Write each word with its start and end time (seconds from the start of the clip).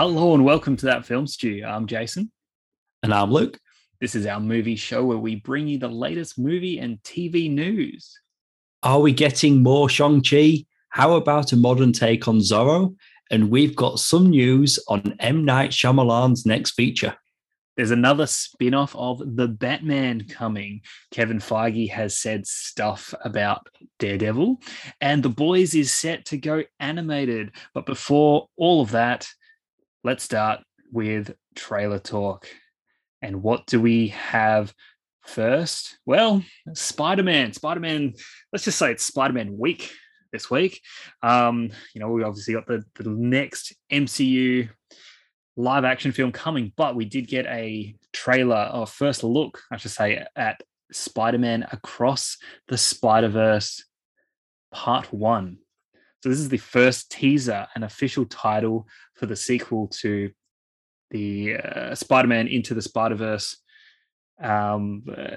Hello 0.00 0.32
and 0.32 0.46
welcome 0.46 0.78
to 0.78 0.86
that 0.86 1.04
film 1.04 1.26
stew. 1.26 1.62
I'm 1.62 1.86
Jason. 1.86 2.32
And 3.02 3.12
I'm 3.12 3.30
Luke. 3.30 3.60
This 4.00 4.14
is 4.14 4.24
our 4.24 4.40
movie 4.40 4.74
show 4.74 5.04
where 5.04 5.18
we 5.18 5.34
bring 5.34 5.68
you 5.68 5.76
the 5.76 5.88
latest 5.88 6.38
movie 6.38 6.78
and 6.78 6.96
TV 7.02 7.50
news. 7.50 8.18
Are 8.82 9.00
we 9.00 9.12
getting 9.12 9.62
more 9.62 9.90
Shang-Chi? 9.90 10.64
How 10.88 11.16
about 11.16 11.52
a 11.52 11.56
modern 11.56 11.92
take 11.92 12.26
on 12.28 12.38
Zorro? 12.38 12.96
And 13.30 13.50
we've 13.50 13.76
got 13.76 13.98
some 13.98 14.30
news 14.30 14.78
on 14.88 15.16
M. 15.20 15.44
Night 15.44 15.70
Shyamalan's 15.70 16.46
next 16.46 16.70
feature. 16.70 17.14
There's 17.76 17.90
another 17.90 18.26
spin 18.26 18.72
off 18.72 18.96
of 18.96 19.18
The 19.36 19.48
Batman 19.48 20.26
coming. 20.26 20.80
Kevin 21.10 21.40
Feige 21.40 21.90
has 21.90 22.16
said 22.16 22.46
stuff 22.46 23.12
about 23.22 23.68
Daredevil, 23.98 24.62
and 25.02 25.22
The 25.22 25.28
Boys 25.28 25.74
is 25.74 25.92
set 25.92 26.24
to 26.24 26.38
go 26.38 26.64
animated. 26.78 27.52
But 27.74 27.84
before 27.84 28.48
all 28.56 28.80
of 28.80 28.92
that, 28.92 29.28
let's 30.02 30.24
start 30.24 30.60
with 30.92 31.34
trailer 31.54 31.98
talk. 31.98 32.46
And 33.22 33.42
what 33.42 33.66
do 33.66 33.80
we 33.80 34.08
have 34.08 34.72
first? 35.26 35.98
Well, 36.06 36.42
Spider 36.74 37.22
Man. 37.22 37.52
Spider 37.52 37.80
Man, 37.80 38.14
let's 38.52 38.64
just 38.64 38.78
say 38.78 38.92
it's 38.92 39.04
Spider 39.04 39.34
Man 39.34 39.58
week 39.58 39.92
this 40.32 40.50
week. 40.50 40.80
Um, 41.22 41.70
you 41.94 42.00
know, 42.00 42.08
we 42.08 42.22
obviously 42.22 42.54
got 42.54 42.66
the, 42.66 42.84
the 42.94 43.10
next 43.10 43.74
MCU 43.92 44.70
live 45.56 45.84
action 45.84 46.12
film 46.12 46.32
coming, 46.32 46.72
but 46.76 46.96
we 46.96 47.04
did 47.04 47.28
get 47.28 47.46
a 47.46 47.94
trailer 48.12 48.70
or 48.72 48.86
first 48.86 49.22
look, 49.22 49.60
I 49.70 49.76
should 49.76 49.90
say, 49.90 50.24
at 50.34 50.62
Spider 50.92 51.38
Man 51.38 51.66
Across 51.70 52.38
the 52.68 52.78
Spider 52.78 53.28
Verse 53.28 53.84
Part 54.72 55.12
One. 55.12 55.58
So, 56.22 56.28
this 56.28 56.38
is 56.38 56.50
the 56.50 56.58
first 56.58 57.10
teaser 57.10 57.66
and 57.74 57.82
official 57.82 58.26
title 58.26 58.86
for 59.14 59.26
the 59.26 59.36
sequel 59.36 59.88
to 60.00 60.30
the 61.10 61.56
uh, 61.56 61.94
Spider 61.94 62.28
Man 62.28 62.46
Into 62.46 62.74
the 62.74 62.82
Spider 62.82 63.14
Verse. 63.14 63.56
Um, 64.42 65.04
uh, 65.10 65.36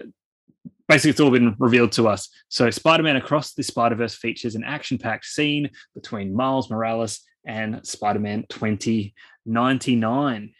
basically, 0.89 1.11
it's 1.11 1.21
all 1.21 1.31
been 1.31 1.55
revealed 1.57 1.93
to 1.93 2.09
us. 2.09 2.27
So, 2.49 2.69
Spider 2.69 3.03
Man 3.03 3.15
Across 3.15 3.53
the 3.53 3.63
Spider 3.63 3.95
Verse 3.95 4.15
features 4.15 4.55
an 4.55 4.65
action 4.65 4.97
packed 4.97 5.25
scene 5.25 5.69
between 5.95 6.35
Miles 6.35 6.69
Morales 6.69 7.21
and 7.45 7.85
Spider 7.85 8.19
Man 8.19 8.45
2099. 8.49 10.53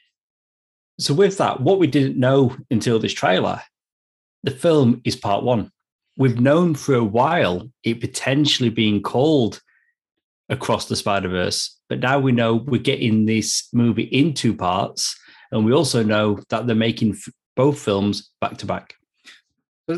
So, 1.00 1.14
with 1.14 1.38
that, 1.40 1.60
what 1.60 1.80
we 1.80 1.88
didn't 1.88 2.18
know 2.18 2.56
until 2.72 2.98
this 2.98 3.14
trailer, 3.14 3.62
the 4.44 4.52
film 4.52 5.02
is 5.04 5.18
part 5.18 5.44
one. 5.44 5.70
We've 6.18 6.40
known 6.40 6.76
for 6.76 6.96
a 6.96 7.04
while 7.04 7.70
it 7.84 8.00
potentially 8.00 8.70
being 8.70 9.02
called 9.02 9.60
Across 10.50 10.88
the 10.88 10.96
Spider 10.96 11.30
Verse, 11.30 11.80
but 11.90 12.00
now 12.00 12.20
we 12.20 12.32
know 12.34 12.56
we're 12.56 12.82
getting 12.82 13.26
this 13.26 13.70
movie 13.74 14.04
in 14.04 14.34
two 14.34 14.54
parts. 14.54 15.18
And 15.52 15.66
we 15.66 15.72
also 15.72 16.04
know 16.04 16.40
that 16.50 16.68
they're 16.68 16.76
making 16.76 17.12
f- 17.12 17.32
both 17.56 17.80
films 17.80 18.32
back 18.42 18.58
to 18.58 18.66
back. 18.66 18.96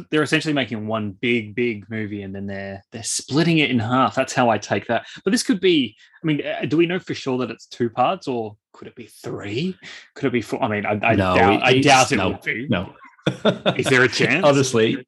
They're 0.09 0.21
essentially 0.23 0.53
making 0.53 0.85
one 0.87 1.11
big, 1.11 1.55
big 1.55 1.89
movie, 1.89 2.23
and 2.23 2.33
then 2.35 2.45
they're 2.47 2.83
they're 2.91 3.03
splitting 3.03 3.59
it 3.59 3.69
in 3.71 3.79
half. 3.79 4.15
That's 4.15 4.33
how 4.33 4.49
I 4.49 4.57
take 4.57 4.87
that. 4.87 5.05
But 5.23 5.31
this 5.31 5.43
could 5.43 5.59
be. 5.61 5.95
I 6.23 6.27
mean, 6.27 6.41
uh, 6.45 6.65
do 6.65 6.75
we 6.77 6.85
know 6.85 6.99
for 6.99 7.13
sure 7.13 7.37
that 7.39 7.51
it's 7.51 7.67
two 7.67 7.89
parts, 7.89 8.27
or 8.27 8.55
could 8.73 8.87
it 8.87 8.95
be 8.95 9.05
three? 9.05 9.77
Could 10.15 10.25
it 10.27 10.31
be 10.33 10.41
four? 10.41 10.61
I 10.63 10.67
mean, 10.67 10.85
I, 10.85 10.99
I 11.03 11.15
No, 11.15 11.35
doubt. 11.35 11.53
it- 11.53 11.61
I 11.63 11.79
doubt 11.81 12.11
it 12.11 12.17
no, 12.17 12.29
would 12.29 12.41
be. 12.41 12.67
No. 12.67 12.93
Is 13.77 13.85
there 13.85 14.03
a 14.03 14.07
chance? 14.09 14.43
Honestly, 14.45 15.07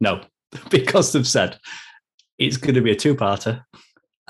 no, 0.00 0.22
because 0.70 1.12
they've 1.12 1.26
said 1.26 1.58
it's 2.38 2.56
going 2.56 2.74
to 2.74 2.80
be 2.82 2.90
a 2.92 2.96
two-parter, 2.96 3.62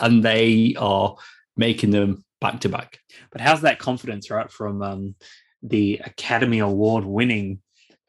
and 0.00 0.22
they 0.22 0.74
are 0.78 1.16
making 1.56 1.90
them 1.90 2.24
back 2.40 2.60
to 2.60 2.68
back. 2.68 2.98
But 3.30 3.40
how's 3.40 3.60
that 3.62 3.78
confidence, 3.78 4.30
right, 4.30 4.50
from 4.50 4.82
um, 4.82 5.14
the 5.62 6.00
Academy 6.04 6.58
Award 6.60 7.04
winning 7.04 7.60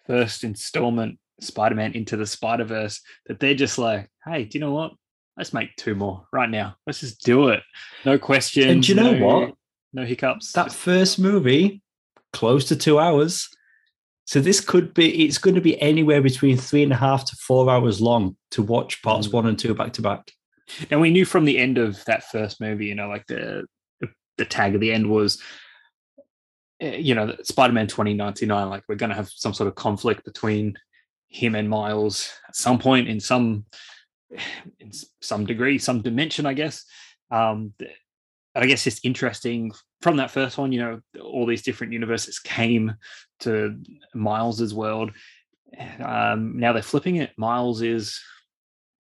first 0.08 0.44
installment 0.44 1.20
Spider 1.42 1.76
Man 1.76 1.94
Into 1.94 2.18
the 2.18 2.26
Spider 2.26 2.64
Verse 2.64 3.02
that 3.28 3.40
they're 3.40 3.54
just 3.56 3.78
like, 3.78 4.10
hey, 4.26 4.46
do 4.46 4.58
you 4.58 4.64
know 4.64 4.72
what? 4.72 4.94
Let's 5.38 5.54
make 5.54 5.76
two 5.76 5.96
more 5.96 6.26
right 6.32 6.50
now. 6.50 6.76
Let's 6.86 7.00
just 7.00 7.24
do 7.24 7.50
it. 7.50 7.64
No 8.06 8.18
questions. 8.20 8.66
And 8.68 8.84
do 8.84 8.90
you 8.90 8.96
know 8.96 9.14
no- 9.14 9.26
what? 9.26 9.54
No 9.94 10.06
hiccups. 10.06 10.54
That 10.54 10.72
first 10.72 11.20
movie, 11.20 11.82
close 12.32 12.66
to 12.66 12.76
two 12.76 13.00
hours. 13.00 13.50
So 14.26 14.40
this 14.40 14.62
could 14.62 14.94
be. 14.94 15.26
It's 15.26 15.38
going 15.38 15.56
to 15.56 15.62
be 15.62 15.82
anywhere 15.82 16.22
between 16.22 16.56
three 16.56 16.84
and 16.84 16.94
a 16.94 16.96
half 16.96 17.26
to 17.26 17.36
four 17.36 17.70
hours 17.70 18.00
long 18.00 18.38
to 18.52 18.62
watch 18.62 19.02
parts 19.02 19.28
Mm. 19.28 19.34
one 19.34 19.48
and 19.48 19.60
two 19.60 19.74
back 19.74 19.92
to 19.94 20.02
back. 20.02 20.32
And 20.90 21.02
we 21.02 21.12
knew 21.12 21.26
from 21.26 21.46
the 21.46 21.58
end 21.58 21.78
of 21.78 22.04
that 22.06 22.24
first 22.26 22.62
movie, 22.62 22.88
you 22.88 22.96
know, 22.96 23.08
like 23.08 23.28
the 23.28 23.66
the, 24.38 24.46
tag 24.46 24.74
at 24.74 24.80
the 24.80 24.92
end 24.92 25.08
was, 25.08 25.40
uh, 26.82 26.88
you 26.88 27.14
know, 27.14 27.36
Spider 27.44 27.74
Man 27.74 27.88
twenty 27.88 28.14
ninety 28.14 28.46
nine. 28.46 28.70
Like 28.70 28.84
we're 28.88 28.96
going 28.96 29.12
to 29.12 29.16
have 29.16 29.30
some 29.30 29.54
sort 29.54 29.68
of 29.68 29.76
conflict 29.76 30.26
between 30.26 30.76
him 31.28 31.56
and 31.56 31.70
Miles 31.70 32.34
at 32.48 32.56
some 32.56 32.80
point 32.80 33.08
in 33.08 33.20
some 33.20 33.66
in 34.80 34.92
some 35.22 35.46
degree, 35.46 35.78
some 35.78 36.02
dimension, 36.02 36.46
I 36.46 36.54
guess. 36.54 36.86
Um, 37.30 37.74
and 38.54 38.64
I 38.64 38.66
guess 38.66 38.88
it's 38.88 39.00
interesting 39.04 39.72
from 40.02 40.18
that 40.18 40.32
first 40.32 40.58
one. 40.58 40.72
You 40.72 40.80
know, 40.80 41.22
all 41.22 41.46
these 41.46 41.62
different 41.62 41.94
universes 41.94 42.40
came 42.40 42.96
to 43.42 43.80
Miles's 44.14 44.74
world. 44.74 45.12
Um, 46.00 46.60
now 46.60 46.74
they're 46.74 46.82
flipping 46.82 47.18
it. 47.18 47.32
Miles 47.38 47.82
is 47.82 48.20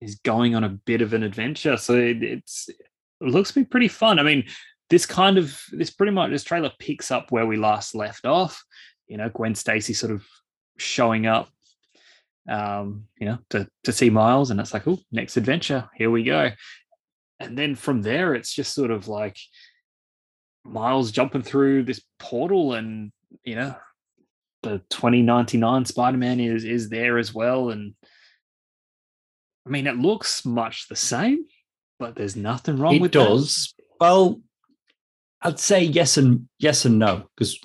is 0.01 0.15
going 0.15 0.55
on 0.55 0.63
a 0.63 0.69
bit 0.69 1.01
of 1.01 1.13
an 1.13 1.23
adventure. 1.23 1.77
So 1.77 1.95
it, 1.95 2.23
it's 2.23 2.69
it 2.69 3.27
looks 3.27 3.49
to 3.49 3.59
be 3.59 3.65
pretty 3.65 3.87
fun. 3.87 4.19
I 4.19 4.23
mean, 4.23 4.45
this 4.89 5.05
kind 5.05 5.37
of 5.37 5.61
this 5.71 5.91
pretty 5.91 6.11
much 6.11 6.31
this 6.31 6.43
trailer 6.43 6.71
picks 6.79 7.11
up 7.11 7.31
where 7.31 7.45
we 7.45 7.57
last 7.57 7.95
left 7.95 8.25
off. 8.25 8.63
You 9.07 9.17
know, 9.17 9.29
Gwen 9.29 9.55
Stacy 9.55 9.93
sort 9.93 10.11
of 10.11 10.25
showing 10.77 11.27
up, 11.27 11.49
um, 12.49 13.05
you 13.17 13.27
know, 13.27 13.37
to 13.51 13.67
to 13.83 13.91
see 13.91 14.09
Miles, 14.09 14.51
and 14.51 14.59
it's 14.59 14.73
like, 14.73 14.87
oh, 14.87 14.99
next 15.11 15.37
adventure, 15.37 15.89
here 15.95 16.09
we 16.09 16.23
go. 16.23 16.51
And 17.39 17.57
then 17.57 17.75
from 17.75 18.01
there, 18.01 18.35
it's 18.35 18.53
just 18.53 18.73
sort 18.73 18.91
of 18.91 19.07
like 19.07 19.37
Miles 20.63 21.11
jumping 21.11 21.41
through 21.43 21.83
this 21.83 22.01
portal, 22.19 22.73
and 22.73 23.11
you 23.43 23.55
know, 23.55 23.75
the 24.63 24.79
2099 24.89 25.85
Spider-Man 25.85 26.39
is 26.39 26.63
is 26.63 26.89
there 26.89 27.17
as 27.17 27.33
well, 27.33 27.69
and 27.69 27.93
I 29.65 29.69
mean, 29.69 29.87
it 29.87 29.97
looks 29.97 30.45
much 30.45 30.87
the 30.87 30.95
same, 30.95 31.45
but 31.99 32.15
there's 32.15 32.35
nothing 32.35 32.77
wrong 32.77 32.95
it 32.95 33.01
with 33.01 33.11
that. 33.13 33.19
does. 33.19 33.73
Well, 33.99 34.41
I'd 35.41 35.59
say 35.59 35.83
yes 35.83 36.17
and 36.17 36.47
yes 36.59 36.85
and 36.85 36.99
no 36.99 37.23
because 37.35 37.59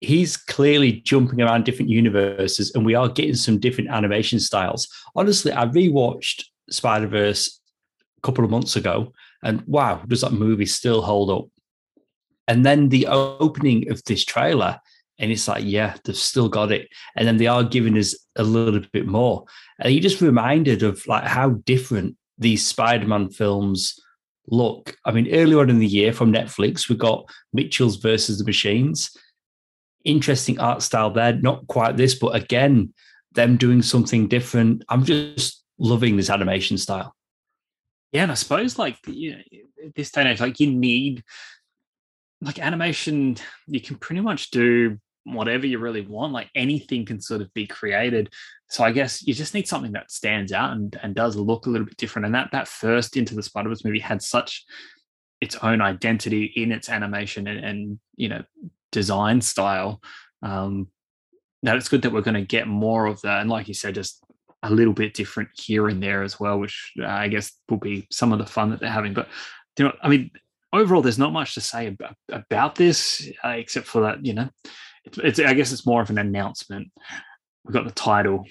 he's 0.00 0.36
clearly 0.36 0.92
jumping 0.92 1.40
around 1.40 1.64
different 1.64 1.90
universes, 1.90 2.72
and 2.74 2.84
we 2.84 2.94
are 2.94 3.08
getting 3.08 3.34
some 3.34 3.58
different 3.58 3.90
animation 3.90 4.40
styles. 4.40 4.88
Honestly, 5.14 5.52
I 5.52 5.66
rewatched 5.66 6.44
Spider 6.70 7.08
Verse 7.08 7.60
a 8.16 8.20
couple 8.20 8.44
of 8.44 8.50
months 8.50 8.76
ago, 8.76 9.12
and 9.42 9.62
wow, 9.66 10.02
does 10.06 10.20
that 10.20 10.32
movie 10.32 10.66
still 10.66 11.02
hold 11.02 11.30
up? 11.30 11.46
And 12.46 12.64
then 12.64 12.88
the 12.88 13.06
opening 13.08 13.90
of 13.90 14.02
this 14.04 14.24
trailer, 14.24 14.80
and 15.18 15.32
it's 15.32 15.48
like, 15.48 15.64
yeah, 15.64 15.96
they've 16.04 16.16
still 16.16 16.48
got 16.48 16.70
it. 16.70 16.88
And 17.16 17.26
then 17.26 17.38
they 17.38 17.46
are 17.46 17.64
giving 17.64 17.98
us 17.98 18.16
a 18.36 18.44
little 18.44 18.80
bit 18.92 19.06
more. 19.06 19.44
And 19.80 19.92
you 19.92 20.00
just 20.00 20.20
reminded 20.20 20.82
of 20.82 21.04
like 21.06 21.24
how 21.24 21.50
different 21.50 22.16
these 22.38 22.66
Spider-Man 22.66 23.30
films 23.30 23.98
look. 24.46 24.96
I 25.04 25.10
mean, 25.10 25.32
earlier 25.34 25.60
on 25.60 25.70
in 25.70 25.80
the 25.80 25.86
year 25.86 26.12
from 26.12 26.32
Netflix, 26.32 26.88
we 26.88 26.96
got 26.96 27.28
Mitchell's 27.52 27.96
versus 27.96 28.38
the 28.38 28.44
Machines. 28.44 29.10
Interesting 30.04 30.60
art 30.60 30.82
style 30.82 31.10
there. 31.10 31.32
Not 31.34 31.66
quite 31.66 31.96
this, 31.96 32.14
but 32.14 32.36
again, 32.36 32.94
them 33.32 33.56
doing 33.56 33.82
something 33.82 34.28
different. 34.28 34.84
I'm 34.88 35.04
just 35.04 35.64
loving 35.78 36.16
this 36.16 36.30
animation 36.30 36.78
style. 36.78 37.14
Yeah, 38.12 38.22
and 38.22 38.32
I 38.32 38.36
suppose 38.36 38.78
like 38.78 38.96
you 39.06 39.32
know, 39.32 39.42
this 39.94 40.10
day 40.10 40.22
and 40.22 40.30
age, 40.30 40.40
like 40.40 40.60
you 40.60 40.68
need 40.68 41.22
like 42.40 42.58
animation. 42.58 43.36
You 43.66 43.80
can 43.80 43.96
pretty 43.96 44.22
much 44.22 44.50
do 44.50 44.98
whatever 45.34 45.66
you 45.66 45.78
really 45.78 46.00
want. 46.00 46.32
Like 46.32 46.50
anything 46.54 47.04
can 47.04 47.20
sort 47.20 47.40
of 47.40 47.52
be 47.54 47.66
created. 47.66 48.32
So 48.68 48.84
I 48.84 48.92
guess 48.92 49.26
you 49.26 49.34
just 49.34 49.54
need 49.54 49.68
something 49.68 49.92
that 49.92 50.10
stands 50.10 50.52
out 50.52 50.72
and 50.72 50.98
and 51.02 51.14
does 51.14 51.36
look 51.36 51.66
a 51.66 51.70
little 51.70 51.86
bit 51.86 51.96
different. 51.96 52.26
And 52.26 52.34
that 52.34 52.50
that 52.52 52.68
first 52.68 53.16
Into 53.16 53.34
the 53.34 53.42
Spider 53.42 53.68
Verse 53.68 53.84
movie 53.84 53.98
had 53.98 54.22
such 54.22 54.64
its 55.40 55.56
own 55.56 55.80
identity 55.80 56.52
in 56.56 56.72
its 56.72 56.88
animation 56.88 57.46
and, 57.46 57.64
and 57.64 57.98
you 58.16 58.28
know 58.28 58.42
design 58.92 59.40
style. 59.40 60.00
Um, 60.42 60.88
that 61.62 61.76
it's 61.76 61.88
good 61.88 62.02
that 62.02 62.12
we're 62.12 62.20
going 62.20 62.34
to 62.34 62.42
get 62.42 62.68
more 62.68 63.06
of 63.06 63.20
that. 63.22 63.40
And 63.40 63.50
like 63.50 63.66
you 63.66 63.74
said, 63.74 63.94
just 63.94 64.22
a 64.62 64.70
little 64.70 64.92
bit 64.92 65.14
different 65.14 65.48
here 65.54 65.88
and 65.88 66.02
there 66.02 66.22
as 66.22 66.38
well, 66.38 66.58
which 66.58 66.92
uh, 67.00 67.06
I 67.06 67.28
guess 67.28 67.52
will 67.68 67.78
be 67.78 68.06
some 68.10 68.32
of 68.32 68.38
the 68.38 68.46
fun 68.46 68.70
that 68.70 68.80
they're 68.80 68.90
having. 68.90 69.14
But 69.14 69.28
you 69.78 69.84
know, 69.84 69.94
I 70.02 70.08
mean, 70.08 70.30
overall, 70.72 71.02
there's 71.02 71.18
not 71.18 71.32
much 71.32 71.54
to 71.54 71.60
say 71.60 71.88
about, 71.88 72.14
about 72.30 72.74
this 72.74 73.28
uh, 73.44 73.50
except 73.50 73.86
for 73.86 74.02
that. 74.02 74.24
You 74.24 74.34
know, 74.34 74.48
it's, 75.08 75.18
it's 75.18 75.40
I 75.40 75.54
guess 75.54 75.72
it's 75.72 75.86
more 75.86 76.02
of 76.02 76.10
an 76.10 76.18
announcement. 76.18 76.90
We've 77.64 77.74
got 77.74 77.84
the 77.84 77.92
title. 77.92 78.44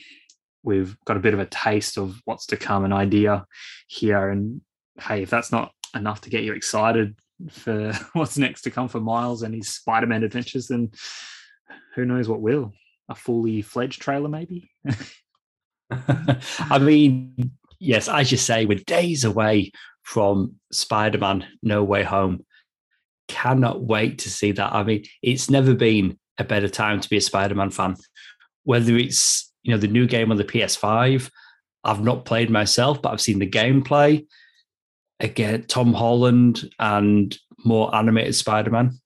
We've 0.64 0.98
got 1.06 1.18
a 1.18 1.22
bit 1.22 1.34
of 1.34 1.40
a 1.40 1.46
taste 1.46 1.98
of 1.98 2.20
what's 2.26 2.48
to 2.48 2.58
come, 2.58 2.84
an 2.86 2.94
idea 2.94 3.46
here. 3.88 4.30
And 4.30 4.62
hey, 5.00 5.24
if 5.24 5.30
that's 5.30 5.52
not 5.52 5.72
enough 5.96 6.22
to 6.22 6.30
get 6.30 6.44
you 6.44 6.54
excited, 6.54 7.16
for 7.52 7.94
what's 8.14 8.38
next 8.38 8.62
to 8.64 8.72
come 8.72 8.88
for 8.88 9.00
Miles 9.00 9.44
and 9.44 9.54
his 9.54 9.70
Spider-Man 9.70 10.24
adventures, 10.24 10.68
then 10.68 10.92
who 11.96 12.06
knows 12.06 12.28
what 12.28 12.42
will? 12.42 12.74
A 13.10 13.16
fully 13.16 13.62
fledged 13.62 14.02
trailer, 14.02 14.30
maybe. 14.30 14.70
I 15.92 16.80
mean, 16.80 17.52
yes, 17.80 18.10
as 18.10 18.32
you 18.32 18.38
say, 18.38 18.66
we're 18.66 18.80
days 18.80 19.24
away 19.24 19.72
from 20.04 20.56
Spider-Man: 20.72 21.48
No 21.64 21.84
Way 21.84 22.04
Home. 22.04 22.46
Cannot 23.28 23.82
wait 23.82 24.20
to 24.20 24.30
see 24.30 24.54
that. 24.54 24.74
I 24.74 24.84
mean, 24.84 25.06
it's 25.22 25.50
never 25.50 25.74
been 25.74 26.18
a 26.38 26.44
better 26.44 26.70
time 26.70 27.00
to 27.00 27.10
be 27.10 27.18
a 27.18 27.22
Spider-Man 27.22 27.70
fan. 27.72 27.96
Whether 28.64 28.96
it's 28.98 29.52
you 29.64 29.72
know 29.72 29.78
the 29.78 29.88
new 29.88 30.08
game 30.08 30.32
on 30.32 30.38
the 30.38 30.44
PS5, 30.44 31.30
I've 31.84 32.04
not 32.04 32.26
played 32.26 32.50
myself, 32.50 33.02
but 33.02 33.12
I've 33.12 33.22
seen 33.22 33.40
the 33.40 33.50
gameplay. 33.50 34.26
Again, 35.20 35.64
Tom 35.68 35.94
Holland 35.94 36.70
and 36.80 37.38
more 37.66 37.94
animated 37.96 38.36
Spider-Man. 38.36 39.00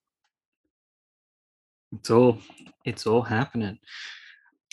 It's 1.94 2.10
all 2.10 2.40
it's 2.86 3.06
all 3.06 3.22
happening. 3.22 3.80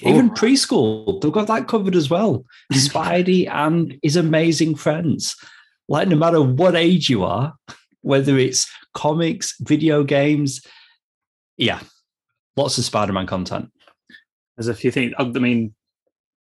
Even 0.03 0.31
preschool, 0.31 1.21
they've 1.21 1.33
got 1.33 1.49
that 1.49 1.67
covered 1.67 1.97
as 1.97 2.09
well. 2.09 2.45
Spidey 2.73 3.51
and 3.51 3.99
his 4.03 4.15
amazing 4.15 4.77
friends. 4.77 5.35
Like 5.89 6.07
no 6.07 6.17
matter 6.17 6.41
what 6.41 6.77
age 6.77 7.11
you 7.11 7.25
are, 7.25 7.55
whether 8.03 8.39
it's 8.39 8.71
comics, 8.95 9.57
video 9.61 10.05
games, 10.05 10.63
yeah, 11.57 11.81
lots 12.59 12.77
of 12.77 12.85
Spider-Man 12.85 13.27
content. 13.27 13.71
There's 14.57 14.69
a 14.69 14.75
few 14.75 14.91
things. 14.91 15.15
I 15.17 15.25
mean, 15.25 15.75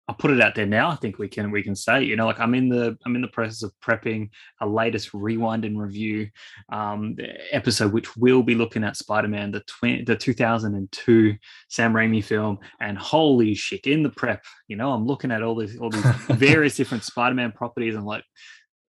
I'll 0.07 0.15
put 0.15 0.31
it 0.31 0.41
out 0.41 0.55
there 0.55 0.65
now. 0.65 0.89
I 0.89 0.95
think 0.95 1.19
we 1.19 1.27
can 1.27 1.51
we 1.51 1.61
can 1.61 1.75
say, 1.75 2.01
you 2.01 2.15
know, 2.15 2.25
like 2.25 2.39
I'm 2.39 2.55
in 2.55 2.69
the 2.69 2.97
I'm 3.05 3.15
in 3.15 3.21
the 3.21 3.27
process 3.27 3.61
of 3.61 3.73
prepping 3.85 4.29
a 4.61 4.67
latest 4.67 5.13
rewind 5.13 5.65
and 5.65 5.79
review 5.79 6.29
um, 6.71 7.17
episode, 7.51 7.91
which 7.91 8.15
will 8.15 8.41
be 8.41 8.55
looking 8.55 8.85
at 8.85 8.95
Spider-Man, 8.95 9.51
the 9.51 9.63
twi- 9.67 10.03
the 10.07 10.15
2002 10.15 11.35
Sam 11.69 11.93
Raimi 11.93 12.23
film. 12.23 12.57
And 12.79 12.97
holy 12.97 13.53
shit, 13.53 13.85
in 13.85 14.01
the 14.01 14.09
prep, 14.09 14.43
you 14.67 14.77
know, 14.77 14.91
I'm 14.91 15.05
looking 15.05 15.31
at 15.31 15.43
all 15.43 15.55
these 15.55 15.77
all 15.77 15.89
these 15.89 16.05
various 16.29 16.77
different 16.77 17.03
Spider-Man 17.03 17.51
properties. 17.51 17.95
and 17.95 18.05
like, 18.05 18.23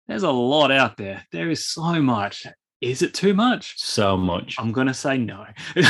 there's 0.07 0.23
a 0.23 0.31
lot 0.31 0.71
out 0.71 0.95
there. 0.95 1.25
There 1.31 1.49
is 1.49 1.65
so 1.65 2.01
much. 2.01 2.47
Is 2.81 3.01
it 3.01 3.13
too 3.13 3.33
much? 3.33 3.77
So 3.77 4.15
much. 4.15 4.55
I'm 4.57 4.71
gonna 4.71 4.93
say 4.93 5.17
no. 5.17 5.45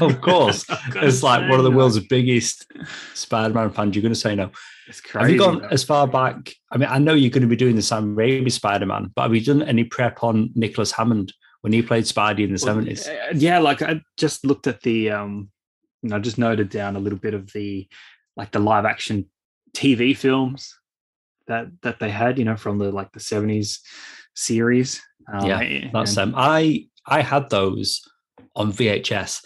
of 0.00 0.20
course, 0.20 0.66
it's 0.96 1.22
like 1.22 1.48
one 1.48 1.58
of 1.58 1.64
the 1.64 1.70
no. 1.70 1.76
world's 1.78 1.98
biggest 2.00 2.66
Spider-Man 3.14 3.70
fans. 3.70 3.96
You're 3.96 4.02
gonna 4.02 4.14
say 4.14 4.34
no. 4.34 4.50
It's 4.88 5.00
crazy. 5.00 5.22
Have 5.22 5.30
you 5.30 5.38
gone 5.38 5.68
as 5.70 5.84
far 5.84 6.06
back? 6.06 6.52
I 6.70 6.78
mean, 6.78 6.88
I 6.90 6.98
know 6.98 7.14
you're 7.14 7.30
going 7.30 7.42
to 7.42 7.48
be 7.48 7.56
doing 7.56 7.76
the 7.76 7.82
Sam 7.82 8.16
Raimi 8.16 8.50
Spider-Man, 8.50 9.12
but 9.14 9.22
have 9.22 9.34
you 9.34 9.44
done 9.44 9.62
any 9.62 9.84
prep 9.84 10.24
on 10.24 10.50
Nicholas 10.54 10.92
Hammond 10.92 11.32
when 11.60 11.74
he 11.74 11.82
played 11.82 12.04
Spidey 12.04 12.44
in 12.44 12.54
the? 12.54 12.62
Well, 12.64 12.78
uh, 12.78 13.34
yeah, 13.34 13.58
like 13.58 13.82
I 13.82 14.00
just 14.16 14.46
looked 14.46 14.66
at 14.66 14.80
the, 14.80 15.10
um, 15.10 15.50
you 16.02 16.08
know, 16.08 16.18
just 16.18 16.38
noted 16.38 16.70
down 16.70 16.96
a 16.96 17.00
little 17.00 17.18
bit 17.18 17.34
of 17.34 17.52
the, 17.52 17.86
like 18.34 18.50
the 18.50 18.60
live 18.60 18.86
action 18.86 19.28
TV 19.74 20.16
films 20.16 20.74
that 21.46 21.66
that 21.82 21.98
they 21.98 22.10
had, 22.10 22.38
you 22.38 22.44
know, 22.44 22.56
from 22.56 22.78
the 22.78 22.90
like 22.90 23.12
the 23.12 23.20
seventies 23.20 23.80
series. 24.34 25.02
Um, 25.32 25.46
yeah, 25.46 25.90
that's 25.92 26.14
them. 26.14 26.34
I 26.36 26.86
I 27.06 27.22
had 27.22 27.50
those 27.50 28.06
on 28.54 28.72
VHS, 28.72 29.44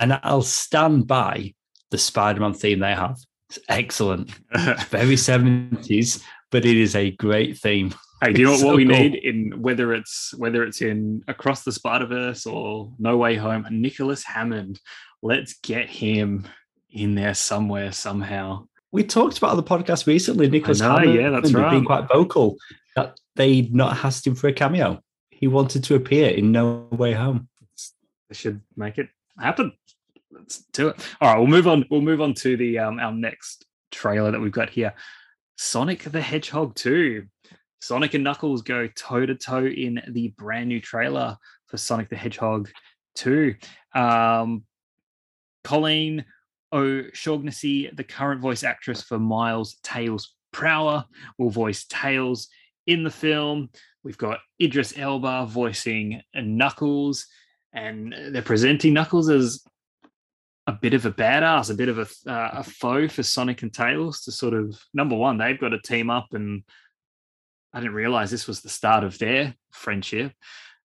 and 0.00 0.18
I'll 0.22 0.42
stand 0.42 1.06
by 1.06 1.54
the 1.90 1.98
Spider-Man 1.98 2.54
theme 2.54 2.80
they 2.80 2.94
have. 2.94 3.18
It's 3.48 3.58
excellent. 3.68 4.30
it's 4.52 4.84
very 4.90 5.16
seventies, 5.16 6.22
but 6.50 6.64
it 6.64 6.76
is 6.76 6.96
a 6.96 7.10
great 7.10 7.58
theme. 7.58 7.94
Hey, 8.22 8.32
do 8.32 8.40
you 8.40 8.46
know 8.46 8.52
what, 8.52 8.60
so 8.60 8.76
we 8.76 8.86
cool. 8.86 8.96
need 8.96 9.16
in 9.16 9.60
whether 9.60 9.92
it's 9.92 10.32
whether 10.36 10.62
it's 10.62 10.80
in 10.80 11.22
Across 11.28 11.64
the 11.64 11.72
Spider 11.72 12.06
Verse 12.06 12.46
or 12.46 12.92
No 12.98 13.16
Way 13.16 13.36
Home? 13.36 13.66
Nicholas 13.70 14.24
Hammond. 14.24 14.80
Let's 15.22 15.54
get 15.54 15.88
him 15.88 16.46
in 16.90 17.14
there 17.14 17.34
somewhere 17.34 17.92
somehow. 17.92 18.66
We 18.92 19.04
talked 19.04 19.38
about 19.38 19.56
the 19.56 19.62
podcast 19.62 20.06
recently. 20.06 20.48
Nicholas 20.48 20.80
Hammond, 20.80 21.14
yeah, 21.14 21.30
that's 21.30 21.52
right. 21.52 21.70
Being 21.70 21.84
quite 21.84 22.08
vocal 22.08 22.56
that 22.94 23.18
they'd 23.36 23.74
not 23.74 24.04
asked 24.04 24.26
him 24.26 24.34
for 24.34 24.48
a 24.48 24.52
cameo. 24.52 25.00
He 25.30 25.46
wanted 25.46 25.84
to 25.84 25.94
appear 25.94 26.30
in 26.30 26.52
No 26.52 26.86
Way 26.90 27.12
Home. 27.12 27.48
They 28.28 28.34
should 28.34 28.60
make 28.76 28.98
it 28.98 29.08
happen. 29.38 29.72
Let's 30.30 30.64
do 30.72 30.88
it. 30.88 31.00
All 31.20 31.32
right, 31.32 31.38
we'll 31.38 31.48
move 31.48 31.68
on. 31.68 31.84
We'll 31.90 32.00
move 32.00 32.20
on 32.20 32.34
to 32.34 32.56
the 32.56 32.78
um, 32.78 32.98
our 32.98 33.12
next 33.12 33.66
trailer 33.90 34.30
that 34.30 34.40
we've 34.40 34.52
got 34.52 34.70
here. 34.70 34.94
Sonic 35.56 36.04
the 36.04 36.20
Hedgehog 36.20 36.74
2. 36.74 37.26
Sonic 37.80 38.14
and 38.14 38.24
Knuckles 38.24 38.62
go 38.62 38.86
toe 38.88 39.26
to 39.26 39.34
toe 39.34 39.66
in 39.66 40.00
the 40.08 40.28
brand 40.38 40.68
new 40.68 40.80
trailer 40.80 41.36
for 41.66 41.76
Sonic 41.76 42.08
the 42.08 42.16
Hedgehog 42.16 42.70
2. 43.16 43.54
Um, 43.94 44.64
Colleen 45.64 46.24
O'Shaughnessy, 46.72 47.90
the 47.92 48.04
current 48.04 48.40
voice 48.40 48.64
actress 48.64 49.02
for 49.02 49.18
Miles 49.18 49.76
Tails 49.82 50.34
Prower, 50.52 51.04
will 51.38 51.50
voice 51.50 51.84
Tails 51.84 52.48
in 52.86 53.04
the 53.04 53.10
film. 53.10 53.70
We've 54.04 54.18
got 54.18 54.40
Idris 54.60 54.96
Elba 54.96 55.46
voicing 55.46 56.22
Knuckles, 56.34 57.26
and 57.72 58.14
they're 58.30 58.42
presenting 58.42 58.94
Knuckles 58.94 59.28
as 59.28 59.64
a 60.66 60.72
bit 60.72 60.94
of 60.94 61.06
a 61.06 61.12
badass, 61.12 61.70
a 61.70 61.74
bit 61.74 61.88
of 61.88 61.98
a, 61.98 62.30
uh, 62.30 62.50
a 62.54 62.62
foe 62.62 63.08
for 63.08 63.22
Sonic 63.22 63.62
and 63.62 63.72
Tails 63.72 64.22
to 64.22 64.32
sort 64.32 64.54
of 64.54 64.78
number 64.94 65.16
one, 65.16 65.38
they've 65.38 65.60
got 65.60 65.70
to 65.70 65.80
team 65.80 66.10
up, 66.10 66.28
and 66.32 66.62
I 67.72 67.80
didn't 67.80 67.94
realize 67.94 68.30
this 68.30 68.46
was 68.46 68.60
the 68.60 68.68
start 68.68 69.04
of 69.04 69.18
their 69.18 69.54
friendship. 69.72 70.32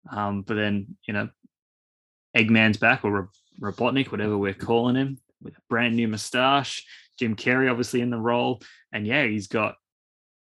Um, 0.10 0.42
but 0.42 0.56
then, 0.56 0.98
you 1.08 1.14
know, 1.14 1.30
Eggman's 2.36 2.78
back 2.78 3.04
or 3.04 3.30
Robotnik, 3.62 4.12
whatever 4.12 4.38
we're 4.38 4.54
calling 4.54 4.96
him, 4.96 5.20
with 5.42 5.58
a 5.58 5.62
brand 5.70 5.96
new 5.96 6.08
mustache. 6.08 6.86
Jim 7.20 7.36
Carrey 7.36 7.70
obviously 7.70 8.02
in 8.02 8.10
the 8.10 8.18
role, 8.18 8.62
and 8.92 9.06
yeah, 9.06 9.26
he's 9.26 9.48
got 9.48 9.76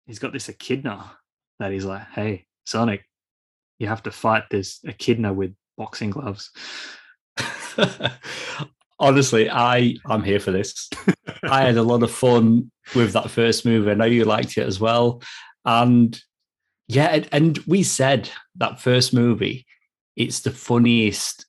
he's 0.06 0.19
got 0.19 0.31
this 0.31 0.48
echidna 0.50 1.12
that 1.59 1.71
he's 1.71 1.86
like, 1.86 2.07
hey, 2.13 2.45
Sonic, 2.65 3.04
you 3.80 3.88
have 3.88 4.04
to 4.04 4.12
fight 4.12 4.44
this 4.50 4.80
echidna 4.83 5.33
with 5.33 5.54
boxing 5.77 6.09
gloves. 6.09 6.51
Honestly, 9.00 9.50
I 9.50 9.96
I'm 10.05 10.24
here 10.24 10.39
for 10.39 10.51
this. 10.51 10.89
I 11.43 11.62
had 11.62 11.77
a 11.77 11.84
lot 11.84 12.01
of 12.01 12.12
fun 12.12 12.72
with 12.96 13.13
that 13.13 13.29
first 13.29 13.65
movie. 13.65 13.91
I 13.91 13.93
know 13.93 14.05
you 14.05 14.25
liked 14.25 14.58
it 14.58 14.65
as 14.65 14.79
well, 14.79 15.22
and 15.65 16.20
yeah, 16.88 17.24
and 17.32 17.58
we 17.67 17.84
said 17.84 18.29
that 18.55 18.82
first 18.82 19.13
movie, 19.13 19.67
it's 20.15 20.39
the 20.39 20.51
funniest 20.51 21.46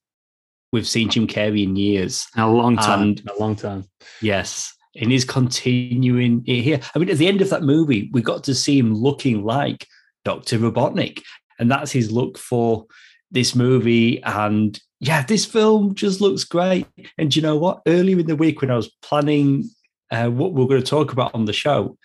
we've 0.72 0.86
seen 0.86 1.08
Jim 1.08 1.26
Carrey 1.26 1.62
in 1.62 1.76
years. 1.76 2.26
A 2.36 2.46
long 2.46 2.76
time. 2.76 3.00
And, 3.00 3.30
a 3.30 3.40
long 3.40 3.56
time. 3.56 3.84
Yes, 4.20 4.74
and 4.94 5.10
he's 5.10 5.24
continuing 5.24 6.44
here. 6.44 6.80
I 6.94 6.98
mean, 6.98 7.08
at 7.08 7.16
the 7.16 7.28
end 7.28 7.40
of 7.40 7.48
that 7.50 7.62
movie, 7.62 8.10
we 8.12 8.20
got 8.20 8.44
to 8.44 8.54
see 8.54 8.78
him 8.78 8.94
looking 8.94 9.42
like 9.42 9.86
Dr. 10.28 10.58
Robotnik. 10.58 11.22
And 11.58 11.70
that's 11.70 11.90
his 11.90 12.12
look 12.12 12.36
for 12.36 12.84
this 13.30 13.54
movie. 13.54 14.22
And 14.24 14.78
yeah, 15.00 15.24
this 15.24 15.46
film 15.46 15.94
just 15.94 16.20
looks 16.20 16.44
great. 16.44 16.86
And 17.16 17.34
you 17.34 17.40
know 17.40 17.56
what? 17.56 17.80
Earlier 17.86 18.18
in 18.18 18.26
the 18.26 18.36
week, 18.36 18.60
when 18.60 18.70
I 18.70 18.76
was 18.76 18.94
planning 19.00 19.64
uh, 20.10 20.28
what 20.28 20.52
we 20.52 20.62
are 20.62 20.68
going 20.68 20.82
to 20.82 20.86
talk 20.86 21.12
about 21.12 21.34
on 21.34 21.46
the 21.46 21.54
show, 21.54 21.96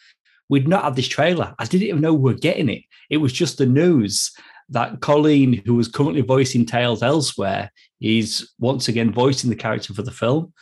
we'd 0.47 0.69
not 0.69 0.85
had 0.85 0.95
this 0.95 1.09
trailer. 1.09 1.53
I 1.59 1.65
didn't 1.65 1.89
even 1.89 1.99
know 1.99 2.13
we 2.13 2.31
were 2.31 2.39
getting 2.39 2.69
it. 2.69 2.83
It 3.09 3.17
was 3.17 3.33
just 3.33 3.57
the 3.57 3.65
news 3.65 4.31
that 4.69 5.01
Colleen, 5.01 5.61
who 5.65 5.75
was 5.75 5.89
currently 5.89 6.21
voicing 6.21 6.65
Tails 6.65 7.03
elsewhere, 7.03 7.71
is 7.99 8.53
once 8.57 8.87
again 8.87 9.11
voicing 9.11 9.49
the 9.49 9.57
character 9.57 9.93
for 9.93 10.01
the 10.01 10.11
film. 10.11 10.53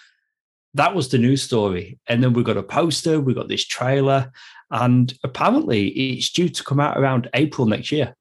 That 0.74 0.96
was 0.96 1.10
the 1.10 1.20
news 1.20 1.44
story. 1.44 2.00
And 2.08 2.24
then 2.24 2.34
we 2.34 2.44
got 2.44 2.58
a 2.58 2.64
poster, 2.64 3.22
we 3.22 3.36
got 3.36 3.50
this 3.50 3.68
trailer, 3.68 4.32
and 4.72 5.14
apparently 5.24 5.88
it's 5.90 6.32
due 6.32 6.50
to 6.50 6.64
come 6.64 6.80
out 6.80 6.98
around 6.98 7.30
April 7.34 7.68
next 7.68 7.92
year. 7.92 8.16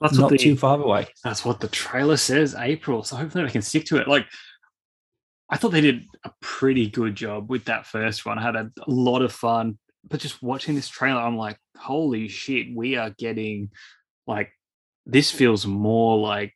That's 0.00 0.16
not 0.16 0.30
the, 0.30 0.38
too 0.38 0.56
far 0.56 0.80
away. 0.80 1.08
That's 1.22 1.44
what 1.44 1.60
the 1.60 1.68
trailer 1.68 2.16
says, 2.16 2.54
April. 2.58 3.02
So 3.02 3.16
hopefully 3.16 3.44
I 3.44 3.50
can 3.50 3.62
stick 3.62 3.84
to 3.86 3.98
it. 3.98 4.08
Like, 4.08 4.26
I 5.50 5.56
thought 5.56 5.72
they 5.72 5.80
did 5.80 6.04
a 6.24 6.30
pretty 6.40 6.88
good 6.88 7.14
job 7.14 7.50
with 7.50 7.66
that 7.66 7.86
first 7.86 8.24
one. 8.24 8.38
I 8.38 8.42
had 8.42 8.56
a, 8.56 8.70
a 8.86 8.90
lot 8.90 9.22
of 9.22 9.32
fun, 9.32 9.78
but 10.08 10.20
just 10.20 10.42
watching 10.42 10.74
this 10.74 10.88
trailer, 10.88 11.20
I'm 11.20 11.36
like, 11.36 11.58
holy 11.76 12.28
shit, 12.28 12.74
we 12.74 12.96
are 12.96 13.10
getting 13.10 13.70
like 14.26 14.50
this 15.04 15.30
feels 15.30 15.66
more 15.66 16.16
like, 16.16 16.54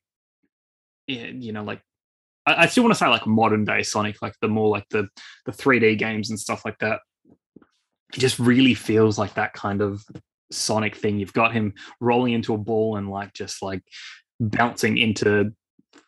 eh, 1.08 1.32
you 1.34 1.52
know, 1.52 1.64
like 1.64 1.82
I, 2.46 2.62
I 2.62 2.66
still 2.66 2.84
want 2.84 2.94
to 2.94 2.98
say 2.98 3.08
like 3.08 3.26
modern 3.26 3.64
day 3.64 3.82
Sonic, 3.82 4.22
like 4.22 4.34
the 4.40 4.48
more 4.48 4.68
like 4.68 4.88
the 4.90 5.08
the 5.44 5.52
3D 5.52 5.98
games 5.98 6.30
and 6.30 6.40
stuff 6.40 6.64
like 6.64 6.78
that 6.78 7.00
it 8.14 8.20
just 8.20 8.38
really 8.38 8.74
feels 8.74 9.18
like 9.18 9.34
that 9.34 9.52
kind 9.52 9.82
of 9.82 10.04
Sonic 10.52 10.94
thing. 10.94 11.18
You've 11.18 11.32
got 11.32 11.52
him 11.52 11.74
rolling 12.00 12.32
into 12.32 12.54
a 12.54 12.58
ball 12.58 12.96
and 12.96 13.10
like 13.10 13.32
just 13.32 13.62
like 13.62 13.82
bouncing 14.38 14.96
into 14.96 15.52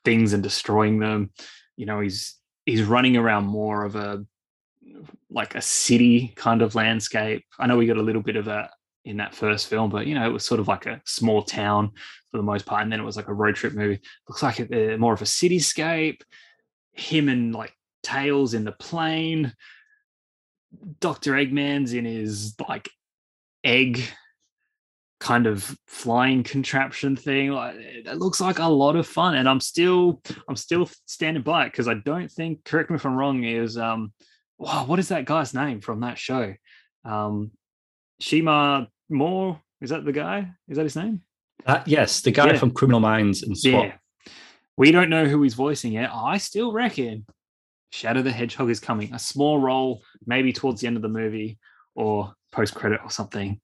things 0.05 0.33
and 0.33 0.43
destroying 0.43 1.01
them. 1.01 1.33
You 1.77 1.87
know, 1.87 2.01
he's 2.01 2.37
he's 2.65 2.83
running 2.83 3.17
around 3.17 3.47
more 3.47 3.85
of 3.85 3.97
a 3.97 4.25
like 5.31 5.55
a 5.55 5.61
city 5.61 6.33
kind 6.37 6.63
of 6.63 6.75
landscape. 6.75 7.45
I 7.59 7.67
know 7.67 7.77
we 7.77 7.87
got 7.87 7.97
a 7.97 8.03
little 8.03 8.23
bit 8.23 8.37
of 8.37 8.49
a 8.49 8.71
in 9.05 9.17
that 9.17 9.35
first 9.35 9.69
film, 9.69 9.91
but 9.91 10.07
you 10.07 10.15
know, 10.15 10.29
it 10.29 10.33
was 10.33 10.45
sort 10.45 10.61
of 10.61 10.69
like 10.69 10.87
a 10.87 11.01
small 11.05 11.43
town 11.43 11.91
for 12.31 12.37
the 12.37 12.43
most 12.43 12.67
part, 12.67 12.83
and 12.83 12.93
then 12.93 13.01
it 13.01 13.05
was 13.05 13.17
like 13.17 13.29
a 13.29 13.35
road 13.35 13.57
trip 13.57 13.75
movie. 13.75 14.01
Looks 14.29 14.43
like 14.43 14.61
a, 14.61 14.95
uh, 14.95 14.99
more 14.99 15.15
of 15.15 15.23
a 15.23 15.27
cityscape. 15.27 16.21
Him 16.93 17.29
and 17.29 17.55
like 17.55 17.73
Tails 18.03 18.55
in 18.55 18.65
the 18.65 18.73
plane. 18.73 19.53
Doctor 21.01 21.33
Eggman's 21.33 21.93
in 21.93 22.05
his 22.05 22.55
like 22.69 22.91
egg 23.65 24.03
kind 25.21 25.47
of 25.47 25.77
flying 25.87 26.43
contraption 26.43 27.17
thing. 27.17 27.51
Like 27.51 27.77
it 27.79 28.17
looks 28.17 28.41
like 28.41 28.59
a 28.59 28.67
lot 28.67 28.97
of 28.97 29.07
fun, 29.07 29.35
and 29.35 29.49
I'm 29.49 29.61
still 29.61 30.23
I'm 30.49 30.57
still 30.57 30.89
standing 31.07 31.43
by 31.43 31.67
it 31.67 31.73
because 31.73 31.89
I 31.89 31.95
don't 31.95 32.31
think. 32.31 32.65
Correct 32.65 32.91
me 32.91 32.97
if 32.97 33.07
I'm 33.07 33.17
wrong. 33.17 33.45
Is 33.45 33.77
um, 33.77 34.13
wow, 34.59 34.85
what 34.87 34.99
is 34.99 35.09
that 35.09 35.25
guy's 35.25 35.55
name 35.55 35.81
from 35.81 36.01
that 36.01 36.19
show? 36.19 36.55
Um, 37.05 37.53
Shemar 38.21 38.89
Moore 39.09 39.61
is 39.81 39.91
that 39.91 40.05
the 40.05 40.13
guy? 40.13 40.51
Is 40.69 40.77
that 40.77 40.85
his 40.85 40.97
name? 40.97 41.23
Uh, 41.65 41.83
yes, 41.87 42.21
the 42.21 42.31
guy 42.31 42.49
yeah. 42.49 42.59
from 42.59 42.73
Criminal 42.73 43.01
Minds 43.01 43.43
and 43.43 43.57
SWAT. 43.57 43.87
Yeah. 43.87 44.33
We 44.77 44.93
don't 44.93 45.11
know 45.11 45.27
who 45.27 45.43
he's 45.43 45.55
voicing 45.55 45.93
yet. 45.93 46.11
I 46.13 46.39
still 46.39 46.73
reckon 46.73 47.27
Shadow 47.91 48.23
the 48.23 48.33
Hedgehog 48.33 48.71
is 48.71 48.81
coming. 48.81 49.13
A 49.15 49.19
small 49.19 49.59
role, 49.59 50.03
maybe 50.27 50.53
towards 50.53 50.81
the 50.81 50.87
end 50.87 50.97
of 50.97 51.03
the 51.03 51.09
movie 51.09 51.59
or 51.95 52.35
post 52.53 52.75
credit 52.75 53.01
or 53.03 53.11
something. 53.11 53.61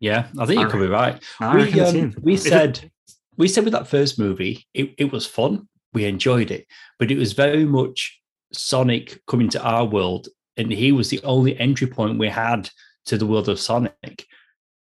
Yeah, 0.00 0.26
I 0.38 0.46
think 0.46 0.60
you 0.60 0.66
could 0.66 0.80
be 0.80 0.88
right. 0.88 1.22
we 1.40 1.80
um, 1.80 2.14
we 2.20 2.36
said 2.36 2.90
we 3.36 3.48
said 3.48 3.64
with 3.64 3.72
that 3.72 3.86
first 3.86 4.18
movie, 4.18 4.66
it, 4.74 4.94
it 4.98 5.12
was 5.12 5.26
fun. 5.26 5.68
We 5.92 6.04
enjoyed 6.06 6.50
it, 6.50 6.66
but 6.98 7.10
it 7.10 7.18
was 7.18 7.34
very 7.34 7.64
much 7.64 8.20
Sonic 8.52 9.20
coming 9.26 9.48
to 9.50 9.62
our 9.62 9.84
world, 9.84 10.28
and 10.56 10.70
he 10.72 10.90
was 10.92 11.08
the 11.08 11.20
only 11.22 11.58
entry 11.58 11.86
point 11.86 12.18
we 12.18 12.28
had 12.28 12.68
to 13.06 13.16
the 13.16 13.26
world 13.26 13.48
of 13.48 13.60
Sonic. 13.60 14.26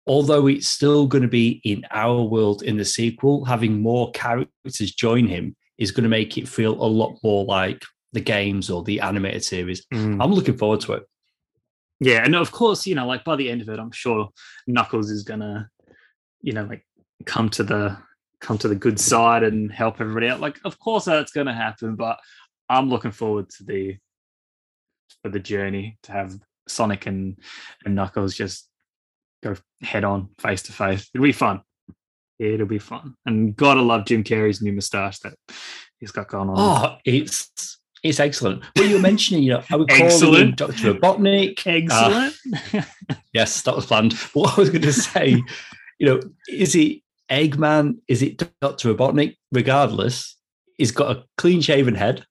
Although 0.06 0.48
it's 0.48 0.70
still 0.70 1.06
going 1.08 1.24
to 1.24 1.28
be 1.28 1.62
in 1.66 1.84
our 1.92 2.22
world 2.22 2.64
in 2.64 2.78
the 2.78 2.86
sequel, 2.86 3.44
having 3.44 3.82
more 3.82 4.12
characters 4.12 4.92
join 4.94 5.28
him 5.28 5.56
is 5.78 5.92
going 5.92 6.04
to 6.04 6.10
make 6.10 6.38
it 6.38 6.48
feel 6.48 6.74
a 6.74 6.88
lot 6.88 7.18
more 7.24 7.44
like 7.44 7.84
the 8.18 8.22
games 8.24 8.72
or 8.72 8.82
the 8.84 9.00
animated 9.00 9.44
series. 9.44 9.86
Mm. 9.94 10.24
I'm 10.24 10.34
looking 10.34 10.58
forward 10.58 10.82
to 10.82 10.94
it. 10.94 11.04
Yeah, 12.00 12.24
and 12.24 12.36
of 12.36 12.52
course, 12.52 12.88
you 12.88 12.96
know, 12.96 13.06
like 13.06 13.24
by 13.24 13.36
the 13.36 13.52
end 13.52 13.62
of 13.62 13.70
it, 13.70 13.80
I'm 13.80 13.92
sure 13.92 14.30
Knuckles 14.66 15.12
is 15.12 15.22
gonna, 15.24 15.70
you 16.42 16.54
know, 16.54 16.64
like 16.64 16.84
come 17.26 17.50
to 17.50 17.64
the 17.64 17.96
come 18.42 18.58
to 18.58 18.68
the 18.68 18.76
good 18.76 19.00
side 19.00 19.44
and 19.44 19.72
help 19.72 20.02
everybody 20.02 20.30
out. 20.30 20.40
Like, 20.40 20.60
of 20.66 20.80
course 20.80 21.06
that's 21.06 21.32
gonna 21.32 21.54
happen, 21.54 21.96
but 21.96 22.20
I'm 22.68 22.90
looking 22.90 23.12
forward 23.12 23.50
to 23.52 23.64
the 23.64 23.98
for 25.22 25.30
the 25.30 25.40
journey 25.40 26.00
to 26.04 26.12
have 26.12 26.36
Sonic 26.68 27.06
and 27.06 27.38
and 27.86 27.94
Knuckles 27.94 28.34
just 28.34 28.68
go 29.44 29.56
head 29.84 30.04
on, 30.04 30.30
face 30.40 30.64
to 30.64 30.72
face. 30.72 31.08
It'll 31.14 31.24
be 31.24 31.32
fun. 31.32 31.62
It'll 32.40 32.66
be 32.66 32.80
fun. 32.80 33.14
And 33.28 33.56
gotta 33.56 33.82
love 33.82 34.06
Jim 34.06 34.24
Carrey's 34.24 34.62
new 34.62 34.74
moustache 34.74 35.20
that 35.20 35.36
he's 36.00 36.12
got 36.12 36.30
going 36.30 36.50
on. 36.50 36.56
Oh, 36.58 36.98
it's 37.06 37.77
it's 38.04 38.20
excellent. 38.20 38.64
Well, 38.76 38.86
you 38.86 38.96
were 38.96 39.02
mentioning, 39.02 39.44
you 39.44 39.54
know, 39.54 39.64
I 39.70 39.76
would 39.76 39.90
call 39.90 40.36
him 40.36 40.52
Dr. 40.56 40.94
Robotnik. 40.94 41.66
Excellent. 41.66 42.36
Uh, 42.74 42.82
yes, 43.34 43.62
that 43.64 43.76
was 43.76 43.86
planned. 43.86 44.14
What 44.34 44.58
I 44.58 44.62
was 44.62 44.70
going 44.70 44.84
to 44.84 44.94
say, 44.94 45.42
you 46.00 46.08
know, 46.08 46.20
is 46.50 46.76
it 46.76 47.02
Eggman? 47.30 47.98
Is 48.08 48.22
it 48.22 48.38
Dr. 48.62 48.94
Robotnik? 48.94 49.36
Regardless, 49.52 50.36
he's 50.78 50.92
got 50.92 51.16
a 51.16 51.24
clean 51.38 51.62
shaven 51.62 51.96
head 51.96 52.26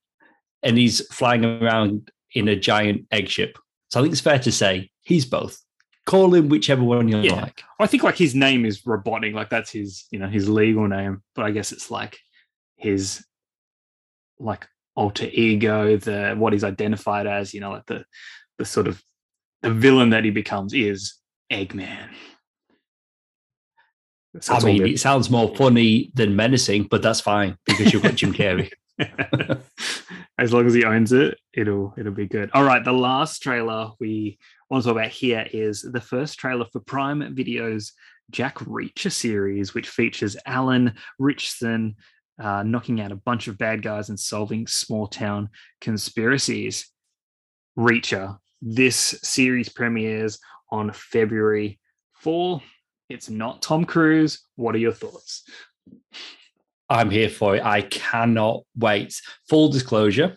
and 0.63 0.79
he's 0.79 1.07
flying 1.09 1.45
around 1.45 2.11
in 2.35 2.49
a 2.49 2.57
giant 2.57 3.07
egg 3.11 3.29
ship. 3.29 3.59
So 3.91 4.01
I 4.01 4.03
think 4.03 4.13
it's 4.13 4.21
fair 4.21 4.39
to 4.39 4.53
say 4.53 4.91
he's 5.03 5.25
both. 5.25 5.61
Call 6.07 6.35
him 6.35 6.49
whichever 6.49 6.85
one 6.85 7.09
you 7.09 7.19
yeah. 7.19 7.43
like. 7.43 7.63
I 7.81 7.87
think 7.87 8.05
like 8.05 8.17
his 8.17 8.35
name 8.35 8.65
is 8.65 8.83
Robotnik, 8.83 9.35
like 9.35 9.51
that's 9.51 9.71
his, 9.71 10.07
you 10.11 10.19
know, 10.21 10.29
his 10.29 10.49
legal 10.49 10.87
name. 10.87 11.23
But 11.35 11.47
I 11.47 11.51
guess 11.51 11.73
it's 11.73 11.91
like 11.91 12.19
his 12.77 13.25
like 14.39 14.69
alter 14.97 15.29
ego, 15.33 15.97
the 15.97 16.35
what 16.37 16.53
he's 16.53 16.65
identified 16.65 17.27
as, 17.27 17.55
you 17.55 17.61
know, 17.61 17.71
like 17.71 17.87
the 17.87 18.05
the 18.59 18.65
sort 18.65 18.89
of 18.89 19.03
the 19.63 19.71
villain 19.71 20.11
that 20.11 20.25
he 20.25 20.31
becomes 20.31 20.73
is 20.73 21.15
Eggman. 21.53 22.09
So 24.41 24.55
I 24.55 24.61
mean, 24.61 24.87
it 24.87 25.01
sounds 25.01 25.31
more 25.31 25.55
funny 25.57 26.11
than 26.15 26.37
menacing, 26.37 26.85
but 26.85 27.03
that's 27.03 27.21
fine 27.21 27.57
because 27.65 27.93
you've 27.93 28.03
got 28.03 28.17
Jim 28.17 28.35
Carrey. 28.35 28.71
as 30.39 30.53
long 30.53 30.67
as 30.67 30.75
he 30.75 30.85
owns 30.85 31.13
it, 31.13 31.39
it'll 31.53 31.95
it'll 31.97 32.13
be 32.13 32.27
good. 32.27 32.51
All 32.53 32.65
right, 32.65 32.85
the 32.85 32.93
last 32.93 33.43
trailer 33.43 33.91
we 34.01 34.39
want 34.71 34.83
to 34.83 34.89
talk 34.89 34.99
about 34.99 35.11
here 35.11 35.47
is 35.53 35.83
the 35.83 36.01
first 36.01 36.39
trailer 36.39 36.67
for 36.73 36.81
Prime 36.81 37.35
Video's 37.35 37.93
Jack 38.31 38.57
Reacher 38.57 39.13
series, 39.13 39.75
which 39.75 39.89
features 39.89 40.37
Alan 40.47 40.95
Ritchson 41.19 41.97
uh, 42.39 42.63
knocking 42.63 43.01
out 43.01 43.13
a 43.13 43.17
bunch 43.17 43.49
of 43.49 43.59
bad 43.59 43.83
guys 43.83 44.09
and 44.09 44.19
solving 44.19 44.67
small 44.67 45.07
town 45.07 45.49
conspiracies. 45.81 46.91
Reacher. 47.79 48.39
This 48.63 48.97
series 49.23 49.69
premieres 49.69 50.39
on 50.71 50.91
February 50.93 51.79
4. 52.15 52.61
It's 53.09 53.31
not 53.31 53.63
Tom 53.63 53.85
Cruise. 53.85 54.45
What 54.57 54.75
are 54.75 54.79
your 54.79 54.93
thoughts? 54.93 55.45
I'm 56.89 57.11
here 57.11 57.29
for 57.29 57.57
it. 57.57 57.65
I 57.65 57.83
cannot 57.83 58.63
wait. 58.77 59.21
Full 59.49 59.69
disclosure, 59.69 60.37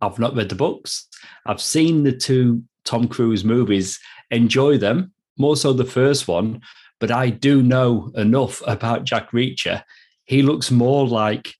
I've 0.00 0.18
not 0.18 0.34
read 0.34 0.48
the 0.48 0.54
books. 0.54 1.08
I've 1.46 1.60
seen 1.60 2.04
the 2.04 2.12
two 2.12 2.62
Tom 2.84 3.08
Cruise 3.08 3.44
movies, 3.44 3.98
enjoy 4.30 4.78
them, 4.78 5.12
more 5.36 5.56
so 5.56 5.72
the 5.72 5.84
first 5.84 6.28
one, 6.28 6.60
but 7.00 7.10
I 7.10 7.30
do 7.30 7.62
know 7.62 8.10
enough 8.14 8.62
about 8.66 9.04
Jack 9.04 9.30
Reacher. 9.30 9.82
He 10.28 10.42
looks 10.42 10.70
more 10.70 11.08
like 11.08 11.54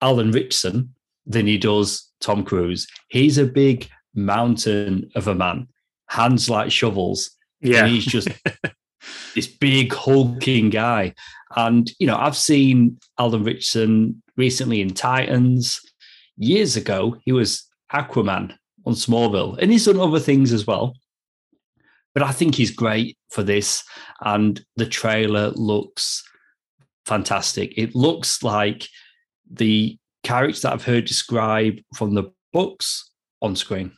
Alan 0.00 0.32
Ritchson 0.32 0.94
than 1.24 1.46
he 1.46 1.58
does 1.58 2.10
Tom 2.20 2.44
Cruise. 2.44 2.88
He's 3.08 3.38
a 3.38 3.46
big 3.46 3.88
mountain 4.16 5.08
of 5.14 5.28
a 5.28 5.34
man, 5.34 5.68
hands 6.08 6.50
like 6.50 6.72
shovels. 6.72 7.30
Yeah. 7.60 7.86
he's 7.86 8.04
just 8.04 8.28
this 9.36 9.46
big 9.46 9.94
hulking 9.94 10.70
guy. 10.70 11.14
And, 11.54 11.88
you 12.00 12.06
know, 12.08 12.16
I've 12.16 12.36
seen 12.36 12.98
Alan 13.16 13.44
Ritchson 13.44 14.20
recently 14.36 14.80
in 14.80 14.90
Titans. 14.90 15.80
Years 16.36 16.76
ago, 16.76 17.16
he 17.24 17.30
was 17.30 17.64
Aquaman 17.92 18.56
on 18.84 18.94
Smallville, 18.94 19.56
and 19.58 19.70
he's 19.70 19.84
done 19.84 20.00
other 20.00 20.18
things 20.18 20.52
as 20.52 20.66
well. 20.66 20.96
But 22.12 22.24
I 22.24 22.32
think 22.32 22.56
he's 22.56 22.72
great 22.72 23.16
for 23.30 23.44
this. 23.44 23.84
And 24.20 24.64
the 24.74 24.86
trailer 24.86 25.50
looks 25.50 26.24
fantastic. 27.06 27.74
It 27.76 27.94
looks 27.94 28.42
like 28.42 28.88
the 29.50 29.98
characters 30.22 30.62
that 30.62 30.72
I've 30.72 30.84
heard 30.84 31.04
described 31.04 31.82
from 31.94 32.14
the 32.14 32.32
books 32.52 33.10
on 33.40 33.56
screen. 33.56 33.92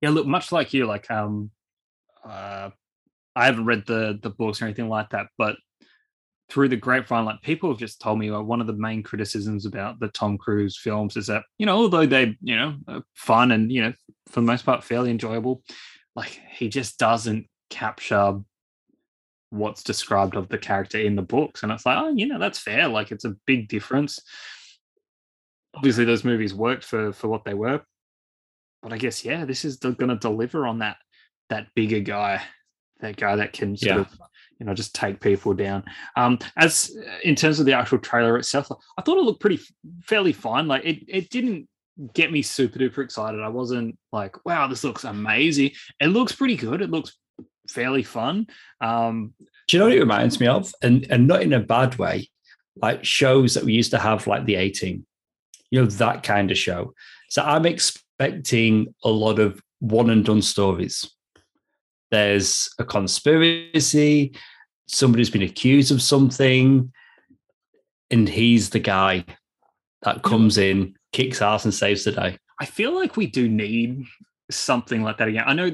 Yeah, 0.00 0.10
look, 0.10 0.26
much 0.26 0.52
like 0.52 0.72
you, 0.72 0.86
like 0.86 1.10
um 1.10 1.50
uh 2.24 2.70
I 3.36 3.46
haven't 3.46 3.66
read 3.66 3.84
the 3.86 4.18
the 4.20 4.30
books 4.30 4.60
or 4.60 4.66
anything 4.66 4.88
like 4.88 5.10
that, 5.10 5.26
but 5.38 5.56
through 6.48 6.68
the 6.68 6.76
grapevine, 6.76 7.24
like 7.24 7.40
people 7.42 7.70
have 7.70 7.78
just 7.78 8.00
told 8.00 8.18
me 8.18 8.30
well, 8.30 8.42
one 8.42 8.60
of 8.60 8.66
the 8.66 8.72
main 8.72 9.02
criticisms 9.02 9.66
about 9.66 10.00
the 10.00 10.08
Tom 10.08 10.36
Cruise 10.36 10.76
films 10.76 11.16
is 11.16 11.26
that 11.28 11.44
you 11.58 11.66
know 11.66 11.76
although 11.76 12.06
they 12.06 12.36
you 12.42 12.56
know 12.56 12.76
are 12.88 13.02
fun 13.14 13.52
and 13.52 13.70
you 13.70 13.82
know 13.82 13.92
for 14.28 14.40
the 14.40 14.46
most 14.46 14.64
part 14.64 14.84
fairly 14.84 15.10
enjoyable, 15.10 15.62
like 16.16 16.40
he 16.50 16.68
just 16.68 16.98
doesn't 16.98 17.46
capture 17.68 18.40
what's 19.50 19.82
described 19.82 20.36
of 20.36 20.48
the 20.48 20.58
character 20.58 20.98
in 20.98 21.16
the 21.16 21.22
books, 21.22 21.62
and 21.62 21.70
it's 21.72 21.84
like 21.84 21.98
oh 21.98 22.12
you 22.14 22.26
know 22.26 22.38
that's 22.38 22.58
fair, 22.58 22.88
like 22.88 23.12
it's 23.12 23.24
a 23.24 23.36
big 23.46 23.68
difference. 23.68 24.20
Obviously, 25.74 26.04
those 26.04 26.24
movies 26.24 26.54
worked 26.54 26.84
for 26.84 27.12
for 27.12 27.28
what 27.28 27.44
they 27.44 27.54
were, 27.54 27.82
but 28.82 28.92
I 28.92 28.98
guess 28.98 29.24
yeah, 29.24 29.44
this 29.44 29.64
is 29.64 29.76
going 29.76 30.08
to 30.08 30.16
deliver 30.16 30.66
on 30.66 30.78
that 30.78 30.96
that 31.48 31.66
bigger 31.74 32.00
guy 32.00 32.42
that 33.00 33.16
guy 33.16 33.36
that 33.36 33.52
can 33.52 33.76
sort 33.76 33.96
yeah. 33.96 34.00
of 34.00 34.18
you 34.58 34.66
know 34.66 34.74
just 34.74 34.94
take 34.94 35.20
people 35.20 35.54
down. 35.54 35.84
Um, 36.16 36.38
as 36.56 36.96
in 37.24 37.34
terms 37.34 37.60
of 37.60 37.66
the 37.66 37.72
actual 37.72 37.98
trailer 37.98 38.36
itself, 38.36 38.68
I 38.98 39.02
thought 39.02 39.18
it 39.18 39.24
looked 39.24 39.40
pretty 39.40 39.60
fairly 40.02 40.32
fine. 40.32 40.68
Like 40.68 40.84
it 40.84 41.04
it 41.08 41.30
didn't 41.30 41.68
get 42.14 42.32
me 42.32 42.42
super 42.42 42.78
duper 42.78 43.04
excited. 43.04 43.40
I 43.40 43.48
wasn't 43.48 43.98
like, 44.12 44.44
wow, 44.46 44.66
this 44.66 44.84
looks 44.84 45.04
amazing. 45.04 45.72
It 46.00 46.08
looks 46.08 46.32
pretty 46.32 46.56
good. 46.56 46.80
It 46.80 46.90
looks 46.90 47.16
fairly 47.70 48.02
fun. 48.02 48.46
Um, 48.80 49.34
Do 49.68 49.76
you 49.76 49.78
know 49.78 49.86
what 49.86 49.96
it 49.96 50.00
reminds 50.00 50.40
me 50.40 50.46
of? 50.46 50.72
And 50.82 51.06
and 51.10 51.26
not 51.26 51.42
in 51.42 51.52
a 51.52 51.60
bad 51.60 51.96
way, 51.98 52.28
like 52.76 53.04
shows 53.04 53.54
that 53.54 53.64
we 53.64 53.72
used 53.72 53.90
to 53.92 53.98
have, 53.98 54.26
like 54.26 54.44
the 54.44 54.56
A-Team, 54.56 55.06
you 55.70 55.80
know, 55.80 55.86
that 55.86 56.22
kind 56.22 56.50
of 56.50 56.58
show. 56.58 56.94
So 57.28 57.42
I'm 57.42 57.66
expecting 57.66 58.94
a 59.04 59.10
lot 59.10 59.38
of 59.38 59.62
one 59.78 60.10
and 60.10 60.24
done 60.24 60.42
stories 60.42 61.08
there's 62.10 62.68
a 62.78 62.84
conspiracy, 62.84 64.34
somebody's 64.86 65.30
been 65.30 65.42
accused 65.42 65.92
of 65.92 66.02
something, 66.02 66.92
and 68.10 68.28
he's 68.28 68.70
the 68.70 68.80
guy 68.80 69.24
that 70.02 70.22
comes 70.22 70.58
in, 70.58 70.94
kicks 71.12 71.40
ass, 71.40 71.64
and 71.64 71.72
saves 71.72 72.04
the 72.04 72.12
day. 72.12 72.36
I 72.60 72.66
feel 72.66 72.94
like 72.94 73.16
we 73.16 73.26
do 73.26 73.48
need 73.48 74.04
something 74.50 75.02
like 75.02 75.18
that 75.18 75.28
again. 75.28 75.44
I 75.46 75.54
know. 75.54 75.70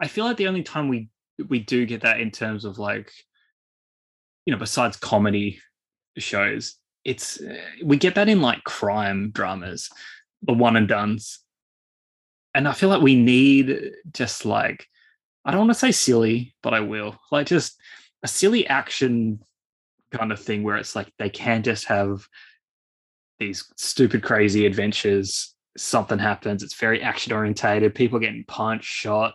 I 0.00 0.08
feel 0.08 0.24
like 0.24 0.36
the 0.36 0.48
only 0.48 0.62
time 0.62 0.88
we 0.88 1.08
we 1.48 1.60
do 1.60 1.86
get 1.86 2.02
that 2.02 2.20
in 2.20 2.30
terms 2.30 2.64
of 2.64 2.78
like, 2.78 3.12
you 4.44 4.52
know, 4.52 4.58
besides 4.58 4.96
comedy 4.96 5.60
shows, 6.18 6.76
it's 7.04 7.40
uh, 7.40 7.56
we 7.84 7.96
get 7.96 8.14
that 8.14 8.28
in 8.28 8.40
like 8.40 8.64
crime 8.64 9.30
dramas, 9.30 9.90
the 10.42 10.52
one 10.52 10.76
and 10.76 10.88
duns, 10.88 11.40
and 12.54 12.66
I 12.66 12.72
feel 12.72 12.88
like 12.88 13.02
we 13.02 13.14
need 13.14 13.92
just 14.12 14.44
like 14.44 14.86
I 15.44 15.52
don't 15.52 15.60
want 15.60 15.70
to 15.70 15.74
say 15.74 15.92
silly, 15.92 16.54
but 16.62 16.74
I 16.74 16.80
will 16.80 17.16
like 17.30 17.46
just 17.46 17.78
a 18.22 18.28
silly 18.28 18.66
action 18.66 19.40
kind 20.10 20.32
of 20.32 20.40
thing 20.40 20.62
where 20.62 20.76
it's 20.76 20.96
like 20.96 21.12
they 21.18 21.30
can 21.30 21.62
just 21.62 21.86
have 21.86 22.26
these 23.38 23.64
stupid, 23.76 24.22
crazy 24.22 24.66
adventures. 24.66 25.54
Something 25.76 26.18
happens. 26.18 26.62
It's 26.62 26.74
very 26.74 27.02
action 27.02 27.32
orientated. 27.32 27.94
People 27.94 28.18
getting 28.18 28.44
punched, 28.48 28.88
shot, 28.88 29.34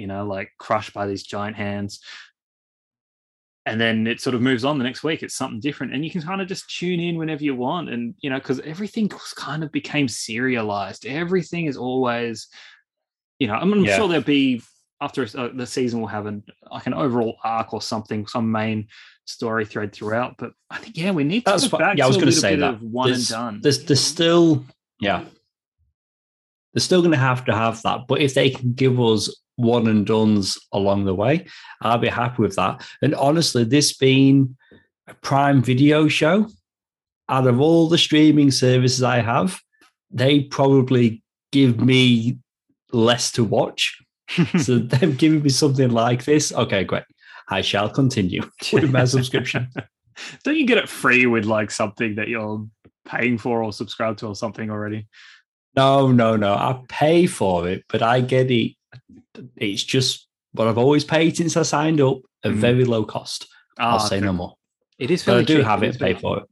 you 0.00 0.06
know, 0.06 0.26
like 0.26 0.50
crushed 0.58 0.94
by 0.94 1.06
these 1.06 1.22
giant 1.22 1.56
hands. 1.56 2.00
And 3.66 3.80
then 3.80 4.06
it 4.06 4.20
sort 4.20 4.34
of 4.34 4.40
moves 4.40 4.64
on 4.64 4.78
the 4.78 4.84
next 4.84 5.04
week. 5.04 5.22
It's 5.22 5.34
something 5.36 5.60
different. 5.60 5.94
And 5.94 6.04
you 6.04 6.10
can 6.10 6.22
kind 6.22 6.40
of 6.40 6.48
just 6.48 6.74
tune 6.74 6.98
in 6.98 7.18
whenever 7.18 7.44
you 7.44 7.54
want. 7.54 7.90
And, 7.90 8.14
you 8.20 8.30
know, 8.30 8.38
because 8.38 8.58
everything 8.60 9.08
kind 9.36 9.62
of 9.62 9.70
became 9.70 10.08
serialized. 10.08 11.06
Everything 11.06 11.66
is 11.66 11.76
always, 11.76 12.48
you 13.38 13.46
know, 13.46 13.54
I'm, 13.54 13.72
I'm 13.72 13.84
yeah. 13.84 13.96
sure 13.96 14.08
there'll 14.08 14.24
be 14.24 14.62
after 15.00 15.26
uh, 15.36 15.48
the 15.54 15.66
season 15.66 16.00
will 16.00 16.08
have 16.08 16.26
an 16.26 16.42
like 16.70 16.86
an 16.86 16.94
overall 16.94 17.36
arc 17.44 17.72
or 17.72 17.82
something, 17.82 18.26
some 18.26 18.50
main 18.50 18.88
story 19.24 19.64
thread 19.64 19.92
throughout. 19.92 20.36
But 20.38 20.52
I 20.70 20.78
think 20.78 20.96
yeah, 20.96 21.10
we 21.10 21.24
need 21.24 21.44
to 21.46 21.52
That's 21.52 21.68
back 21.68 21.96
yeah, 21.96 22.04
I 22.04 22.08
was 22.08 22.16
going 22.16 22.28
to 22.28 22.32
say 22.32 22.56
that 22.56 22.82
one 22.82 23.08
there's, 23.08 23.30
and 23.30 23.36
done. 23.36 23.60
There's 23.62 23.84
there's 23.84 24.00
still 24.00 24.64
yeah, 25.00 25.24
they're 26.74 26.80
still 26.80 27.00
going 27.00 27.12
to 27.12 27.18
have 27.18 27.44
to 27.46 27.54
have 27.54 27.80
that. 27.82 28.06
But 28.08 28.20
if 28.20 28.34
they 28.34 28.50
can 28.50 28.72
give 28.72 29.00
us 29.00 29.34
one 29.60 29.86
and 29.86 30.06
dones 30.06 30.58
along 30.72 31.04
the 31.04 31.14
way, 31.14 31.46
I'll 31.82 31.98
be 31.98 32.08
happy 32.08 32.42
with 32.42 32.56
that. 32.56 32.86
And 33.02 33.14
honestly, 33.14 33.64
this 33.64 33.96
being 33.96 34.56
a 35.06 35.14
Prime 35.14 35.62
Video 35.62 36.08
show, 36.08 36.48
out 37.28 37.46
of 37.46 37.60
all 37.60 37.88
the 37.88 37.98
streaming 37.98 38.50
services 38.50 39.02
I 39.02 39.20
have, 39.20 39.60
they 40.10 40.40
probably 40.40 41.22
give 41.52 41.80
me 41.80 42.38
less 42.92 43.30
to 43.32 43.44
watch. 43.44 44.00
so 44.58 44.78
them 44.78 45.14
giving 45.14 45.42
me 45.42 45.50
something 45.50 45.90
like 45.90 46.24
this, 46.24 46.52
okay, 46.52 46.84
great. 46.84 47.04
I 47.48 47.60
shall 47.62 47.88
continue 47.88 48.42
with 48.72 48.90
my 48.90 49.04
subscription. 49.16 49.68
Don't 50.44 50.56
you 50.56 50.66
get 50.66 50.78
it 50.78 50.88
free 50.88 51.26
with 51.26 51.44
like 51.44 51.70
something 51.70 52.16
that 52.16 52.28
you're 52.28 52.66
paying 53.06 53.38
for 53.38 53.62
or 53.62 53.72
subscribe 53.72 54.16
to 54.18 54.26
or 54.26 54.36
something 54.36 54.70
already? 54.70 55.06
No, 55.76 56.10
no, 56.10 56.36
no. 56.36 56.54
I 56.54 56.80
pay 56.88 57.26
for 57.26 57.68
it, 57.68 57.84
but 57.88 58.02
I 58.02 58.20
get 58.20 58.50
it. 58.50 58.72
It's 59.56 59.82
just 59.82 60.28
what 60.52 60.68
I've 60.68 60.78
always 60.78 61.04
paid 61.04 61.36
since 61.36 61.56
I 61.56 61.62
signed 61.62 62.00
up, 62.00 62.18
a 62.44 62.48
mm. 62.48 62.54
very 62.54 62.84
low 62.84 63.04
cost. 63.04 63.46
I'll 63.78 63.96
ah, 63.96 63.98
say 63.98 64.20
no 64.20 64.32
more. 64.32 64.54
It 64.98 65.10
is. 65.10 65.24
But 65.24 65.38
I 65.38 65.42
do 65.42 65.58
cheap. 65.58 65.66
have 65.66 65.82
it, 65.82 65.98
pay 65.98 66.14
for 66.14 66.38
it. 66.38 66.44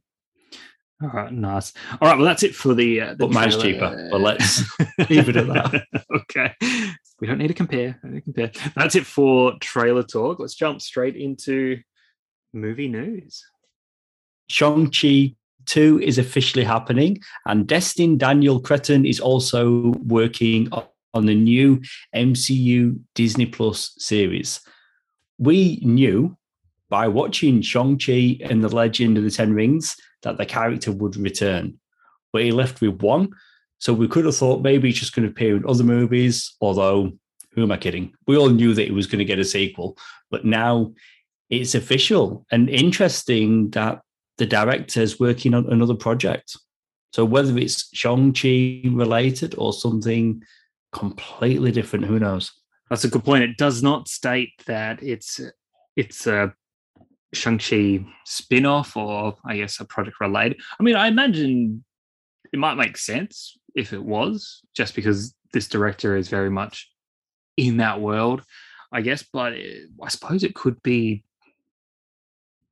All 1.01 1.09
right, 1.09 1.31
nice. 1.31 1.71
All 2.01 2.09
right, 2.09 2.17
well, 2.17 2.25
that's 2.25 2.43
it 2.43 2.55
for 2.55 2.73
the. 2.73 3.01
Uh, 3.01 3.09
the 3.11 3.27
but 3.27 3.31
mine's 3.31 3.57
cheaper. 3.57 4.09
But 4.11 4.19
let's 4.19 4.63
leave 5.09 5.29
it 5.29 5.37
at 5.37 5.47
that. 5.47 5.85
okay, 6.15 6.53
we 7.21 7.27
don't 7.27 7.37
need 7.37 7.47
to 7.47 7.53
compare. 7.53 7.97
Need 8.03 8.15
to 8.15 8.21
compare. 8.21 8.51
That's 8.75 8.95
it 8.95 9.05
for 9.05 9.53
trailer 9.61 10.03
talk. 10.03 10.39
Let's 10.39 10.55
jump 10.55 10.81
straight 10.81 11.15
into 11.15 11.79
movie 12.53 12.89
news. 12.89 13.45
Shang 14.49 14.91
Chi 14.91 15.35
2 15.67 16.01
is 16.01 16.17
officially 16.17 16.65
happening, 16.65 17.19
and 17.45 17.65
Destin 17.67 18.17
Daniel 18.17 18.59
Cretton 18.59 19.05
is 19.05 19.21
also 19.21 19.93
working 20.05 20.67
on 21.13 21.25
the 21.25 21.35
new 21.35 21.81
MCU 22.15 22.99
Disney 23.15 23.45
Plus 23.45 23.93
series. 23.97 24.59
We 25.37 25.79
knew 25.81 26.37
by 26.89 27.07
watching 27.07 27.61
Shang-Chi 27.61 28.39
and 28.41 28.63
the 28.63 28.75
Legend 28.75 29.17
of 29.17 29.23
the 29.23 29.31
Ten 29.31 29.53
Rings 29.53 29.95
that 30.23 30.37
the 30.37 30.45
character 30.45 30.91
would 30.91 31.15
return. 31.15 31.79
But 32.33 32.43
he 32.43 32.51
left 32.51 32.81
with 32.81 33.01
one. 33.01 33.29
So 33.77 33.93
we 33.93 34.07
could 34.07 34.25
have 34.25 34.35
thought 34.35 34.61
maybe 34.61 34.89
he's 34.89 34.99
just 34.99 35.15
going 35.15 35.25
to 35.25 35.31
appear 35.31 35.55
in 35.55 35.65
other 35.65 35.83
movies, 35.83 36.55
although 36.59 37.13
who 37.53 37.63
am 37.63 37.71
I 37.71 37.77
kidding? 37.77 38.13
We 38.27 38.37
all 38.37 38.49
knew 38.49 38.73
that 38.73 38.85
he 38.85 38.91
was 38.91 39.07
going 39.07 39.19
to 39.19 39.25
get 39.25 39.39
a 39.39 39.45
sequel, 39.45 39.97
but 40.29 40.45
now 40.45 40.93
it's 41.49 41.75
official 41.75 42.45
and 42.51 42.69
interesting 42.69 43.69
that 43.71 44.01
the 44.37 44.45
director 44.45 45.01
is 45.01 45.19
working 45.19 45.53
on 45.53 45.71
another 45.71 45.95
project. 45.95 46.57
So 47.13 47.25
whether 47.25 47.57
it's 47.57 47.89
Shang-Chi 47.95 48.83
related 48.89 49.55
or 49.57 49.73
something 49.73 50.43
completely 50.91 51.71
different, 51.71 52.05
who 52.05 52.19
knows? 52.19 52.51
That's 52.89 53.03
a 53.03 53.09
good 53.09 53.23
point. 53.23 53.43
It 53.43 53.57
does 53.57 53.83
not 53.83 54.07
state 54.07 54.51
that 54.65 55.03
it's 55.03 55.39
it's 55.95 56.27
a 56.27 56.53
Shang-Chi 57.33 58.05
spin-off 58.25 58.97
or 58.97 59.35
I 59.45 59.57
guess 59.57 59.79
a 59.79 59.85
project 59.85 60.17
related. 60.19 60.59
I 60.79 60.83
mean, 60.83 60.95
I 60.95 61.07
imagine 61.07 61.83
it 62.51 62.57
might 62.57 62.75
make 62.75 62.97
sense 62.97 63.57
if 63.75 63.93
it 63.93 64.03
was, 64.03 64.61
just 64.75 64.95
because 64.95 65.35
this 65.53 65.67
director 65.67 66.15
is 66.15 66.29
very 66.29 66.49
much 66.49 66.89
in 67.57 67.77
that 67.77 68.01
world, 68.01 68.41
I 68.91 69.01
guess. 69.01 69.23
But 69.31 69.53
it, 69.53 69.89
I 70.01 70.09
suppose 70.09 70.43
it 70.43 70.55
could 70.55 70.81
be 70.81 71.23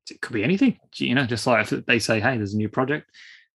it 0.09 0.21
could 0.21 0.33
be 0.33 0.43
anything, 0.43 0.79
you 0.95 1.13
know, 1.13 1.25
just 1.25 1.45
like 1.45 1.71
if 1.71 1.85
they 1.85 1.99
say, 1.99 2.19
hey, 2.19 2.37
there's 2.37 2.53
a 2.53 2.57
new 2.57 2.69
project, 2.69 3.11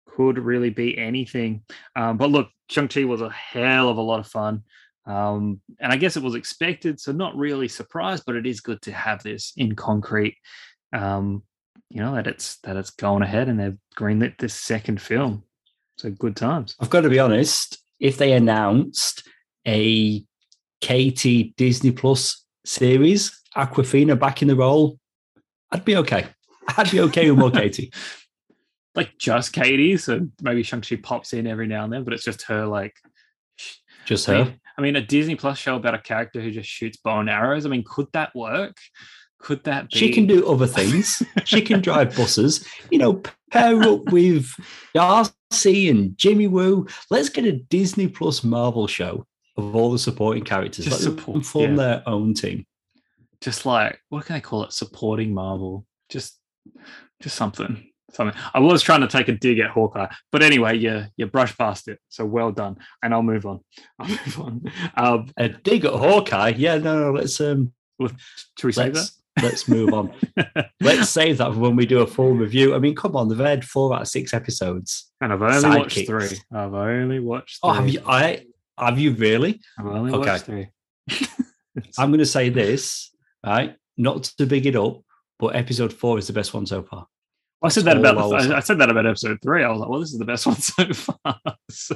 could 0.06 0.38
really 0.38 0.70
be 0.70 0.98
anything. 0.98 1.64
Um, 1.96 2.18
but 2.18 2.30
look, 2.30 2.50
Shang-Chi 2.72 3.04
was 3.04 3.22
a 3.22 3.30
hell 3.30 3.90
of 3.90 3.98
a 3.98 4.02
lot 4.02 4.20
of 4.20 4.28
fun. 4.28 4.64
Um, 5.06 5.62
and 5.80 5.92
I 5.92 5.98
guess 5.98 6.16
it 6.16 6.24
was 6.24 6.36
expected, 6.36 7.00
so 7.00 7.12
not 7.12 7.36
really 7.36 7.68
surprised, 7.68 8.24
but 8.26 8.36
it 8.36 8.46
is 8.46 8.62
good 8.62 8.82
to 8.84 8.92
have 8.92 9.24
this 9.24 9.54
in 9.58 9.76
concrete 9.76 10.38
um, 10.94 11.44
you 11.90 12.02
know 12.02 12.16
that 12.16 12.28
it's 12.28 12.58
that 12.60 12.78
it's 12.78 12.92
going 12.92 13.22
ahead 13.22 13.50
and 13.50 13.60
they've 13.60 13.78
greenlit 13.98 14.38
this 14.38 14.54
second 14.54 15.02
film. 15.02 15.44
So 15.98 16.10
good 16.10 16.36
times. 16.36 16.76
I've 16.80 16.90
got 16.90 17.02
to 17.02 17.10
be 17.10 17.20
honest. 17.20 17.78
If 18.00 18.18
they 18.18 18.34
announced 18.34 19.28
a 19.68 20.24
Katie 20.80 21.54
Disney 21.58 21.92
Plus 21.92 22.44
series, 22.66 23.40
Awkwafina 23.56 24.18
back 24.20 24.42
in 24.42 24.48
the 24.48 24.56
role, 24.56 24.98
I'd 25.72 25.86
be 25.86 25.98
okay. 25.98 26.26
I'd 26.78 26.90
be 26.90 27.02
okay 27.02 27.30
with 27.30 27.40
more 27.40 27.52
Katie. 27.52 27.92
Like 28.94 29.18
just 29.18 29.54
Katie, 29.54 29.98
so 29.98 30.28
maybe 30.42 30.64
Shang-Chi 30.64 30.98
pops 30.98 31.34
in 31.34 31.48
every 31.48 31.68
now 31.68 31.86
and 31.86 31.94
then, 31.94 32.04
but 32.04 32.14
it's 32.14 32.26
just 32.26 32.42
her 32.44 32.66
like 32.66 32.94
just 34.06 34.28
her. 34.28 34.36
I 34.36 34.44
mean, 34.44 34.60
I 34.78 34.82
mean, 34.82 34.96
a 34.96 35.02
Disney 35.02 35.36
Plus 35.36 35.58
show 35.58 35.76
about 35.76 35.94
a 35.94 36.00
character 36.00 36.42
who 36.42 36.52
just 36.52 36.70
shoots 36.70 36.98
bow 36.98 37.20
and 37.20 37.30
arrows. 37.30 37.66
I 37.66 37.70
mean, 37.70 37.84
could 37.86 38.08
that 38.14 38.36
work? 38.36 38.76
Could 39.40 39.64
that 39.64 39.90
be? 39.90 39.98
She 39.98 40.12
can 40.12 40.28
do 40.28 40.48
other 40.48 40.68
things. 40.68 41.24
she 41.46 41.62
can 41.62 41.82
drive 41.82 42.16
buses. 42.16 42.66
You 42.90 43.00
know, 43.00 43.22
pair 43.52 43.82
up 43.84 44.12
with 44.12 44.48
Darcy 44.94 45.90
and 45.90 46.18
Jimmy 46.18 46.48
Woo. 46.48 46.88
Let's 47.10 47.30
get 47.30 47.46
a 47.46 47.54
Disney 47.54 48.08
Plus 48.08 48.44
Marvel 48.44 48.88
show 48.88 49.26
of 49.58 49.76
all 49.76 49.92
the 49.92 50.00
supporting 50.00 50.44
characters. 50.44 50.86
Just 50.86 51.04
Let 51.04 51.12
support, 51.12 51.36
them 51.36 51.44
form 51.44 51.72
yeah. 51.72 51.78
their 51.78 52.04
own 52.08 52.34
team. 52.34 52.66
Just 53.42 53.66
like 53.66 54.00
what 54.10 54.26
can 54.26 54.36
I 54.36 54.40
call 54.40 54.64
it? 54.64 54.74
Supporting 54.74 55.34
Marvel. 55.34 55.86
Just, 56.10 56.38
just 57.22 57.36
something. 57.36 57.91
Something. 58.14 58.40
I 58.54 58.60
was 58.60 58.82
trying 58.82 59.02
to 59.02 59.08
take 59.08 59.28
a 59.28 59.34
dig 59.34 59.60
at 59.60 59.70
Hawkeye, 59.70 60.08
but 60.32 60.44
anyway, 60.44 60.78
you 60.78 61.06
you 61.18 61.28
brush 61.28 61.58
past 61.58 61.88
it. 61.88 62.00
So 62.10 62.26
well 62.26 62.52
done, 62.52 62.78
and 63.02 63.14
I'll 63.14 63.24
move 63.24 63.46
on. 63.46 63.62
I'll 64.00 64.08
move 64.08 64.40
on. 64.40 64.72
Um, 64.96 65.32
a 65.38 65.50
dig 65.50 65.86
at 65.86 65.94
Hawkeye? 65.94 66.54
Yeah, 66.58 66.78
no, 66.78 67.00
no. 67.00 67.12
Let's 67.12 67.40
um. 67.40 67.74
Should 68.00 68.64
we 68.64 68.72
say 68.72 68.90
that? 68.90 69.10
let's 69.42 69.68
move 69.68 69.94
on. 69.94 70.14
let's 70.82 71.10
save 71.10 71.38
that 71.38 71.54
for 71.54 71.60
when 71.60 71.76
we 71.76 71.86
do 71.86 72.02
a 72.02 72.08
full 72.08 72.34
review. 72.34 72.76
I 72.76 72.80
mean, 72.80 72.96
come 72.96 73.16
on, 73.16 73.30
they've 73.30 73.38
had 73.38 73.66
four 73.66 73.94
out 73.94 74.02
of 74.02 74.08
six 74.08 74.34
episodes, 74.34 75.12
and 75.22 75.32
I've 75.32 75.42
only 75.42 75.60
Side 75.60 75.78
watched 75.78 76.06
three. 76.06 76.38
I've 76.52 76.74
only 76.74 77.20
watched. 77.20 77.60
Three. 77.62 77.70
Oh, 77.70 77.74
have 77.74 77.90
you? 77.90 78.02
I 78.06 78.46
have 78.78 79.00
you 79.00 79.14
really? 79.14 79.62
I've 79.78 79.86
only 79.86 80.14
okay. 80.14 80.30
watched 80.30 80.46
three. 80.46 80.70
I'm 81.98 82.10
going 82.10 82.20
to 82.20 82.26
say 82.26 82.50
this, 82.50 83.12
right? 83.46 83.76
Not 83.98 84.24
to 84.24 84.46
big 84.46 84.66
it 84.66 84.76
up, 84.76 85.02
but 85.40 85.56
episode 85.56 85.94
four 85.94 86.18
is 86.18 86.28
the 86.28 86.34
best 86.34 86.54
one 86.54 86.66
so 86.66 86.84
far. 86.84 87.08
Well, 87.62 87.68
I 87.68 87.70
said 87.70 87.84
that 87.86 87.98
about 87.98 88.18
I, 88.18 88.58
I, 88.58 88.60
said 88.60 88.80
that 88.80 88.90
about 88.90 89.06
episode 89.06 89.40
three. 89.44 89.64
I 89.64 89.70
was 89.70 89.80
like, 89.80 89.90
well, 89.90 90.00
this 90.00 90.12
is 90.12 90.18
the 90.18 90.26
best 90.26 90.46
one 90.48 90.56
so 90.56 90.92
far. 90.94 91.40
so, 91.70 91.96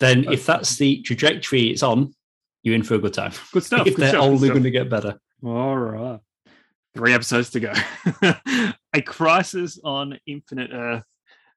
then, 0.00 0.32
if 0.32 0.46
that's 0.46 0.76
the 0.76 1.02
trajectory 1.02 1.70
it's 1.70 1.82
on, 1.82 2.14
you're 2.62 2.74
in 2.74 2.82
for 2.82 2.94
a 2.94 2.98
good 2.98 3.14
time. 3.14 3.32
Good 3.52 3.64
stuff. 3.64 3.86
if 3.86 3.96
good 3.96 4.02
they're 4.02 4.10
stuff, 4.10 4.24
only 4.24 4.48
going 4.48 4.62
to 4.62 4.70
get 4.70 4.90
better. 4.90 5.18
All 5.44 5.76
right. 5.76 6.20
Three 6.94 7.12
episodes 7.12 7.50
to 7.50 7.60
go. 7.60 7.72
a 8.92 9.02
Crisis 9.02 9.78
on 9.84 10.18
Infinite 10.26 10.70
Earth 10.72 11.04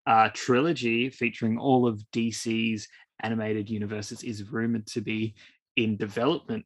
uh, 0.06 0.30
trilogy 0.34 1.10
featuring 1.10 1.58
all 1.58 1.88
of 1.88 2.04
DC's 2.14 2.88
animated 3.24 3.70
universes 3.70 4.24
is 4.24 4.52
rumored 4.52 4.86
to 4.88 5.02
be 5.02 5.34
in 5.76 5.98
development. 5.98 6.66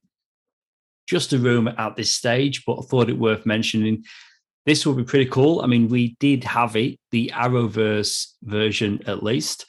Just 1.08 1.34
a 1.34 1.38
rumor 1.38 1.76
at 1.78 1.96
this 1.96 2.12
stage, 2.12 2.66
but 2.66 2.80
I 2.80 2.82
thought 2.82 3.10
it 3.10 3.18
worth 3.18 3.46
mentioning. 3.46 4.04
This 4.66 4.86
will 4.86 4.96
be 4.96 5.04
pretty 5.04 5.30
cool. 5.30 5.62
I 5.62 5.68
mean, 5.68 5.90
we 5.90 6.16
did 6.20 6.44
have 6.44 6.76
it, 6.76 7.00
the 7.12 7.32
Arrowverse 7.34 8.34
version 8.44 9.02
at 9.06 9.24
least, 9.24 9.66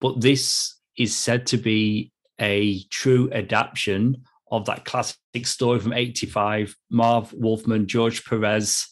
but 0.00 0.20
this 0.20 0.76
is 0.96 1.16
said 1.16 1.46
to 1.46 1.56
be 1.56 2.12
a 2.40 2.82
true 2.84 3.30
adaptation 3.32 4.24
of 4.50 4.66
that 4.66 4.84
classic 4.84 5.16
story 5.44 5.80
from 5.80 5.92
85, 5.92 6.76
Marv 6.90 7.32
Wolfman, 7.32 7.86
George 7.86 8.24
Perez. 8.24 8.86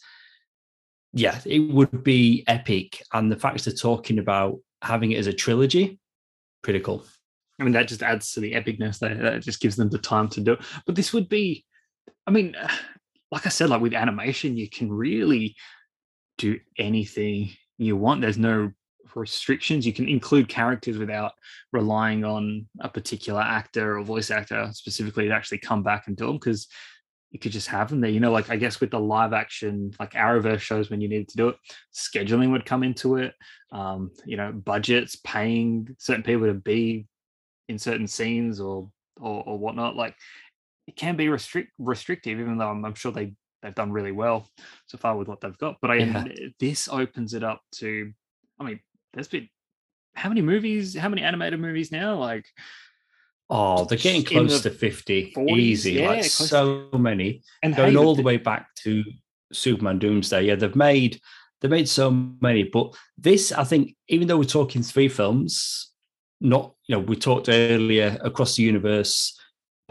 Yeah, 1.13 1.39
it 1.45 1.59
would 1.59 2.03
be 2.03 2.43
epic. 2.47 3.03
And 3.13 3.31
the 3.31 3.35
fact 3.35 3.63
they're 3.63 3.73
talking 3.73 4.17
about 4.19 4.59
having 4.81 5.11
it 5.11 5.17
as 5.17 5.27
a 5.27 5.33
trilogy, 5.33 5.99
pretty 6.63 6.79
cool. 6.79 7.05
I 7.59 7.63
mean, 7.63 7.73
that 7.73 7.87
just 7.87 8.01
adds 8.01 8.31
to 8.31 8.39
the 8.39 8.53
epicness. 8.53 8.99
That, 8.99 9.19
that 9.19 9.41
just 9.43 9.61
gives 9.61 9.75
them 9.75 9.89
the 9.89 9.99
time 9.99 10.29
to 10.29 10.41
do 10.41 10.53
it. 10.53 10.61
But 10.85 10.95
this 10.95 11.13
would 11.13 11.29
be, 11.29 11.63
I 12.25 12.31
mean, 12.31 12.55
like 13.31 13.45
I 13.45 13.49
said, 13.49 13.69
like 13.69 13.81
with 13.81 13.93
animation, 13.93 14.57
you 14.57 14.69
can 14.69 14.91
really 14.91 15.55
do 16.37 16.59
anything 16.77 17.51
you 17.77 17.95
want. 17.95 18.21
There's 18.21 18.37
no 18.37 18.71
restrictions. 19.15 19.85
You 19.85 19.93
can 19.93 20.07
include 20.07 20.47
characters 20.49 20.97
without 20.97 21.33
relying 21.71 22.23
on 22.23 22.67
a 22.79 22.89
particular 22.89 23.41
actor 23.41 23.97
or 23.97 24.03
voice 24.03 24.31
actor 24.31 24.69
specifically 24.73 25.27
to 25.27 25.33
actually 25.33 25.59
come 25.59 25.83
back 25.83 26.07
and 26.07 26.15
do 26.15 26.27
them 26.27 26.35
because 26.35 26.67
you 27.31 27.39
could 27.39 27.51
just 27.51 27.67
have 27.67 27.89
them 27.89 28.01
there. 28.01 28.11
You 28.11 28.19
know, 28.19 28.31
like 28.31 28.49
I 28.49 28.57
guess 28.57 28.81
with 28.81 28.91
the 28.91 28.99
live 28.99 29.33
action, 29.33 29.91
like 29.99 30.11
Arrowverse 30.11 30.59
shows 30.59 30.89
when 30.89 31.01
you 31.01 31.07
needed 31.07 31.29
to 31.29 31.37
do 31.37 31.49
it, 31.49 31.55
scheduling 31.93 32.51
would 32.51 32.65
come 32.65 32.83
into 32.83 33.15
it. 33.15 33.33
Um, 33.71 34.11
you 34.25 34.35
know, 34.35 34.51
budgets, 34.51 35.15
paying 35.15 35.95
certain 35.97 36.23
people 36.23 36.47
to 36.47 36.53
be 36.53 37.07
in 37.69 37.79
certain 37.79 38.07
scenes 38.07 38.59
or 38.59 38.91
or, 39.17 39.43
or 39.45 39.59
whatnot. 39.59 39.95
Like 39.95 40.15
it 40.87 40.95
can 40.95 41.15
be 41.15 41.29
restrict 41.29 41.71
restrictive, 41.77 42.39
even 42.39 42.57
though 42.57 42.69
I'm, 42.69 42.83
I'm 42.85 42.95
sure 42.95 43.11
they 43.11 43.33
they've 43.61 43.75
done 43.75 43.91
really 43.91 44.11
well 44.11 44.49
so 44.87 44.97
far 44.97 45.15
with 45.15 45.27
what 45.27 45.41
they've 45.41 45.57
got. 45.57 45.77
But 45.81 45.91
I 45.91 45.95
yeah. 45.95 46.25
this 46.59 46.87
opens 46.87 47.33
it 47.33 47.43
up 47.43 47.61
to, 47.75 48.11
I 48.59 48.63
mean, 48.63 48.79
there's 49.13 49.27
been 49.27 49.49
how 50.15 50.29
many 50.29 50.41
movies, 50.41 50.95
how 50.95 51.09
many 51.09 51.21
animated 51.21 51.59
movies 51.59 51.91
now? 51.91 52.15
Like, 52.15 52.45
oh, 53.49 53.85
they're 53.85 53.97
getting 53.97 54.23
close 54.23 54.63
the 54.63 54.69
to 54.69 54.75
50 54.75 55.33
40s, 55.35 55.57
easy, 55.57 55.93
yeah, 55.93 56.09
like 56.09 56.23
so 56.25 56.89
to... 56.91 56.97
many. 56.97 57.41
And 57.63 57.75
going 57.75 57.97
all 57.97 58.15
the 58.15 58.23
way 58.23 58.37
back 58.37 58.67
to 58.83 59.03
Superman 59.53 59.99
Doomsday. 59.99 60.43
Yeah, 60.43 60.55
they've 60.55 60.75
made 60.75 61.19
they've 61.59 61.71
made 61.71 61.87
so 61.87 62.11
many, 62.41 62.63
but 62.63 62.95
this, 63.17 63.51
I 63.51 63.63
think, 63.63 63.95
even 64.07 64.27
though 64.27 64.37
we're 64.37 64.45
talking 64.45 64.81
three 64.81 65.07
films, 65.07 65.91
not 66.39 66.73
you 66.87 66.95
know, 66.95 67.01
we 67.01 67.15
talked 67.15 67.49
earlier 67.49 68.17
across 68.21 68.55
the 68.55 68.63
universe, 68.63 69.37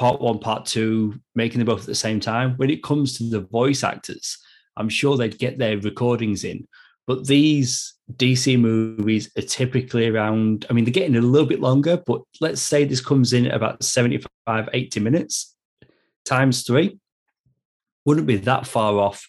part 0.00 0.18
one, 0.18 0.38
part 0.38 0.64
two, 0.64 1.20
making 1.34 1.58
them 1.58 1.66
both 1.66 1.80
at 1.80 1.86
the 1.86 1.94
same 1.94 2.20
time. 2.20 2.54
When 2.56 2.70
it 2.70 2.82
comes 2.82 3.18
to 3.18 3.24
the 3.24 3.40
voice 3.40 3.84
actors, 3.84 4.38
I'm 4.78 4.88
sure 4.88 5.14
they'd 5.14 5.38
get 5.38 5.58
their 5.58 5.76
recordings 5.76 6.42
in. 6.42 6.66
But 7.06 7.26
these 7.26 7.92
DC 8.14 8.58
movies 8.58 9.30
are 9.36 9.42
typically 9.42 10.08
around, 10.08 10.64
I 10.70 10.72
mean, 10.72 10.86
they're 10.86 10.92
getting 10.92 11.16
a 11.16 11.20
little 11.20 11.46
bit 11.46 11.60
longer, 11.60 12.02
but 12.06 12.22
let's 12.40 12.62
say 12.62 12.86
this 12.86 13.02
comes 13.02 13.34
in 13.34 13.46
at 13.46 13.54
about 13.54 13.84
75, 13.84 14.70
80 14.72 15.00
minutes 15.00 15.54
times 16.24 16.62
three. 16.62 16.98
Wouldn't 18.06 18.26
be 18.26 18.36
that 18.36 18.66
far 18.66 18.94
off 18.94 19.28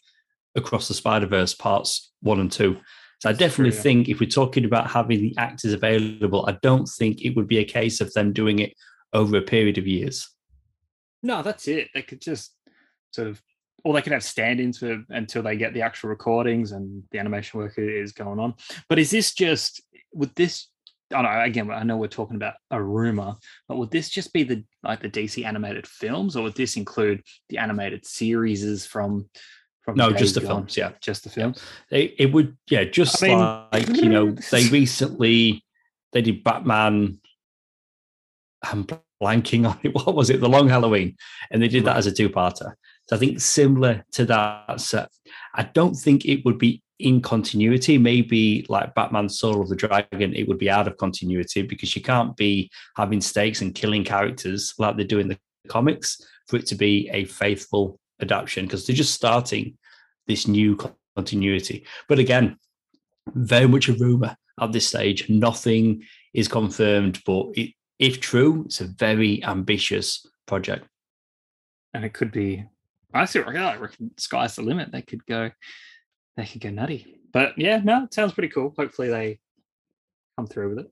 across 0.56 0.88
the 0.88 0.94
Spider 0.94 1.26
Verse 1.26 1.54
parts 1.54 2.14
one 2.22 2.40
and 2.40 2.50
two. 2.52 2.78
So 3.20 3.30
I 3.30 3.34
definitely 3.34 3.74
true, 3.74 3.82
think 3.82 4.08
if 4.08 4.22
we're 4.22 4.30
talking 4.30 4.64
about 4.64 4.90
having 4.90 5.20
the 5.20 5.36
actors 5.38 5.74
available, 5.74 6.46
I 6.48 6.58
don't 6.62 6.88
think 6.88 7.26
it 7.26 7.36
would 7.36 7.50
be 7.50 7.58
a 7.58 7.66
case 7.66 8.00
of 8.00 8.14
them 8.14 8.32
doing 8.32 8.60
it 8.60 8.74
over 9.12 9.36
a 9.36 9.42
period 9.42 9.78
of 9.78 9.86
years. 9.86 10.30
No, 11.24 11.42
that's 11.42 11.68
it. 11.68 11.90
They 11.94 12.02
could 12.02 12.22
just 12.22 12.56
sort 13.12 13.28
of 13.28 13.42
or 13.84 13.94
they 13.94 14.02
could 14.02 14.14
have 14.14 14.24
stand-ins 14.24 14.78
for 14.78 15.04
until 15.10 15.44
they 15.44 15.56
get 15.56 15.74
the 15.74 15.82
actual 15.82 16.10
recordings 16.10 16.72
and 16.72 17.04
the 17.12 17.20
animation 17.20 17.60
work 17.60 17.74
is 17.78 18.12
going 18.12 18.40
on. 18.40 18.54
But 18.90 19.00
is 19.00 19.10
this 19.10 19.34
just 19.34 19.82
would 20.14 20.34
this? 20.36 20.68
I 21.14 21.22
know 21.22 21.42
again. 21.42 21.72
I 21.72 21.84
know 21.84 21.98
we're 21.98 22.08
talking 22.08 22.38
about 22.38 22.54
a 22.70 22.82
rumor, 22.82 23.36
but 23.68 23.78
would 23.78 23.92
this 23.92 24.10
just 24.10 24.32
be 24.32 24.44
the 24.44 24.64
like 24.84 25.02
the 25.02 25.10
DC 25.10 25.46
animated 25.46 25.86
films, 25.86 26.36
or 26.36 26.44
would 26.44 26.56
this 26.56 26.78
include 26.78 27.24
the 27.50 27.58
animated 27.58 28.06
series 28.06 28.86
from? 28.86 29.30
From 29.82 29.96
no, 29.96 30.12
just 30.12 30.36
the 30.36 30.42
films. 30.42 30.78
Yeah, 30.78 30.92
just 31.02 31.24
the 31.24 31.30
films. 31.30 31.62
It, 31.90 32.14
it 32.20 32.32
would. 32.32 32.56
Yeah, 32.70 32.84
just 32.84 33.22
I 33.24 33.28
mean, 33.28 33.40
like 33.40 33.90
you 33.90 34.10
know, 34.10 34.32
they 34.52 34.68
recently 34.68 35.66
they 36.14 36.22
did 36.22 36.44
Batman. 36.44 37.20
I'm 38.64 38.86
blanking 39.22 39.70
on 39.70 39.80
it. 39.84 39.94
What 39.94 40.16
was 40.16 40.30
it? 40.30 40.40
The 40.40 40.50
Long 40.50 40.68
Halloween, 40.68 41.16
and 41.52 41.62
they 41.62 41.68
did 41.68 41.86
that 41.86 41.98
as 41.98 42.08
a 42.08 42.12
two-parter. 42.12 42.74
So 43.08 43.16
I 43.16 43.20
think 43.20 43.42
similar 43.42 44.06
to 44.14 44.26
that 44.26 44.80
set. 44.80 45.10
I 45.56 45.64
don't 45.64 45.96
think 45.96 46.26
it 46.26 46.46
would 46.46 46.58
be 46.58 46.82
in 47.00 47.22
continuity. 47.22 47.98
Maybe 47.98 48.66
like 48.70 48.96
Batman 48.96 49.28
Soul 49.28 49.62
of 49.62 49.70
the 49.70 49.76
Dragon, 49.76 50.34
it 50.34 50.48
would 50.48 50.60
be 50.60 50.70
out 50.70 50.88
of 50.88 50.98
continuity 50.98 51.62
because 51.64 51.96
you 51.96 52.02
can't 52.02 52.36
be 52.38 52.70
having 52.96 53.22
stakes 53.22 53.62
and 53.62 53.76
killing 53.76 54.04
characters 54.04 54.74
like 54.78 54.98
they 54.98 55.04
do 55.04 55.20
in 55.20 55.28
the 55.28 55.38
comics 55.68 56.22
for 56.48 56.58
it 56.58 56.66
to 56.68 56.76
be 56.76 57.10
a 57.12 57.26
faithful 57.26 58.00
adaptation 58.22 58.66
because 58.66 58.86
they're 58.86 58.96
just 58.96 59.14
starting 59.14 59.78
this 60.28 60.48
new 60.48 60.78
continuity. 61.16 61.86
But 62.08 62.20
again, 62.20 62.58
very 63.34 63.68
much 63.68 63.90
a 63.90 63.94
rumor 63.94 64.36
at 64.60 64.72
this 64.72 64.88
stage. 64.88 65.30
Nothing 65.30 66.04
is 66.34 66.48
confirmed, 66.48 67.20
but 67.26 67.48
it, 67.56 67.72
if 68.02 68.20
true, 68.20 68.64
it's 68.66 68.82
a 68.82 68.86
very 68.86 69.42
ambitious 69.46 70.26
project. 70.48 70.86
And 71.94 72.04
it 72.04 72.14
could 72.14 72.32
be 72.32 72.66
I 73.14 73.26
see. 73.26 73.42
I 73.42 73.76
reckon 73.76 74.12
sky's 74.18 74.56
the 74.56 74.62
limit. 74.62 74.92
They 74.92 75.02
could 75.02 75.26
go. 75.26 75.52
They 76.38 76.46
could 76.46 76.62
go 76.62 76.70
nutty. 76.70 77.20
But 77.34 77.58
yeah, 77.58 77.82
no, 77.84 78.04
it 78.04 78.14
sounds 78.14 78.34
pretty 78.34 78.50
cool. 78.50 78.74
Hopefully 78.78 79.10
they 79.10 79.40
come 80.38 80.48
through 80.48 80.70
with 80.70 80.80
it. 80.80 80.92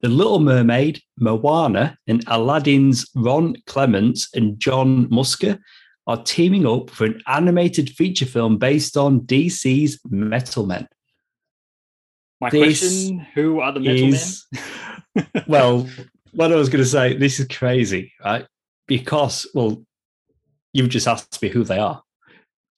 The 0.00 0.08
Little 0.08 0.40
Mermaid, 0.40 1.00
Moana, 1.18 1.96
and 2.06 2.22
Aladdin's 2.26 3.08
Ron 3.14 3.56
Clements 3.66 4.28
and 4.34 4.58
John 4.58 5.08
Musker 5.08 5.58
are 6.06 6.22
teaming 6.22 6.66
up 6.66 6.90
for 6.90 7.06
an 7.06 7.22
animated 7.26 7.88
feature 7.90 8.26
film 8.26 8.58
based 8.58 8.96
on 8.96 9.20
DC's 9.20 10.00
Metal 10.10 10.66
Men. 10.66 10.86
My 12.44 12.50
this 12.50 12.80
question: 12.80 13.18
Who 13.34 13.60
are 13.60 13.72
the 13.72 13.80
Metal 13.80 14.14
is, 14.14 14.46
Men? 15.14 15.26
well, 15.46 15.88
what 16.32 16.52
I 16.52 16.56
was 16.56 16.68
going 16.68 16.82
to 16.82 16.88
say, 16.88 17.16
this 17.16 17.40
is 17.40 17.46
crazy, 17.48 18.12
right? 18.24 18.46
because, 18.86 19.48
well, 19.54 19.82
you've 20.72 20.88
just 20.88 21.08
asked 21.08 21.40
me 21.42 21.48
who 21.48 21.64
they 21.64 21.78
are. 21.78 22.02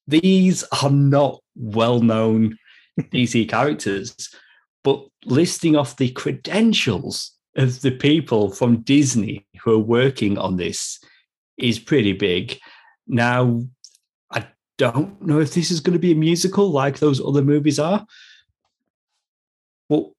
These 0.06 0.64
are 0.82 0.90
not 0.90 1.40
well 1.56 2.00
known 2.00 2.58
DC 3.00 3.48
characters, 3.48 4.34
but 4.84 5.04
listing 5.24 5.76
off 5.76 5.96
the 5.96 6.10
credentials 6.10 7.32
of 7.56 7.80
the 7.80 7.90
people 7.90 8.50
from 8.50 8.82
Disney 8.82 9.46
who 9.62 9.72
are 9.72 9.78
working 9.78 10.38
on 10.38 10.56
this 10.56 11.00
is 11.56 11.78
pretty 11.78 12.12
big. 12.12 12.58
Now, 13.06 13.62
I 14.30 14.46
don't 14.78 15.20
know 15.22 15.40
if 15.40 15.54
this 15.54 15.70
is 15.70 15.80
going 15.80 15.94
to 15.94 15.98
be 15.98 16.12
a 16.12 16.16
musical 16.16 16.70
like 16.70 16.98
those 16.98 17.20
other 17.20 17.42
movies 17.42 17.78
are. 17.78 18.06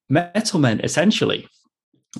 Metal 0.09 0.59
Men, 0.59 0.79
essentially, 0.81 1.47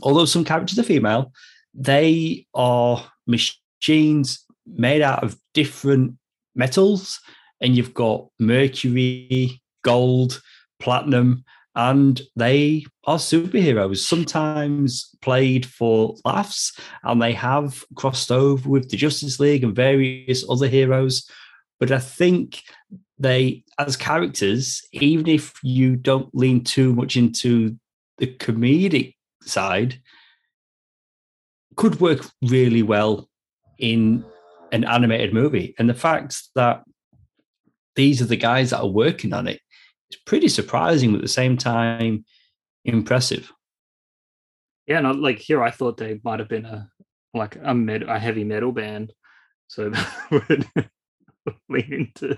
although 0.02 0.26
some 0.26 0.44
characters 0.44 0.78
are 0.78 0.84
female, 0.84 1.32
they 1.74 2.46
are 2.54 3.04
machines 3.26 4.44
made 4.66 5.02
out 5.02 5.24
of 5.24 5.38
different 5.54 6.16
metals, 6.56 7.20
and 7.62 7.76
you've 7.76 7.94
got 7.94 8.28
mercury, 8.40 9.62
gold, 9.84 10.42
platinum, 10.80 11.44
and 11.76 12.22
they 12.36 12.84
are 13.06 13.18
superheroes, 13.18 13.98
sometimes 13.98 15.16
played 15.22 15.66
for 15.66 16.16
laughs, 16.26 16.78
and 17.04 17.22
they 17.22 17.34
have 17.34 17.86
crossed 17.96 18.32
over 18.32 18.68
with 18.68 18.90
the 18.90 18.98
Justice 18.98 19.40
League 19.40 19.64
and 19.64 19.76
various 19.76 20.44
other 20.50 20.68
heroes. 20.68 21.30
But 21.80 21.92
I 21.92 22.00
think 22.00 22.64
they, 23.20 23.64
as 23.78 23.98
characters, 23.98 24.82
even 24.92 25.28
if 25.28 25.54
you 25.64 25.96
don't 25.96 26.34
lean 26.34 26.64
too 26.64 26.94
much 26.94 27.18
into 27.18 27.78
the 28.18 28.28
comedic 28.28 29.16
side, 29.42 30.00
could 31.76 32.00
work 32.00 32.26
really 32.42 32.84
well 32.84 33.30
in 33.80 34.26
an 34.72 34.84
animated 34.84 35.34
movie. 35.34 35.76
And 35.80 35.90
the 35.90 35.94
fact 35.94 36.42
that 36.56 36.84
these 37.96 38.22
are 38.22 38.26
the 38.26 38.36
guys 38.36 38.72
that 38.72 38.82
are 38.82 38.88
working 38.88 39.34
on 39.34 39.48
it 39.48 39.60
is 40.12 40.20
pretty 40.26 40.48
surprising, 40.48 41.12
but 41.12 41.18
at 41.18 41.24
the 41.24 41.28
same 41.28 41.58
time, 41.58 42.26
impressive. 42.86 43.52
Yeah, 44.86 45.00
and 45.00 45.22
like 45.22 45.40
here, 45.40 45.64
I 45.64 45.72
thought 45.72 45.98
they 45.98 46.20
might 46.24 46.40
have 46.40 46.50
been 46.50 46.66
a 46.66 46.90
like 47.34 47.58
a 47.62 47.74
med 47.74 48.04
a 48.04 48.18
heavy 48.18 48.44
metal 48.44 48.72
band, 48.72 49.14
so 49.68 49.90
that 50.30 50.68
would 50.76 50.90
lean 51.70 52.12
into. 52.18 52.34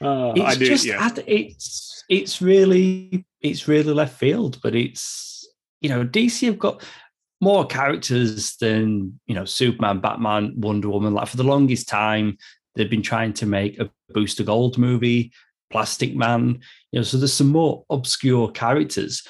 Uh, 0.00 0.32
it's 0.36 0.58
do, 0.58 0.66
just 0.66 0.86
yeah. 0.86 1.10
it's 1.26 2.04
it's 2.08 2.42
really 2.42 3.24
it's 3.40 3.68
really 3.68 3.92
left 3.92 4.18
field, 4.18 4.58
but 4.62 4.74
it's 4.74 5.48
you 5.80 5.88
know 5.88 6.04
DC 6.04 6.46
have 6.46 6.58
got 6.58 6.82
more 7.40 7.66
characters 7.66 8.56
than 8.56 9.18
you 9.26 9.34
know 9.34 9.44
Superman, 9.44 10.00
Batman, 10.00 10.54
Wonder 10.56 10.88
Woman. 10.88 11.14
Like 11.14 11.28
for 11.28 11.36
the 11.36 11.44
longest 11.44 11.88
time, 11.88 12.36
they've 12.74 12.90
been 12.90 13.02
trying 13.02 13.32
to 13.34 13.46
make 13.46 13.78
a 13.78 13.90
Booster 14.10 14.44
Gold 14.44 14.78
movie, 14.78 15.32
Plastic 15.70 16.14
Man. 16.14 16.60
You 16.92 17.00
know, 17.00 17.04
so 17.04 17.16
there's 17.16 17.32
some 17.32 17.48
more 17.48 17.84
obscure 17.90 18.50
characters. 18.50 19.22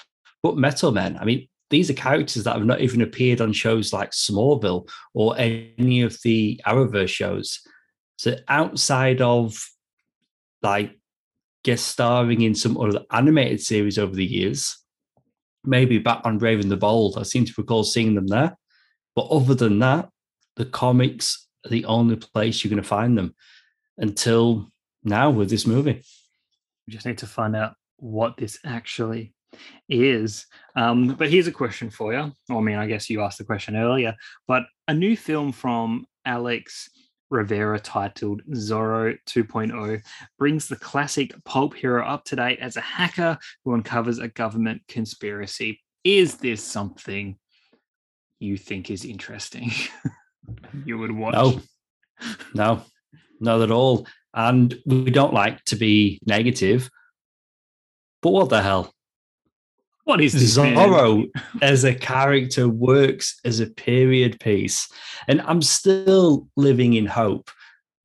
But 0.42 0.58
Metal 0.58 0.92
Men, 0.92 1.16
I 1.18 1.24
mean, 1.24 1.48
these 1.70 1.90
are 1.90 1.94
characters 1.94 2.44
that 2.44 2.54
have 2.54 2.64
not 2.64 2.80
even 2.80 3.00
appeared 3.00 3.40
on 3.40 3.52
shows 3.52 3.92
like 3.92 4.10
Smallville 4.10 4.88
or 5.14 5.36
any 5.38 6.02
of 6.02 6.18
the 6.22 6.60
Arrowverse 6.66 7.08
shows. 7.08 7.60
So 8.16 8.36
outside 8.48 9.20
of 9.20 9.56
like 10.62 10.98
guest 11.62 11.88
starring 11.88 12.42
in 12.42 12.54
some 12.54 12.78
other 12.78 13.04
animated 13.10 13.60
series 13.60 13.98
over 13.98 14.14
the 14.14 14.24
years, 14.24 14.78
maybe 15.64 15.98
Batman 15.98 16.38
Brave 16.38 16.60
and 16.60 16.70
the 16.70 16.76
Bold, 16.76 17.18
I 17.18 17.22
seem 17.22 17.44
to 17.44 17.54
recall 17.56 17.84
seeing 17.84 18.14
them 18.14 18.26
there. 18.26 18.56
But 19.16 19.28
other 19.28 19.54
than 19.54 19.78
that, 19.80 20.08
the 20.56 20.64
comics 20.64 21.46
are 21.64 21.70
the 21.70 21.84
only 21.86 22.16
place 22.16 22.62
you're 22.62 22.70
going 22.70 22.82
to 22.82 22.88
find 22.88 23.16
them 23.16 23.34
until 23.98 24.68
now 25.02 25.30
with 25.30 25.50
this 25.50 25.66
movie. 25.66 26.02
We 26.86 26.92
just 26.92 27.06
need 27.06 27.18
to 27.18 27.26
find 27.26 27.56
out 27.56 27.74
what 27.96 28.36
this 28.36 28.58
actually 28.64 29.34
is. 29.88 30.46
Um, 30.76 31.14
but 31.14 31.30
here's 31.30 31.46
a 31.46 31.52
question 31.52 31.90
for 31.90 32.12
you. 32.12 32.32
I 32.50 32.60
mean, 32.60 32.76
I 32.76 32.86
guess 32.86 33.08
you 33.08 33.22
asked 33.22 33.38
the 33.38 33.44
question 33.44 33.76
earlier, 33.76 34.14
but 34.46 34.64
a 34.88 34.94
new 34.94 35.16
film 35.16 35.52
from 35.52 36.06
Alex 36.26 36.90
Rivera 37.34 37.80
titled 37.80 38.42
Zorro 38.52 39.18
2.0 39.26 40.00
brings 40.38 40.68
the 40.68 40.76
classic 40.76 41.34
pulp 41.44 41.74
hero 41.74 42.06
up 42.06 42.24
to 42.26 42.36
date 42.36 42.60
as 42.60 42.76
a 42.76 42.80
hacker 42.80 43.36
who 43.64 43.74
uncovers 43.74 44.18
a 44.18 44.28
government 44.28 44.82
conspiracy. 44.86 45.80
Is 46.04 46.36
this 46.36 46.62
something 46.62 47.36
you 48.38 48.56
think 48.56 48.90
is 48.90 49.04
interesting? 49.04 49.72
you 50.84 50.96
would 50.96 51.10
watch? 51.10 51.34
No, 51.34 51.60
no, 52.54 52.82
not 53.40 53.62
at 53.62 53.70
all. 53.72 54.06
And 54.32 54.74
we 54.86 55.10
don't 55.10 55.34
like 55.34 55.64
to 55.66 55.76
be 55.76 56.20
negative, 56.24 56.88
but 58.22 58.30
what 58.30 58.48
the 58.48 58.62
hell? 58.62 58.92
What 60.04 60.20
is 60.20 60.34
this, 60.34 60.56
Zorro 60.56 61.30
as 61.62 61.84
a 61.84 61.94
character 61.94 62.68
works 62.68 63.40
as 63.44 63.60
a 63.60 63.66
period 63.66 64.38
piece. 64.38 64.86
And 65.28 65.40
I'm 65.42 65.62
still 65.62 66.46
living 66.56 66.92
in 66.94 67.06
hope 67.06 67.50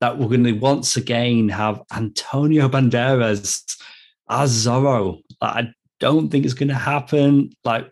that 0.00 0.18
we're 0.18 0.28
going 0.28 0.44
to 0.44 0.52
once 0.52 0.96
again 0.96 1.50
have 1.50 1.82
Antonio 1.94 2.68
Banderas 2.68 3.76
as 4.30 4.66
Zorro. 4.66 5.20
I 5.42 5.68
don't 5.98 6.30
think 6.30 6.46
it's 6.46 6.54
going 6.54 6.68
to 6.68 6.74
happen. 6.74 7.50
Like 7.64 7.84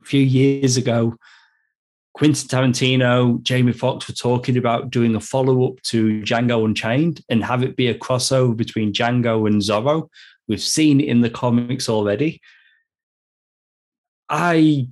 a 0.00 0.04
few 0.04 0.22
years 0.22 0.78
ago, 0.78 1.16
Quentin 2.14 2.48
Tarantino, 2.48 3.42
Jamie 3.42 3.72
Foxx 3.72 4.08
were 4.08 4.14
talking 4.14 4.56
about 4.56 4.90
doing 4.90 5.14
a 5.14 5.20
follow 5.20 5.68
up 5.68 5.82
to 5.82 6.22
Django 6.22 6.64
Unchained 6.64 7.22
and 7.28 7.44
have 7.44 7.62
it 7.62 7.76
be 7.76 7.88
a 7.88 7.94
crossover 7.94 8.56
between 8.56 8.94
Django 8.94 9.46
and 9.46 9.60
Zorro. 9.60 10.08
We've 10.48 10.62
seen 10.62 11.00
it 11.00 11.08
in 11.08 11.20
the 11.20 11.30
comics 11.30 11.90
already. 11.90 12.40
I, 14.30 14.86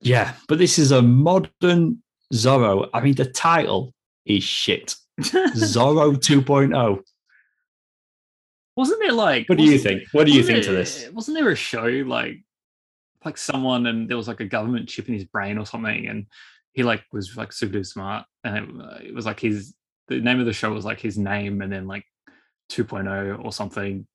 yeah, 0.00 0.34
but 0.48 0.58
this 0.58 0.78
is 0.78 0.90
a 0.90 1.02
modern 1.02 2.02
Zorro. 2.32 2.88
I 2.92 3.00
mean, 3.00 3.14
the 3.14 3.26
title 3.26 3.94
is 4.24 4.42
shit. 4.42 4.96
Zorro 5.20 6.16
2.0. 6.16 7.00
Wasn't 8.76 9.00
there 9.00 9.12
like? 9.12 9.48
What 9.48 9.58
do 9.58 9.64
you 9.64 9.78
think? 9.78 10.04
What 10.12 10.26
do 10.26 10.32
you 10.32 10.42
think 10.42 10.64
there, 10.64 10.72
to 10.72 10.72
this? 10.72 11.10
Wasn't 11.12 11.36
there 11.36 11.50
a 11.50 11.56
show 11.56 11.84
like, 11.84 12.36
like 13.24 13.36
someone 13.36 13.86
and 13.86 14.08
there 14.08 14.16
was 14.16 14.28
like 14.28 14.40
a 14.40 14.44
government 14.44 14.88
chip 14.88 15.08
in 15.08 15.14
his 15.14 15.24
brain 15.24 15.58
or 15.58 15.66
something, 15.66 16.06
and 16.06 16.26
he 16.72 16.84
like 16.84 17.02
was 17.12 17.36
like 17.36 17.52
super 17.52 17.82
smart, 17.82 18.24
and 18.44 18.56
it, 18.56 19.06
it 19.08 19.14
was 19.14 19.26
like 19.26 19.40
his 19.40 19.74
the 20.06 20.20
name 20.20 20.38
of 20.38 20.46
the 20.46 20.52
show 20.52 20.72
was 20.72 20.84
like 20.84 21.00
his 21.00 21.18
name, 21.18 21.60
and 21.60 21.72
then 21.72 21.88
like 21.88 22.04
2.0 22.70 23.44
or 23.44 23.52
something 23.52 24.06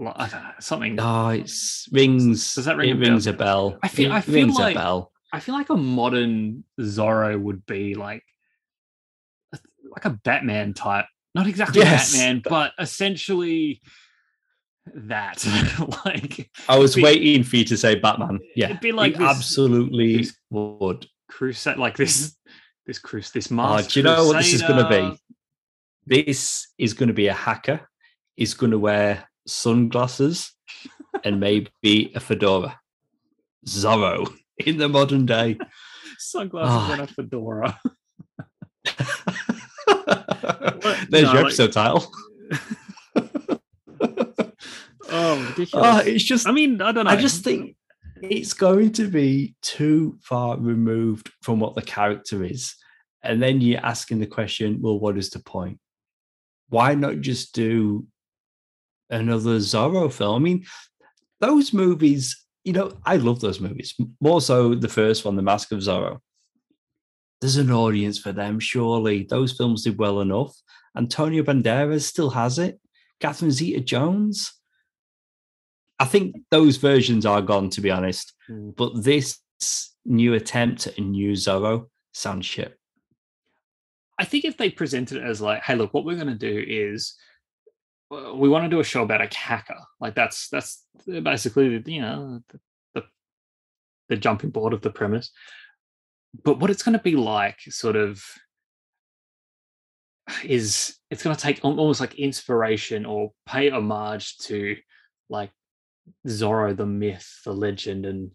I 0.00 0.28
don't 0.28 0.42
know, 0.42 0.50
something. 0.60 0.96
Ah, 1.00 1.26
oh, 1.26 1.28
it 1.30 1.50
rings. 1.92 2.54
Does 2.54 2.64
that 2.64 2.76
ring? 2.76 2.90
It 2.90 2.96
a 2.96 2.96
rings 2.98 3.24
bell? 3.26 3.34
a 3.34 3.36
bell. 3.36 3.78
I 3.82 3.88
feel. 3.88 4.10
It 4.10 4.14
I 4.14 4.20
feel 4.20 4.34
rings 4.34 4.56
like. 4.56 4.74
a 4.76 4.78
bell. 4.78 5.12
I 5.32 5.40
feel 5.40 5.54
like 5.54 5.70
a 5.70 5.76
modern 5.76 6.64
Zorro 6.80 7.40
would 7.40 7.66
be 7.66 7.94
like, 7.94 8.22
like 9.52 10.04
a 10.04 10.10
Batman 10.10 10.74
type. 10.74 11.06
Not 11.34 11.46
exactly 11.48 11.80
Yes. 11.80 12.12
Batman, 12.12 12.42
but 12.48 12.72
essentially 12.78 13.80
that. 14.94 15.44
like 16.04 16.50
I 16.68 16.78
was 16.78 16.94
be- 16.94 17.02
waiting 17.02 17.42
for 17.42 17.56
you 17.56 17.64
to 17.64 17.76
say 17.76 17.96
Batman. 17.96 18.38
Yeah, 18.54 18.66
it'd 18.70 18.80
be 18.80 18.92
like 18.92 19.14
this- 19.16 19.28
absolutely 19.28 20.18
this- 20.18 20.36
would. 20.50 21.06
crusade, 21.28 21.78
like 21.78 21.96
this, 21.96 22.36
this 22.86 22.98
cruise, 22.98 23.30
this 23.32 23.50
ah, 23.50 23.54
Oh, 23.54 23.56
mask. 23.76 23.90
do 23.90 24.00
you 24.00 24.04
know 24.04 24.26
what 24.26 24.36
this 24.36 24.52
is 24.52 24.62
going 24.62 24.84
to 24.84 24.88
be? 24.88 25.18
This 26.06 26.68
is 26.78 26.94
going 26.94 27.08
to 27.08 27.14
be 27.14 27.26
a 27.28 27.32
hacker. 27.34 27.88
He's 28.36 28.54
going 28.54 28.72
to 28.72 28.78
wear 28.78 29.28
sunglasses 29.46 30.52
and 31.24 31.40
maybe 31.40 32.12
a 32.14 32.20
fedora. 32.20 32.78
Zorro 33.66 34.32
in 34.58 34.78
the 34.78 34.88
modern 34.88 35.26
day. 35.26 35.58
Sunglasses 36.18 36.72
Oh. 36.74 36.92
and 36.92 37.00
a 37.00 37.04
ah. 37.04 37.06
fedora. 37.06 37.80
There's 41.10 41.24
No, 41.24 41.32
your 41.32 41.42
like- 41.42 41.44
episode 41.46 41.72
title. 41.72 42.12
Oh, 45.16 45.40
ridiculous. 45.50 45.86
Oh, 45.86 45.98
it's 45.98 46.24
just 46.24 46.48
I 46.48 46.50
mean, 46.50 46.80
I 46.80 46.90
don't 46.90 47.04
know. 47.04 47.10
I 47.10 47.16
just 47.16 47.44
think 47.44 47.76
it's 48.20 48.52
going 48.52 48.90
to 48.92 49.06
be 49.06 49.54
too 49.62 50.18
far 50.22 50.56
removed 50.58 51.30
from 51.42 51.60
what 51.60 51.76
the 51.76 51.82
character 51.82 52.42
is. 52.42 52.74
And 53.22 53.40
then 53.40 53.60
you're 53.60 53.84
asking 53.84 54.18
the 54.18 54.26
question, 54.26 54.80
well, 54.82 54.98
what 54.98 55.16
is 55.16 55.30
the 55.30 55.38
point? 55.38 55.78
Why 56.68 56.94
not 56.94 57.20
just 57.20 57.54
do 57.54 58.06
another 59.14 59.56
Zorro 59.58 60.12
film? 60.12 60.36
I 60.36 60.38
mean, 60.38 60.64
those 61.40 61.72
movies, 61.72 62.44
you 62.64 62.72
know, 62.72 62.92
I 63.04 63.16
love 63.16 63.40
those 63.40 63.60
movies. 63.60 63.94
More 64.20 64.40
so 64.40 64.74
the 64.74 64.88
first 64.88 65.24
one, 65.24 65.36
The 65.36 65.42
Mask 65.42 65.72
of 65.72 65.80
Zorro. 65.80 66.18
There's 67.40 67.56
an 67.56 67.70
audience 67.70 68.18
for 68.18 68.32
them, 68.32 68.58
surely. 68.58 69.24
Those 69.24 69.52
films 69.52 69.84
did 69.84 69.98
well 69.98 70.20
enough. 70.20 70.56
Antonio 70.96 71.42
Banderas 71.42 72.02
still 72.02 72.30
has 72.30 72.58
it. 72.58 72.80
Catherine 73.20 73.50
Zeta 73.50 73.80
Jones. 73.80 74.52
I 75.98 76.06
think 76.06 76.36
those 76.50 76.76
versions 76.76 77.26
are 77.26 77.42
gone, 77.42 77.70
to 77.70 77.80
be 77.80 77.90
honest. 77.90 78.32
Mm. 78.48 78.74
But 78.76 79.02
this 79.02 79.38
new 80.04 80.34
attempt 80.34 80.86
at 80.86 80.98
a 80.98 81.00
new 81.00 81.32
Zorro 81.32 81.88
sounds 82.12 82.46
shit. 82.46 82.78
I 84.18 84.24
think 84.24 84.44
if 84.44 84.56
they 84.56 84.70
present 84.70 85.12
it 85.12 85.22
as 85.22 85.40
like, 85.40 85.62
hey, 85.62 85.74
look, 85.74 85.92
what 85.92 86.04
we're 86.04 86.16
going 86.16 86.26
to 86.28 86.34
do 86.34 86.64
is 86.66 87.14
we 88.10 88.48
want 88.48 88.64
to 88.64 88.68
do 88.68 88.80
a 88.80 88.84
show 88.84 89.02
about 89.02 89.22
a 89.22 89.36
hacker. 89.36 89.78
Like 90.00 90.14
that's 90.14 90.48
that's 90.48 90.84
basically 91.06 91.82
you 91.86 92.00
know 92.00 92.40
the, 92.48 92.60
the 92.94 93.02
the 94.08 94.16
jumping 94.16 94.50
board 94.50 94.72
of 94.72 94.82
the 94.82 94.90
premise. 94.90 95.30
But 96.42 96.58
what 96.58 96.70
it's 96.70 96.82
going 96.82 96.98
to 96.98 97.02
be 97.02 97.14
like, 97.14 97.60
sort 97.60 97.94
of, 97.94 98.22
is 100.44 100.96
it's 101.10 101.22
going 101.22 101.36
to 101.36 101.40
take 101.40 101.60
almost 101.62 102.00
like 102.00 102.16
inspiration 102.16 103.06
or 103.06 103.32
pay 103.46 103.70
homage 103.70 104.38
to 104.38 104.76
like 105.30 105.50
Zorro, 106.26 106.76
the 106.76 106.86
myth, 106.86 107.40
the 107.44 107.52
legend, 107.52 108.04
and 108.04 108.32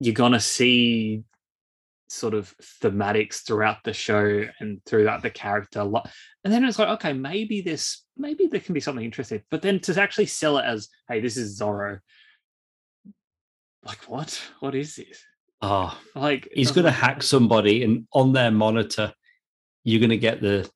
you're 0.00 0.14
going 0.14 0.32
to 0.32 0.40
see 0.40 1.24
sort 2.12 2.34
of 2.34 2.54
thematics 2.82 3.42
throughout 3.46 3.78
the 3.84 3.92
show 3.94 4.44
and 4.60 4.84
throughout 4.84 5.22
the 5.22 5.30
character 5.30 5.80
and 5.80 6.52
then 6.52 6.62
it's 6.62 6.78
like 6.78 6.88
okay 6.88 7.14
maybe 7.14 7.62
this 7.62 8.04
maybe 8.22 8.46
there 8.46 8.60
can 8.60 8.72
be 8.72 8.80
something 8.80 9.04
interesting 9.04 9.42
but 9.50 9.60
then 9.60 9.78
to 9.80 10.00
actually 10.00 10.26
sell 10.26 10.56
it 10.58 10.64
as 10.64 10.88
hey 11.08 11.20
this 11.20 11.36
is 11.36 11.58
zorro. 11.60 11.98
Like 13.84 14.02
what? 14.04 14.40
What 14.60 14.74
is 14.76 14.94
this? 14.96 15.24
Oh, 15.60 15.96
like 16.14 16.48
he's 16.52 16.70
going 16.70 16.84
to 16.84 16.90
hack 16.92 17.22
somebody, 17.22 17.82
and 17.84 18.06
on 18.12 18.32
their 18.32 18.50
monitor, 18.50 19.12
you're 19.84 19.98
going 20.00 20.10
to 20.10 20.16
get 20.16 20.40
the 20.40 20.70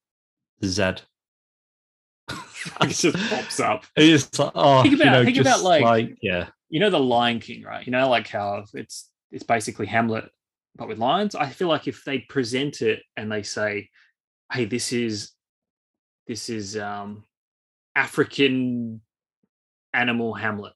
the 0.60 0.66
Z. 0.66 0.82
it 2.80 2.88
just 2.88 3.16
pops 3.30 3.60
up. 3.60 3.84
It's 3.96 4.36
like, 4.38 4.50
oh, 4.54 4.82
Think 4.82 4.96
you 4.96 5.02
about- 5.02 5.12
know, 5.12 5.24
think 5.24 5.36
about, 5.38 5.50
just 5.50 5.64
like- 5.64 6.18
yeah, 6.20 6.48
you 6.68 6.80
know 6.80 6.90
the 6.90 6.98
lion 7.00 7.38
king 7.38 7.62
right? 7.62 7.86
You 7.86 7.92
know 7.92 8.08
like 8.08 8.26
how 8.28 8.64
it's 8.74 9.08
it's 9.30 9.44
basically 9.44 9.86
hamlet 9.86 10.28
but 10.74 10.88
with 10.88 10.98
lions? 10.98 11.34
I 11.36 11.48
feel 11.50 11.68
like 11.68 11.86
if 11.86 12.02
they 12.04 12.18
present 12.20 12.82
it 12.82 13.02
and 13.16 13.30
they 13.30 13.42
say 13.44 13.88
hey 14.52 14.64
this 14.64 14.92
is 14.92 15.30
this 16.26 16.48
is 16.48 16.76
um 16.76 17.22
african 17.96 19.00
animal 19.92 20.34
hamlet. 20.34 20.74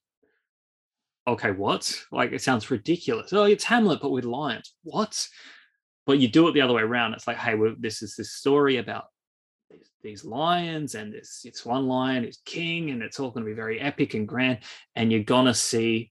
Okay 1.29 1.51
what? 1.51 1.95
Like 2.11 2.33
it 2.33 2.43
sounds 2.43 2.71
ridiculous. 2.71 3.33
Oh 3.33 3.45
it's 3.45 3.65
hamlet 3.65 4.01
but 4.01 4.11
with 4.11 4.25
lions. 4.25 4.75
What? 4.83 5.29
But 6.07 6.19
you 6.19 6.29
do 6.29 6.49
it 6.49 6.53
the 6.53 6.63
other 6.63 6.75
way 6.75 6.83
around. 6.83 7.15
It's 7.15 7.27
like 7.27 7.37
hey 7.37 7.57
this 7.79 8.03
is 8.03 8.17
this 8.17 8.33
story 8.33 8.79
about 8.79 9.05
these, 10.03 10.25
lions 10.25 10.95
and 10.95 11.13
this 11.13 11.43
it's 11.45 11.65
one 11.65 11.87
lion 11.87 12.25
is 12.25 12.39
king 12.45 12.91
and 12.91 13.03
it's 13.03 13.21
all 13.21 13.31
going 13.31 13.45
to 13.45 13.51
be 13.51 13.55
very 13.55 13.79
epic 13.79 14.15
and 14.15 14.27
grand. 14.27 14.59
And 14.97 15.13
you're 15.13 15.23
gonna 15.23 15.55
see 15.55 16.11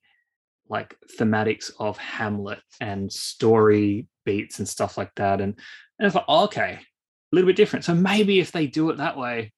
like 0.69 0.95
thematics 1.17 1.71
of 1.79 1.97
Hamlet 1.97 2.61
and 2.79 3.11
story 3.11 4.07
beats 4.23 4.59
and 4.59 4.69
stuff 4.69 4.97
like 4.97 5.11
that. 5.15 5.41
And, 5.41 5.55
and 5.97 6.05
it's 6.05 6.15
like, 6.15 6.25
oh, 6.27 6.43
okay, 6.45 6.79
a 6.79 7.35
little 7.35 7.47
bit 7.47 7.55
different. 7.55 7.85
So 7.85 7.95
maybe 7.95 8.39
if 8.39 8.51
they 8.51 8.67
do 8.67 8.91
it 8.91 8.97
that 8.97 9.17
way, 9.17 9.51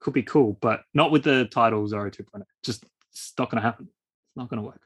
could 0.00 0.14
be 0.14 0.22
cool, 0.22 0.56
but 0.60 0.82
not 0.94 1.10
with 1.10 1.24
the 1.24 1.46
title 1.46 1.86
Zorro 1.86 2.14
2.0. 2.14 2.42
Just 2.64 2.84
it's 3.12 3.32
not 3.38 3.50
gonna 3.50 3.62
happen. 3.62 3.86
It's 3.86 4.36
not 4.36 4.48
gonna 4.48 4.62
work. 4.62 4.80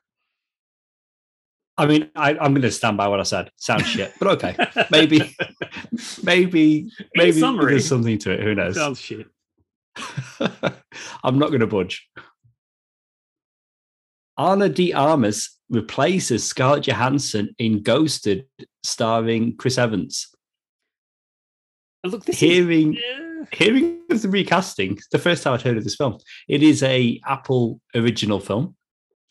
I 1.79 1.87
mean, 1.87 2.11
I, 2.15 2.33
am 2.33 2.53
going 2.53 2.63
to 2.63 2.71
stand 2.71 2.99
by 2.99 3.09
what 3.09 3.19
I 3.19 3.23
said. 3.23 3.51
Sounds 3.57 3.87
shit, 3.87 4.13
but 4.19 4.29
okay. 4.29 4.57
Maybe, 4.91 5.35
maybe, 6.23 6.91
maybe 7.15 7.41
there's 7.41 7.89
something 7.89 8.19
to 8.19 8.31
it. 8.31 8.41
Who 8.41 8.55
knows? 8.55 8.75
Sounds 8.75 9.01
shit. 9.01 9.27
I'm 11.25 11.39
not 11.39 11.49
going 11.49 11.61
to 11.61 11.67
budge. 11.67 12.09
Ana 14.37 14.69
de 14.69 14.93
Armas 14.93 15.59
replaces 15.71 16.45
Scarlett 16.45 16.85
Johansson 16.85 17.55
in 17.59 17.83
Ghosted, 17.83 18.47
starring 18.83 19.57
Chris 19.57 19.79
Evans. 19.79 20.29
Look, 22.05 22.25
this 22.25 22.41
hearing 22.41 22.95
is, 22.95 23.01
yeah. 23.03 23.32
Hearing 23.53 24.01
of 24.11 24.23
the 24.23 24.29
recasting, 24.29 24.99
the 25.11 25.19
first 25.19 25.43
time 25.43 25.55
I'd 25.55 25.63
heard 25.63 25.77
of 25.77 25.85
this 25.85 25.97
film. 25.97 26.19
It 26.49 26.63
is 26.63 26.83
a 26.83 27.21
Apple 27.27 27.81
original 27.95 28.41
film. 28.41 28.77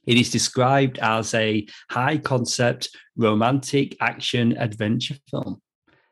It 0.06 0.17
is 0.17 0.32
described 0.32 0.97
as 1.00 1.34
a 1.34 1.67
high 1.89 2.17
concept 2.17 2.89
romantic 3.15 3.95
action 4.02 4.58
adventure 4.58 5.15
film. 5.30 5.62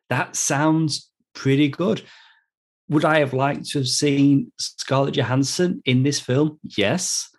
That 0.09 0.35
sounds 0.35 1.09
pretty 1.33 1.69
good. 1.69 2.03
Would 2.89 3.05
I 3.05 3.19
have 3.19 3.33
liked 3.33 3.69
to 3.69 3.79
have 3.79 3.87
seen 3.87 4.51
Scarlett 4.59 5.15
Johansson 5.15 5.81
in 5.85 6.03
this 6.03 6.19
film? 6.19 6.59
Yes. 6.63 7.29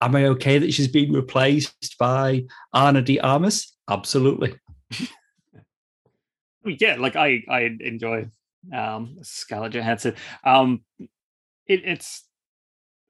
Am 0.00 0.14
I 0.14 0.26
okay 0.26 0.58
that 0.58 0.72
she's 0.72 0.88
been 0.88 1.12
replaced 1.12 1.96
by 1.98 2.44
Ana 2.74 3.02
de 3.02 3.18
Armas? 3.20 3.74
Absolutely. 3.88 4.54
yeah, 6.64 6.96
like 6.96 7.16
I 7.16 7.42
I 7.48 7.76
enjoy 7.80 8.28
um 8.74 9.16
Scarlett 9.22 9.72
Johansson. 9.72 10.14
Um 10.44 10.82
it, 11.66 11.82
it's 11.84 12.24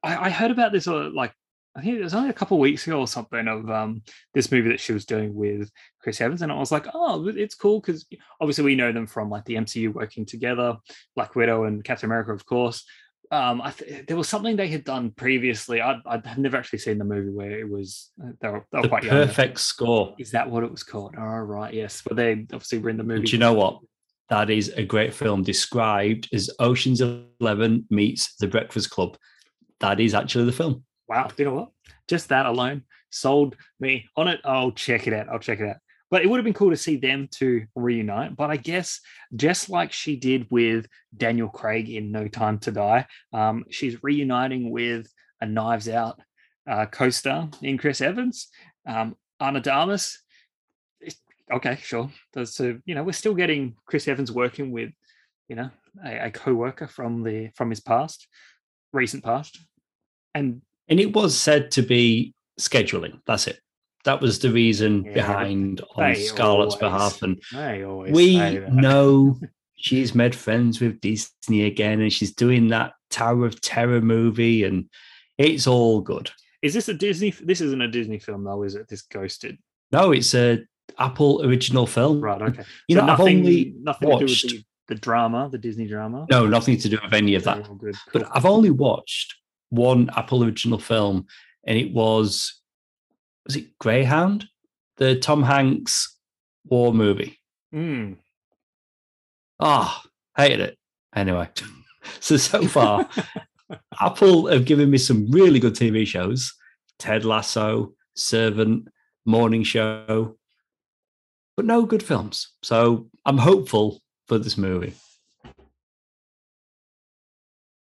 I, 0.03 0.27
I 0.27 0.31
heard 0.31 0.51
about 0.51 0.73
this 0.73 0.89
uh, 0.89 1.11
like 1.13 1.33
I 1.77 1.83
think 1.83 1.99
it 1.99 2.03
was 2.03 2.15
only 2.15 2.31
a 2.31 2.35
couple 2.35 2.59
weeks 2.59 2.87
ago 2.87 3.01
or 3.01 3.07
something 3.07 3.47
of 3.47 3.71
um, 3.71 4.03
this 4.33 4.51
movie 4.51 4.71
that 4.71 4.81
she 4.81 4.95
was 4.95 5.05
doing 5.05 5.35
with 5.35 5.71
Chris 6.01 6.23
Evans, 6.23 6.41
and 6.41 6.51
I 6.51 6.55
was 6.55 6.73
like, 6.73 6.87
oh, 6.95 7.29
it's 7.29 7.55
cool 7.55 7.81
because 7.81 8.07
obviously 8.41 8.65
we 8.65 8.77
know 8.77 8.93
them 8.93 9.07
from 9.07 9.29
like 9.29 9.45
the 9.45 9.57
MCU 9.57 9.93
working 9.93 10.25
together, 10.25 10.79
Black 11.15 11.35
Widow 11.35 11.65
and 11.65 11.85
Captain 11.85 12.07
America, 12.09 12.33
of 12.33 12.47
course. 12.47 12.83
Um, 13.31 13.61
I 13.61 13.73
th- 13.73 14.07
there 14.07 14.17
was 14.17 14.29
something 14.29 14.57
they 14.57 14.69
had 14.69 14.85
done 14.85 15.11
previously. 15.11 15.83
I 15.83 15.99
I've 16.07 16.39
never 16.39 16.57
actually 16.57 16.79
seen 16.79 16.97
the 16.97 17.05
movie 17.05 17.33
where 17.33 17.59
it 17.59 17.69
was 17.69 18.11
uh, 18.23 18.31
they 18.41 18.49
were, 18.49 18.67
they 18.73 18.79
were 18.79 18.83
the 18.83 18.89
quite 18.89 19.03
perfect 19.03 19.51
young. 19.51 19.57
score. 19.57 20.15
Is 20.19 20.31
that 20.31 20.49
what 20.49 20.65
it 20.65 20.71
was 20.71 20.83
called? 20.83 21.17
All 21.19 21.25
oh, 21.25 21.41
right, 21.41 21.75
yes. 21.75 22.03
But 22.07 22.17
they 22.17 22.33
obviously 22.33 22.79
were 22.79 22.91
in 22.91 22.97
the 22.97 23.05
movie. 23.05 23.27
Do 23.27 23.33
you 23.33 23.39
know 23.39 23.53
what? 23.53 23.81
That 24.29 24.51
is 24.51 24.71
a 24.71 24.83
great 24.83 25.15
film 25.15 25.43
described 25.43 26.29
as 26.33 26.51
Ocean's 26.59 27.01
Eleven 27.01 27.87
meets 27.91 28.35
The 28.37 28.49
Breakfast 28.49 28.91
Club. 28.91 29.17
That 29.81 30.01
is 30.01 30.15
actually 30.15 30.47
the 30.47 30.53
film. 30.53 30.85
Wow. 31.09 31.31
You 31.37 31.45
know 31.45 31.55
what? 31.55 31.69
just 32.09 32.29
that 32.29 32.47
alone 32.47 32.83
sold 33.11 33.57
me 33.81 34.09
on 34.17 34.29
it. 34.29 34.41
I'll 34.45 34.73
check 34.73 35.07
it 35.07 35.13
out. 35.13 35.29
I'll 35.29 35.39
check 35.39 35.61
it 35.61 35.69
out. 35.69 35.77
But 36.11 36.23
it 36.23 36.31
would 36.31 36.37
have 36.37 36.45
been 36.45 36.55
cool 36.55 36.71
to 36.71 36.77
see 36.77 36.97
them 36.97 37.29
to 37.33 37.67
reunite. 37.75 38.37
But 38.37 38.51
I 38.51 38.57
guess 38.57 39.01
just 39.35 39.69
like 39.69 39.93
she 39.93 40.17
did 40.17 40.47
with 40.51 40.87
Daniel 41.17 41.49
Craig 41.49 41.91
in 41.91 42.13
No 42.13 42.29
Time 42.29 42.59
to 42.61 42.71
Die, 42.71 43.07
um, 43.33 43.65
she's 43.71 44.03
reuniting 44.05 44.71
with 44.71 45.09
a 45.41 45.47
Knives 45.47 45.89
Out 45.89 46.21
uh, 46.69 46.87
co-star 46.87 47.49
in 47.61 47.77
Chris 47.77 48.01
Evans, 48.01 48.49
um, 48.87 49.17
Ana 49.41 49.61
de 49.61 49.71
Armas. 49.73 50.19
Okay, 51.53 51.79
sure. 51.83 52.11
So 52.45 52.79
you 52.85 52.95
know 52.95 53.05
we're 53.05 53.13
still 53.13 53.35
getting 53.35 53.77
Chris 53.87 54.09
Evans 54.09 54.33
working 54.33 54.73
with, 54.73 54.91
you 55.49 55.57
know, 55.57 55.71
a, 56.05 56.27
a 56.27 56.31
co-worker 56.31 56.89
from 56.89 57.23
the 57.23 57.51
from 57.55 57.71
his 57.71 57.81
past, 57.81 58.27
recent 58.93 59.23
past, 59.23 59.59
and 60.35 60.63
and 60.89 61.01
it 61.01 61.15
was 61.15 61.39
said 61.39 61.71
to 61.73 61.83
be 61.83 62.35
scheduling. 62.59 63.21
That's 63.27 63.47
it. 63.47 63.61
That 64.05 64.21
was 64.21 64.39
the 64.39 64.53
reason 64.53 65.05
yeah, 65.05 65.15
behind 65.15 65.81
on 65.97 66.15
Scarlett's 66.15 66.77
behalf. 66.77 67.23
And 67.23 67.43
we 68.13 68.61
know 68.71 69.39
she's 69.77 70.15
made 70.15 70.35
friends 70.35 70.81
with 70.81 71.01
Disney 71.01 71.65
again 71.65 72.01
and 72.01 72.13
she's 72.13 72.33
doing 72.33 72.69
that 72.69 72.93
Tower 73.11 73.47
of 73.47 73.61
Terror 73.61 74.01
movie 74.01 74.63
and 74.63 74.89
it's 75.39 75.67
all 75.67 76.01
good. 76.01 76.31
Is 76.63 76.73
this 76.73 76.89
a 76.89 76.95
Disney? 76.95 77.31
This 77.31 77.61
isn't 77.61 77.83
a 77.83 77.89
Disney 77.89 78.21
film 78.21 78.45
though, 78.45 78.63
is 78.63 78.77
it? 78.77 78.89
This 78.89 79.03
Ghosted? 79.03 79.59
No, 79.91 80.13
it's 80.13 80.35
a 80.35 80.61
Apple 80.99 81.45
original 81.45 81.87
film. 81.87 82.21
Right. 82.21 82.41
Okay. 82.41 82.63
You 82.89 82.97
so 82.97 83.01
know, 83.01 83.07
nothing, 83.07 83.39
I've 83.39 83.45
only 83.45 83.75
nothing 83.81 84.09
watched, 84.09 84.41
to 84.43 84.49
do 84.49 84.57
with 84.57 84.65
the, 84.89 84.95
the, 84.95 85.01
drama, 85.01 85.49
the 85.51 85.59
Disney 85.59 85.87
drama. 85.87 86.27
No, 86.31 86.47
nothing 86.47 86.79
to 86.79 86.89
do 86.89 86.99
with 87.03 87.13
any 87.13 87.35
of 87.35 87.45
that. 87.45 87.59
Oh, 87.59 87.79
cool. 87.81 87.93
But 88.13 88.29
I've 88.35 88.47
only 88.47 88.71
watched 88.71 89.35
one 89.71 90.11
Apple 90.17 90.45
original 90.45 90.79
film, 90.79 91.27
and 91.67 91.77
it 91.79 91.93
was 91.93 92.61
was 93.47 93.57
it 93.57 93.79
Greyhound, 93.79 94.47
the 94.97 95.17
Tom 95.17 95.43
Hanks 95.43 96.17
war 96.65 96.93
movie. 96.93 97.39
Mm. 97.75 98.17
Ah, 99.61 100.03
oh, 100.05 100.11
hated 100.37 100.61
it. 100.61 100.79
Anyway, 101.15 101.49
so 102.21 102.37
so 102.37 102.63
far, 102.69 103.09
Apple 104.01 104.47
have 104.49 104.65
given 104.65 104.91
me 104.91 104.99
some 104.99 105.31
really 105.31 105.59
good 105.61 105.75
TV 105.75 106.07
shows: 106.07 106.55
Ted 106.99 107.25
Lasso, 107.25 107.93
Servant, 108.15 108.89
Morning 109.25 109.63
Show, 109.63 110.37
but 111.57 111.65
no 111.65 111.87
good 111.87 112.03
films. 112.03 112.53
So 112.63 113.09
I'm 113.25 113.39
hopeful 113.39 114.01
for 114.27 114.39
this 114.39 114.59
movie. 114.59 114.95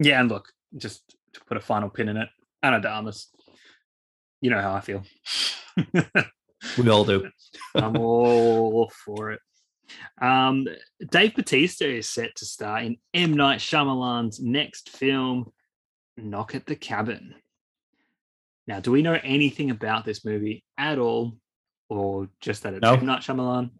Yeah, 0.00 0.20
and 0.20 0.28
look, 0.28 0.52
just 0.76 1.02
to 1.34 1.40
put 1.44 1.56
a 1.56 1.60
final 1.60 1.88
pin 1.88 2.08
in 2.08 2.16
it. 2.16 2.28
Ana 2.62 2.80
de 2.80 2.88
Armas. 2.88 3.28
You 4.40 4.50
know 4.50 4.60
how 4.60 4.74
I 4.74 4.80
feel. 4.80 5.02
we 6.78 6.88
all 6.88 7.04
do. 7.04 7.28
I'm 7.74 7.96
all 7.96 8.90
for 9.04 9.32
it. 9.32 9.40
Um, 10.20 10.66
Dave 11.10 11.34
Bautista 11.34 11.88
is 11.88 12.08
set 12.08 12.34
to 12.36 12.44
star 12.44 12.80
in 12.80 12.96
M. 13.12 13.34
Night 13.34 13.60
Shyamalan's 13.60 14.40
next 14.40 14.90
film, 14.90 15.52
Knock 16.16 16.54
at 16.54 16.66
the 16.66 16.76
Cabin. 16.76 17.34
Now, 18.66 18.80
do 18.80 18.90
we 18.90 19.02
know 19.02 19.18
anything 19.22 19.70
about 19.70 20.04
this 20.04 20.24
movie 20.24 20.64
at 20.78 20.98
all, 20.98 21.36
or 21.88 22.28
just 22.40 22.62
that 22.62 22.74
it's 22.74 22.82
no. 22.82 22.94
M. 22.94 23.06
Night 23.06 23.22
Shyamalan? 23.22 23.70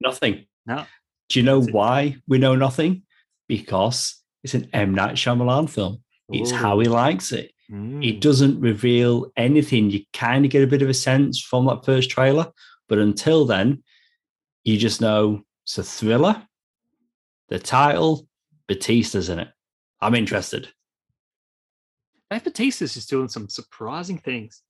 Nothing. 0.00 0.46
No. 0.66 0.84
Do 1.28 1.38
you 1.38 1.44
know 1.44 1.62
why 1.62 2.16
we 2.28 2.38
know 2.38 2.54
nothing? 2.54 3.02
Because 3.48 4.22
it's 4.42 4.54
an 4.54 4.68
M. 4.72 4.94
Night 4.94 5.16
Shyamalan 5.16 5.68
film. 5.68 6.02
It's 6.28 6.50
how 6.50 6.78
he 6.80 6.88
likes 6.88 7.32
it. 7.32 7.52
Mm. 7.70 8.04
It 8.04 8.20
doesn't 8.20 8.60
reveal 8.60 9.30
anything. 9.36 9.90
You 9.90 10.00
kind 10.12 10.44
of 10.44 10.50
get 10.50 10.62
a 10.62 10.66
bit 10.66 10.82
of 10.82 10.88
a 10.88 10.94
sense 10.94 11.40
from 11.40 11.66
that 11.66 11.84
first 11.84 12.10
trailer, 12.10 12.50
but 12.88 12.98
until 12.98 13.44
then, 13.44 13.82
you 14.64 14.76
just 14.76 15.00
know 15.00 15.42
it's 15.64 15.78
a 15.78 15.82
thriller. 15.84 16.42
The 17.48 17.58
title, 17.58 18.26
Bautista's 18.68 19.28
in 19.28 19.38
it. 19.38 19.48
I'm 20.00 20.14
interested. 20.14 20.68
Dave 22.30 22.44
Bautista's 22.44 22.94
just 22.94 23.08
doing 23.08 23.28
some 23.28 23.48
surprising 23.48 24.18
things, 24.18 24.62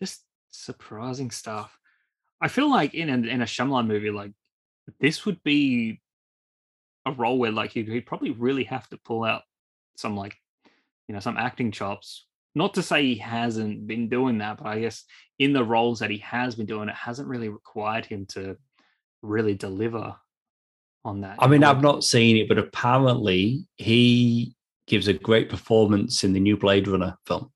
just 0.00 0.24
surprising 0.50 1.30
stuff. 1.30 1.76
I 2.40 2.48
feel 2.48 2.70
like 2.70 2.94
in 2.94 3.08
a, 3.08 3.28
in 3.28 3.42
a 3.42 3.46
Shyamalan 3.46 3.86
movie, 3.86 4.10
like 4.10 4.32
this 4.98 5.26
would 5.26 5.42
be 5.42 6.00
a 7.06 7.12
role 7.12 7.38
where 7.38 7.52
like 7.52 7.72
he'd, 7.72 7.88
he'd 7.88 8.06
probably 8.06 8.30
really 8.30 8.64
have 8.64 8.88
to 8.88 8.98
pull 8.98 9.24
out 9.24 9.42
some 9.96 10.16
like 10.16 10.36
you 11.08 11.14
know 11.14 11.20
some 11.20 11.36
acting 11.36 11.70
chops. 11.70 12.26
Not 12.54 12.74
to 12.74 12.82
say 12.82 13.04
he 13.04 13.14
hasn't 13.16 13.86
been 13.86 14.08
doing 14.08 14.38
that 14.38 14.58
but 14.58 14.66
i 14.66 14.80
guess 14.80 15.04
in 15.38 15.52
the 15.52 15.62
roles 15.62 16.00
that 16.00 16.10
he 16.10 16.18
has 16.18 16.56
been 16.56 16.66
doing 16.66 16.88
it 16.88 16.96
hasn't 16.96 17.28
really 17.28 17.48
required 17.48 18.04
him 18.04 18.26
to 18.30 18.56
really 19.22 19.54
deliver 19.54 20.16
on 21.04 21.20
that 21.20 21.36
i 21.38 21.46
mean 21.46 21.62
i've 21.62 21.80
not 21.80 22.02
seen 22.02 22.36
it 22.36 22.48
but 22.48 22.58
apparently 22.58 23.68
he 23.76 24.56
gives 24.90 25.06
a 25.06 25.12
great 25.12 25.48
performance 25.48 26.24
in 26.24 26.32
the 26.32 26.40
new 26.40 26.56
blade 26.56 26.88
runner 26.88 27.16
film. 27.24 27.50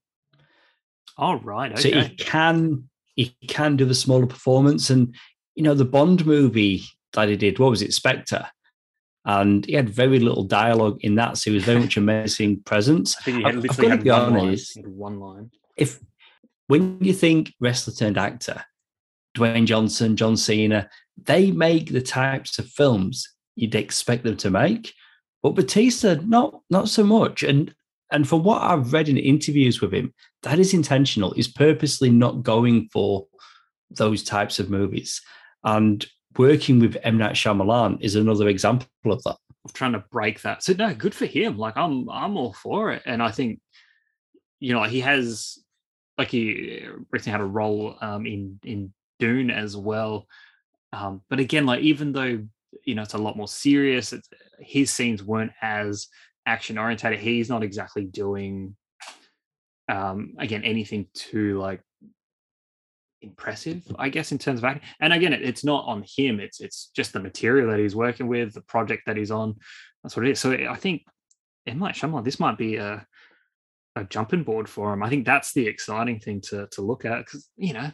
All 1.19 1.35
oh, 1.35 1.41
right 1.41 1.73
okay. 1.73 1.91
so 1.91 2.01
he 2.01 2.15
can 2.15 2.89
he 3.15 3.35
can 3.49 3.77
do 3.77 3.85
the 3.85 3.95
smaller 3.95 4.27
performance 4.27 4.91
and 4.91 5.15
you 5.55 5.63
know 5.63 5.75
the 5.75 5.85
bond 5.85 6.27
movie 6.27 6.85
that 7.13 7.29
he 7.29 7.37
did 7.37 7.59
what 7.59 7.71
was 7.71 7.83
it 7.83 7.93
spectre 7.93 8.47
and 9.25 9.65
he 9.65 9.73
had 9.73 9.89
very 9.89 10.19
little 10.21 10.45
dialogue 10.45 10.99
in 11.01 11.15
that. 11.15 11.39
So 11.39 11.51
he 11.51 11.55
was 11.55 11.65
very 11.65 11.81
much 11.81 11.97
a 11.97 12.01
menacing 12.03 12.61
presence. 12.63 13.17
I 13.19 13.23
think 13.23 13.37
he 13.39 13.43
had 13.43 13.57
I've, 13.57 13.63
literally 13.63 13.91
had 13.91 14.05
one 14.05 14.37
honest, 14.37 14.77
line. 14.77 14.97
one 14.97 15.21
line. 15.21 15.51
If 15.77 15.99
when 16.67 16.99
you 17.01 17.13
think 17.13 17.53
wrestler 17.61 17.95
turned 17.95 18.19
actor, 18.19 18.65
Dwayne 19.37 19.67
Johnson, 19.67 20.17
John 20.17 20.37
Cena, 20.37 20.89
they 21.23 21.51
make 21.51 21.93
the 21.93 22.03
types 22.03 22.59
of 22.59 22.69
films 22.69 23.29
you'd 23.57 23.75
expect 23.75 24.25
them 24.25 24.37
to 24.39 24.51
make. 24.51 24.93
But 25.43 25.55
Bautista, 25.55 26.21
not 26.25 26.61
not 26.71 26.89
so 26.89 27.05
much. 27.05 27.43
And 27.43 27.75
and 28.15 28.29
from 28.29 28.45
what 28.45 28.63
I've 28.63 28.93
read 28.93 29.09
in 29.09 29.17
interviews 29.17 29.81
with 29.81 29.93
him, 29.93 30.15
that 30.45 30.61
is 30.61 30.73
intentional. 30.73 31.33
He's 31.33 31.49
purposely 31.49 32.11
not 32.11 32.45
going 32.45 32.89
for 32.93 33.27
those 33.91 34.23
types 34.23 34.61
of 34.61 34.71
movies. 34.71 35.21
And 35.65 36.07
working 36.39 36.79
with 36.79 36.97
M 37.03 37.19
Night 37.19 37.35
Shyamalan 37.35 38.01
is 38.01 38.15
another 38.15 38.47
example 38.49 38.87
of 39.07 39.21
that. 39.25 39.37
Of 39.65 39.73
trying 39.73 39.95
to 39.95 40.05
break 40.13 40.43
that. 40.43 40.63
So 40.63 40.75
no, 40.75 40.95
good 40.95 41.13
for 41.13 41.27
him. 41.27 41.59
Like 41.59 41.77
I'm, 41.77 42.09
I'm 42.09 42.37
all 42.37 42.53
for 42.53 42.93
it. 42.93 43.03
And 43.05 43.21
I 43.21 43.33
think, 43.33 43.61
you 44.61 44.73
know, 44.73 44.85
he 44.85 45.01
has, 45.01 45.59
like 46.17 46.29
he 46.29 46.87
recently 47.11 47.33
had 47.33 47.41
a 47.41 47.45
role 47.45 47.97
um, 48.01 48.27
in 48.27 48.61
in 48.63 48.95
Dune 49.19 49.51
as 49.51 49.77
well. 49.77 50.29
Um, 50.93 51.23
but 51.29 51.41
again, 51.41 51.67
like 51.67 51.81
even 51.81 52.13
though 52.13 52.47
you 52.85 52.95
know 52.95 53.03
it's 53.03 53.15
a 53.15 53.19
lot 53.19 53.37
more 53.37 53.49
serious, 53.49 54.15
his 54.61 54.93
scenes 54.93 55.25
weren't 55.25 55.51
as 55.61 56.07
action 56.47 56.79
orientated. 56.79 57.21
He's 57.21 57.49
not 57.49 57.63
exactly 57.63 58.05
doing 58.05 58.77
um 59.91 60.35
again 60.39 60.65
anything 60.65 61.07
too 61.13 61.59
like 61.59 61.79
impressive 63.21 63.83
i 63.99 64.09
guess 64.09 64.33
in 64.33 64.39
terms 64.39 64.61
of 64.61 64.65
acting. 64.65 64.89
And 64.99 65.13
again 65.13 65.35
it, 65.35 65.43
it's 65.43 65.63
not 65.63 65.85
on 65.85 66.07
him 66.17 66.41
it's 66.41 66.59
it's 66.63 66.91
just 66.97 67.13
the 67.13 67.21
material 67.21 67.71
that 67.71 67.79
he's 67.79 67.95
working 67.95 68.27
with 68.27 68.55
the 68.55 68.63
project 68.63 69.03
that 69.07 69.19
he's 69.19 69.31
on 69.31 69.57
that's 70.03 70.17
what 70.17 70.27
it 70.27 70.33
is. 70.33 70.41
So 70.41 70.53
i 70.53 70.77
think 70.77 71.03
it 71.67 71.77
might 71.77 71.95
Shyamalan, 71.95 72.25
this 72.25 72.41
might 72.41 72.59
be 72.59 72.77
a 72.77 73.07
a 73.97 74.05
jumping 74.05 74.43
board 74.43 74.69
for 74.69 74.93
him. 74.93 75.03
I 75.03 75.09
think 75.09 75.25
that's 75.25 75.53
the 75.53 75.67
exciting 75.67 76.19
thing 76.19 76.41
to 76.43 76.67
to 76.73 76.83
look 76.83 77.05
at 77.05 77.25
because 77.25 77.49
you 77.57 77.73
know 77.73 77.91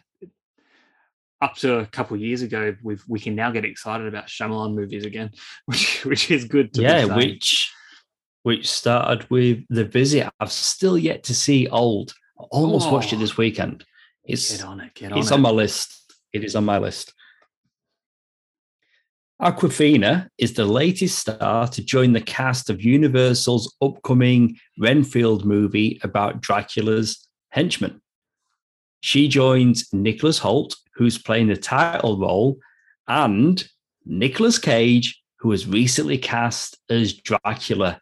up 1.43 1.55
to 1.57 1.79
a 1.79 1.87
couple 1.87 2.15
of 2.15 2.21
years 2.21 2.43
ago 2.43 2.75
we've 2.83 3.03
we 3.09 3.19
can 3.19 3.35
now 3.35 3.51
get 3.51 3.65
excited 3.65 4.07
about 4.07 4.27
Shyamalan 4.27 4.75
movies 4.75 5.05
again 5.05 5.31
which 5.67 6.05
which 6.05 6.31
is 6.31 6.45
good 6.45 6.71
yeah 6.75 7.05
which 7.05 7.73
which 8.43 8.69
started 8.69 9.29
with 9.31 9.63
the 9.69 9.85
visit 9.85 10.31
i've 10.41 10.53
still 10.53 10.99
yet 10.99 11.23
to 11.25 11.35
see 11.35 11.69
old 11.69 12.15
I 12.39 12.45
almost 12.51 12.89
oh. 12.89 12.93
watched 12.93 13.13
it 13.13 13.17
oh. 13.17 13.21
this 13.21 13.37
weekend 13.37 13.85
it's 14.25 14.57
get 14.57 14.65
on 14.65 14.81
it. 14.81 14.95
Get 14.95 15.13
on 15.13 15.19
it's 15.19 15.31
it. 15.31 15.35
on 15.35 15.41
my 15.41 15.51
list. 15.51 16.15
It 16.33 16.45
is 16.45 16.55
on 16.55 16.65
my 16.65 16.79
list. 16.79 17.13
Awkwafina 19.43 20.29
is 20.37 20.53
the 20.53 20.67
latest 20.67 21.19
star 21.19 21.67
to 21.69 21.83
join 21.83 22.13
the 22.13 22.21
cast 22.21 22.69
of 22.69 22.83
Universal's 22.83 23.75
upcoming 23.81 24.59
Renfield 24.79 25.47
movie 25.47 25.99
about 26.03 26.43
Dracula's 26.43 27.27
henchman. 27.49 28.03
She 29.01 29.29
joins 29.29 29.89
Nicholas 29.95 30.39
Hoult, 30.39 30.77
who's 30.95 31.17
playing 31.17 31.49
the 31.49 31.57
title 31.57 32.19
role, 32.19 32.59
and 33.09 33.67
Nicolas 34.05 34.59
Cage, 34.59 35.23
who 35.39 35.49
was 35.49 35.67
recently 35.67 36.19
cast 36.19 36.77
as 36.91 37.15
Dracula. 37.15 38.01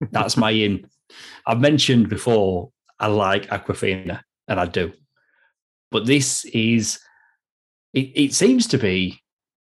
That's 0.00 0.36
my 0.36 0.50
in. 0.50 0.88
I've 1.46 1.60
mentioned 1.60 2.08
before 2.08 2.70
I 2.98 3.08
like 3.08 3.46
Awkwafina, 3.48 4.20
and 4.46 4.60
I 4.60 4.66
do. 4.66 4.92
But 5.90 6.06
this 6.06 6.44
is, 6.46 7.00
it, 7.94 8.12
it 8.14 8.34
seems 8.34 8.66
to 8.68 8.78
be 8.78 9.20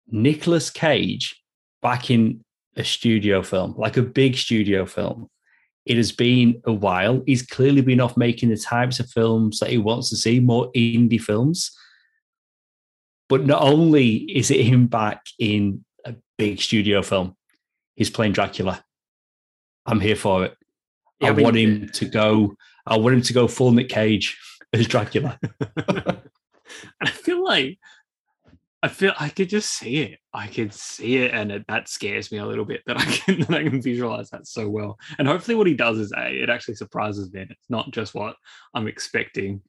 Nicolas 0.08 0.70
Cage 0.70 1.40
back 1.82 2.10
in 2.10 2.44
a 2.76 2.84
studio 2.84 3.42
film, 3.42 3.74
like 3.76 3.96
a 3.96 4.02
big 4.02 4.36
studio 4.36 4.86
film. 4.86 5.28
It 5.84 5.96
has 5.96 6.10
been 6.10 6.60
a 6.64 6.72
while. 6.72 7.22
He's 7.26 7.42
clearly 7.42 7.80
been 7.80 8.00
off 8.00 8.16
making 8.16 8.48
the 8.48 8.56
types 8.56 8.98
of 8.98 9.08
films 9.08 9.60
that 9.60 9.70
he 9.70 9.78
wants 9.78 10.10
to 10.10 10.16
see, 10.16 10.40
more 10.40 10.70
indie 10.72 11.20
films. 11.20 11.70
But 13.28 13.46
not 13.46 13.62
only 13.62 14.16
is 14.16 14.50
it 14.50 14.66
him 14.66 14.88
back 14.88 15.22
in 15.38 15.84
a 16.04 16.14
big 16.38 16.60
studio 16.60 17.02
film, 17.02 17.36
he's 17.94 18.10
playing 18.10 18.32
Dracula. 18.32 18.84
I'm 19.86 20.00
here 20.00 20.16
for 20.16 20.44
it. 20.44 20.56
Yeah, 21.20 21.28
I, 21.28 21.30
I 21.30 21.34
mean, 21.34 21.44
want 21.44 21.56
him 21.56 21.88
to 21.88 22.04
go. 22.06 22.56
I 22.86 22.96
want 22.98 23.16
him 23.16 23.22
to 23.22 23.32
go 23.32 23.48
full 23.48 23.72
Nick 23.72 23.88
Cage 23.88 24.38
as 24.72 24.86
Dracula. 24.86 25.38
and 25.76 26.20
I 27.00 27.10
feel 27.10 27.42
like 27.42 27.78
I 28.82 28.88
feel 28.88 29.12
I 29.18 29.30
could 29.30 29.48
just 29.48 29.72
see 29.72 30.02
it. 30.02 30.18
I 30.32 30.46
could 30.46 30.72
see 30.72 31.16
it, 31.16 31.34
and 31.34 31.50
it, 31.50 31.64
that 31.66 31.88
scares 31.88 32.30
me 32.30 32.38
a 32.38 32.46
little 32.46 32.64
bit 32.64 32.82
that 32.86 32.98
I 32.98 33.04
can 33.04 33.40
that 33.40 33.50
I 33.54 33.62
can 33.64 33.80
visualize 33.80 34.30
that 34.30 34.46
so 34.46 34.68
well. 34.68 34.98
And 35.18 35.26
hopefully, 35.26 35.56
what 35.56 35.66
he 35.66 35.74
does 35.74 35.98
is 35.98 36.12
a 36.16 36.42
it 36.42 36.50
actually 36.50 36.74
surprises 36.74 37.32
me. 37.32 37.40
And 37.40 37.50
it's 37.50 37.70
not 37.70 37.90
just 37.90 38.14
what 38.14 38.36
I'm 38.74 38.86
expecting 38.86 39.62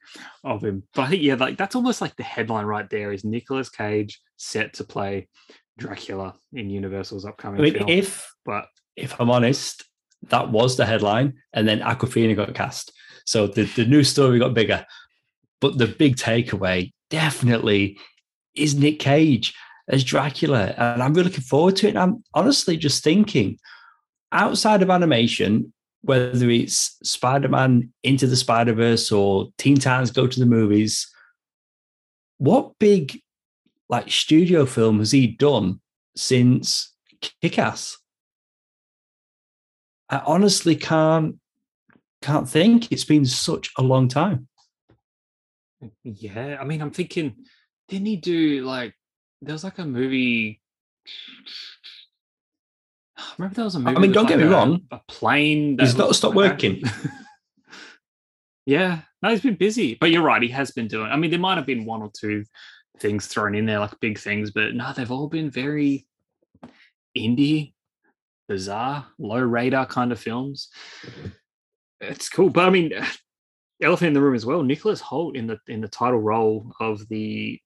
of 0.44 0.64
him. 0.64 0.84
But 0.94 1.04
I 1.04 1.08
think 1.10 1.24
yeah, 1.24 1.36
like 1.36 1.58
that's 1.58 1.76
almost 1.76 2.02
like 2.02 2.16
the 2.16 2.24
headline 2.24 2.66
right 2.66 2.90
there 2.90 3.12
is 3.12 3.24
Nicolas 3.24 3.70
Cage 3.70 4.22
set 4.36 4.74
to 4.74 4.84
play 4.84 5.30
Dracula 5.78 6.36
in 6.54 6.70
Universal's 6.70 7.26
upcoming 7.26 7.62
I 7.62 7.64
mean, 7.64 7.74
film. 7.74 7.90
If 7.90 8.32
but 8.46 8.68
if 8.96 9.20
I'm 9.20 9.32
honest, 9.32 9.86
that 10.24 10.50
was 10.52 10.78
the 10.78 10.86
headline, 10.86 11.34
and 11.54 11.68
then 11.68 11.80
Awkwafina 11.80 12.36
got 12.36 12.56
cast. 12.56 12.92
So 13.26 13.48
the, 13.48 13.64
the 13.64 13.86
news 13.86 14.10
story 14.10 14.40
got 14.40 14.54
bigger. 14.54 14.86
But 15.60 15.78
the 15.78 15.88
big 15.88 16.16
takeaway 16.16 16.92
definitely 17.10 18.00
is 18.56 18.76
Nick 18.76 19.00
Cage 19.00 19.54
as 19.88 20.04
Dracula. 20.04 20.74
And 20.78 21.02
I'm 21.02 21.14
really 21.14 21.30
looking 21.30 21.44
forward 21.44 21.76
to 21.78 21.88
it. 21.88 21.98
I'm 21.98 22.24
honestly 22.34 22.78
just 22.78 23.04
thinking 23.04 23.58
outside 24.32 24.82
of 24.82 24.90
animation, 24.90 25.74
whether 26.02 26.50
it's 26.50 26.98
Spider 27.04 27.50
Man 27.50 27.92
Into 28.04 28.28
the 28.28 28.36
Spider 28.36 28.74
Verse 28.74 29.12
or 29.12 29.50
Teen 29.58 29.78
Titans 29.78 30.12
Go 30.12 30.28
to 30.28 30.40
the 30.40 30.46
Movies, 30.46 31.12
what 32.38 32.78
big 32.80 33.22
like 33.90 34.12
studio 34.12 34.66
film 34.66 35.00
has 35.00 35.12
he 35.12 35.28
done 35.28 35.82
since 36.16 36.94
Kick 37.42 37.58
Ass? 37.58 37.98
I 40.10 40.22
honestly 40.26 40.76
can't 40.76 41.36
can't 42.22 42.50
think. 42.50 42.92
It's 42.92 43.06
been 43.06 43.26
such 43.26 43.72
a 43.78 43.84
long 43.84 44.08
time. 44.08 44.48
Yeah, 46.04 46.58
I 46.60 46.64
mean, 46.64 46.82
I'm 46.82 46.92
thinking, 46.92 47.36
didn't 47.88 48.08
he 48.08 48.16
do 48.16 48.66
like 48.66 48.94
there 49.42 49.54
was 49.54 49.64
like 49.64 49.80
a 49.80 49.86
movie? 49.86 50.62
I 53.18 53.24
remember 53.38 53.56
there 53.56 53.66
was 53.66 53.76
a 53.76 53.80
movie. 53.80 53.98
I 53.98 54.00
mean, 54.00 54.12
don't 54.12 54.26
like 54.26 54.34
get 54.34 54.40
me 54.40 54.46
a, 54.46 54.50
wrong. 54.50 54.82
A 54.92 55.00
plane. 55.08 55.78
He's 55.80 55.98
not 55.98 56.16
stopped 56.16 56.36
working. 56.36 56.84
yeah, 58.66 59.02
no, 59.22 59.30
he's 59.30 59.42
been 59.42 59.56
busy. 59.56 59.96
But 59.96 60.12
you're 60.12 60.22
right, 60.22 60.42
he 60.42 60.50
has 60.50 60.72
been 60.72 60.88
doing. 60.88 61.12
I 61.12 61.16
mean, 61.16 61.32
there 61.32 61.40
might 61.40 61.58
have 61.58 61.66
been 61.66 61.86
one 61.86 62.02
or 62.02 62.12
two 62.16 62.44
things 63.00 63.28
thrown 63.28 63.56
in 63.56 63.66
there, 63.66 63.80
like 63.80 64.00
big 64.00 64.20
things, 64.20 64.52
but 64.52 64.74
no, 64.74 64.94
they've 64.94 65.12
all 65.12 65.28
been 65.28 65.50
very 65.50 66.08
indie, 67.18 67.74
bizarre, 68.48 69.06
low 69.20 69.40
radar 69.40 69.86
kind 69.86 70.12
of 70.12 70.20
films 70.20 70.70
mm-hmm. 71.06 71.28
it's 72.02 72.30
cool. 72.30 72.50
But 72.50 72.66
I 72.66 72.70
mean, 72.70 72.92
elephant 73.82 74.08
in 74.08 74.14
the 74.14 74.22
room 74.22 74.36
as 74.36 74.46
well. 74.46 74.64
Nicholas 74.64 75.02
Hoult 75.02 75.36
in 75.36 75.48
the 75.48 75.60
in 75.68 75.82
the 75.82 75.88
title 75.88 76.20
role 76.20 76.72
of 76.80 77.08
the 77.10 77.60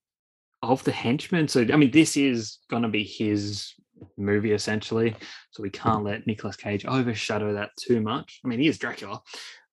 of 0.62 0.84
the 0.84 0.92
henchman. 0.92 1.48
So 1.48 1.62
I 1.62 1.76
mean, 1.76 1.92
this 1.92 2.18
is 2.18 2.60
going 2.70 2.84
to 2.84 2.90
be 2.90 3.04
his 3.04 3.74
movie 4.18 4.52
essentially. 4.52 5.16
So 5.52 5.64
we 5.64 5.70
mm-hmm. 5.70 5.90
can't 5.90 6.04
let 6.04 6.28
Nicolas 6.28 6.56
Cage 6.56 6.86
overshadow 6.86 7.54
that 7.54 7.72
too 7.80 8.02
much. 8.02 8.40
I 8.44 8.48
mean, 8.48 8.60
he 8.60 8.68
is 8.68 8.78
Dracula, 8.78 9.22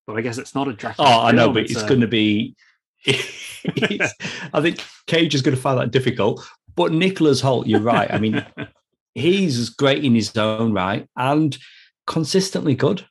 but 0.07 0.17
I 0.17 0.21
guess 0.21 0.39
it's 0.39 0.55
not 0.55 0.69
a 0.69 0.73
Dracula. 0.73 1.09
Oh, 1.09 1.23
I 1.23 1.33
know, 1.33 1.53
but 1.53 1.65
it's, 1.65 1.73
it's 1.73 1.83
a... 1.83 1.89
going 1.89 2.01
to 2.01 2.09
be. 2.09 2.57
I 3.07 4.61
think 4.61 4.85
Cage 5.07 5.35
is 5.35 5.43
going 5.43 5.55
to 5.55 5.61
find 5.61 5.79
that 5.79 5.91
difficult. 5.91 6.47
But 6.75 6.93
Nicholas 6.93 7.41
Hoult, 7.43 7.67
you're 7.67 7.81
right. 7.81 8.11
I 8.11 8.19
mean, 8.19 8.45
he's 9.19 9.69
great 9.71 10.05
in 10.05 10.15
his 10.15 10.37
own 10.37 10.73
right 10.73 11.07
and 11.17 11.59
consistently 12.07 12.75
good 12.75 13.05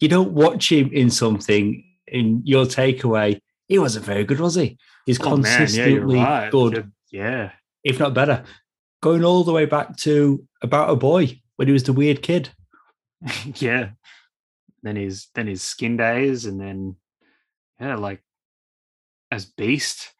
you 0.00 0.08
don't 0.08 0.32
watch 0.32 0.70
him 0.70 0.90
in 0.92 1.10
something 1.10 1.84
in 2.06 2.42
your 2.44 2.64
takeaway. 2.64 3.40
He 3.66 3.78
wasn't 3.78 4.04
very 4.04 4.24
good, 4.24 4.40
was 4.40 4.54
he? 4.54 4.78
He's 5.06 5.20
oh, 5.20 5.24
consistently 5.24 6.18
yeah, 6.18 6.24
right. 6.24 6.50
good. 6.50 6.92
Yeah. 7.10 7.52
If 7.84 7.98
not 7.98 8.14
better. 8.14 8.44
Going 9.02 9.24
all 9.24 9.44
the 9.44 9.52
way 9.52 9.64
back 9.64 9.96
to 9.98 10.46
about 10.62 10.90
a 10.90 10.96
boy 10.96 11.40
when 11.56 11.68
he 11.68 11.72
was 11.72 11.84
the 11.84 11.92
weird 11.92 12.22
kid. 12.22 12.50
yeah. 13.56 13.90
Then 14.82 14.96
his 14.96 15.28
then 15.34 15.46
his 15.46 15.62
skin 15.62 15.96
days 15.96 16.44
and 16.46 16.60
then 16.60 16.96
yeah, 17.80 17.96
like 17.96 18.22
as 19.30 19.44
Beast. 19.44 20.12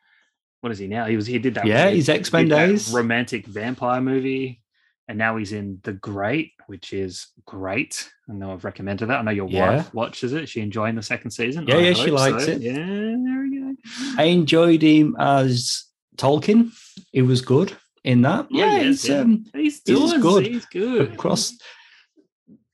What 0.61 0.72
is 0.72 0.78
he 0.78 0.88
now? 0.88 1.07
He 1.07 1.16
was 1.16 1.26
he 1.26 1.38
did 1.38 1.55
that. 1.55 1.66
Yeah, 1.66 1.88
his 1.88 2.09
X 2.09 2.32
Men 2.32 2.49
days. 2.49 2.92
Romantic 2.92 3.46
vampire 3.46 4.01
movie 4.01 4.62
and 5.09 5.16
now 5.16 5.36
he's 5.38 5.52
in 5.52 5.80
The 5.84 5.94
Great, 5.94 6.52
which 6.66 6.92
is 6.92 7.28
great. 7.46 8.11
I 8.28 8.34
know 8.34 8.52
I've 8.52 8.64
recommended 8.64 9.06
that. 9.06 9.18
I 9.18 9.22
know 9.22 9.30
your 9.30 9.48
yeah. 9.48 9.76
wife 9.76 9.94
watches 9.94 10.34
it. 10.34 10.48
she 10.48 10.61
enjoying 10.61 10.94
the 10.94 11.02
second 11.02 11.30
season? 11.30 11.66
Yeah, 11.66 11.76
I 11.76 11.78
yeah, 11.78 11.92
she 11.94 12.11
likes 12.11 12.44
so. 12.44 12.52
it. 12.52 12.61
Yeah, 12.61 12.74
there 12.74 13.40
we 13.40 13.59
go. 13.59 13.74
I 14.18 14.24
enjoyed 14.24 14.82
him 14.82 15.16
as 15.18 15.86
Tolkien. 16.16 16.72
He 17.11 17.22
was 17.22 17.40
good 17.40 17.74
in 18.04 18.20
that. 18.22 18.44
Oh, 18.44 18.48
yeah, 18.50 18.80
he's, 18.80 19.09
yeah. 19.09 19.20
Um, 19.20 19.46
he's, 19.54 19.80
he's 19.84 20.12
good. 20.18 20.46
He's 20.46 20.66
good. 20.66 21.14
Across. 21.14 21.56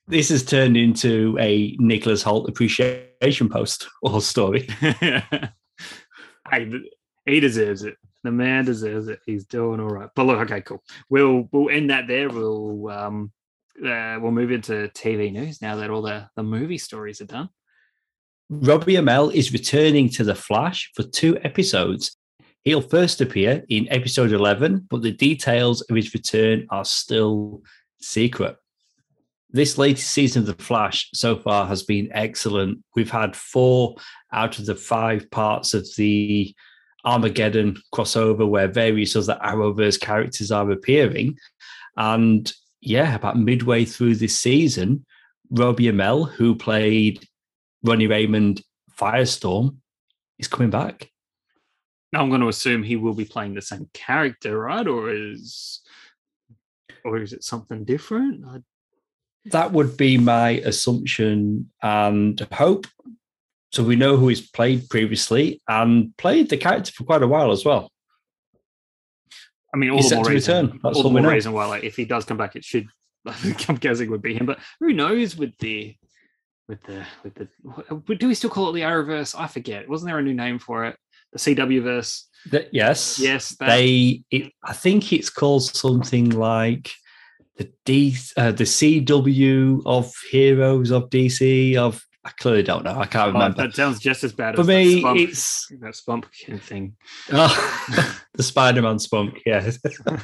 This 0.08 0.28
has 0.30 0.44
turned 0.44 0.76
into 0.76 1.36
a 1.40 1.76
Nicholas 1.78 2.24
Hoult 2.24 2.48
appreciation 2.48 3.48
post 3.48 3.88
or 4.02 4.20
story. 4.20 4.68
I, 6.46 6.70
he 7.24 7.40
deserves 7.40 7.84
it. 7.84 7.96
The 8.24 8.32
man 8.32 8.64
deserves 8.64 9.08
it. 9.08 9.20
He's 9.26 9.44
doing 9.44 9.80
all 9.80 9.90
right. 9.90 10.08
But 10.16 10.24
look, 10.24 10.38
okay, 10.40 10.62
cool. 10.62 10.82
We'll 11.08 11.48
we'll 11.52 11.70
end 11.70 11.90
that 11.90 12.08
there. 12.08 12.28
We'll 12.28 12.88
um 12.88 13.32
uh, 13.78 14.18
we'll 14.20 14.32
move 14.32 14.50
into 14.50 14.90
TV 14.94 15.30
news 15.30 15.60
now 15.60 15.76
that 15.76 15.90
all 15.90 16.02
the 16.02 16.28
the 16.34 16.42
movie 16.42 16.78
stories 16.78 17.20
are 17.20 17.26
done. 17.26 17.50
Robbie 18.50 18.94
Amell 18.94 19.32
is 19.32 19.52
returning 19.52 20.08
to 20.10 20.24
The 20.24 20.34
Flash 20.34 20.90
for 20.94 21.02
two 21.02 21.38
episodes. 21.42 22.16
He'll 22.62 22.80
first 22.80 23.20
appear 23.20 23.62
in 23.68 23.88
episode 23.90 24.32
11, 24.32 24.86
but 24.88 25.02
the 25.02 25.12
details 25.12 25.82
of 25.82 25.96
his 25.96 26.14
return 26.14 26.66
are 26.70 26.84
still 26.84 27.62
secret. 28.00 28.56
This 29.50 29.78
latest 29.78 30.10
season 30.10 30.42
of 30.42 30.46
The 30.46 30.62
Flash 30.62 31.10
so 31.14 31.36
far 31.36 31.66
has 31.66 31.82
been 31.82 32.10
excellent. 32.12 32.82
We've 32.96 33.10
had 33.10 33.36
four 33.36 33.96
out 34.32 34.58
of 34.58 34.66
the 34.66 34.74
five 34.74 35.30
parts 35.30 35.74
of 35.74 35.86
the 35.96 36.54
Armageddon 37.04 37.76
crossover 37.92 38.48
where 38.48 38.68
various 38.68 39.16
other 39.16 39.38
Arrowverse 39.42 40.00
characters 40.00 40.50
are 40.50 40.70
appearing. 40.70 41.38
And 41.96 42.52
yeah, 42.80 43.14
about 43.14 43.38
midway 43.38 43.84
through 43.84 44.16
this 44.16 44.38
season, 44.38 45.04
Robbie 45.50 45.84
Amell, 45.84 46.30
who 46.30 46.54
played 46.54 47.26
Ronnie 47.82 48.06
Raymond 48.06 48.62
Firestorm, 48.98 49.76
is 50.38 50.48
coming 50.48 50.70
back. 50.70 51.10
Now 52.12 52.22
I'm 52.22 52.28
going 52.28 52.40
to 52.40 52.48
assume 52.48 52.82
he 52.82 52.96
will 52.96 53.14
be 53.14 53.24
playing 53.24 53.54
the 53.54 53.62
same 53.62 53.88
character, 53.92 54.58
right? 54.58 54.86
Or 54.86 55.10
is 55.10 55.80
or 57.04 57.18
is 57.18 57.32
it 57.32 57.44
something 57.44 57.84
different? 57.84 58.44
I... 58.46 58.58
That 59.46 59.72
would 59.72 59.96
be 59.96 60.16
my 60.16 60.50
assumption 60.64 61.70
and 61.82 62.40
hope. 62.52 62.86
So 63.74 63.82
we 63.82 63.96
know 63.96 64.16
who 64.16 64.28
he's 64.28 64.40
played 64.40 64.88
previously 64.88 65.60
and 65.66 66.16
played 66.16 66.48
the 66.48 66.56
character 66.56 66.92
for 66.92 67.02
quite 67.02 67.22
a 67.22 67.26
while 67.26 67.50
as 67.50 67.64
well. 67.64 67.90
I 69.74 69.76
mean, 69.76 69.90
all 69.90 69.96
he's 69.96 70.10
the 70.10 70.16
more 70.16 70.26
reason, 70.26 70.80
all, 70.84 70.96
all 70.96 71.02
the 71.02 71.10
more 71.10 71.32
reason 71.32 71.52
why, 71.52 71.66
like, 71.66 71.82
if 71.82 71.96
he 71.96 72.04
does 72.04 72.24
come 72.24 72.36
back, 72.36 72.54
it 72.54 72.64
should. 72.64 72.86
I'm 73.26 73.76
guessing 73.76 74.10
would 74.12 74.22
be 74.22 74.34
him, 74.34 74.46
but 74.46 74.60
who 74.78 74.92
knows 74.92 75.36
with 75.36 75.58
the 75.58 75.96
with 76.68 76.80
the 76.84 77.04
with 77.24 77.34
the 77.34 77.48
do 78.14 78.28
we 78.28 78.34
still 78.34 78.50
call 78.50 78.70
it 78.70 78.74
the 78.74 78.82
Arrowverse? 78.82 79.34
I 79.36 79.48
forget. 79.48 79.88
Wasn't 79.88 80.08
there 80.08 80.18
a 80.18 80.22
new 80.22 80.34
name 80.34 80.60
for 80.60 80.84
it? 80.84 80.96
The 81.32 81.38
CW 81.38 81.82
verse. 81.82 82.28
yes. 82.70 83.18
Yes. 83.18 83.56
That. 83.56 83.66
They. 83.66 84.22
It, 84.30 84.52
I 84.62 84.72
think 84.72 85.12
it's 85.12 85.30
called 85.30 85.64
something 85.64 86.30
like 86.30 86.92
the 87.56 87.72
D, 87.84 88.16
uh, 88.36 88.52
the 88.52 88.64
CW 88.64 89.82
of 89.84 90.12
Heroes 90.30 90.92
of 90.92 91.10
DC 91.10 91.76
of. 91.76 92.00
I 92.24 92.30
clearly 92.30 92.62
don't 92.62 92.84
know. 92.84 92.98
I 92.98 93.06
can't 93.06 93.30
oh, 93.30 93.32
remember. 93.32 93.62
That 93.62 93.74
sounds 93.74 93.98
just 93.98 94.24
as 94.24 94.32
bad. 94.32 94.54
For 94.54 94.62
as 94.62 94.66
me, 94.66 95.00
spunk, 95.00 95.20
it's 95.20 95.68
that 95.80 95.94
spunk 95.94 96.26
thing. 96.60 96.96
Oh, 97.30 98.18
the 98.34 98.42
Spider-Man 98.42 98.98
spunk. 98.98 99.42
Yeah. 99.44 99.70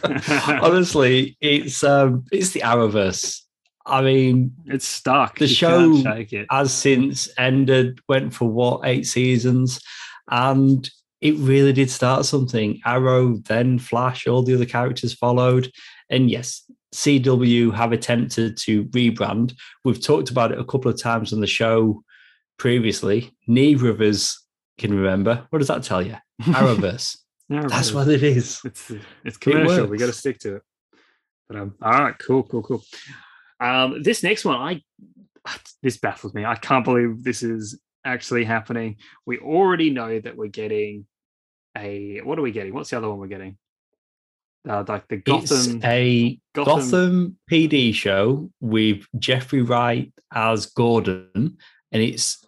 Honestly, 0.63 1.37
it's 1.41 1.85
um, 1.85 2.25
it's 2.33 2.51
the 2.51 2.61
Arrowverse. 2.61 3.43
I 3.85 4.03
mean, 4.03 4.55
it's 4.67 4.87
stuck. 4.87 5.39
The 5.39 5.47
you 5.47 5.55
show 5.55 6.25
has 6.51 6.73
since 6.73 7.29
ended, 7.37 8.01
went 8.09 8.33
for 8.33 8.49
what 8.49 8.83
eight 8.85 9.07
seasons, 9.07 9.81
and 10.31 10.89
it 11.21 11.37
really 11.37 11.73
did 11.73 11.91
start 11.91 12.25
something. 12.25 12.81
Arrow, 12.87 13.37
then 13.47 13.79
Flash, 13.79 14.27
all 14.27 14.43
the 14.43 14.55
other 14.55 14.67
characters 14.67 15.13
followed, 15.13 15.71
and 16.09 16.31
yes, 16.31 16.70
CW 16.95 17.75
have 17.75 17.93
attempted 17.93 18.57
to 18.59 18.85
rebrand. 18.87 19.55
We've 19.85 20.03
talked 20.03 20.31
about 20.31 20.53
it 20.53 20.59
a 20.59 20.65
couple 20.65 20.91
of 20.91 21.01
times 21.01 21.33
on 21.33 21.41
the 21.41 21.47
show 21.47 22.03
previously. 22.59 23.33
Neither 23.47 23.89
of 23.89 24.01
us 24.01 24.45
can 24.79 24.95
remember. 24.95 25.47
What 25.51 25.61
does 25.61 25.69
that 25.69 25.83
tell 25.83 26.03
you? 26.03 26.17
Arrowverse. 26.43 27.17
That's 27.49 27.93
what 27.93 28.09
it 28.09 28.23
is. 28.23 28.61
It's 28.65 28.93
it's 29.25 29.37
commercial. 29.37 29.85
It 29.85 29.91
we 29.91 29.99
got 29.99 30.07
to 30.07 30.13
stick 30.13 30.39
to 30.41 30.57
it. 30.57 30.63
But 31.49 31.59
um, 31.59 31.75
all 31.83 31.93
right, 31.93 32.17
cool, 32.19 32.45
cool, 32.45 32.63
cool. 32.63 32.83
Um, 33.59 34.03
this 34.03 34.23
next 34.23 34.45
one, 34.45 34.57
I 34.57 34.83
this 35.83 35.97
baffles 35.97 36.33
me. 36.33 36.45
I 36.45 36.55
can't 36.55 36.85
believe 36.85 37.25
this 37.25 37.43
is 37.43 37.81
actually 38.05 38.45
happening. 38.45 38.97
We 39.27 39.39
already 39.39 39.91
know 39.91 40.21
that 40.21 40.37
we're 40.37 40.47
getting 40.49 41.07
a 41.77 42.21
what 42.23 42.39
are 42.39 42.43
we 42.43 42.53
getting? 42.53 42.73
What's 42.73 42.91
the 42.91 42.99
other 42.99 43.09
one 43.09 43.19
we're 43.19 43.27
getting? 43.27 43.59
Uh, 44.69 44.85
like 44.87 45.09
the 45.09 45.17
Gotham, 45.17 45.77
it's 45.77 45.85
a 45.85 46.39
Gotham. 46.55 46.75
Gotham 46.75 47.39
PD 47.51 47.95
show 47.95 48.51
with 48.61 49.07
Jeffrey 49.19 49.63
Wright 49.63 50.13
as 50.33 50.67
Gordon, 50.67 51.57
and 51.93 52.03
it's 52.03 52.45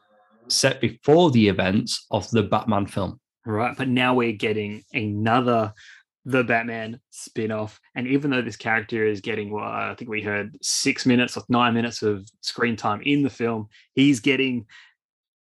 set 0.49 0.81
before 0.81 1.31
the 1.31 1.49
events 1.49 2.07
of 2.11 2.31
the 2.31 2.43
Batman 2.43 2.87
film. 2.87 3.19
Right, 3.47 3.77
but 3.77 3.89
now 3.89 4.15
we're 4.15 4.33
getting 4.33 4.85
another 4.93 5.73
the 6.25 6.45
Batman 6.45 7.01
spin-off. 7.11 7.81
And 7.95 8.07
even 8.07 8.31
though 8.31 8.43
this 8.43 8.57
character 8.57 9.05
is 9.05 9.21
getting 9.21 9.51
well, 9.51 9.65
I 9.65 9.95
think 9.97 10.11
we 10.11 10.23
heard 10.23 10.57
six 10.63 11.05
minutes 11.05 11.37
or 11.37 11.43
nine 11.49 11.75
minutes 11.75 12.03
of 12.03 12.29
screen 12.41 12.77
time 12.77 13.03
in 13.03 13.23
the 13.23 13.31
film, 13.31 13.69
he's 13.95 14.21
getting 14.21 14.67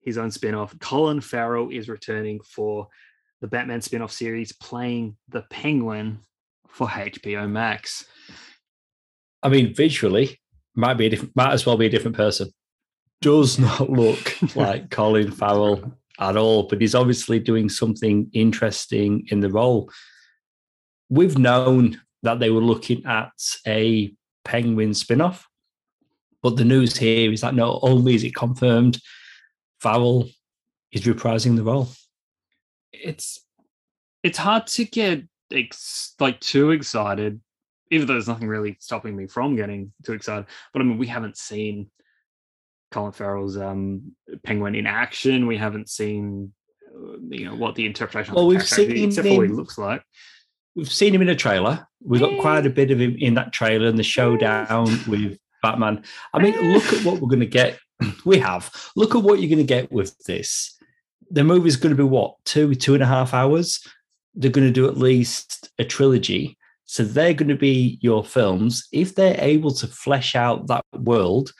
his 0.01 0.17
own 0.17 0.31
spin-off. 0.31 0.77
Colin 0.79 1.21
Farrell 1.21 1.69
is 1.69 1.89
returning 1.89 2.39
for 2.41 2.87
the 3.41 3.47
Batman 3.47 3.81
spin-off 3.81 4.11
series, 4.11 4.53
playing 4.53 5.17
the 5.29 5.43
Penguin 5.51 6.19
for 6.75 6.87
HBO 6.87 7.49
Max. 7.49 8.05
I 9.41 9.49
mean, 9.49 9.73
visually, 9.73 10.39
might 10.75 10.95
be 10.95 11.07
a 11.07 11.09
different, 11.09 11.35
might 11.35 11.53
as 11.53 11.65
well 11.65 11.77
be 11.77 11.85
a 11.85 11.89
different 11.89 12.17
person. 12.17 12.51
Does 13.21 13.57
not 13.57 13.89
look 13.89 14.37
like 14.55 14.91
Colin 14.91 15.31
Farrell 15.31 15.97
at 16.19 16.37
all, 16.37 16.63
but 16.63 16.81
he's 16.81 16.95
obviously 16.95 17.39
doing 17.39 17.69
something 17.69 18.29
interesting 18.33 19.25
in 19.29 19.39
the 19.39 19.49
role 19.49 19.89
we've 21.09 21.37
known 21.37 21.99
that 22.23 22.39
they 22.39 22.49
were 22.49 22.61
looking 22.61 23.05
at 23.05 23.31
a 23.67 24.13
Penguin 24.43 24.93
spin 24.93 25.21
off. 25.21 25.47
But 26.41 26.57
the 26.57 26.65
news 26.65 26.97
here 26.97 27.31
is 27.31 27.41
that 27.41 27.55
not 27.55 27.79
only 27.81 28.15
is 28.15 28.23
it 28.23 28.35
confirmed, 28.35 28.99
Farrell 29.79 30.29
is 30.91 31.01
reprising 31.01 31.55
the 31.55 31.63
role. 31.63 31.89
It's 32.91 33.39
it's 34.23 34.37
hard 34.37 34.67
to 34.67 34.85
get 34.85 35.23
ex- 35.51 36.15
like 36.19 36.39
too 36.39 36.71
excited, 36.71 37.39
even 37.91 38.07
though 38.07 38.13
there's 38.13 38.27
nothing 38.27 38.47
really 38.47 38.77
stopping 38.79 39.15
me 39.15 39.27
from 39.27 39.55
getting 39.55 39.91
too 40.03 40.13
excited. 40.13 40.45
But 40.73 40.81
I 40.81 40.85
mean, 40.85 40.97
we 40.97 41.07
haven't 41.07 41.37
seen 41.37 41.89
Colin 42.91 43.11
Farrell's 43.11 43.57
um, 43.57 44.15
Penguin 44.43 44.75
in 44.75 44.87
action. 44.87 45.47
We 45.47 45.57
haven't 45.57 45.89
seen, 45.89 46.53
uh, 46.93 47.17
you 47.29 47.45
know, 47.45 47.55
what 47.55 47.75
the 47.75 47.85
interpretation 47.85 48.33
well, 48.33 48.45
of 48.45 48.51
the 48.51 48.57
we've 48.57 48.67
seen 48.67 49.05
except 49.05 49.27
for 49.27 49.37
what 49.37 49.47
he 49.47 49.53
looks 49.53 49.77
like 49.77 50.03
we've 50.75 50.91
seen 50.91 51.15
him 51.15 51.21
in 51.21 51.29
a 51.29 51.35
trailer. 51.35 51.87
We 52.03 52.19
got 52.19 52.39
quite 52.39 52.65
a 52.65 52.69
bit 52.69 52.91
of 52.91 52.99
him 52.99 53.15
in 53.17 53.33
that 53.35 53.53
trailer 53.53 53.87
and 53.87 53.97
the 53.97 54.03
showdown 54.03 54.85
with 55.07 55.39
Batman. 55.61 56.03
I 56.33 56.39
mean, 56.39 56.73
look 56.73 56.93
at 56.93 57.03
what 57.03 57.19
we're 57.19 57.29
going 57.29 57.39
to 57.39 57.45
get. 57.45 57.79
We 58.25 58.39
have. 58.39 58.71
Look 58.97 59.15
at 59.15 59.23
what 59.23 59.39
you're 59.39 59.49
going 59.49 59.59
to 59.59 59.63
get 59.63 59.91
with 59.91 60.17
this. 60.25 60.77
The 61.31 61.45
movie's 61.45 61.77
going 61.77 61.95
to 61.95 61.97
be 61.97 62.07
what 62.07 62.35
two, 62.43 62.75
two 62.75 62.93
and 62.93 63.01
a 63.01 63.05
half 63.05 63.33
hours. 63.33 63.81
They're 64.35 64.51
going 64.51 64.67
to 64.67 64.73
do 64.73 64.87
at 64.87 64.97
least 64.97 65.69
a 65.79 65.85
trilogy. 65.85 66.57
So 66.85 67.03
they're 67.03 67.33
going 67.33 67.49
to 67.49 67.55
be 67.55 67.97
your 68.01 68.23
films. 68.23 68.87
If 68.91 69.15
they're 69.15 69.39
able 69.39 69.71
to 69.71 69.87
flesh 69.87 70.35
out 70.35 70.67
that 70.67 70.85
world, 70.93 71.51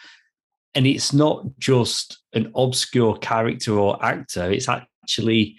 and 0.76 0.86
it's 0.86 1.14
not 1.14 1.46
just 1.58 2.20
an 2.34 2.52
obscure 2.56 3.18
character 3.18 3.80
or 3.80 4.04
actor, 4.06 4.52
it's 4.52 4.70
actually 4.70 5.58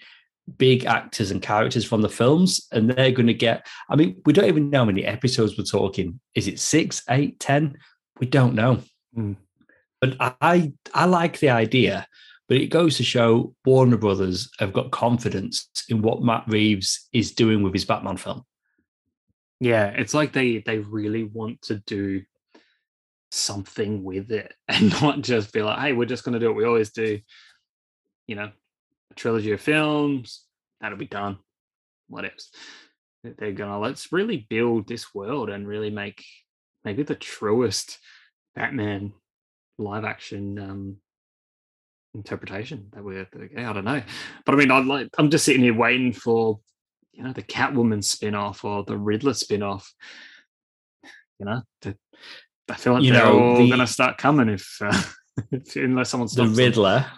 big 0.57 0.85
actors 0.85 1.31
and 1.31 1.41
characters 1.41 1.83
from 1.83 2.01
the 2.01 2.09
films, 2.09 2.65
and 2.71 2.89
they're 2.89 3.11
going 3.11 3.27
to 3.27 3.33
get. 3.33 3.67
I 3.89 3.95
mean, 3.95 4.21
we 4.25 4.31
don't 4.31 4.45
even 4.45 4.69
know 4.69 4.79
how 4.79 4.85
many 4.85 5.03
episodes 5.03 5.57
we're 5.57 5.65
talking. 5.65 6.19
Is 6.35 6.47
it 6.47 6.59
six, 6.59 7.03
eight, 7.09 7.39
ten? 7.39 7.77
We 8.19 8.27
don't 8.27 8.55
know. 8.55 8.81
Mm. 9.17 9.35
But 9.99 10.15
I, 10.19 10.73
I 10.93 11.05
like 11.05 11.39
the 11.39 11.49
idea. 11.49 12.07
But 12.47 12.57
it 12.57 12.67
goes 12.67 12.97
to 12.97 13.03
show 13.03 13.53
Warner 13.65 13.97
Brothers 13.97 14.49
have 14.59 14.71
got 14.71 14.91
confidence 14.91 15.69
in 15.89 16.01
what 16.01 16.21
Matt 16.21 16.45
Reeves 16.47 17.09
is 17.11 17.33
doing 17.33 17.61
with 17.61 17.73
his 17.73 17.85
Batman 17.85 18.17
film. 18.17 18.43
Yeah, 19.59 19.87
it's 19.87 20.13
like 20.13 20.33
they 20.33 20.59
they 20.59 20.79
really 20.79 21.23
want 21.23 21.61
to 21.63 21.79
do 21.85 22.21
something 23.31 24.03
with 24.03 24.31
it 24.31 24.53
and 24.67 24.89
not 25.01 25.21
just 25.21 25.51
be 25.51 25.61
like, 25.61 25.79
hey, 25.79 25.93
we're 25.93 26.05
just 26.05 26.23
going 26.23 26.33
to 26.33 26.39
do 26.39 26.47
what 26.47 26.55
we 26.55 26.65
always 26.65 26.91
do. 26.91 27.19
You 28.27 28.35
know, 28.35 28.51
a 29.11 29.13
trilogy 29.15 29.51
of 29.51 29.61
films. 29.61 30.43
That'll 30.79 30.97
be 30.97 31.07
done. 31.07 31.39
What 32.07 32.25
else? 32.25 32.51
They're 33.23 33.51
gonna 33.51 33.79
let's 33.79 34.11
really 34.11 34.45
build 34.49 34.87
this 34.87 35.13
world 35.13 35.49
and 35.49 35.67
really 35.67 35.89
make 35.89 36.23
maybe 36.85 37.03
the 37.03 37.15
truest 37.15 37.99
Batman 38.55 39.13
live 39.77 40.05
action 40.05 40.57
um, 40.59 40.97
interpretation 42.17 42.87
that 42.93 43.03
we're. 43.03 43.27
I 43.57 43.73
don't 43.73 43.85
know, 43.85 44.01
but 44.45 44.55
I 44.55 44.57
mean, 44.57 44.71
I 44.71 44.79
like. 44.79 45.09
I'm 45.17 45.29
just 45.29 45.45
sitting 45.45 45.63
here 45.63 45.73
waiting 45.73 46.11
for 46.11 46.59
you 47.13 47.23
know 47.23 47.33
the 47.33 47.43
Catwoman 47.43 48.03
spin 48.03 48.35
off 48.35 48.65
or 48.65 48.83
the 48.83 48.97
Riddler 48.97 49.33
spin 49.33 49.63
off. 49.63 49.93
You 51.39 51.45
know, 51.45 51.61
to, 51.83 51.95
I 52.69 52.75
feel 52.75 52.93
like 52.93 53.03
you 53.03 53.13
they're 53.13 53.23
know, 53.23 53.39
all 53.39 53.57
the, 53.57 53.69
gonna 53.69 53.87
start 53.87 54.17
coming 54.17 54.49
if, 54.49 54.77
uh, 54.81 55.03
if 55.51 55.75
unless 55.75 56.09
someone 56.09 56.27
stops 56.27 56.49
the 56.49 56.63
Riddler. 56.63 56.99
Them 56.99 57.11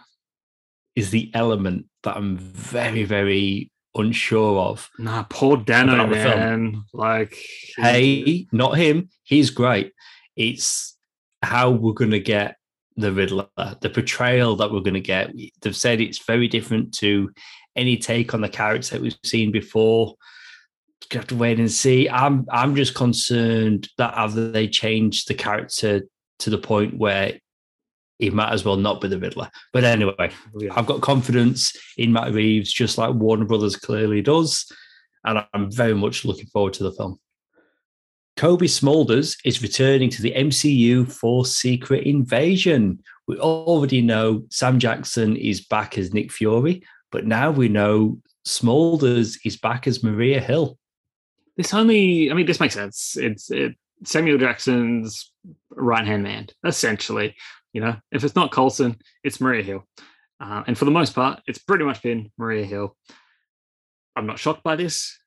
is 0.95 1.11
the 1.11 1.31
element 1.33 1.85
that 2.03 2.17
I'm 2.17 2.37
very, 2.37 3.05
very 3.05 3.71
unsure 3.95 4.59
of. 4.59 4.89
Nah, 4.99 5.23
Paul 5.23 5.57
Dano, 5.57 6.05
man. 6.07 6.83
Like, 6.93 7.37
hey, 7.77 8.47
not 8.51 8.77
him. 8.77 9.09
He's 9.23 9.49
great. 9.49 9.93
It's 10.35 10.97
how 11.41 11.71
we're 11.71 11.93
going 11.93 12.11
to 12.11 12.19
get 12.19 12.57
the 12.99 13.11
Riddler, 13.11 13.47
the 13.81 13.89
portrayal 13.89 14.55
that 14.57 14.71
we're 14.71 14.81
going 14.81 14.93
to 14.93 14.99
get. 14.99 15.31
They've 15.61 15.75
said 15.75 16.01
it's 16.01 16.25
very 16.25 16.47
different 16.47 16.93
to 16.95 17.31
any 17.75 17.97
take 17.97 18.33
on 18.33 18.41
the 18.41 18.49
character 18.49 18.95
that 18.95 19.01
we've 19.01 19.17
seen 19.23 19.51
before. 19.51 20.15
You 21.11 21.17
have 21.19 21.27
to 21.27 21.35
wait 21.35 21.59
and 21.59 21.71
see. 21.71 22.07
I'm 22.07 22.45
I'm 22.51 22.75
just 22.75 22.93
concerned 22.93 23.89
that 23.97 24.13
have 24.13 24.35
they 24.35 24.67
changed 24.67 25.27
the 25.27 25.33
character 25.33 26.01
to 26.39 26.49
the 26.49 26.57
point 26.57 26.97
where 26.97 27.39
he 28.19 28.29
might 28.29 28.51
as 28.51 28.65
well 28.65 28.75
not 28.75 29.01
be 29.01 29.07
the 29.07 29.17
Riddler. 29.17 29.49
But 29.73 29.85
anyway, 29.85 30.31
Yeah. 30.59 30.73
I've 30.75 30.85
got 30.85 31.01
confidence 31.01 31.73
in 31.97 32.11
Matt 32.11 32.33
Reeves, 32.33 32.71
just 32.71 32.97
like 32.97 33.15
Warner 33.15 33.45
Brothers 33.45 33.77
clearly 33.77 34.21
does. 34.21 34.69
And 35.23 35.43
I'm 35.53 35.71
very 35.71 35.95
much 35.95 36.25
looking 36.25 36.47
forward 36.47 36.73
to 36.73 36.83
the 36.83 36.91
film. 36.91 37.19
Cobie 38.39 38.67
Smulders 38.67 39.35
is 39.43 39.61
returning 39.61 40.09
to 40.11 40.21
the 40.21 40.31
MCU 40.31 41.11
for 41.11 41.45
Secret 41.45 42.05
Invasion. 42.05 43.03
We 43.27 43.37
already 43.37 44.01
know 44.01 44.45
Sam 44.49 44.79
Jackson 44.79 45.35
is 45.35 45.59
back 45.65 45.97
as 45.97 46.13
Nick 46.13 46.31
Fury, 46.31 46.81
but 47.11 47.25
now 47.25 47.51
we 47.51 47.67
know 47.67 48.21
Smulders 48.47 49.37
is 49.43 49.57
back 49.57 49.87
as 49.87 50.05
Maria 50.05 50.39
Hill. 50.39 50.77
This 51.57 51.73
only, 51.73 52.31
I 52.31 52.33
mean, 52.33 52.45
this 52.45 52.61
makes 52.61 52.75
sense. 52.75 53.17
It's 53.17 53.51
it, 53.51 53.75
Samuel 54.05 54.37
Jackson's 54.37 55.33
right 55.71 56.07
hand 56.07 56.23
man, 56.23 56.47
essentially. 56.63 57.35
You 57.73 57.81
know, 57.81 57.97
if 58.09 58.23
it's 58.23 58.37
not 58.37 58.53
Coulson, 58.53 58.95
it's 59.21 59.41
Maria 59.41 59.63
Hill. 59.63 59.83
Uh, 60.39 60.63
and 60.65 60.77
for 60.77 60.85
the 60.85 60.91
most 60.91 61.13
part, 61.13 61.41
it's 61.45 61.59
pretty 61.59 61.83
much 61.83 62.01
been 62.01 62.31
Maria 62.37 62.63
Hill. 62.63 62.95
I'm 64.15 64.27
not 64.27 64.39
shocked 64.39 64.63
by 64.63 64.77
this. 64.77 65.18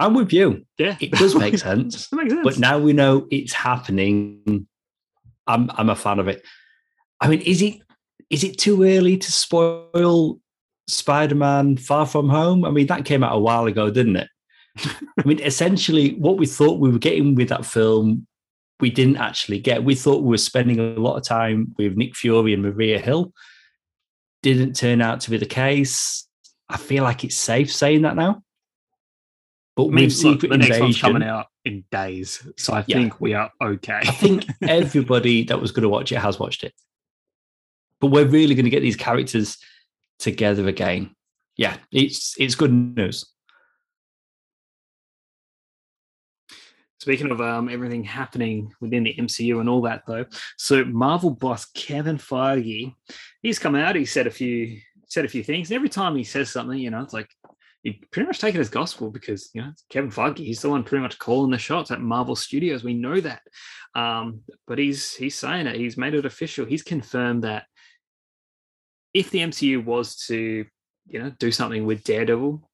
I'm 0.00 0.14
with 0.14 0.32
you. 0.32 0.64
Yeah, 0.78 0.96
It 1.00 1.12
does 1.12 1.34
make 1.34 1.56
sense. 1.68 2.08
It 2.12 2.16
makes 2.16 2.32
sense. 2.32 2.44
but 2.44 2.58
now 2.58 2.78
we 2.78 2.92
know 2.92 3.26
it's 3.30 3.52
happening. 3.52 4.66
I'm 5.46 5.70
I'm 5.74 5.90
a 5.90 5.96
fan 5.96 6.18
of 6.18 6.28
it. 6.28 6.44
I 7.20 7.28
mean, 7.28 7.40
is 7.42 7.60
it 7.62 7.80
is 8.30 8.44
it 8.44 8.58
too 8.58 8.82
early 8.84 9.16
to 9.18 9.30
spoil 9.32 10.38
Spider-Man 10.88 11.76
Far 11.76 12.06
From 12.06 12.28
Home? 12.28 12.64
I 12.64 12.70
mean, 12.70 12.86
that 12.86 13.04
came 13.04 13.22
out 13.22 13.34
a 13.36 13.38
while 13.38 13.66
ago, 13.66 13.90
didn't 13.90 14.16
it? 14.16 14.28
I 14.78 15.22
mean, 15.24 15.40
essentially, 15.40 16.14
what 16.14 16.38
we 16.38 16.46
thought 16.46 16.78
we 16.80 16.90
were 16.90 16.98
getting 16.98 17.34
with 17.34 17.48
that 17.48 17.66
film, 17.66 18.26
we 18.78 18.88
didn't 18.90 19.16
actually 19.16 19.58
get. 19.58 19.84
We 19.84 19.94
thought 19.94 20.22
we 20.22 20.30
were 20.30 20.38
spending 20.38 20.78
a 20.78 20.98
lot 21.00 21.16
of 21.16 21.24
time 21.24 21.74
with 21.76 21.96
Nick 21.96 22.16
Fury 22.16 22.54
and 22.54 22.62
Maria 22.62 22.98
Hill. 22.98 23.32
Didn't 24.42 24.74
turn 24.74 25.02
out 25.02 25.20
to 25.22 25.30
be 25.30 25.36
the 25.36 25.44
case. 25.46 26.26
I 26.68 26.76
feel 26.76 27.02
like 27.02 27.24
it's 27.24 27.36
safe 27.36 27.70
saying 27.72 28.02
that 28.02 28.16
now. 28.16 28.42
But 29.76 29.84
I 29.84 29.88
mean, 29.88 29.94
with 30.06 30.24
look, 30.24 30.40
Secret 30.40 30.50
the 30.50 30.58
next 30.58 30.80
one's 30.80 30.96
Invasion, 30.96 31.00
coming 31.12 31.28
out 31.28 31.46
in 31.64 31.84
days, 31.90 32.46
so 32.56 32.72
I 32.74 32.84
Yeah. 32.86 32.96
think 32.96 33.20
we 33.20 33.34
are 33.34 33.50
okay. 33.62 34.00
I 34.02 34.10
think 34.10 34.46
everybody 34.62 35.44
that 35.44 35.60
was 35.60 35.72
going 35.72 35.82
to 35.84 35.88
watch 35.88 36.12
it 36.12 36.18
has 36.18 36.38
watched 36.38 36.64
it. 36.64 36.74
But 38.00 38.08
we're 38.08 38.26
really 38.26 38.54
going 38.54 38.64
to 38.64 38.70
get 38.70 38.80
these 38.80 38.96
characters 38.96 39.58
together 40.18 40.66
again. 40.68 41.14
Yeah, 41.56 41.76
it's 41.92 42.34
it's 42.38 42.54
good 42.54 42.72
news. 42.72 43.24
Speaking 46.98 47.30
of 47.30 47.40
um, 47.40 47.70
everything 47.70 48.04
happening 48.04 48.72
within 48.82 49.04
the 49.04 49.14
MCU 49.14 49.60
and 49.60 49.70
all 49.70 49.80
that, 49.82 50.02
though, 50.06 50.26
so 50.58 50.84
Marvel 50.84 51.30
boss 51.30 51.64
Kevin 51.64 52.18
Feige, 52.18 52.94
he's 53.40 53.58
come 53.58 53.74
out. 53.74 53.96
He 53.96 54.04
said 54.04 54.26
a 54.26 54.30
few 54.30 54.78
said 55.06 55.24
a 55.24 55.28
few 55.28 55.42
things. 55.42 55.70
And 55.70 55.76
every 55.76 55.88
time 55.88 56.14
he 56.14 56.24
says 56.24 56.50
something, 56.50 56.78
you 56.78 56.90
know, 56.90 57.00
it's 57.00 57.14
like 57.14 57.30
you 57.82 57.94
pretty 58.10 58.26
much 58.26 58.38
take 58.38 58.54
it 58.54 58.60
as 58.60 58.68
gospel 58.68 59.10
because 59.10 59.50
you 59.54 59.62
know 59.62 59.72
Kevin 59.88 60.10
Feige. 60.10 60.38
He's 60.38 60.60
the 60.60 60.70
one 60.70 60.84
pretty 60.84 61.02
much 61.02 61.18
calling 61.18 61.50
the 61.50 61.58
shots 61.58 61.90
at 61.90 62.00
Marvel 62.00 62.36
Studios. 62.36 62.84
We 62.84 62.94
know 62.94 63.20
that, 63.20 63.40
um, 63.94 64.40
but 64.66 64.78
he's 64.78 65.14
he's 65.14 65.34
saying 65.34 65.66
it. 65.66 65.76
He's 65.76 65.96
made 65.96 66.14
it 66.14 66.26
official. 66.26 66.66
He's 66.66 66.82
confirmed 66.82 67.44
that 67.44 67.64
if 69.14 69.30
the 69.30 69.40
MCU 69.40 69.84
was 69.84 70.16
to, 70.26 70.66
you 71.06 71.18
know, 71.18 71.30
do 71.38 71.50
something 71.50 71.86
with 71.86 72.04
Daredevil, 72.04 72.68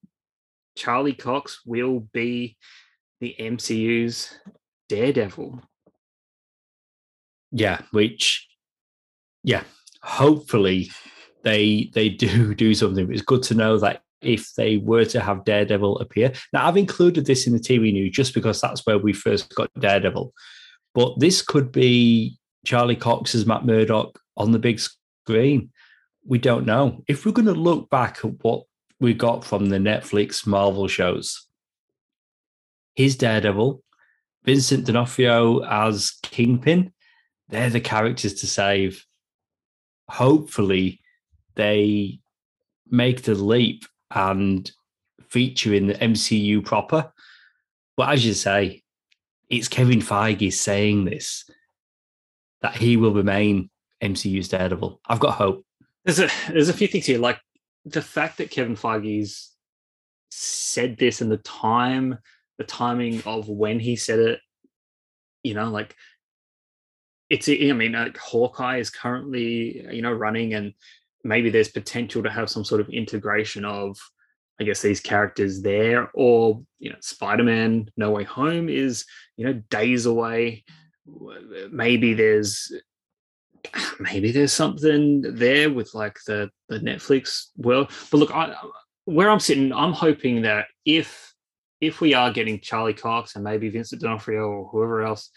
Charlie 0.77 1.15
Cox 1.15 1.63
will 1.65 2.01
be 2.13 2.57
the 3.21 3.35
MCU's 3.39 4.37
Daredevil. 4.89 5.63
Yeah, 7.53 7.81
which 7.93 8.49
yeah, 9.45 9.63
hopefully 10.03 10.91
they 11.45 11.91
they 11.95 12.09
do 12.09 12.55
do 12.57 12.75
something. 12.75 13.13
It's 13.13 13.23
good 13.23 13.45
to 13.45 13.55
know 13.55 13.79
that 13.79 14.03
if 14.27 14.55
they 14.55 14.79
were 14.79 15.05
to 15.07 15.20
have 15.20 15.45
Daredevil 15.45 15.99
appear. 15.99 16.33
Now 16.53 16.66
I've 16.66 16.77
included 16.77 17.27
this 17.27 17.47
in 17.47 17.53
the 17.53 17.59
TV 17.59 17.93
news 17.93 18.12
just 18.12 18.35
because 18.35 18.61
that's 18.61 18.85
where 18.87 18.99
we 18.99 19.12
first 19.12 19.55
got 19.55 19.70
Daredevil. 19.79 20.33
But 20.95 21.18
this 21.20 21.43
could 21.43 21.72
be 21.72 22.39
Charlie 22.64 22.97
Cox 22.97 23.35
as 23.35 23.47
Matt 23.47 23.64
Murdock 23.64 24.18
on 24.37 24.53
the 24.53 24.59
big 24.59 24.81
screen. 24.81 25.70
We 26.27 26.39
don't 26.39 26.66
know. 26.66 27.05
If 27.07 27.24
we're 27.24 27.33
going 27.33 27.47
to 27.47 27.53
look 27.53 27.89
back 27.91 28.24
at 28.24 28.43
what 28.43 28.64
we 28.99 29.14
got 29.14 29.45
from 29.45 29.66
the 29.66 29.79
Netflix 29.79 30.47
Marvel 30.47 30.89
shows, 30.89 31.47
his 32.95 33.16
Daredevil, 33.16 33.83
Vincent 34.45 34.87
D'Onofrio 34.87 35.64
as 35.64 36.12
Kingpin, 36.22 36.93
they're 37.49 37.70
the 37.70 37.81
characters 37.81 38.35
to 38.35 38.47
save. 38.47 39.05
Hopefully, 40.09 41.01
they 41.55 42.20
make 42.89 43.22
the 43.22 43.35
leap 43.35 43.85
and 44.11 44.71
feature 45.29 45.75
in 45.75 45.87
the 45.87 45.95
MCU 45.95 46.65
proper. 46.65 47.13
But 47.97 48.11
as 48.11 48.27
you 48.27 48.35
say, 48.35 48.83
it's 49.49 49.69
Kevin 49.69 50.01
Feige 50.01 50.53
saying 50.53 51.05
this 51.05 51.49
that 52.63 52.75
he 52.75 52.97
will 52.97 53.13
remain 53.13 53.71
MCU's 54.03 54.49
Daredevil. 54.49 55.01
I've 55.07 55.21
got 55.21 55.35
hope. 55.35 55.65
There's 56.05 56.21
a 56.21 56.29
there's 56.49 56.69
a 56.69 56.75
few 56.75 56.89
things 56.89 57.07
here, 57.07 57.19
like 57.19 57.41
the 57.85 58.03
fact 58.03 58.39
that 58.39 58.51
Kevin 58.51 58.77
Feige's 58.77 59.53
said 60.31 60.97
this 60.99 61.21
and 61.21 61.31
the 61.31 61.39
time, 61.39 62.19
the 62.59 62.65
timing 62.65 63.23
of 63.25 63.49
when 63.49 63.81
he 63.81 63.97
said 63.97 64.19
it, 64.19 64.41
you 65.43 65.55
know, 65.55 65.71
like 65.71 65.95
it's 67.29 67.49
I 67.49 67.73
mean, 67.73 67.93
like 67.93 68.17
Hawkeye 68.19 68.79
is 68.79 68.91
currently 68.91 69.87
you 69.95 70.03
know 70.03 70.13
running, 70.13 70.55
and 70.55 70.75
maybe 71.25 71.51
there's 71.51 71.69
potential 71.69 72.23
to 72.23 72.31
have 72.31 72.51
some 72.51 72.64
sort 72.64 72.81
of 72.81 72.89
integration 72.89 73.64
of, 73.64 73.99
I 74.61 74.64
guess, 74.64 74.83
these 74.83 75.01
characters 75.01 75.62
there, 75.62 76.11
or 76.14 76.62
you 76.79 76.91
know, 76.91 76.97
Spider-Man: 77.01 77.91
No 77.97 78.11
Way 78.11 78.25
Home 78.25 78.69
is 78.69 79.05
you 79.37 79.47
know 79.47 79.55
days 79.71 80.07
away. 80.07 80.64
Maybe 81.71 82.14
there's 82.14 82.73
maybe 84.01 84.33
there's 84.33 84.53
something 84.53 85.23
there 85.23 85.71
with 85.71 85.95
like 85.95 86.19
the 86.27 86.51
the 86.69 86.79
Netflix 86.79 87.47
world. 87.57 87.91
But 88.11 88.19
look, 88.19 88.35
I 88.35 88.55
where 89.05 89.31
I'm 89.31 89.41
sitting, 89.41 89.73
I'm 89.73 89.93
hoping 89.93 90.43
that 90.43 90.67
if 90.85 91.33
if 91.81 92.01
we 92.01 92.14
are 92.14 92.33
getting 92.33 92.61
Charlie 92.61 92.95
Cox 92.95 93.35
and 93.35 93.45
maybe 93.45 93.69
Vincent 93.69 94.01
D'Onofrio 94.01 94.49
or 94.49 94.69
whoever 94.69 95.03
else, 95.03 95.31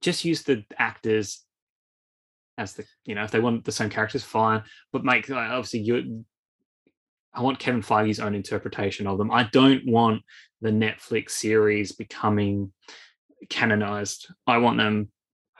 just 0.00 0.24
use 0.24 0.42
the 0.42 0.64
actors 0.78 1.42
as 2.58 2.74
the 2.74 2.84
you 3.04 3.14
know 3.14 3.24
if 3.24 3.30
they 3.30 3.40
want 3.40 3.64
the 3.64 3.72
same 3.72 3.90
characters, 3.90 4.24
fine. 4.24 4.62
But 4.92 5.04
make 5.04 5.28
like, 5.28 5.50
obviously 5.50 5.80
you. 5.80 6.24
I 7.34 7.42
want 7.42 7.58
Kevin 7.58 7.82
Feige's 7.82 8.18
own 8.18 8.34
interpretation 8.34 9.06
of 9.06 9.18
them. 9.18 9.30
I 9.30 9.42
don't 9.52 9.82
want 9.86 10.22
the 10.62 10.70
Netflix 10.70 11.32
series 11.32 11.92
becoming 11.92 12.72
canonized. 13.50 14.28
I 14.46 14.56
want 14.56 14.78
them 14.78 15.10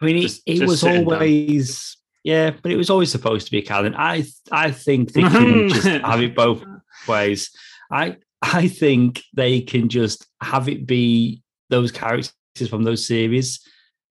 I 0.01 0.05
mean, 0.05 0.23
Just- 0.23 0.43
it, 0.47 0.53
it 0.53 0.59
just 0.59 0.69
was 0.69 0.81
sit 0.81 0.95
and 0.95 1.07
done. 1.07 1.15
always 1.15 1.97
yeah, 2.25 2.51
but 2.61 2.73
it 2.73 2.77
was 2.77 2.91
always 2.91 3.11
supposed 3.11 3.47
to 3.47 3.53
be 3.53 3.63
canon. 3.63 3.95
I 3.97 4.25
I 4.51 4.73
think 4.73 5.13
they 5.13 5.23
can 5.23 5.69
just 5.69 5.87
have 5.87 6.21
it 6.21 6.35
both 6.35 6.65
ways. 7.07 7.51
I 7.91 8.17
I 8.43 8.69
think 8.69 9.23
they 9.33 9.61
can 9.61 9.89
just 9.89 10.27
have 10.43 10.69
it 10.69 10.87
be 10.87 11.43
those 11.71 11.93
characters 11.93 12.33
from 12.69 12.83
those 12.83 13.07
series 13.07 13.61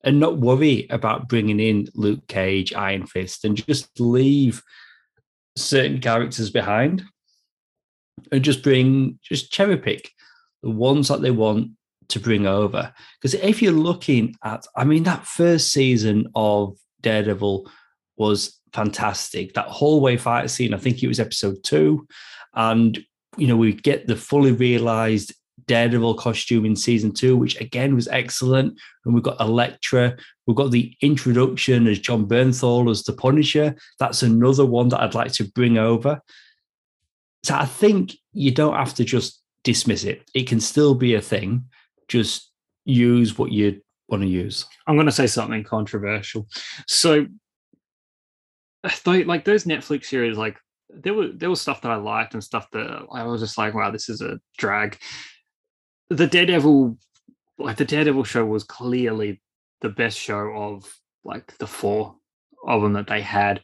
and 0.05 0.19
not 0.19 0.37
worry 0.37 0.87
about 0.89 1.27
bringing 1.27 1.59
in 1.59 1.87
Luke 1.95 2.27
Cage, 2.27 2.73
Iron 2.73 3.07
Fist, 3.07 3.43
and 3.43 3.57
just 3.57 3.99
leave 3.99 4.61
certain 5.57 5.99
characters 5.99 6.49
behind 6.49 7.03
and 8.31 8.43
just 8.43 8.63
bring 8.63 9.19
just 9.23 9.51
cherry 9.51 9.77
pick 9.77 10.11
the 10.61 10.69
ones 10.69 11.07
that 11.07 11.21
they 11.21 11.31
want 11.31 11.71
to 12.09 12.19
bring 12.19 12.45
over. 12.45 12.93
Because 13.19 13.33
if 13.33 13.61
you're 13.61 13.71
looking 13.71 14.35
at, 14.43 14.65
I 14.75 14.83
mean, 14.83 15.03
that 15.03 15.25
first 15.25 15.71
season 15.71 16.27
of 16.35 16.77
Daredevil 17.01 17.69
was 18.17 18.59
fantastic. 18.73 19.53
That 19.53 19.67
hallway 19.67 20.17
fight 20.17 20.49
scene, 20.49 20.73
I 20.73 20.77
think 20.77 21.01
it 21.01 21.07
was 21.07 21.19
episode 21.19 21.63
two. 21.63 22.07
And, 22.53 23.03
you 23.37 23.47
know, 23.47 23.57
we 23.57 23.73
get 23.73 24.07
the 24.07 24.15
fully 24.15 24.51
realized 24.51 25.33
Daredevil 25.67 26.15
costume 26.15 26.65
in 26.65 26.75
season 26.75 27.13
two, 27.13 27.35
which 27.37 27.59
again 27.59 27.95
was 27.95 28.07
excellent. 28.07 28.79
And 29.05 29.13
we've 29.13 29.23
got 29.23 29.39
Elektra. 29.39 30.15
We've 30.45 30.57
got 30.57 30.71
the 30.71 30.95
introduction 31.01 31.87
as 31.87 31.99
Jon 31.99 32.27
Bernthal 32.27 32.89
as 32.89 33.03
the 33.03 33.13
Punisher. 33.13 33.75
That's 33.99 34.23
another 34.23 34.65
one 34.65 34.89
that 34.89 35.01
I'd 35.01 35.15
like 35.15 35.31
to 35.33 35.51
bring 35.51 35.77
over. 35.77 36.21
So 37.43 37.55
I 37.55 37.65
think 37.65 38.13
you 38.33 38.51
don't 38.51 38.75
have 38.75 38.95
to 38.95 39.03
just 39.03 39.41
dismiss 39.63 40.03
it. 40.03 40.29
It 40.33 40.47
can 40.47 40.59
still 40.59 40.95
be 40.95 41.15
a 41.15 41.21
thing. 41.21 41.65
Just 42.07 42.51
use 42.85 43.37
what 43.37 43.51
you 43.51 43.81
want 44.07 44.23
to 44.23 44.29
use. 44.29 44.65
I'm 44.87 44.95
going 44.95 45.07
to 45.07 45.11
say 45.11 45.27
something 45.27 45.63
controversial. 45.63 46.47
So, 46.87 47.27
like 49.05 49.45
those 49.45 49.63
Netflix 49.63 50.05
series, 50.05 50.37
like 50.37 50.57
there 50.89 51.13
were 51.13 51.29
there 51.29 51.49
was 51.49 51.61
stuff 51.61 51.81
that 51.81 51.91
I 51.91 51.95
liked 51.95 52.33
and 52.33 52.43
stuff 52.43 52.69
that 52.71 53.05
I 53.11 53.23
was 53.23 53.41
just 53.41 53.57
like, 53.57 53.73
wow, 53.73 53.91
this 53.91 54.09
is 54.09 54.21
a 54.21 54.39
drag. 54.57 54.97
The 56.09 56.27
Daredevil, 56.27 56.97
like 57.57 57.77
the 57.77 57.85
Daredevil 57.85 58.23
show, 58.25 58.45
was 58.45 58.63
clearly 58.63 59.41
the 59.81 59.89
best 59.89 60.17
show 60.17 60.49
of 60.55 60.99
like 61.23 61.57
the 61.57 61.67
four. 61.67 62.15
of 62.67 62.81
them 62.81 62.93
that 62.93 63.07
they 63.07 63.21
had, 63.21 63.61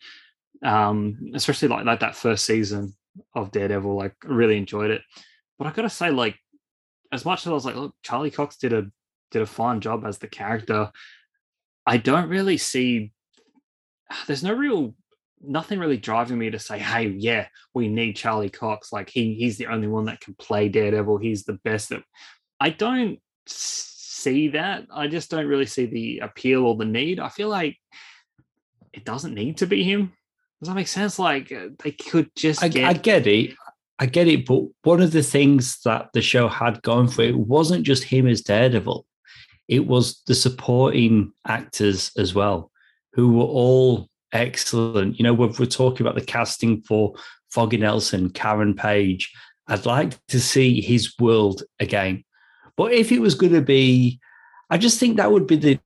um, 0.63 1.17
especially 1.33 1.67
like 1.67 1.85
like 1.85 1.99
that 1.99 2.15
first 2.15 2.45
season 2.45 2.93
of 3.33 3.51
Daredevil. 3.51 3.95
Like, 3.95 4.15
really 4.23 4.57
enjoyed 4.57 4.91
it. 4.91 5.01
But 5.57 5.67
I 5.67 5.71
gotta 5.71 5.89
say, 5.89 6.11
like, 6.11 6.37
as 7.11 7.25
much 7.25 7.41
as 7.41 7.47
I 7.47 7.53
was 7.53 7.65
like, 7.65 7.75
look, 7.75 7.95
Charlie 8.03 8.31
Cox 8.31 8.57
did 8.57 8.73
a 8.73 8.85
did 9.31 9.41
a 9.41 9.45
fine 9.47 9.81
job 9.81 10.05
as 10.05 10.17
the 10.17 10.27
character. 10.27 10.91
I 11.85 11.97
don't 11.97 12.29
really 12.29 12.57
see. 12.57 13.11
There's 14.27 14.43
no 14.43 14.53
real 14.53 14.93
nothing 15.43 15.79
really 15.79 15.97
driving 15.97 16.37
me 16.37 16.49
to 16.49 16.59
say, 16.59 16.79
hey, 16.79 17.07
yeah, 17.07 17.47
we 17.73 17.87
need 17.87 18.15
Charlie 18.15 18.49
Cox. 18.49 18.91
Like 18.91 19.09
he 19.09 19.35
he's 19.35 19.57
the 19.57 19.67
only 19.67 19.87
one 19.87 20.05
that 20.05 20.21
can 20.21 20.35
play 20.35 20.69
Daredevil. 20.69 21.17
He's 21.17 21.43
the 21.43 21.59
best 21.63 21.89
that 21.89 22.03
I 22.59 22.69
don't 22.69 23.19
see 23.47 24.49
that. 24.49 24.85
I 24.93 25.07
just 25.07 25.31
don't 25.31 25.47
really 25.47 25.65
see 25.65 25.85
the 25.85 26.19
appeal 26.19 26.65
or 26.65 26.75
the 26.75 26.85
need. 26.85 27.19
I 27.19 27.29
feel 27.29 27.49
like 27.49 27.77
it 28.93 29.05
doesn't 29.05 29.33
need 29.33 29.57
to 29.57 29.67
be 29.67 29.83
him. 29.83 30.13
Does 30.61 30.69
that 30.69 30.75
make 30.75 30.87
sense? 30.87 31.17
Like 31.17 31.51
uh, 31.51 31.69
they 31.83 31.91
could 31.91 32.29
just 32.35 32.63
I 32.63 32.67
get, 32.67 32.89
I 32.89 32.93
get 32.93 33.27
it. 33.27 33.55
I 33.99 34.07
get 34.07 34.27
it, 34.27 34.47
but 34.47 34.63
one 34.81 34.99
of 34.99 35.11
the 35.11 35.21
things 35.21 35.79
that 35.85 36.09
the 36.13 36.23
show 36.23 36.47
had 36.47 36.81
going 36.81 37.07
for 37.07 37.21
it 37.21 37.37
wasn't 37.37 37.85
just 37.85 38.03
him 38.03 38.27
as 38.27 38.41
Daredevil. 38.41 39.05
It 39.67 39.85
was 39.85 40.23
the 40.25 40.33
supporting 40.33 41.33
actors 41.47 42.11
as 42.17 42.33
well, 42.33 42.71
who 43.13 43.33
were 43.33 43.45
all 43.45 44.09
excellent. 44.33 45.17
You 45.17 45.23
know, 45.23 45.33
we're, 45.33 45.53
we're 45.59 45.65
talking 45.65 46.05
about 46.05 46.15
the 46.15 46.25
casting 46.25 46.81
for 46.81 47.13
Foggy 47.51 47.77
Nelson, 47.77 48.29
Karen 48.29 48.73
Page. 48.73 49.31
I'd 49.67 49.85
like 49.85 50.25
to 50.27 50.39
see 50.39 50.81
his 50.81 51.13
world 51.19 51.63
again. 51.79 52.23
But 52.77 52.93
if 52.93 53.11
it 53.11 53.19
was 53.19 53.35
going 53.35 53.53
to 53.53 53.61
be, 53.61 54.19
I 54.69 54.77
just 54.77 54.99
think 54.99 55.17
that 55.17 55.31
would 55.31 55.47
be 55.47 55.55
the 55.55 55.79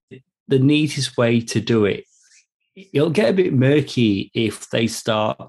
the 0.48 0.60
neatest 0.60 1.18
way 1.18 1.42
to 1.42 1.60
do 1.60 1.86
it. 1.86 2.06
It'll 2.76 3.10
get 3.10 3.30
a 3.30 3.34
bit 3.34 3.54
murky 3.54 4.32
if 4.34 4.70
they 4.70 4.88
start 4.88 5.40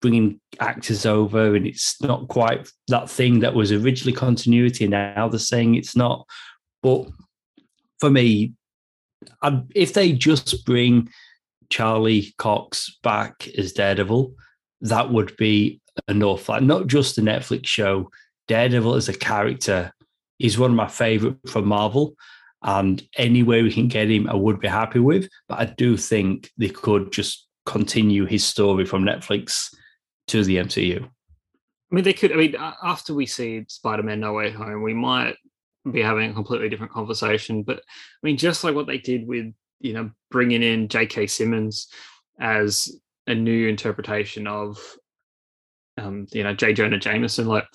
bringing 0.00 0.40
actors 0.58 1.04
over 1.04 1.54
and 1.54 1.66
it's 1.66 2.00
not 2.02 2.26
quite 2.28 2.68
that 2.88 3.10
thing 3.10 3.40
that 3.40 3.54
was 3.54 3.70
originally 3.70 4.16
continuity. 4.16 4.84
And 4.84 4.92
now 4.92 5.28
they're 5.28 5.38
saying 5.38 5.74
it's 5.74 5.94
not. 5.94 6.26
But 6.82 7.06
for 8.00 8.10
me, 8.10 8.54
I'd, 9.42 9.70
if 9.74 9.92
they 9.92 10.12
just 10.12 10.64
bring 10.64 11.10
Charlie 11.70 12.34
Cox 12.36 12.98
back 13.02 13.48
as 13.56 13.72
Daredevil, 13.72 14.34
that 14.82 15.10
would 15.10 15.36
be 15.36 15.80
enough. 16.08 16.48
Like 16.48 16.62
not 16.62 16.86
just 16.86 17.16
the 17.16 17.22
Netflix 17.22 17.66
show, 17.66 18.10
Daredevil 18.48 18.94
as 18.94 19.08
a 19.08 19.16
character 19.16 19.92
is 20.38 20.58
one 20.58 20.70
of 20.70 20.76
my 20.76 20.88
favorite 20.88 21.36
from 21.48 21.66
Marvel. 21.66 22.14
And 22.62 23.02
any 23.16 23.42
way 23.42 23.62
we 23.62 23.72
can 23.72 23.88
get 23.88 24.10
him, 24.10 24.28
I 24.28 24.34
would 24.34 24.60
be 24.60 24.68
happy 24.68 24.98
with. 24.98 25.28
But 25.48 25.60
I 25.60 25.64
do 25.64 25.96
think 25.96 26.50
they 26.58 26.68
could 26.68 27.10
just 27.10 27.46
continue 27.64 28.26
his 28.26 28.44
story 28.44 28.84
from 28.84 29.02
Netflix 29.02 29.74
to 30.28 30.44
the 30.44 30.56
MCU. 30.56 31.02
I 31.02 31.94
mean, 31.94 32.04
they 32.04 32.12
could. 32.12 32.32
I 32.32 32.36
mean, 32.36 32.56
after 32.82 33.14
we 33.14 33.26
see 33.26 33.64
Spider-Man: 33.66 34.20
No 34.20 34.34
Way 34.34 34.50
Home, 34.50 34.82
we 34.82 34.92
might 34.92 35.36
be 35.90 36.02
having 36.02 36.30
a 36.30 36.34
completely 36.34 36.68
different 36.68 36.92
conversation. 36.92 37.62
But 37.62 37.78
I 37.78 37.80
mean, 38.22 38.36
just 38.36 38.62
like 38.62 38.74
what 38.74 38.86
they 38.86 38.98
did 38.98 39.26
with 39.26 39.52
you 39.80 39.92
know 39.92 40.10
bringing 40.30 40.62
in 40.62 40.88
J.K. 40.88 41.26
Simmons 41.26 41.88
as 42.40 42.94
a 43.26 43.34
new 43.34 43.68
interpretation 43.68 44.46
of 44.46 44.78
um, 45.98 46.26
you 46.32 46.42
know 46.42 46.54
J. 46.54 46.72
Jonah 46.72 46.98
Jameson, 46.98 47.46
like 47.46 47.66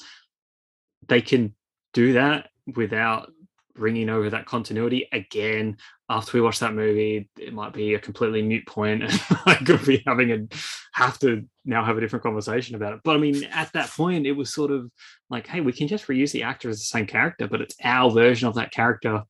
they 1.07 1.21
can 1.21 1.53
do 1.93 2.13
that 2.13 2.49
without 2.75 3.31
bringing 3.75 4.09
over 4.09 4.29
that 4.29 4.45
continuity 4.45 5.07
again 5.11 5.77
after 6.09 6.37
we 6.37 6.41
watch 6.41 6.59
that 6.59 6.73
movie 6.73 7.29
it 7.37 7.53
might 7.53 7.73
be 7.73 7.93
a 7.93 7.99
completely 7.99 8.41
mute 8.41 8.65
point 8.65 9.03
and 9.03 9.21
i 9.45 9.55
could 9.55 9.83
be 9.85 10.01
having 10.07 10.31
a 10.31 10.55
have 10.93 11.19
to 11.19 11.43
now 11.65 11.83
have 11.83 11.97
a 11.97 12.01
different 12.01 12.23
conversation 12.23 12.75
about 12.75 12.93
it 12.93 13.01
but 13.03 13.15
i 13.15 13.19
mean 13.19 13.43
at 13.51 13.71
that 13.73 13.89
point 13.89 14.25
it 14.25 14.31
was 14.31 14.53
sort 14.53 14.71
of 14.71 14.89
like 15.29 15.45
hey 15.45 15.59
we 15.59 15.73
can 15.73 15.87
just 15.87 16.07
reuse 16.07 16.31
the 16.31 16.43
actor 16.43 16.69
as 16.69 16.77
the 16.77 16.85
same 16.85 17.05
character 17.05 17.47
but 17.47 17.59
it's 17.61 17.75
our 17.83 18.09
version 18.09 18.47
of 18.47 18.55
that 18.55 18.71
character 18.71 19.21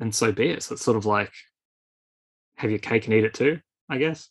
and 0.00 0.14
so 0.14 0.32
be 0.32 0.48
it 0.48 0.62
so 0.62 0.72
it's 0.72 0.84
sort 0.84 0.96
of 0.96 1.04
like 1.04 1.32
have 2.60 2.70
your 2.70 2.78
cake 2.78 3.06
and 3.06 3.14
eat 3.14 3.24
it 3.24 3.34
too 3.34 3.58
i 3.88 3.98
guess 3.98 4.28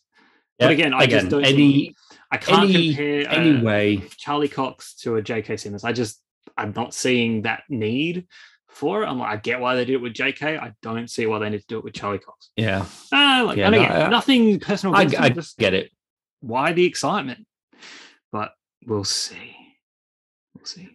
yeah, 0.58 0.66
but 0.66 0.72
again 0.72 0.94
i 0.94 1.04
again, 1.04 1.20
just 1.20 1.30
don't 1.30 1.44
any 1.44 1.94
i 2.30 2.36
can't 2.36 2.70
any, 2.70 2.94
compare 2.94 3.28
uh, 3.28 3.34
anyway 3.34 4.02
charlie 4.16 4.48
cox 4.48 4.94
to 4.94 5.16
a 5.16 5.22
jk 5.22 5.58
simmons 5.58 5.84
i 5.84 5.92
just 5.92 6.20
i'm 6.56 6.72
not 6.74 6.94
seeing 6.94 7.42
that 7.42 7.62
need 7.68 8.26
for 8.70 9.02
it. 9.02 9.06
I'm 9.06 9.18
like, 9.18 9.30
I 9.30 9.36
get 9.36 9.60
why 9.60 9.74
they 9.74 9.84
did 9.84 9.94
it 9.94 10.00
with 10.00 10.14
JK. 10.14 10.58
I 10.58 10.72
don't 10.82 11.10
see 11.10 11.26
why 11.26 11.38
they 11.38 11.50
need 11.50 11.60
to 11.60 11.66
do 11.66 11.78
it 11.78 11.84
with 11.84 11.94
Charlie 11.94 12.18
Cox. 12.18 12.50
Yeah. 12.56 12.86
Uh, 13.12 13.44
like, 13.44 13.58
yeah, 13.58 13.66
and 13.66 13.74
again, 13.74 13.88
no, 13.88 14.06
I, 14.06 14.08
nothing 14.08 14.60
personal. 14.60 14.94
I, 14.94 15.08
I 15.18 15.28
just 15.30 15.58
get 15.58 15.74
it. 15.74 15.90
Why 16.40 16.72
the 16.72 16.86
excitement? 16.86 17.46
But 18.32 18.52
we'll 18.86 19.04
see. 19.04 19.56
We'll 20.54 20.64
see. 20.64 20.88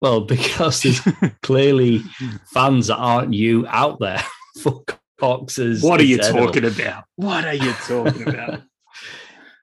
Well, 0.00 0.20
because 0.26 0.82
there's 0.82 1.00
clearly 1.42 2.02
fans 2.52 2.88
that 2.88 2.96
aren't 2.96 3.34
you 3.34 3.66
out 3.68 4.00
there 4.00 4.22
for 4.62 4.84
Cox's. 5.18 5.82
What 5.82 6.00
are 6.00 6.04
you 6.04 6.18
talking 6.18 6.64
about? 6.64 7.04
What 7.16 7.44
are 7.44 7.54
you 7.54 7.72
talking 7.86 8.28
about? 8.28 8.62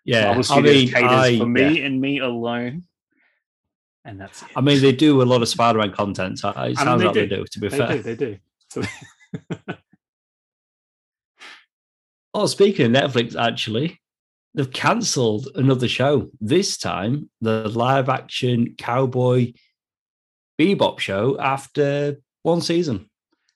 yeah, 0.04 0.42
I 0.50 0.62
mean, 0.62 0.96
I, 0.96 1.38
for 1.38 1.46
me 1.46 1.80
yeah. 1.80 1.86
and 1.86 2.00
me 2.00 2.20
alone 2.20 2.84
and 4.06 4.22
that's 4.22 4.44
it. 4.44 4.50
I 4.56 4.62
mean, 4.62 4.82
they 4.82 4.92
do 4.92 5.22
a 5.22 5.24
lot 5.24 5.42
of 5.42 5.50
Spider-Man 5.50 5.92
content. 5.92 6.40
So 6.40 6.50
it 6.50 6.78
sounds 6.78 6.80
I 6.80 6.96
mean, 6.96 7.06
like 7.08 7.14
do. 7.16 7.28
they 7.28 7.36
do. 7.36 7.46
To 7.46 7.60
be 7.60 7.68
they 7.68 7.78
fair, 7.78 7.88
do, 7.88 8.04
they 8.04 8.16
do. 8.16 8.38
So... 8.70 8.84
oh, 12.34 12.46
speaking 12.46 12.86
of 12.86 12.92
Netflix, 12.92 13.36
actually, 13.36 14.00
they've 14.54 14.72
cancelled 14.72 15.50
another 15.56 15.88
show. 15.88 16.30
This 16.40 16.78
time, 16.78 17.30
the 17.42 17.68
live-action 17.68 18.76
cowboy 18.78 19.54
bebop 20.60 21.00
show 21.00 21.40
after 21.40 22.22
one 22.44 22.62
season. 22.62 23.10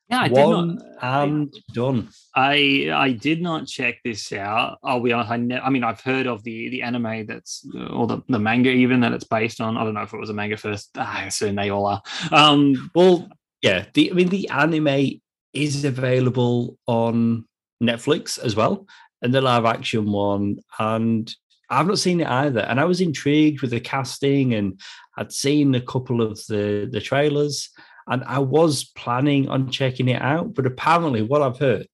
Yeah, 0.09 0.21
I 0.21 0.27
One 0.29 0.77
did 0.77 0.85
not, 0.85 1.23
and 1.23 1.53
I, 1.55 1.73
done. 1.73 2.09
I 2.35 2.91
I 2.91 3.11
did 3.11 3.43
not 3.43 3.67
check 3.67 3.99
this 4.03 4.33
out. 4.33 4.79
I'll 4.83 5.01
be 5.01 5.13
honest. 5.13 5.31
I, 5.31 5.37
ne- 5.37 5.59
I 5.59 5.69
mean, 5.69 5.83
I've 5.83 6.01
heard 6.01 6.25
of 6.25 6.43
the 6.43 6.69
the 6.69 6.81
anime 6.81 7.27
that's 7.27 7.63
or 7.91 8.07
the, 8.07 8.21
the 8.27 8.39
manga 8.39 8.71
even 8.71 9.01
that 9.01 9.13
it's 9.13 9.23
based 9.25 9.61
on. 9.61 9.77
I 9.77 9.83
don't 9.83 9.93
know 9.93 10.01
if 10.01 10.13
it 10.13 10.19
was 10.19 10.31
a 10.31 10.33
manga 10.33 10.57
first. 10.57 10.89
Ah, 10.97 11.19
I 11.19 11.25
assume 11.25 11.55
they 11.55 11.69
all 11.69 11.85
are. 11.85 12.01
Um, 12.31 12.89
well, 12.95 13.29
yeah. 13.61 13.85
The 13.93 14.09
I 14.09 14.13
mean, 14.15 14.29
the 14.29 14.49
anime 14.49 15.21
is 15.53 15.85
available 15.85 16.79
on 16.87 17.45
Netflix 17.81 18.39
as 18.39 18.55
well, 18.55 18.87
and 19.21 19.31
the 19.31 19.41
live 19.41 19.65
action 19.65 20.11
one. 20.11 20.57
And 20.79 21.31
I've 21.69 21.85
not 21.85 21.99
seen 21.99 22.21
it 22.21 22.27
either. 22.27 22.61
And 22.61 22.79
I 22.79 22.85
was 22.85 22.99
intrigued 22.99 23.61
with 23.61 23.69
the 23.69 23.79
casting, 23.79 24.55
and 24.55 24.79
I'd 25.17 25.31
seen 25.31 25.75
a 25.75 25.81
couple 25.81 26.23
of 26.23 26.43
the 26.47 26.89
the 26.91 26.99
trailers 26.99 27.69
and 28.09 28.23
I 28.25 28.39
was 28.39 28.83
planning 28.83 29.47
on 29.49 29.69
checking 29.69 30.09
it 30.09 30.21
out, 30.21 30.53
but 30.53 30.65
apparently, 30.65 31.21
what 31.21 31.41
I've 31.41 31.59
heard, 31.59 31.87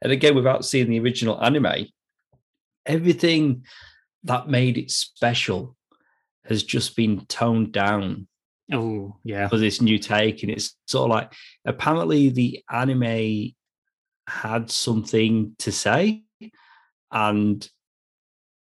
and 0.00 0.12
again, 0.12 0.34
without 0.34 0.64
seeing 0.64 0.88
the 0.88 1.00
original 1.00 1.42
anime, 1.42 1.86
everything 2.86 3.64
that 4.24 4.48
made 4.48 4.78
it 4.78 4.90
special 4.90 5.76
has 6.44 6.62
just 6.62 6.96
been 6.96 7.24
toned 7.26 7.72
down. 7.72 8.26
Oh, 8.72 9.16
yeah. 9.24 9.48
For 9.48 9.58
this 9.58 9.80
new 9.80 9.98
take. 9.98 10.42
And 10.42 10.50
it's 10.50 10.76
sort 10.86 11.10
of 11.10 11.14
like 11.14 11.32
apparently 11.64 12.30
the 12.30 12.62
anime 12.70 13.52
had 14.26 14.70
something 14.70 15.54
to 15.58 15.72
say 15.72 16.22
and 17.10 17.68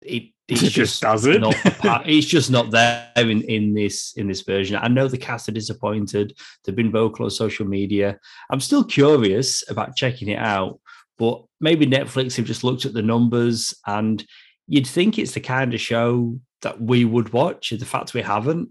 it 0.02 0.35
it 0.48 0.56
just, 0.58 0.76
just 0.76 1.02
doesn't. 1.02 1.42
Not 1.42 1.56
it's 2.06 2.28
just 2.28 2.52
not 2.52 2.70
there 2.70 3.10
in, 3.16 3.42
in 3.44 3.74
this 3.74 4.14
in 4.16 4.28
this 4.28 4.42
version. 4.42 4.78
I 4.80 4.88
know 4.88 5.08
the 5.08 5.18
cast 5.18 5.50
are 5.50 5.54
disappointed. 5.54 6.38
They've 6.64 6.76
been 6.76 6.92
vocal 6.92 7.26
on 7.26 7.32
social 7.32 7.66
media. 7.66 8.20
I'm 8.52 8.60
still 8.60 8.84
curious 8.84 9.64
about 9.70 9.96
checking 9.96 10.28
it 10.28 10.38
out, 10.38 10.80
but 11.18 11.44
maybe 11.60 11.88
Netflix 11.88 12.36
have 12.38 12.46
just 12.46 12.64
looked 12.64 12.86
at 12.86 12.94
the 12.94 13.02
numbers 13.02 13.74
and 13.88 14.24
you'd 14.68 14.88
think 14.88 15.18
it's 15.18 15.34
the 15.34 15.40
kind 15.40 15.74
of 15.74 15.82
show 15.82 16.40
that 16.62 16.80
we 16.80 17.06
would 17.06 17.34
watch. 17.34 17.72
The 17.72 17.84
fact 17.84 18.14
we 18.14 18.22
haven't, 18.22 18.70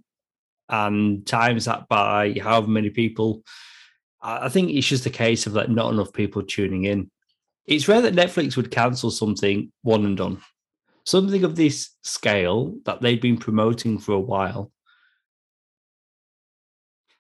and 0.69 1.27
times 1.27 1.65
that 1.65 1.89
by 1.89 2.37
however 2.41 2.69
many 2.69 2.91
people. 2.91 3.43
I 4.27 4.49
think 4.49 4.71
it's 4.71 4.87
just 4.87 5.05
a 5.05 5.11
case 5.11 5.47
of 5.47 5.53
like 5.53 5.69
not 5.69 5.93
enough 5.93 6.11
people 6.15 6.43
tuning 6.43 6.85
in. 6.85 7.11
It's 7.67 7.89
rare 7.89 8.01
that 8.01 8.15
Netflix 8.15 8.57
would 8.57 8.71
cancel 8.71 9.11
something 9.11 9.71
one 9.83 10.07
and 10.07 10.17
done 10.17 10.41
something 11.05 11.45
of 11.45 11.57
this 11.57 11.91
scale 12.03 12.75
that 12.85 13.01
they've 13.01 13.21
been 13.21 13.37
promoting 13.37 13.99
for 13.99 14.13
a 14.13 14.21
while. 14.21 14.73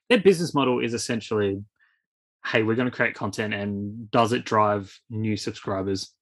Their 0.08 0.20
business 0.20 0.54
model 0.54 0.80
is 0.80 0.94
essentially 0.94 1.62
hey, 2.46 2.62
we're 2.62 2.74
going 2.74 2.90
to 2.90 2.94
create 2.94 3.14
content 3.14 3.54
and 3.54 4.10
does 4.10 4.32
it 4.32 4.44
drive 4.44 4.94
new 5.08 5.36
subscribers? 5.36 6.12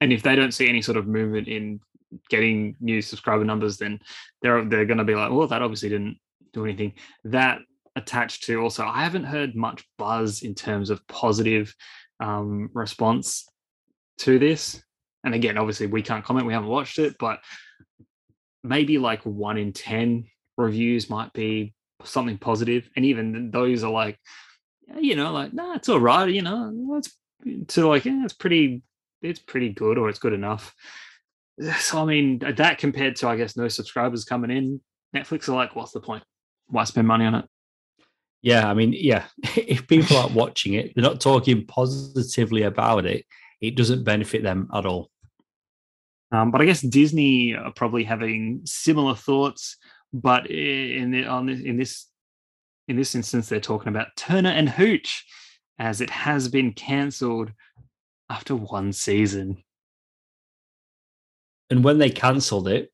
And 0.00 0.12
if 0.12 0.22
they 0.22 0.36
don't 0.36 0.52
see 0.52 0.68
any 0.68 0.82
sort 0.82 0.98
of 0.98 1.06
movement 1.06 1.48
in 1.48 1.80
getting 2.28 2.76
new 2.80 3.00
subscriber 3.00 3.44
numbers, 3.44 3.78
then 3.78 4.00
they're 4.42 4.64
they're 4.64 4.84
going 4.84 4.98
to 4.98 5.04
be 5.04 5.14
like, 5.14 5.30
well, 5.30 5.46
that 5.46 5.62
obviously 5.62 5.88
didn't 5.88 6.18
do 6.52 6.64
anything. 6.64 6.92
That 7.24 7.60
attached 7.96 8.44
to 8.44 8.60
also, 8.60 8.84
I 8.84 9.02
haven't 9.02 9.24
heard 9.24 9.56
much 9.56 9.84
buzz 9.96 10.42
in 10.42 10.54
terms 10.54 10.90
of 10.90 11.06
positive 11.06 11.74
um, 12.20 12.68
response 12.74 13.48
to 14.18 14.38
this 14.38 14.82
and 15.26 15.34
again, 15.34 15.58
obviously 15.58 15.86
we 15.86 16.02
can't 16.02 16.24
comment, 16.24 16.46
we 16.46 16.52
haven't 16.52 16.68
watched 16.68 17.00
it, 17.00 17.16
but 17.18 17.40
maybe 18.62 18.96
like 18.96 19.26
one 19.26 19.58
in 19.58 19.72
10 19.72 20.24
reviews 20.56 21.10
might 21.10 21.32
be 21.32 21.74
something 22.04 22.38
positive, 22.38 22.88
And 22.94 23.04
even 23.04 23.50
those 23.50 23.82
are 23.82 23.90
like, 23.90 24.18
eh, 24.88 25.00
you 25.00 25.16
know, 25.16 25.32
like, 25.32 25.52
nah, 25.52 25.74
it's 25.74 25.88
all 25.88 25.98
right, 25.98 26.28
you 26.28 26.42
know, 26.42 26.72
it's 26.96 27.12
to 27.74 27.88
like, 27.88 28.04
yeah, 28.04 28.24
it's 28.24 28.34
pretty, 28.34 28.82
it's 29.20 29.40
pretty 29.40 29.70
good 29.70 29.98
or 29.98 30.08
it's 30.08 30.20
good 30.20 30.32
enough. 30.32 30.74
So, 31.78 32.02
I 32.02 32.04
mean, 32.04 32.38
that 32.40 32.76
compared 32.76 33.16
to, 33.16 33.28
I 33.28 33.36
guess, 33.36 33.56
no 33.56 33.66
subscribers 33.68 34.26
coming 34.26 34.50
in, 34.50 34.78
Netflix 35.16 35.48
are 35.48 35.54
like, 35.54 35.74
what's 35.74 35.92
the 35.92 36.00
point? 36.00 36.22
Why 36.66 36.84
spend 36.84 37.08
money 37.08 37.24
on 37.24 37.34
it? 37.34 37.46
Yeah, 38.42 38.68
I 38.68 38.74
mean, 38.74 38.92
yeah, 38.92 39.24
if 39.56 39.88
people 39.88 40.18
aren't 40.18 40.34
watching 40.34 40.74
it, 40.74 40.92
they're 40.94 41.02
not 41.02 41.18
talking 41.18 41.64
positively 41.64 42.62
about 42.62 43.06
it, 43.06 43.24
it 43.62 43.74
doesn't 43.74 44.04
benefit 44.04 44.42
them 44.42 44.68
at 44.74 44.84
all. 44.84 45.10
Um, 46.32 46.50
but 46.50 46.60
I 46.60 46.64
guess 46.64 46.80
Disney 46.80 47.54
are 47.54 47.72
probably 47.72 48.04
having 48.04 48.62
similar 48.64 49.14
thoughts, 49.14 49.76
but 50.12 50.50
in 50.50 51.12
the, 51.12 51.24
on 51.24 51.46
this, 51.46 51.60
in 51.60 51.76
this 51.76 52.06
in 52.88 52.96
this 52.96 53.14
instance, 53.14 53.48
they're 53.48 53.60
talking 53.60 53.88
about 53.88 54.16
Turner 54.16 54.50
and 54.50 54.68
Hooch, 54.68 55.24
as 55.78 56.00
it 56.00 56.10
has 56.10 56.48
been 56.48 56.72
cancelled 56.72 57.50
after 58.30 58.54
one 58.54 58.92
season. 58.92 59.62
And 61.68 61.82
when 61.82 61.98
they 61.98 62.10
cancelled 62.10 62.68
it, 62.68 62.92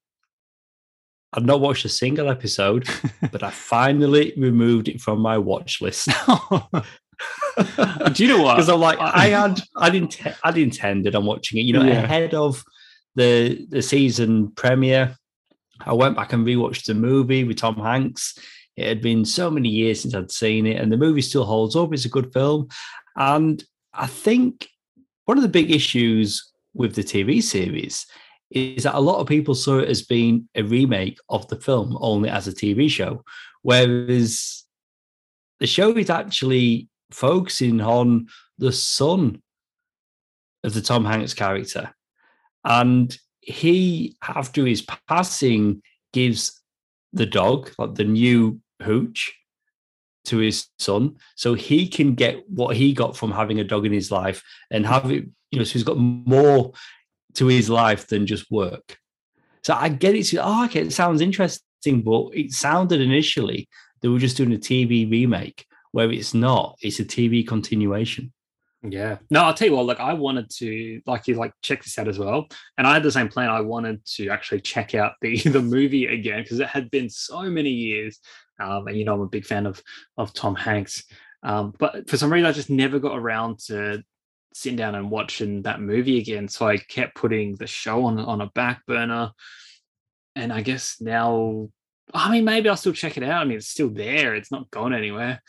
I'd 1.34 1.46
not 1.46 1.60
watched 1.60 1.84
a 1.84 1.90
single 1.90 2.30
episode, 2.30 2.88
but 3.30 3.42
I 3.42 3.50
finally 3.50 4.32
removed 4.36 4.88
it 4.88 5.00
from 5.00 5.20
my 5.20 5.38
watch 5.38 5.80
list. 5.80 6.08
Do 8.12 8.24
you 8.24 8.28
know 8.28 8.42
what? 8.42 8.54
Because 8.54 8.68
I'm 8.68 8.80
like, 8.80 8.98
I 8.98 9.28
had, 9.28 9.60
I'd, 9.76 10.16
I'd 10.42 10.58
intended 10.58 11.14
on 11.14 11.24
watching 11.24 11.58
it, 11.58 11.62
you 11.62 11.74
know, 11.74 11.84
yeah. 11.84 12.02
ahead 12.02 12.34
of 12.34 12.62
the 13.14 13.66
the 13.68 13.82
season 13.82 14.50
premiere. 14.52 15.16
I 15.84 15.92
went 15.92 16.16
back 16.16 16.32
and 16.32 16.46
rewatched 16.46 16.86
the 16.86 16.94
movie 16.94 17.44
with 17.44 17.58
Tom 17.58 17.76
Hanks. 17.76 18.38
It 18.76 18.86
had 18.86 19.02
been 19.02 19.24
so 19.24 19.50
many 19.50 19.68
years 19.68 20.00
since 20.00 20.14
I'd 20.14 20.30
seen 20.30 20.66
it, 20.66 20.80
and 20.80 20.90
the 20.90 20.96
movie 20.96 21.22
still 21.22 21.44
holds 21.44 21.76
up. 21.76 21.92
It's 21.92 22.04
a 22.04 22.10
good 22.10 22.32
film. 22.32 22.68
And 23.16 23.62
I 23.92 24.06
think 24.06 24.68
one 25.24 25.36
of 25.36 25.42
the 25.42 25.48
big 25.48 25.70
issues 25.70 26.52
with 26.74 26.94
the 26.94 27.02
TV 27.02 27.42
series 27.42 28.06
is 28.50 28.84
that 28.84 28.94
a 28.94 29.00
lot 29.00 29.18
of 29.18 29.26
people 29.26 29.54
saw 29.54 29.78
it 29.78 29.88
as 29.88 30.02
being 30.02 30.48
a 30.54 30.62
remake 30.62 31.18
of 31.28 31.48
the 31.48 31.56
film 31.56 31.96
only 32.00 32.28
as 32.28 32.46
a 32.48 32.52
TV 32.52 32.88
show, 32.88 33.24
whereas 33.62 34.64
the 35.60 35.66
show 35.66 35.96
is 35.96 36.10
actually 36.10 36.88
focusing 37.10 37.80
on 37.80 38.26
the 38.58 38.72
son 38.72 39.42
of 40.64 40.74
the 40.74 40.82
Tom 40.82 41.04
Hanks 41.04 41.34
character. 41.34 41.94
And 42.64 43.16
he, 43.40 44.16
after 44.22 44.66
his 44.66 44.86
passing, 45.08 45.82
gives 46.12 46.60
the 47.12 47.26
dog, 47.26 47.70
like 47.78 47.94
the 47.94 48.04
new 48.04 48.60
hooch, 48.82 49.34
to 50.24 50.38
his 50.38 50.68
son, 50.78 51.16
so 51.34 51.54
he 51.54 51.88
can 51.88 52.14
get 52.14 52.48
what 52.48 52.76
he 52.76 52.92
got 52.92 53.16
from 53.16 53.32
having 53.32 53.58
a 53.58 53.64
dog 53.64 53.84
in 53.84 53.92
his 53.92 54.12
life 54.12 54.42
and 54.70 54.86
have 54.86 55.10
it, 55.10 55.24
you 55.50 55.58
know, 55.58 55.64
so 55.64 55.72
he's 55.72 55.82
got 55.82 55.98
more 55.98 56.72
to 57.34 57.46
his 57.46 57.68
life 57.68 58.06
than 58.06 58.26
just 58.26 58.50
work. 58.50 58.98
So 59.64 59.74
I 59.74 59.88
get 59.88 60.14
it. 60.14 60.32
Oh, 60.38 60.64
okay, 60.66 60.82
it 60.82 60.92
sounds 60.92 61.20
interesting, 61.20 62.02
but 62.02 62.28
it 62.34 62.52
sounded 62.52 63.00
initially 63.00 63.68
they 64.00 64.08
were 64.08 64.18
just 64.18 64.36
doing 64.36 64.52
a 64.52 64.58
TV 64.58 65.10
remake, 65.10 65.66
where 65.92 66.10
it's 66.10 66.34
not. 66.34 66.76
It's 66.82 67.00
a 67.00 67.04
TV 67.04 67.46
continuation. 67.46 68.32
Yeah. 68.82 69.18
No, 69.30 69.44
I'll 69.44 69.54
tell 69.54 69.68
you 69.68 69.76
what, 69.76 69.86
like 69.86 70.00
I 70.00 70.12
wanted 70.12 70.50
to 70.56 71.00
like 71.06 71.28
you 71.28 71.34
like 71.34 71.52
check 71.62 71.84
this 71.84 71.98
out 71.98 72.08
as 72.08 72.18
well. 72.18 72.48
And 72.76 72.86
I 72.86 72.94
had 72.94 73.04
the 73.04 73.12
same 73.12 73.28
plan. 73.28 73.48
I 73.48 73.60
wanted 73.60 74.04
to 74.16 74.28
actually 74.28 74.60
check 74.60 74.94
out 74.94 75.12
the 75.20 75.36
the 75.44 75.62
movie 75.62 76.06
again 76.06 76.42
because 76.42 76.58
it 76.58 76.66
had 76.66 76.90
been 76.90 77.08
so 77.08 77.42
many 77.42 77.70
years. 77.70 78.18
Um, 78.58 78.88
and 78.88 78.98
you 78.98 79.04
know, 79.04 79.14
I'm 79.14 79.20
a 79.20 79.26
big 79.26 79.46
fan 79.46 79.66
of 79.66 79.80
of 80.16 80.34
Tom 80.34 80.56
Hanks. 80.56 81.04
Um, 81.44 81.72
but 81.78 82.08
for 82.08 82.16
some 82.16 82.32
reason 82.32 82.46
I 82.46 82.52
just 82.52 82.70
never 82.70 82.98
got 82.98 83.16
around 83.16 83.60
to 83.66 84.02
sitting 84.54 84.76
down 84.76 84.94
and 84.94 85.10
watching 85.10 85.62
that 85.62 85.80
movie 85.80 86.18
again. 86.18 86.48
So 86.48 86.66
I 86.66 86.76
kept 86.76 87.14
putting 87.14 87.54
the 87.56 87.66
show 87.68 88.04
on 88.06 88.18
on 88.18 88.40
a 88.40 88.50
back 88.50 88.84
burner. 88.86 89.30
And 90.34 90.52
I 90.52 90.62
guess 90.62 90.96
now 91.00 91.68
I 92.12 92.32
mean 92.32 92.44
maybe 92.44 92.68
I'll 92.68 92.76
still 92.76 92.92
check 92.92 93.16
it 93.16 93.22
out. 93.22 93.42
I 93.42 93.44
mean 93.44 93.58
it's 93.58 93.68
still 93.68 93.90
there, 93.90 94.34
it's 94.34 94.50
not 94.50 94.70
gone 94.72 94.92
anywhere 94.92 95.40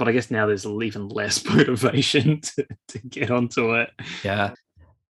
but 0.00 0.08
I 0.08 0.12
guess 0.12 0.30
now 0.30 0.46
there's 0.46 0.64
even 0.64 1.10
less 1.10 1.44
motivation 1.54 2.40
to, 2.40 2.66
to 2.88 2.98
get 3.00 3.30
onto 3.30 3.74
it. 3.74 3.90
Yeah. 4.24 4.54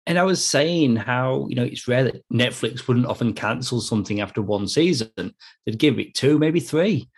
And 0.06 0.18
I 0.18 0.22
was 0.22 0.42
saying 0.42 0.96
how, 0.96 1.46
you 1.50 1.54
know, 1.54 1.64
it's 1.64 1.86
rare 1.86 2.04
that 2.04 2.24
Netflix 2.32 2.88
wouldn't 2.88 3.04
often 3.04 3.34
cancel 3.34 3.82
something 3.82 4.22
after 4.22 4.40
one 4.40 4.66
season. 4.66 5.10
They'd 5.18 5.78
give 5.78 5.98
it 5.98 6.14
two, 6.14 6.38
maybe 6.38 6.60
three. 6.60 7.10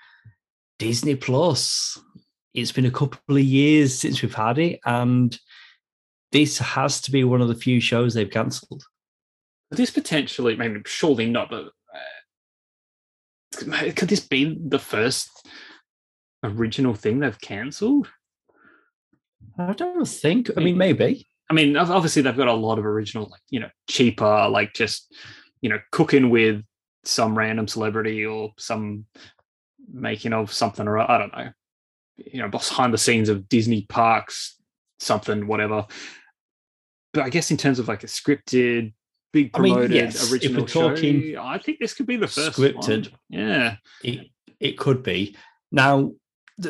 Disney 0.81 1.15
Plus, 1.15 2.01
it's 2.53 2.73
been 2.73 2.85
a 2.85 2.91
couple 2.91 3.37
of 3.37 3.45
years 3.45 3.97
since 3.97 4.21
we've 4.21 4.35
had 4.35 4.59
it. 4.59 4.81
And 4.85 5.39
this 6.33 6.59
has 6.59 7.01
to 7.03 7.13
be 7.13 7.23
one 7.23 7.41
of 7.41 7.47
the 7.47 7.55
few 7.55 7.81
shows 7.81 8.13
they've 8.13 8.29
cancelled. 8.29 8.83
This 9.71 9.91
potentially, 9.93 10.57
maybe 10.57 10.81
surely 10.85 11.31
not, 11.31 11.49
but 11.49 11.67
uh, 13.55 13.93
could 13.95 14.09
this 14.09 14.27
be 14.27 14.59
the 14.61 14.81
first 14.81 15.31
original 16.43 16.95
thing 16.95 17.21
they've 17.21 17.41
cancelled? 17.41 18.09
I 19.59 19.73
don't 19.73 20.05
think. 20.07 20.51
I 20.57 20.61
mean, 20.61 20.79
maybe. 20.79 21.27
I 21.51 21.55
mean, 21.55 21.77
obviously 21.77 22.23
they've 22.23 22.37
got 22.37 22.49
a 22.49 22.55
lot 22.55 22.79
of 22.79 22.87
original, 22.87 23.29
like 23.31 23.43
you 23.51 23.61
know, 23.61 23.71
cheaper, 23.89 24.49
like 24.49 24.73
just 24.73 25.15
you 25.61 25.69
know, 25.69 25.79
cooking 25.91 26.31
with 26.31 26.63
some 27.05 27.37
random 27.37 27.69
celebrity 27.69 28.27
or 28.27 28.53
some 28.59 29.07
making 29.93 30.33
of 30.33 30.53
something 30.53 30.87
or 30.87 30.99
I 30.99 31.19
don't 31.19 31.37
know, 31.37 31.51
you 32.17 32.41
know, 32.41 32.49
behind 32.49 32.93
the 32.93 32.99
scenes 32.99 33.29
of 33.29 33.49
Disney 33.49 33.87
parks, 33.89 34.57
something, 34.99 35.47
whatever. 35.47 35.87
But 37.13 37.25
I 37.25 37.31
guess 37.31 37.51
in 37.51 37.57
terms 37.57 37.79
of 37.79 37.89
like 37.89 38.05
a 38.05 38.09
scripted, 38.09 38.93
big 39.33 39.53
promoted 39.53 39.85
I 39.85 39.89
mean, 39.89 39.97
yes, 39.97 40.33
original 40.33 40.67
show, 40.67 40.91
I 40.91 41.59
think 41.59 41.79
this 41.79 41.95
could 41.95 42.07
be 42.07 42.17
the 42.17 42.29
first 42.29 42.59
scripted. 42.59 43.11
One. 43.11 43.21
Yeah, 43.29 43.77
it, 44.03 44.29
it 44.61 44.79
could 44.79 45.03
be. 45.03 45.37
Now, 45.71 46.13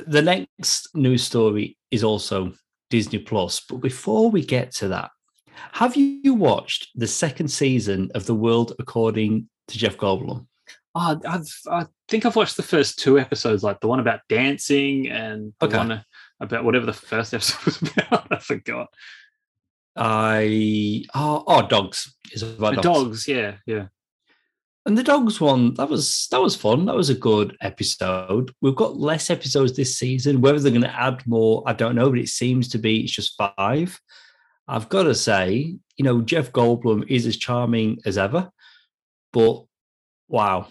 the, 0.01 0.23
next 0.23 0.89
news 0.95 1.25
story 1.25 1.77
is 1.91 2.05
also 2.05 2.53
Disney 2.91 3.19
Plus. 3.19 3.61
But 3.61 3.77
before 3.77 4.31
we 4.31 4.45
get 4.45 4.73
to 4.77 4.89
that, 4.89 5.11
have 5.73 5.97
you 5.97 6.35
watched 6.35 6.89
the 6.95 7.07
second 7.07 7.49
season 7.49 8.11
of 8.15 8.27
The 8.27 8.35
World 8.35 8.75
According 8.79 9.49
to 9.69 9.79
Jeff 9.79 9.97
Goldblum? 9.97 10.47
Oh, 10.95 11.21
I've, 11.27 11.47
I 11.71 11.87
think 12.09 12.27
I've 12.27 12.37
watched 12.37 12.57
the 12.57 12.63
first 12.63 12.99
two 12.99 13.19
episodes, 13.19 13.63
like 13.63 13.81
the 13.81 13.89
one 13.89 14.01
about 14.01 14.21
dancing 14.29 15.09
and 15.09 15.55
the 15.59 15.67
okay. 15.67 15.79
one 15.79 16.05
about 16.41 16.65
whatever 16.65 16.85
the 16.85 16.93
first 16.93 17.33
episode 17.35 17.65
was 17.65 17.83
about. 17.83 18.27
I 18.31 18.39
forgot. 18.39 18.89
I 19.97 21.05
oh, 21.15 21.45
oh 21.47 21.67
dogs 21.69 22.15
is 22.33 22.43
about 22.43 22.77
dogs. 22.77 22.85
dogs. 22.85 23.29
Yeah, 23.29 23.57
yeah. 23.67 23.87
And 24.85 24.99
the 24.99 25.05
dogs 25.05 25.41
one, 25.41 25.75
that 25.75 25.89
was 25.89 26.27
that 26.33 26.43
was 26.43 26.57
fun. 26.57 26.87
That 26.87 26.97
was 26.97 27.09
a 27.09 27.15
good 27.15 27.57
episode. 27.61 28.53
We've 28.61 28.75
got 28.75 28.97
less 28.97 29.31
episodes 29.31 29.75
this 29.77 29.97
season. 29.97 30.41
Whether 30.41 30.59
they're 30.59 30.73
going 30.73 30.83
to 30.83 31.01
add 31.01 31.25
more, 31.27 31.63
I 31.67 31.73
don't 31.73 31.95
know, 31.95 32.11
but 32.11 32.19
it 32.19 32.29
seems 32.29 32.69
to 32.71 32.79
be 32.79 33.01
it's 33.01 33.13
just 33.13 33.41
five. 33.57 34.01
I've 34.67 34.89
got 34.89 35.05
to 35.05 35.15
say, 35.15 35.77
you 35.97 36.05
know, 36.05 36.21
Jeff 36.21 36.51
Goldblum 36.51 37.09
is 37.09 37.27
as 37.27 37.37
charming 37.37 37.99
as 38.05 38.19
ever, 38.19 38.51
but 39.33 39.65
wow, 40.29 40.67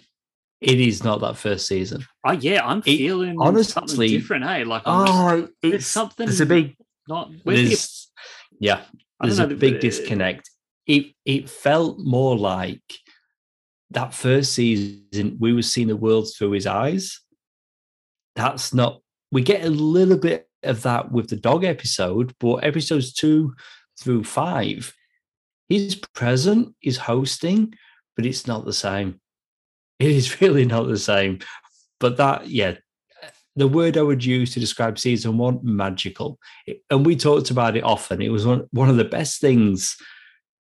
it 0.60 0.80
is 0.80 1.04
not 1.04 1.22
that 1.22 1.38
first 1.38 1.68
season. 1.68 2.06
Oh 2.26 2.34
yeah, 2.34 2.66
I'm 2.66 2.82
feeling 2.82 3.38
honestly 3.40 3.88
something 3.88 4.10
different. 4.10 4.46
Hey, 4.46 4.66
like 4.66 4.84
oh, 4.86 5.48
it's 5.64 5.88
something. 5.88 6.28
It's 6.28 6.42
a 6.42 6.46
big 6.46 6.76
not. 7.08 7.32
There's, 7.46 8.12
yeah, 8.60 8.82
there's 9.22 9.40
a 9.40 9.48
big 9.48 9.76
uh, 9.76 9.80
disconnect. 9.80 10.50
It 10.86 11.14
it 11.26 11.50
felt 11.50 11.98
more 12.00 12.38
like 12.38 12.82
that 13.92 14.14
first 14.14 14.54
season, 14.54 15.38
we 15.40 15.54
were 15.54 15.62
seeing 15.62 15.88
the 15.88 15.96
world 15.96 16.30
through 16.34 16.52
his 16.52 16.68
eyes. 16.68 17.20
That's 18.36 18.74
not, 18.74 19.02
we 19.32 19.42
get 19.42 19.66
a 19.66 19.70
little 19.70 20.18
bit 20.18 20.48
of 20.64 20.84
that 20.84 21.12
with 21.12 21.30
the 21.30 21.36
dog 21.36 21.64
episode, 21.64 22.34
but 22.40 22.64
episodes 22.64 23.14
two 23.14 23.54
through 24.00 24.24
five, 24.24 24.94
he's 25.70 25.96
present, 25.96 26.76
he's 26.80 26.98
hosting, 26.98 27.74
but 28.16 28.26
it's 28.26 28.48
not 28.48 28.66
the 28.66 28.74
same. 28.74 29.20
It 30.00 30.10
is 30.10 30.42
really 30.42 30.66
not 30.66 30.88
the 30.88 30.98
same. 30.98 31.42
But 32.00 32.18
that, 32.18 32.48
yeah, 32.48 32.78
the 33.56 33.68
word 33.68 33.98
I 33.98 34.02
would 34.02 34.26
use 34.26 34.52
to 34.54 34.60
describe 34.60 34.98
season 34.98 35.38
one, 35.38 35.60
magical. 35.62 36.40
And 36.90 37.06
we 37.06 37.16
talked 37.16 37.52
about 37.52 37.78
it 37.78 37.84
often. 37.84 38.20
It 38.20 38.32
was 38.32 38.44
one, 38.44 38.68
one 38.72 38.90
of 38.90 38.98
the 38.98 39.06
best 39.06 39.40
things 39.40 39.96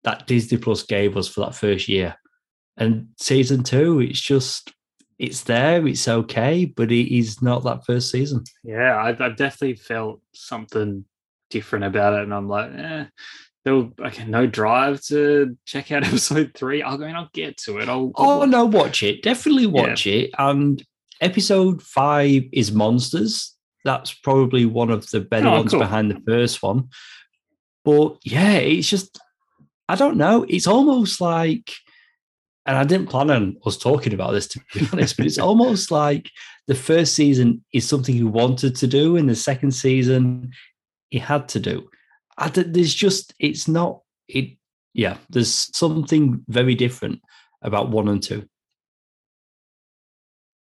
that 0.05 0.27
Disney 0.27 0.57
Plus 0.57 0.83
gave 0.83 1.17
us 1.17 1.27
for 1.27 1.41
that 1.41 1.55
first 1.55 1.89
year. 1.89 2.15
And 2.77 3.09
season 3.17 3.63
two, 3.63 3.99
it's 4.01 4.21
just 4.21 4.71
it's 5.19 5.43
there, 5.43 5.85
it's 5.87 6.07
okay, 6.07 6.65
but 6.65 6.91
it 6.91 7.15
is 7.15 7.41
not 7.41 7.63
that 7.63 7.85
first 7.85 8.11
season. 8.11 8.43
Yeah, 8.63 8.97
I've, 8.97 9.19
I've 9.19 9.35
definitely 9.35 9.75
felt 9.75 10.21
something 10.33 11.05
different 11.49 11.85
about 11.85 12.13
it, 12.13 12.23
and 12.23 12.33
I'm 12.33 12.47
like, 12.47 12.71
eh. 12.75 13.05
there 13.65 13.75
were 13.75 13.89
okay, 13.99 14.25
no 14.25 14.45
drive 14.45 15.01
to 15.05 15.57
check 15.65 15.91
out 15.91 16.03
episode 16.07 16.51
three. 16.53 16.83
I'll 16.83 16.97
go 16.97 17.05
and 17.05 17.17
I'll 17.17 17.29
get 17.33 17.57
to 17.59 17.79
it. 17.79 17.89
I'll, 17.89 18.11
I'll 18.15 18.29
oh 18.29 18.37
watch 18.39 18.49
no, 18.49 18.65
watch 18.65 19.03
it. 19.03 19.23
Definitely 19.23 19.67
watch 19.67 20.05
yeah. 20.05 20.13
it. 20.13 20.31
And 20.37 20.83
episode 21.19 21.81
five 21.81 22.43
is 22.51 22.71
Monsters. 22.71 23.55
That's 23.83 24.13
probably 24.13 24.65
one 24.65 24.91
of 24.91 25.09
the 25.09 25.21
better 25.21 25.47
oh, 25.47 25.53
ones 25.53 25.71
cool. 25.71 25.79
behind 25.79 26.11
the 26.11 26.21
first 26.27 26.61
one. 26.61 26.89
But 27.83 28.17
yeah, 28.23 28.57
it's 28.57 28.89
just 28.89 29.19
I 29.89 29.95
don't 29.95 30.17
know. 30.17 30.45
It's 30.47 30.67
almost 30.67 31.21
like, 31.21 31.71
and 32.67 32.77
I 32.77 32.83
didn't 32.83 33.09
plan 33.09 33.31
on 33.31 33.57
us 33.65 33.77
talking 33.77 34.13
about 34.13 34.33
this 34.33 34.47
to 34.49 34.61
be 34.73 34.85
honest, 34.93 35.17
but 35.17 35.25
it's 35.25 35.39
almost 35.39 35.89
like 35.89 36.29
the 36.67 36.75
first 36.75 37.15
season 37.15 37.63
is 37.73 37.87
something 37.87 38.13
he 38.13 38.23
wanted 38.23 38.75
to 38.75 38.87
do, 38.87 39.15
and 39.15 39.29
the 39.29 39.35
second 39.35 39.71
season 39.71 40.51
he 41.09 41.17
had 41.17 41.47
to 41.49 41.59
do. 41.59 41.89
I, 42.37 42.49
there's 42.49 42.93
just 42.93 43.33
it's 43.39 43.67
not 43.67 44.01
it. 44.27 44.57
Yeah, 44.93 45.17
there's 45.29 45.75
something 45.75 46.43
very 46.47 46.75
different 46.75 47.21
about 47.61 47.89
one 47.89 48.09
and 48.09 48.21
two. 48.21 48.47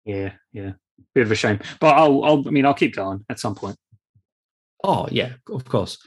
Yeah, 0.04 0.32
yeah, 0.52 0.72
bit 1.14 1.22
of 1.22 1.32
a 1.32 1.34
shame, 1.34 1.60
but 1.80 1.96
I'll, 1.96 2.22
I'll 2.24 2.46
I 2.46 2.50
mean, 2.50 2.66
I'll 2.66 2.74
keep 2.74 2.94
going 2.94 3.24
at 3.30 3.40
some 3.40 3.54
point. 3.54 3.76
Oh 4.84 5.08
yeah, 5.10 5.32
of 5.50 5.64
course. 5.64 5.98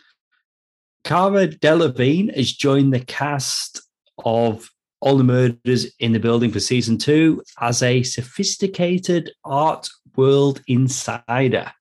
Cara 1.03 1.47
Delevingne 1.47 2.35
has 2.35 2.51
joined 2.51 2.93
the 2.93 2.99
cast 2.99 3.81
of 4.23 4.69
Only 5.07 5.23
Murders 5.23 5.93
in 5.99 6.11
the 6.11 6.19
Building 6.19 6.51
for 6.51 6.59
season 6.59 6.97
two 6.97 7.41
as 7.61 7.81
a 7.81 8.03
sophisticated 8.03 9.31
art 9.43 9.87
world 10.15 10.61
insider. 10.67 11.71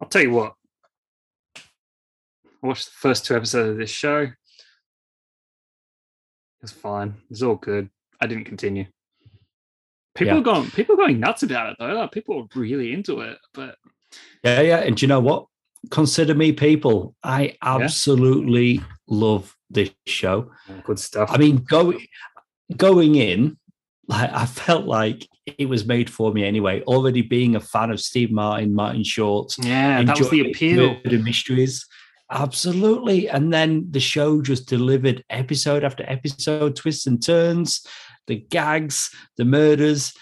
I'll 0.00 0.08
tell 0.08 0.22
you 0.22 0.30
what. 0.30 0.54
I 1.56 2.66
watched 2.66 2.86
the 2.86 2.92
first 2.92 3.26
two 3.26 3.36
episodes 3.36 3.70
of 3.70 3.76
this 3.76 3.90
show. 3.90 4.28
It's 6.62 6.72
fine. 6.72 7.14
It's 7.30 7.42
all 7.42 7.56
good. 7.56 7.90
I 8.20 8.26
didn't 8.26 8.44
continue. 8.44 8.86
People 10.14 10.34
yeah. 10.34 10.40
are 10.40 10.44
going 10.44 10.70
people 10.70 10.94
are 10.94 10.98
going 10.98 11.20
nuts 11.20 11.42
about 11.42 11.70
it 11.70 11.76
though. 11.78 11.92
Like, 11.92 12.12
people 12.12 12.40
are 12.40 12.58
really 12.58 12.92
into 12.92 13.20
it. 13.20 13.36
But 13.52 13.76
yeah, 14.42 14.62
yeah. 14.62 14.78
And 14.78 14.96
do 14.96 15.04
you 15.04 15.08
know 15.08 15.20
what? 15.20 15.46
consider 15.90 16.34
me 16.34 16.52
people. 16.52 17.14
I 17.22 17.56
absolutely 17.62 18.72
yeah. 18.72 18.82
Love 19.08 19.54
this 19.70 19.90
show. 20.06 20.50
Good 20.84 20.98
stuff. 20.98 21.30
I 21.32 21.38
mean, 21.38 21.56
going 21.58 22.06
going 22.76 23.14
in, 23.14 23.58
like 24.08 24.32
I 24.32 24.46
felt 24.46 24.86
like 24.86 25.28
it 25.46 25.68
was 25.68 25.86
made 25.86 26.10
for 26.10 26.32
me 26.32 26.44
anyway. 26.44 26.82
Already 26.82 27.22
being 27.22 27.56
a 27.56 27.60
fan 27.60 27.90
of 27.90 28.00
Steve 28.00 28.30
Martin, 28.30 28.74
Martin 28.74 29.04
Short, 29.04 29.54
yeah, 29.58 30.02
that 30.02 30.18
was 30.18 30.30
the 30.30 30.50
appeal. 30.50 30.96
The 31.04 31.18
mysteries, 31.18 31.86
absolutely. 32.30 33.28
And 33.28 33.52
then 33.52 33.86
the 33.90 34.00
show 34.00 34.42
just 34.42 34.68
delivered 34.68 35.24
episode 35.30 35.84
after 35.84 36.04
episode, 36.08 36.76
twists 36.76 37.06
and 37.06 37.22
turns, 37.22 37.86
the 38.26 38.36
gags, 38.36 39.14
the 39.36 39.44
murders. 39.44 40.12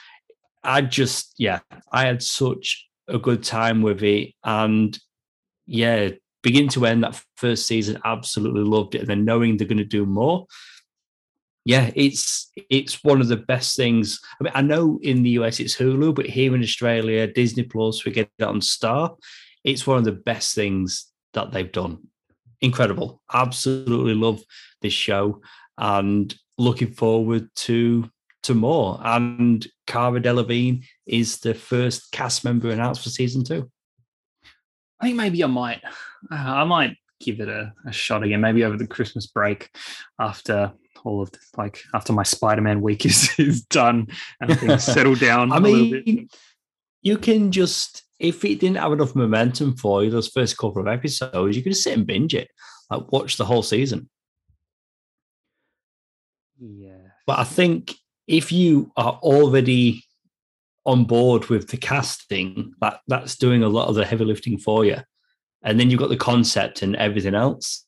I 0.63 0.81
just, 0.81 1.35
yeah, 1.39 1.61
I 1.93 2.07
had 2.07 2.23
such 2.23 2.87
a 3.07 3.19
good 3.19 3.43
time 3.43 3.83
with 3.83 4.03
it, 4.03 4.33
and 4.43 4.99
yeah, 5.67 6.11
begin 6.45 6.69
to 6.69 6.87
end 6.87 7.03
that 7.03 7.21
first 7.37 7.67
season, 7.67 7.99
absolutely 8.05 8.63
loved 8.63 8.95
it. 8.95 9.01
And 9.01 9.09
then 9.09 9.25
knowing 9.25 9.57
they're 9.57 9.67
going 9.67 9.79
to 9.79 9.85
do 9.85 10.07
more, 10.07 10.47
yeah, 11.65 11.91
it's 11.97 12.53
it's 12.71 13.03
one 13.03 13.21
of 13.21 13.29
the 13.29 13.39
best 13.39 13.75
things. 13.75 14.21
I 14.39 14.45
mean, 14.45 14.53
I 14.55 14.61
know 14.61 15.01
in 15.03 15.23
the 15.23 15.31
US 15.31 15.59
it's 15.59 15.77
Hulu, 15.77 16.15
but 16.15 16.27
here 16.27 16.55
in 16.55 16.63
Australia, 16.63 17.27
Disney 17.27 17.65
Plus, 17.65 18.05
we 18.05 18.13
get 18.13 18.31
it 18.39 18.45
on 18.45 18.61
Star. 18.61 19.17
It's 19.65 19.87
one 19.87 19.97
of 19.97 20.05
the 20.05 20.13
best 20.13 20.55
things 20.55 21.11
that 21.33 21.51
they've 21.51 21.73
done. 21.73 22.07
Incredible. 22.61 23.23
Absolutely 23.33 24.15
love 24.15 24.43
this 24.83 24.93
show 24.93 25.41
and 25.79 26.35
looking 26.59 26.93
forward 26.93 27.49
to 27.57 28.11
to 28.43 28.55
more. 28.55 29.01
And 29.03 29.67
Cara 29.87 30.21
Delevingne 30.21 30.85
is 31.07 31.39
the 31.39 31.55
first 31.55 32.13
cast 32.13 32.45
member 32.45 32.71
announced 32.71 33.03
for 33.03 33.09
season 33.09 33.43
two. 33.43 33.71
I 35.01 35.07
think 35.07 35.17
maybe 35.17 35.43
I 35.43 35.49
might, 35.49 35.83
Uh, 36.31 36.35
I 36.35 36.65
might 36.65 36.97
give 37.21 37.41
it 37.41 37.49
a, 37.49 37.73
a, 37.87 37.93
shot 37.93 38.23
again. 38.23 38.41
Maybe 38.41 38.65
over 38.65 38.77
the 38.77 38.87
Christmas 38.87 39.27
break, 39.27 39.71
after 40.19 40.73
all 41.05 41.23
of 41.23 41.31
this, 41.33 41.51
like 41.57 41.83
after 41.95 42.13
my 42.13 42.23
Spider-Man 42.23 42.81
week 42.81 43.05
is 43.05 43.31
is 43.39 43.63
done 43.63 44.09
and 44.41 44.59
things 44.59 44.85
settle 44.95 45.15
down. 45.15 45.53
I 45.53 45.59
mean, 45.59 46.29
you 47.03 47.19
can 47.19 47.53
just 47.53 48.03
if 48.19 48.45
it 48.45 48.61
didn't 48.61 48.77
have 48.77 48.93
enough 48.93 49.15
momentum 49.15 49.77
for 49.77 50.05
you, 50.05 50.11
those 50.11 50.29
first 50.29 50.57
couple 50.57 50.81
of 50.81 50.89
episodes, 50.89 51.57
you 51.57 51.63
could 51.63 51.73
just 51.73 51.83
sit 51.85 51.97
and 51.97 52.07
binge 52.07 52.35
it, 52.35 52.49
like 52.91 53.11
watch 53.13 53.37
the 53.37 53.45
whole 53.45 53.63
season. 53.63 54.09
Yeah, 56.59 57.09
but 57.27 57.39
I 57.39 57.45
think 57.45 57.95
if 58.27 58.53
you 58.53 58.93
are 58.97 59.19
already 59.23 60.05
on 60.87 61.05
board 61.05 61.47
with 61.47 61.69
the 61.69 61.77
casting, 61.77 62.73
that 62.81 63.01
that's 63.09 63.37
doing 63.37 63.63
a 63.63 63.69
lot 63.69 63.89
of 63.89 63.95
the 63.95 64.05
heavy 64.05 64.25
lifting 64.25 64.59
for 64.59 64.85
you. 64.85 64.99
And 65.65 65.81
then 65.81 65.91
you've 65.91 66.01
got 66.01 66.11
the 66.11 66.17
concept 66.17 66.83
and 66.83 66.95
everything 66.97 67.35
else. 67.35 67.85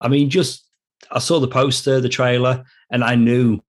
I 0.00 0.08
mean, 0.08 0.30
just 0.30 0.66
I 1.10 1.18
saw 1.18 1.40
the 1.40 1.48
poster, 1.48 2.00
the 2.00 2.08
trailer, 2.08 2.64
and 2.90 3.02
I 3.02 3.16
knew, 3.16 3.60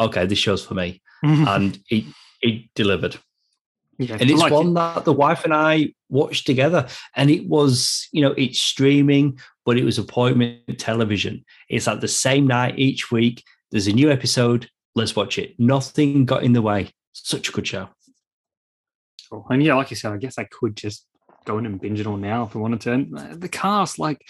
okay, 0.00 0.26
this 0.26 0.38
show's 0.38 0.64
for 0.64 0.74
me. 0.74 1.02
Mm-hmm. 1.24 1.48
and 1.48 1.80
it 1.90 2.04
it 2.40 2.72
delivered. 2.74 3.18
Yeah, 3.98 4.18
and 4.20 4.30
it's 4.30 4.40
like 4.40 4.52
one 4.52 4.68
it. 4.68 4.74
that 4.74 5.04
the 5.04 5.12
wife 5.12 5.44
and 5.44 5.52
I 5.52 5.92
watched 6.08 6.46
together. 6.46 6.86
And 7.16 7.30
it 7.30 7.48
was, 7.48 8.08
you 8.12 8.22
know, 8.22 8.32
it's 8.38 8.60
streaming, 8.60 9.40
but 9.66 9.76
it 9.76 9.84
was 9.84 9.98
appointment 9.98 10.78
television. 10.78 11.44
It's 11.68 11.88
like 11.88 12.00
the 12.00 12.08
same 12.08 12.46
night 12.46 12.78
each 12.78 13.10
week. 13.10 13.42
There's 13.72 13.88
a 13.88 13.92
new 13.92 14.10
episode 14.10 14.70
let's 14.98 15.16
watch 15.16 15.38
it. 15.38 15.54
Nothing 15.58 16.26
got 16.26 16.42
in 16.42 16.52
the 16.52 16.60
way. 16.60 16.90
Such 17.12 17.48
a 17.48 17.52
good 17.52 17.66
show. 17.66 17.88
Cool. 19.30 19.46
And 19.48 19.62
yeah, 19.62 19.74
like 19.74 19.90
you 19.90 19.96
said, 19.96 20.12
I 20.12 20.16
guess 20.16 20.38
I 20.38 20.44
could 20.44 20.76
just 20.76 21.06
go 21.48 21.58
in 21.58 21.66
and 21.66 21.80
binge 21.80 21.98
it 21.98 22.06
all 22.06 22.16
now 22.16 22.44
if 22.44 22.54
I 22.54 22.58
wanted 22.58 22.80
to. 22.82 23.36
The 23.36 23.48
cast, 23.48 23.98
like, 23.98 24.24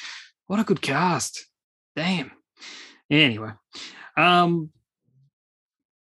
what 0.47 0.61
a 0.61 0.65
good 0.65 0.81
cast. 0.81 1.47
Damn. 1.97 2.31
Anyway, 3.11 3.51
um, 4.17 4.71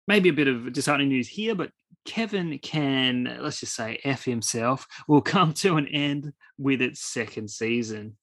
maybe 0.08 0.30
a 0.30 0.32
bit 0.32 0.48
of 0.48 0.72
disheartening 0.72 1.08
news 1.08 1.28
here, 1.28 1.54
but 1.54 1.70
Kevin 2.04 2.58
can, 2.58 3.38
let's 3.40 3.60
just 3.60 3.74
say, 3.74 4.00
F 4.04 4.24
himself, 4.24 4.86
will 5.06 5.20
come 5.20 5.52
to 5.54 5.76
an 5.76 5.86
end 5.88 6.32
with 6.58 6.80
its 6.80 7.04
second 7.04 7.50
season. 7.50 8.16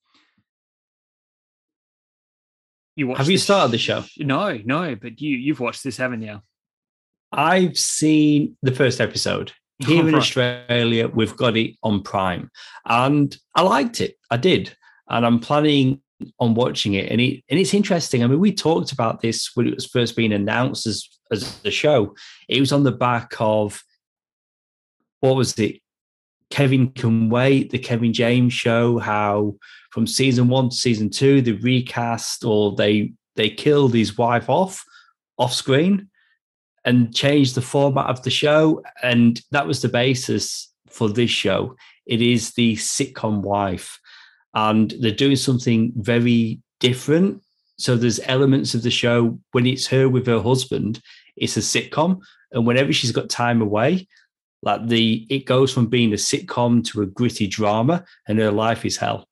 You 2.96 3.14
Have 3.14 3.30
you 3.30 3.38
started 3.38 3.72
the 3.72 3.78
show? 3.78 4.04
No, 4.18 4.60
no, 4.66 4.96
but 4.96 5.22
you 5.22 5.38
you've 5.38 5.62
watched 5.62 5.86
this, 5.86 5.96
haven't 5.96 6.22
you? 6.22 6.42
I've 7.32 7.78
seen 7.78 8.58
the 8.62 8.74
first 8.74 9.00
episode. 9.00 9.54
Here 9.80 10.08
in. 10.08 10.16
Australia, 10.16 11.08
we've 11.08 11.38
got 11.38 11.56
it 11.56 11.76
on 11.84 12.04
Prime, 12.04 12.52
and 12.86 13.36
I 13.56 13.62
liked 13.62 14.02
it. 14.02 14.16
I 14.30 14.38
did, 14.38 14.76
and 15.08 15.26
I'm 15.26 15.40
planning 15.40 16.02
on 16.40 16.54
watching 16.54 16.96
it. 16.96 17.10
And 17.12 17.22
it 17.22 17.44
and 17.50 17.60
it's 17.60 17.74
interesting. 17.74 18.24
I 18.24 18.28
mean, 18.28 18.40
we 18.40 18.54
talked 18.54 18.92
about 18.92 19.22
this 19.22 19.52
when 19.56 19.68
it 19.68 19.76
was 19.76 19.86
first 19.86 20.16
being 20.16 20.34
announced 20.34 20.86
as 20.86 21.08
as 21.32 21.60
the 21.62 21.72
show. 21.72 22.16
It 22.48 22.60
was 22.60 22.72
on 22.72 22.84
the 22.84 22.92
back 22.92 23.34
of 23.40 23.82
what 25.22 25.36
was 25.36 25.58
it? 25.60 25.82
Kevin 26.50 26.92
Can 26.92 27.30
Wait, 27.30 27.70
the 27.70 27.80
Kevin 27.80 28.12
James 28.12 28.54
show, 28.54 28.98
how 28.98 29.56
from 29.92 30.08
season 30.08 30.48
one 30.48 30.70
to 30.70 30.76
season 30.76 31.10
two, 31.10 31.42
they 31.42 31.54
recast 31.54 32.44
or 32.44 32.76
they 32.76 33.14
they 33.36 33.50
killed 33.50 33.94
his 33.94 34.18
wife 34.18 34.50
off 34.50 34.84
off 35.38 35.54
screen 35.54 36.10
and 36.86 37.14
change 37.14 37.54
the 37.54 37.62
format 37.62 38.08
of 38.08 38.24
the 38.24 38.30
show. 38.30 38.84
And 39.04 39.42
that 39.52 39.68
was 39.68 39.82
the 39.82 39.90
basis 39.90 40.72
for 40.88 41.10
this 41.10 41.30
show. 41.30 41.76
It 42.06 42.22
is 42.22 42.54
the 42.54 42.76
sitcom 42.76 43.42
wife. 43.42 44.00
And 44.54 44.94
they're 45.00 45.12
doing 45.12 45.36
something 45.36 45.94
very 45.96 46.62
different. 46.80 47.42
So 47.78 47.96
there's 47.96 48.20
elements 48.24 48.74
of 48.74 48.84
the 48.84 48.92
show 48.92 49.40
when 49.52 49.66
it's 49.66 49.88
her 49.88 50.10
with 50.10 50.26
her 50.28 50.42
husband, 50.42 51.02
it's 51.36 51.58
a 51.58 51.62
sitcom. 51.62 52.20
And 52.52 52.66
whenever 52.66 52.92
she's 52.92 53.12
got 53.12 53.30
time 53.30 53.62
away, 53.62 54.08
like 54.62 54.88
the 54.88 55.26
it 55.30 55.46
goes 55.46 55.74
from 55.74 55.88
being 55.88 56.12
a 56.12 56.18
sitcom 56.18 56.84
to 56.86 57.02
a 57.02 57.06
gritty 57.06 57.48
drama, 57.48 58.04
and 58.28 58.40
her 58.40 58.52
life 58.52 58.86
is 58.86 58.98
hell. 58.98 59.26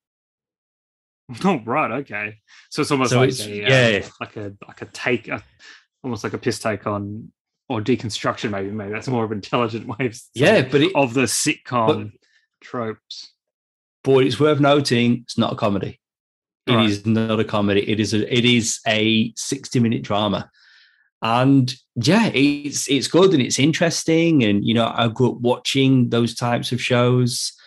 Oh 1.43 1.59
right, 1.65 1.91
okay. 1.91 2.37
So 2.69 2.81
it's 2.81 2.91
almost 2.91 3.11
so 3.11 3.19
like 3.19 3.29
it's, 3.29 3.45
a, 3.45 3.49
yeah, 3.49 3.99
uh, 4.05 4.09
like 4.21 4.37
a 4.37 4.53
like 4.65 4.81
a 4.81 4.85
take, 4.85 5.27
a, 5.27 5.43
almost 6.01 6.23
like 6.23 6.31
a 6.31 6.37
piss 6.37 6.59
take 6.59 6.87
on 6.87 7.33
or 7.69 7.81
deconstruction. 7.81 8.51
Maybe 8.51 8.71
maybe 8.71 8.91
that's 8.91 9.07
more 9.07 9.23
of 9.23 9.31
an 9.31 9.37
intelligent 9.37 9.87
way. 9.99 10.07
Of 10.07 10.19
yeah, 10.33 10.61
but 10.61 10.81
it, 10.81 10.95
of 10.95 11.13
the 11.13 11.23
sitcom 11.23 12.11
but, 12.11 12.19
tropes. 12.61 13.31
But 14.03 14.19
it's 14.25 14.39
worth 14.39 14.59
noting, 14.59 15.21
it's 15.23 15.37
not 15.37 15.53
a 15.53 15.55
comedy. 15.55 15.99
It 16.65 16.73
right. 16.73 16.89
is 16.89 17.05
not 17.05 17.39
a 17.39 17.45
comedy. 17.45 17.89
It 17.89 17.99
is 17.99 18.13
a 18.13 18.33
it 18.33 18.45
is 18.45 18.79
a 18.87 19.33
sixty 19.35 19.79
minute 19.79 20.03
drama 20.03 20.49
and 21.23 21.73
yeah 21.95 22.27
it's 22.27 22.87
it's 22.87 23.07
good 23.07 23.33
and 23.33 23.41
it's 23.41 23.57
interesting 23.57 24.43
and 24.43 24.63
you 24.63 24.71
know 24.71 24.93
i 24.95 25.07
grew 25.07 25.31
up 25.31 25.41
watching 25.41 26.09
those 26.09 26.35
types 26.35 26.71
of 26.71 26.79
shows 26.79 27.57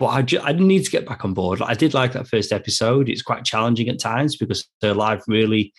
but 0.00 0.06
I, 0.06 0.22
ju- 0.22 0.40
I 0.42 0.52
need 0.52 0.82
to 0.86 0.90
get 0.90 1.06
back 1.06 1.26
on 1.26 1.34
board. 1.34 1.60
I 1.60 1.74
did 1.74 1.92
like 1.92 2.14
that 2.14 2.26
first 2.26 2.52
episode. 2.52 3.10
It's 3.10 3.20
quite 3.20 3.44
challenging 3.44 3.90
at 3.90 4.00
times 4.00 4.34
because 4.34 4.66
her 4.80 4.94
life 4.94 5.22
really 5.28 5.74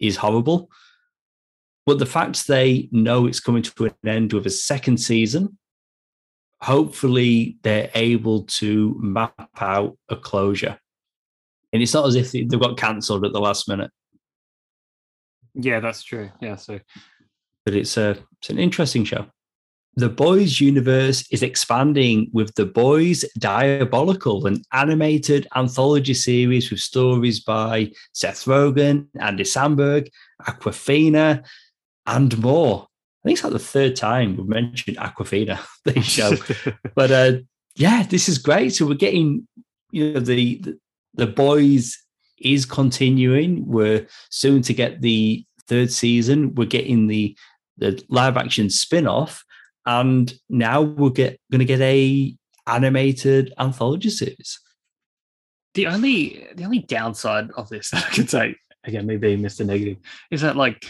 is 0.00 0.16
horrible. 0.16 0.68
But 1.90 1.98
the 1.98 2.06
fact 2.06 2.46
they 2.46 2.88
know 2.92 3.26
it's 3.26 3.40
coming 3.40 3.64
to 3.64 3.86
an 3.86 3.94
end 4.06 4.32
with 4.32 4.46
a 4.46 4.50
second 4.50 4.98
season, 4.98 5.58
hopefully 6.60 7.58
they're 7.64 7.90
able 7.96 8.44
to 8.60 8.96
map 9.00 9.34
out 9.60 9.98
a 10.08 10.14
closure. 10.14 10.78
And 11.72 11.82
it's 11.82 11.92
not 11.92 12.06
as 12.06 12.14
if 12.14 12.30
they've 12.30 12.48
got 12.48 12.78
cancelled 12.78 13.24
at 13.24 13.32
the 13.32 13.40
last 13.40 13.68
minute. 13.68 13.90
Yeah, 15.54 15.80
that's 15.80 16.04
true. 16.04 16.30
Yeah, 16.40 16.54
so 16.54 16.78
but 17.64 17.74
it's 17.74 17.96
a 17.96 18.16
it's 18.38 18.50
an 18.50 18.60
interesting 18.60 19.02
show. 19.04 19.26
The 19.96 20.08
Boys 20.08 20.60
universe 20.60 21.26
is 21.32 21.42
expanding 21.42 22.30
with 22.32 22.54
The 22.54 22.66
Boys 22.66 23.24
Diabolical, 23.36 24.46
an 24.46 24.62
animated 24.72 25.48
anthology 25.56 26.14
series 26.14 26.70
with 26.70 26.78
stories 26.78 27.40
by 27.40 27.90
Seth 28.12 28.44
Rogen, 28.44 29.08
Andy 29.18 29.42
Samberg, 29.42 30.08
Awkwafina, 30.42 31.44
and 32.10 32.36
more. 32.38 32.86
I 33.22 33.28
think 33.28 33.36
it's 33.38 33.44
like 33.44 33.52
the 33.52 33.58
third 33.58 33.96
time 33.96 34.36
we've 34.36 34.46
mentioned 34.46 34.96
Awkwafina 34.96 35.60
this 35.84 36.04
show. 36.04 36.32
but 36.94 37.10
uh, 37.10 37.32
yeah, 37.76 38.02
this 38.02 38.28
is 38.28 38.38
great. 38.38 38.74
So 38.74 38.86
we're 38.86 38.94
getting, 38.94 39.46
you 39.90 40.12
know, 40.12 40.20
the, 40.20 40.58
the 40.58 40.78
the 41.14 41.26
boys 41.26 41.98
is 42.38 42.64
continuing. 42.64 43.66
We're 43.66 44.06
soon 44.30 44.62
to 44.62 44.74
get 44.74 45.02
the 45.02 45.44
third 45.66 45.92
season. 45.92 46.54
We're 46.54 46.66
getting 46.66 47.06
the 47.06 47.36
the 47.78 48.02
live 48.08 48.36
action 48.36 48.70
spin 48.70 49.06
off, 49.06 49.44
and 49.86 50.32
now 50.48 50.82
we're 50.82 51.10
get 51.10 51.38
going 51.50 51.60
to 51.60 51.64
get 51.64 51.80
a 51.80 52.34
animated 52.66 53.52
anthology 53.58 54.10
series. 54.10 54.60
The 55.74 55.86
only 55.86 56.46
the 56.54 56.64
only 56.64 56.80
downside 56.80 57.50
of 57.52 57.68
this 57.68 57.90
that 57.90 58.06
I 58.06 58.10
can 58.10 58.28
say 58.28 58.56
again, 58.84 59.06
me 59.06 59.16
being 59.16 59.40
Mr. 59.40 59.64
Negative, 59.64 59.98
is 60.30 60.40
that 60.40 60.56
like 60.56 60.84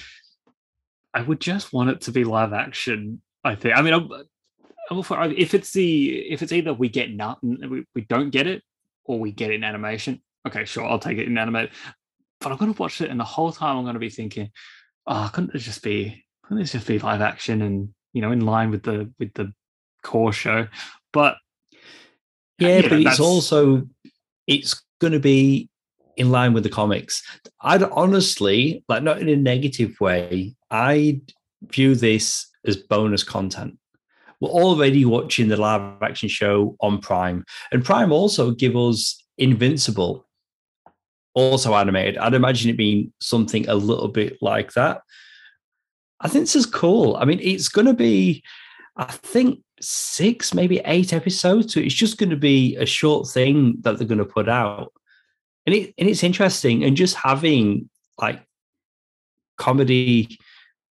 I 1.13 1.23
would 1.23 1.41
just 1.41 1.73
want 1.73 1.91
it 1.91 2.03
to 2.03 2.13
be 2.13 2.25
live 2.25 2.53
action. 2.53 3.21
I 3.43 3.55
think. 3.55 3.77
I 3.77 3.83
mean, 3.83 3.95
I'm, 3.95 4.09
I'm 4.91 5.03
for, 5.03 5.23
if 5.25 5.55
it's 5.55 5.73
the 5.73 6.19
if 6.31 6.43
it's 6.43 6.53
either 6.53 6.75
we 6.75 6.89
get 6.89 7.11
nothing, 7.11 7.59
we, 7.69 7.85
we 7.95 8.03
don't 8.03 8.31
get 8.31 8.47
it, 8.47 8.63
or 9.05 9.19
we 9.19 9.33
get 9.33 9.51
it 9.51 9.55
in 9.55 9.65
animation. 9.65 10.21
Okay, 10.47 10.65
sure, 10.65 10.87
I'll 10.87 10.99
take 10.99 11.19
it 11.19 11.27
in 11.27 11.39
animated. 11.39 11.71
But 12.41 12.53
I'm 12.53 12.59
going 12.59 12.73
to 12.73 12.81
watch 12.81 13.01
it, 13.01 13.11
and 13.11 13.21
the 13.21 13.25
whole 13.25 13.53
time 13.53 13.77
I'm 13.77 13.85
going 13.85 13.95
to 13.95 14.01
be 14.01 14.11
thinking, 14.11 14.51
oh, 15.07 15.31
couldn't 15.33 15.55
it 15.55 15.59
just 15.59 15.83
be? 15.83 16.25
Couldn't 16.45 16.63
it 16.63 16.67
just 16.67 16.87
be 16.87 16.99
live 16.99 17.21
action 17.21 17.63
and 17.63 17.95
you 18.13 18.23
know 18.23 18.33
in 18.33 18.45
line 18.45 18.71
with 18.71 18.83
the 18.83 19.11
with 19.19 19.33
the 19.35 19.53
core 20.03 20.33
show? 20.33 20.69
But 21.13 21.37
yeah, 22.59 22.81
know, 22.81 22.89
but 22.91 23.01
it's 23.01 23.21
also 23.21 23.87
it's 24.47 24.83
going 25.01 25.13
to 25.13 25.21
be 25.21 25.70
in 26.21 26.31
line 26.31 26.53
with 26.53 26.63
the 26.63 26.69
comics. 26.69 27.23
I'd 27.63 27.83
honestly, 27.83 28.85
like, 28.89 29.03
not 29.03 29.21
in 29.21 29.29
a 29.31 29.37
negative 29.37 29.99
way, 30.01 30.55
I 30.71 31.23
view 31.63 31.95
this 31.95 32.47
as 32.67 32.77
bonus 32.77 33.25
content. 33.25 33.79
We're 34.39 34.51
already 34.51 35.07
watching 35.07 35.49
the 35.49 35.57
live 35.57 36.03
action 36.03 36.29
show 36.29 36.77
on 36.81 37.01
Prime, 37.01 37.45
and 37.73 37.85
Prime 37.85 38.13
also 38.13 38.51
give 38.51 38.77
us 38.77 39.17
Invincible, 39.39 40.27
also 41.35 41.75
animated. 41.75 42.19
I'd 42.19 42.35
imagine 42.35 42.69
it 42.71 42.77
being 42.77 43.13
something 43.21 43.67
a 43.67 43.75
little 43.75 44.09
bit 44.09 44.37
like 44.43 44.75
that. 44.75 45.01
I 46.21 46.29
think 46.29 46.43
this 46.43 46.57
is 46.57 46.67
cool. 46.67 47.17
I 47.17 47.25
mean, 47.25 47.41
it's 47.41 47.69
going 47.69 47.87
to 47.87 47.95
be, 47.95 48.43
I 48.97 49.05
think, 49.05 49.61
six, 49.81 50.53
maybe 50.53 50.81
eight 50.85 51.15
episodes. 51.15 51.73
So 51.73 51.81
it's 51.81 51.95
just 51.95 52.19
going 52.19 52.29
to 52.29 52.37
be 52.37 52.77
a 52.77 52.85
short 52.85 53.29
thing 53.29 53.77
that 53.81 53.97
they're 53.97 54.07
going 54.07 54.19
to 54.19 54.27
put 54.27 54.51
out 54.51 54.93
and 55.67 55.75
it 55.75 55.95
and 55.99 56.09
it's 56.09 56.23
interesting 56.23 56.85
and 56.85 56.97
just 56.97 57.17
having 57.17 57.89
like 58.19 58.43
comedy 59.59 60.39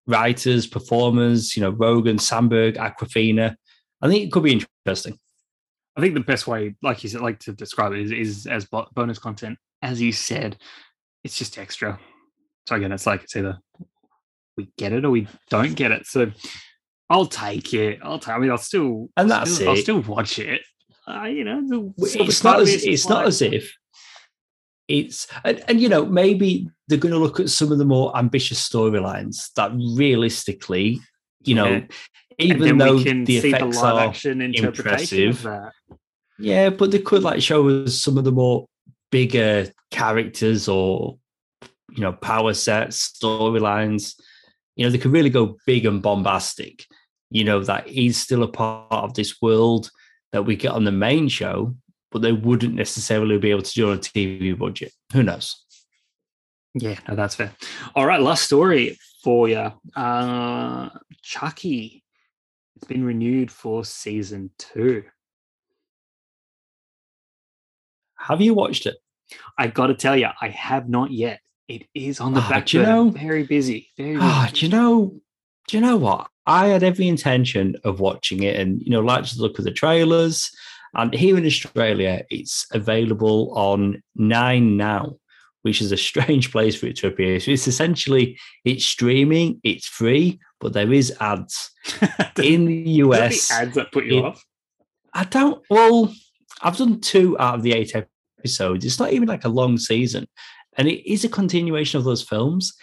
writers, 0.08 0.68
performers, 0.68 1.56
you 1.56 1.62
know, 1.62 1.72
Rogen, 1.72 2.20
Samberg, 2.20 2.78
Awkwafina. 2.78 3.56
I 4.02 4.08
think 4.08 4.24
it 4.24 4.32
could 4.32 4.44
be 4.44 4.64
interesting. 4.86 5.18
I 5.96 6.02
think 6.02 6.14
the 6.14 6.22
best 6.22 6.48
way, 6.48 6.76
like 6.82 7.04
you 7.04 7.10
said, 7.10 7.22
like 7.22 7.40
to 7.40 7.54
describe 7.54 7.94
it 7.94 8.00
is, 8.00 8.12
is 8.12 8.48
as 8.48 8.66
bonus 8.66 9.20
content. 9.20 9.58
As 9.82 10.02
you 10.02 10.12
said, 10.12 10.58
it's 11.24 11.38
just 11.38 11.58
extra. 11.58 12.00
So 12.68 12.76
again, 12.76 12.92
it's 12.92 13.06
like 13.06 13.24
it's 13.24 13.36
either 13.36 13.60
we 14.56 14.70
get 14.78 14.94
it 14.94 15.06
or 15.06 15.12
we 15.12 15.28
don't 15.50 15.74
get 15.76 15.92
it. 15.92 16.06
So 16.06 16.32
I'll 17.10 17.26
take 17.26 17.74
it. 17.74 18.00
I'll 18.04 18.20
take. 18.20 18.36
I 18.36 18.40
mean, 18.40 18.52
I'll 18.52 18.58
still 18.58 19.10
and 19.18 19.30
that's 19.30 19.56
still, 19.56 19.68
it. 19.68 19.70
I'll 19.72 19.78
still 19.78 20.02
watch 20.02 20.40
it. 20.40 20.62
Uh, 21.08 21.24
you 21.24 21.44
know, 21.44 21.94
it's 21.98 22.44
not 22.44 22.62
as 22.62 22.84
it's 22.84 23.10
not 23.10 23.26
as 23.26 23.42
if 23.42 23.74
it's 24.90 25.28
and, 25.46 25.64
and 25.70 25.80
you 25.80 25.88
know 25.88 26.06
maybe 26.06 26.68
they're 26.88 26.98
going 26.98 27.14
to 27.14 27.20
look 27.20 27.40
at 27.40 27.50
some 27.50 27.72
of 27.72 27.78
the 27.78 27.86
more 27.86 28.16
ambitious 28.18 28.68
storylines 28.68 29.54
that 29.54 29.72
realistically 29.96 31.00
you 31.44 31.56
know 31.56 31.68
yeah. 31.68 31.86
even 32.40 32.78
though 32.78 33.00
the 33.00 33.38
effects 33.38 33.80
the 33.80 33.86
are 33.86 34.14
impressive. 34.26 35.48
yeah 36.38 36.70
but 36.70 36.92
they 36.92 37.00
could 37.00 37.24
like 37.24 37.42
show 37.42 37.70
us 37.70 37.96
some 37.96 38.18
of 38.18 38.26
the 38.26 38.32
more 38.32 38.66
bigger 39.12 39.72
characters 39.92 40.68
or 40.68 41.18
you 41.92 42.02
know 42.02 42.14
power 42.14 42.54
sets 42.54 43.12
storylines. 43.12 44.16
You 44.76 44.86
know 44.86 44.92
they 44.92 44.98
could 44.98 45.12
really 45.12 45.30
go 45.30 45.58
big 45.66 45.86
and 45.86 46.02
bombastic. 46.02 46.86
You 47.30 47.44
know 47.44 47.64
that 47.64 47.88
he's 47.88 48.18
still 48.18 48.44
a 48.44 48.48
part 48.48 48.92
of 48.92 49.14
this 49.14 49.42
world 49.42 49.92
that 50.32 50.44
we 50.44 50.56
get 50.56 50.72
on 50.72 50.84
the 50.84 50.92
main 50.92 51.28
show 51.28 51.76
but 52.12 52.22
they 52.22 52.32
wouldn't 52.32 52.76
necessarily 52.76 53.38
be 53.38 53.51
able 53.51 53.62
to 53.62 53.74
do 53.74 53.91
on 53.91 53.97
a 53.97 53.99
TV 53.99 54.57
budget. 54.57 54.91
Who 55.14 55.24
knows? 55.24 55.64
Yeah, 56.74 56.99
no, 57.07 57.16
that's 57.16 57.36
fair. 57.36 57.51
All 57.95 58.05
right, 58.05 58.22
last 58.22 58.43
story 58.43 58.97
for 59.24 59.49
you. 59.49 59.72
Uh, 59.95 60.89
Chucky. 61.22 62.03
It's 62.76 62.88
been 62.88 63.03
renewed 63.03 63.51
for 63.51 63.84
season 63.84 64.51
two. 64.57 65.03
Have 68.18 68.39
you 68.39 68.53
watched 68.53 68.86
it? 68.86 68.95
I 69.57 69.68
got 69.68 69.88
to 69.88 69.93
tell 69.93 70.16
you, 70.16 70.30
I 70.41 70.49
have 70.49 70.88
not 70.88 71.12
yet. 71.12 71.41
It 71.68 71.88
is 71.93 72.20
on 72.20 72.34
the 72.34 72.43
oh, 72.43 72.49
back. 72.49 72.74
You 72.74 72.84
know, 72.84 73.10
very 73.10 73.43
busy. 73.43 73.89
Very. 73.97 74.14
Busy. 74.14 74.20
Oh, 74.24 74.47
do 74.51 74.66
you 74.66 74.72
know? 74.72 75.20
Do 75.68 75.78
you 75.78 75.82
know 75.82 75.97
what? 75.97 76.30
I 76.45 76.68
had 76.68 76.82
every 76.82 77.07
intention 77.07 77.76
of 77.84 77.99
watching 77.99 78.43
it, 78.43 78.55
and 78.55 78.82
you 78.82 78.89
know, 78.89 79.01
like 79.01 79.26
to 79.26 79.39
look 79.39 79.60
at 79.60 79.66
the 79.66 79.72
trailers. 79.72 80.49
And 80.96 81.14
here 81.14 81.38
in 81.38 81.46
Australia, 81.46 82.24
it's 82.30 82.66
available 82.72 83.53
on 83.56 84.02
Nine 84.16 84.78
Now, 84.78 85.18
which 85.61 85.82
is 85.82 85.91
a 85.91 85.98
strange 85.98 86.52
place 86.53 86.76
for 86.76 86.88
it 86.88 86.98
to 86.98 87.07
appear. 87.07 87.40
So 87.40 87.52
it's 87.52 87.68
essentially 87.68 88.40
it's 88.66 88.86
streaming, 88.86 89.60
it's 89.64 89.88
free, 89.88 90.40
but 90.60 90.74
there 90.74 90.91
is 90.91 91.16
ads 91.20 91.72
in 92.41 92.66
the 92.66 92.90
US. 93.03 93.52
ads 93.52 93.76
that 93.76 93.91
put 93.91 94.06
you 94.06 94.26
off. 94.26 94.44
I 95.14 95.24
don't. 95.26 95.64
Well, 95.70 96.14
I've 96.61 96.78
done 96.78 97.02
two 97.02 97.38
out 97.40 97.56
of 97.56 97.64
the 97.64 97.74
eight 97.74 97.95
episodes. 98.40 98.86
It's 98.86 98.99
not 98.99 99.14
even 99.14 99.28
like 99.28 99.45
a 99.45 99.49
long 99.49 99.78
season, 99.78 100.28
and 100.78 100.88
it 100.88 101.10
is 101.10 101.24
a 101.24 101.30
continuation 101.30 101.98
of 101.98 102.03
those 102.03 102.22
films. 102.22 102.74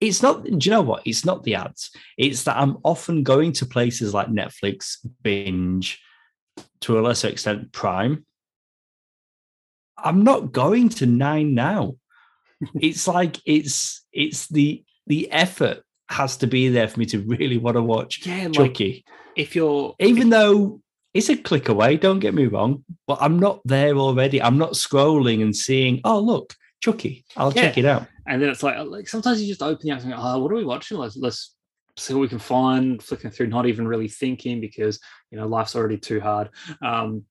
It's 0.00 0.22
not. 0.22 0.44
Do 0.44 0.58
you 0.60 0.70
know 0.70 0.82
what? 0.82 1.06
It's 1.06 1.24
not 1.24 1.44
the 1.44 1.54
ads. 1.54 1.90
It's 2.18 2.44
that 2.44 2.56
I'm 2.56 2.78
often 2.82 3.22
going 3.22 3.52
to 3.54 3.66
places 3.66 4.12
like 4.12 4.28
Netflix, 4.28 4.96
binge, 5.22 6.00
to 6.80 6.98
a 6.98 7.00
lesser 7.00 7.28
extent 7.28 7.72
Prime. 7.72 8.24
I'm 9.96 10.22
not 10.22 10.52
going 10.52 10.90
to 10.90 11.06
nine 11.06 11.54
now. 11.54 11.96
it's 12.74 13.08
like 13.16 13.40
it's 13.46 14.04
it's 14.12 14.48
the 14.48 14.84
the 15.06 15.30
effort 15.30 15.82
has 16.10 16.36
to 16.38 16.46
be 16.46 16.68
there 16.68 16.88
for 16.88 17.00
me 17.00 17.06
to 17.06 17.20
really 17.20 17.56
want 17.56 17.76
to 17.76 17.82
watch 17.82 18.26
yeah, 18.26 18.48
Chucky. 18.48 19.04
Like 19.06 19.14
if 19.36 19.56
you're 19.56 19.94
even 19.98 20.28
if, 20.28 20.30
though 20.30 20.80
it's 21.14 21.28
a 21.28 21.36
click 21.36 21.68
away, 21.68 21.96
don't 21.96 22.18
get 22.18 22.34
me 22.34 22.46
wrong, 22.46 22.84
but 23.06 23.18
I'm 23.20 23.38
not 23.38 23.60
there 23.64 23.96
already. 23.96 24.42
I'm 24.42 24.58
not 24.58 24.72
scrolling 24.72 25.42
and 25.42 25.54
seeing, 25.54 26.00
oh 26.04 26.18
look, 26.18 26.54
Chucky. 26.80 27.24
I'll 27.36 27.52
yeah. 27.52 27.62
check 27.62 27.78
it 27.78 27.84
out. 27.84 28.06
And 28.26 28.42
then 28.42 28.48
it's 28.48 28.62
like 28.62 28.76
like 28.86 29.08
sometimes 29.08 29.40
you 29.40 29.48
just 29.48 29.62
open 29.62 29.86
the 29.86 29.92
app 29.92 30.02
and 30.02 30.12
go, 30.12 30.18
oh, 30.18 30.38
what 30.40 30.52
are 30.52 30.56
we 30.56 30.64
watching? 30.64 30.98
Let's 30.98 31.16
let's 31.16 31.53
see 31.96 32.14
what 32.14 32.20
we 32.20 32.28
can 32.28 32.38
find, 32.38 33.02
flicking 33.02 33.30
through, 33.30 33.46
not 33.48 33.66
even 33.66 33.86
really 33.86 34.08
thinking 34.08 34.60
because 34.60 35.00
you 35.30 35.38
know 35.38 35.46
life's 35.46 35.76
already 35.76 35.98
too 35.98 36.20
hard. 36.20 36.50
Um, 36.82 37.24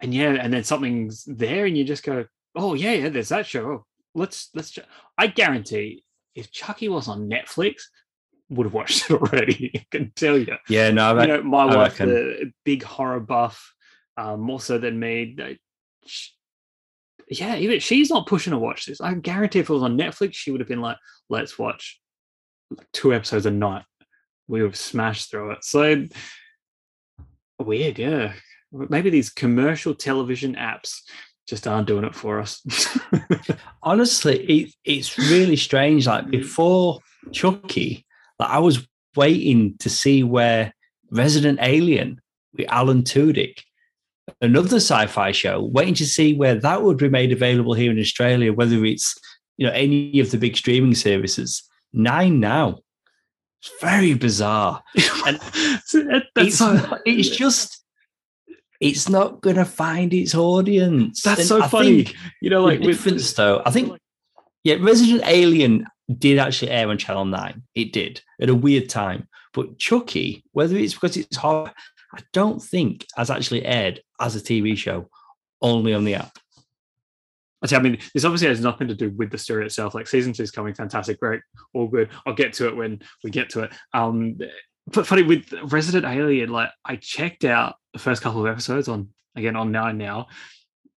and 0.00 0.12
yeah, 0.12 0.30
and 0.32 0.52
then 0.52 0.64
something's 0.64 1.24
there, 1.24 1.66
and 1.66 1.76
you 1.76 1.84
just 1.84 2.02
go, 2.02 2.24
"Oh 2.54 2.74
yeah, 2.74 2.92
yeah, 2.92 3.08
there's 3.08 3.28
that 3.28 3.46
show. 3.46 3.70
Oh, 3.70 3.86
let's 4.14 4.50
let's." 4.54 4.78
I 5.18 5.26
guarantee, 5.28 6.04
if 6.34 6.50
Chucky 6.50 6.88
was 6.88 7.08
on 7.08 7.28
Netflix, 7.28 7.82
would 8.48 8.66
have 8.66 8.74
watched 8.74 9.04
it 9.10 9.14
already. 9.14 9.72
I 9.74 9.86
can 9.90 10.12
tell 10.16 10.38
you. 10.38 10.56
Yeah, 10.68 10.90
no, 10.90 11.16
I, 11.16 11.22
you 11.22 11.28
know, 11.28 11.42
my 11.42 11.62
I 11.62 11.76
wife, 11.76 12.00
reckon. 12.00 12.08
the 12.08 12.52
big 12.64 12.82
horror 12.82 13.20
buff, 13.20 13.72
um, 14.16 14.40
more 14.40 14.60
so 14.60 14.78
than 14.78 14.98
me. 14.98 15.36
She, 16.06 16.30
yeah, 17.28 17.56
even 17.56 17.78
she's 17.78 18.10
not 18.10 18.26
pushing 18.26 18.50
to 18.50 18.58
watch 18.58 18.86
this. 18.86 19.00
I 19.00 19.14
guarantee 19.14 19.60
if 19.60 19.70
it 19.70 19.72
was 19.72 19.82
on 19.82 19.96
Netflix, 19.96 20.34
she 20.34 20.50
would 20.50 20.60
have 20.60 20.68
been 20.68 20.80
like, 20.80 20.96
"Let's 21.28 21.58
watch 21.58 22.01
like 22.76 22.90
two 22.92 23.14
episodes 23.14 23.46
a 23.46 23.50
night. 23.50 23.84
We 24.48 24.62
would 24.62 24.76
smashed 24.76 25.30
through 25.30 25.52
it. 25.52 25.64
So 25.64 26.06
weird, 27.58 27.98
yeah. 27.98 28.34
maybe 28.72 29.10
these 29.10 29.30
commercial 29.30 29.94
television 29.94 30.54
apps 30.56 31.00
just 31.46 31.66
aren't 31.66 31.88
doing 31.88 32.04
it 32.04 32.14
for 32.14 32.40
us. 32.40 32.62
Honestly, 33.82 34.38
it, 34.44 34.74
it's 34.84 35.18
really 35.18 35.56
strange. 35.56 36.06
Like 36.06 36.26
mm. 36.26 36.30
before 36.30 37.00
Chucky, 37.32 38.06
like 38.38 38.50
I 38.50 38.58
was 38.58 38.86
waiting 39.16 39.76
to 39.78 39.90
see 39.90 40.22
where 40.22 40.72
Resident 41.10 41.58
Alien 41.60 42.20
with 42.56 42.66
Alan 42.70 43.02
Tudyk, 43.02 43.60
another 44.40 44.76
sci-fi 44.76 45.32
show, 45.32 45.62
waiting 45.62 45.94
to 45.94 46.06
see 46.06 46.34
where 46.34 46.54
that 46.54 46.82
would 46.82 46.96
be 46.96 47.08
made 47.08 47.32
available 47.32 47.74
here 47.74 47.90
in 47.90 47.98
Australia, 47.98 48.52
whether 48.52 48.84
it's 48.84 49.18
you 49.56 49.66
know 49.66 49.72
any 49.72 50.20
of 50.20 50.30
the 50.30 50.38
big 50.38 50.56
streaming 50.56 50.94
services. 50.94 51.62
Nine 51.92 52.40
now. 52.40 52.78
It's 53.60 53.70
very 53.80 54.14
bizarre. 54.14 54.82
And 55.26 55.38
it's, 55.54 56.62
it's 57.06 57.28
just 57.28 57.82
it's 58.80 59.08
not 59.08 59.40
going 59.40 59.56
to 59.56 59.64
find 59.64 60.12
its 60.12 60.34
audience. 60.34 61.22
That's 61.22 61.40
and 61.40 61.48
so 61.48 61.62
I 61.62 61.68
funny. 61.68 62.08
you 62.40 62.50
know, 62.50 62.64
like 62.64 62.80
difference 62.80 63.28
with, 63.28 63.36
though. 63.36 63.62
I 63.64 63.70
think, 63.70 63.96
yeah, 64.64 64.76
Resident 64.80 65.22
Alien 65.24 65.86
did 66.18 66.38
actually 66.38 66.72
air 66.72 66.88
on 66.88 66.98
Channel 66.98 67.26
Nine. 67.26 67.62
It 67.76 67.92
did 67.92 68.20
at 68.40 68.48
a 68.48 68.54
weird 68.54 68.88
time. 68.88 69.28
But 69.54 69.78
Chucky, 69.78 70.44
whether 70.50 70.76
it's 70.76 70.94
because 70.94 71.16
it's 71.16 71.36
horror, 71.36 71.72
I 72.14 72.22
don't 72.32 72.60
think 72.60 73.06
has 73.16 73.30
actually 73.30 73.64
aired 73.64 74.02
as 74.20 74.34
a 74.34 74.40
TV 74.40 74.76
show, 74.76 75.08
only 75.60 75.94
on 75.94 76.04
the 76.04 76.16
app. 76.16 76.36
I 77.70 77.78
mean, 77.78 77.98
this 78.12 78.24
obviously 78.24 78.48
has 78.48 78.60
nothing 78.60 78.88
to 78.88 78.94
do 78.94 79.10
with 79.10 79.30
the 79.30 79.38
story 79.38 79.64
itself. 79.64 79.94
Like 79.94 80.08
season 80.08 80.32
two 80.32 80.42
is 80.42 80.50
coming, 80.50 80.74
fantastic, 80.74 81.20
great, 81.20 81.42
all 81.74 81.86
good. 81.86 82.08
I'll 82.26 82.34
get 82.34 82.52
to 82.54 82.66
it 82.68 82.76
when 82.76 83.00
we 83.22 83.30
get 83.30 83.50
to 83.50 83.62
it. 83.62 83.72
Um, 83.94 84.38
but 84.88 85.06
funny 85.06 85.22
with 85.22 85.52
Resident 85.64 86.04
Alien, 86.04 86.50
like 86.50 86.70
I 86.84 86.96
checked 86.96 87.44
out 87.44 87.76
the 87.92 88.00
first 88.00 88.22
couple 88.22 88.44
of 88.44 88.50
episodes 88.50 88.88
on 88.88 89.10
again 89.36 89.54
on 89.54 89.70
Nine 89.70 89.96
now, 89.96 90.26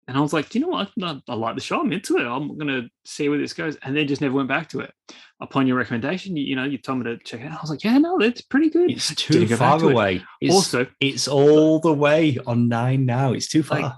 and 0.07 0.17
I 0.17 0.21
was 0.21 0.33
like, 0.33 0.49
do 0.49 0.57
you 0.57 0.65
know 0.65 0.71
what? 0.71 0.89
I, 1.01 1.21
I 1.27 1.35
like 1.35 1.55
the 1.55 1.61
show. 1.61 1.81
I'm 1.81 1.93
into 1.93 2.17
it. 2.17 2.25
I'm 2.25 2.57
gonna 2.57 2.89
see 3.05 3.29
where 3.29 3.37
this 3.37 3.53
goes, 3.53 3.75
and 3.83 3.95
then 3.95 4.07
just 4.07 4.21
never 4.21 4.33
went 4.33 4.49
back 4.49 4.69
to 4.69 4.79
it. 4.79 4.91
Upon 5.41 5.67
your 5.67 5.77
recommendation, 5.77 6.37
you, 6.37 6.45
you 6.45 6.55
know, 6.55 6.63
you 6.63 6.77
told 6.77 6.99
me 6.99 7.03
to 7.05 7.17
check 7.23 7.41
it 7.41 7.47
out. 7.47 7.57
I 7.57 7.61
was 7.61 7.69
like, 7.69 7.83
yeah, 7.83 7.97
no, 7.97 8.17
that's 8.17 8.41
pretty 8.41 8.69
good. 8.69 8.89
It's 8.89 9.13
too 9.13 9.45
far 9.55 9.83
away. 9.83 10.15
It. 10.15 10.23
It's, 10.47 10.55
also, 10.55 10.87
it's 11.01 11.27
all 11.27 11.79
the 11.79 11.93
way 11.93 12.37
on 12.47 12.69
Nine 12.69 13.05
now. 13.05 13.33
It's 13.33 13.49
too 13.49 13.61
far. 13.61 13.81
Like, 13.81 13.91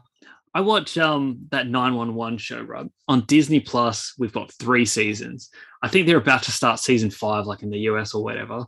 I 0.53 0.61
watch 0.61 0.98
um 0.98 1.40
that 1.52 1.68
911 1.68 2.40
show, 2.40 2.61
Rob, 2.61 2.90
on 3.07 3.26
Disney 3.26 3.60
Plus. 3.60 4.14
We've 4.18 4.34
got 4.34 4.52
three 4.53 4.86
seasons. 4.86 5.49
I 5.82 5.88
think 5.88 6.07
they're 6.07 6.18
about 6.18 6.44
to 6.44 6.52
start 6.52 6.80
season 6.80 7.11
five, 7.11 7.45
like 7.45 7.64
in 7.64 7.69
the 7.69 7.80
US 7.91 8.14
or 8.14 8.24
whatever. 8.24 8.65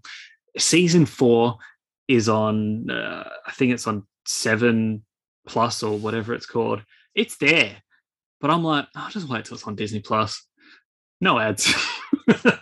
Season 0.58 1.06
four 1.06 1.58
is 2.08 2.28
on 2.28 2.90
uh, 2.90 3.30
i 3.46 3.52
think 3.52 3.72
it's 3.72 3.86
on 3.86 4.04
seven 4.26 5.06
plus 5.48 5.84
or 5.84 5.98
whatever 5.98 6.34
it's 6.34 6.46
called. 6.46 6.82
It's 7.16 7.38
there 7.38 7.76
but 8.40 8.50
i'm 8.50 8.64
like 8.64 8.88
i'll 8.96 9.10
just 9.10 9.28
wait 9.30 9.46
till 9.46 9.56
it's 9.56 9.68
on 9.68 9.76
disney 9.76 10.00
plus. 10.00 10.46
No 11.22 11.40
ads. 11.40 11.74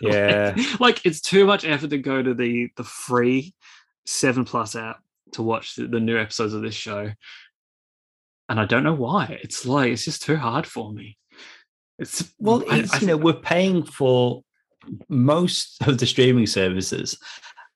Yeah. 0.00 0.54
Like, 0.56 0.80
like, 0.80 1.06
it's 1.06 1.20
too 1.20 1.44
much 1.44 1.66
effort 1.66 1.90
to 1.90 1.98
go 1.98 2.22
to 2.22 2.32
the 2.32 2.70
the 2.76 2.84
free 2.84 3.54
seven 4.06 4.44
plus 4.46 4.74
app 4.74 5.00
to 5.32 5.42
watch 5.42 5.74
the, 5.74 5.86
the 5.86 6.00
new 6.00 6.18
episodes 6.18 6.54
of 6.54 6.62
this 6.62 6.74
show 6.74 7.12
and 8.48 8.60
i 8.60 8.64
don't 8.64 8.84
know 8.84 8.94
why 8.94 9.38
it's 9.42 9.66
like 9.66 9.92
it's 9.92 10.04
just 10.04 10.22
too 10.22 10.36
hard 10.36 10.66
for 10.66 10.92
me 10.92 11.16
it's 11.98 12.22
mm, 12.22 12.32
well 12.38 12.62
it's, 12.66 12.94
I, 12.94 12.98
you 13.00 13.06
know 13.06 13.16
we're 13.16 13.32
paying 13.34 13.82
for 13.82 14.42
most 15.08 15.82
of 15.86 15.98
the 15.98 16.06
streaming 16.06 16.46
services 16.46 17.18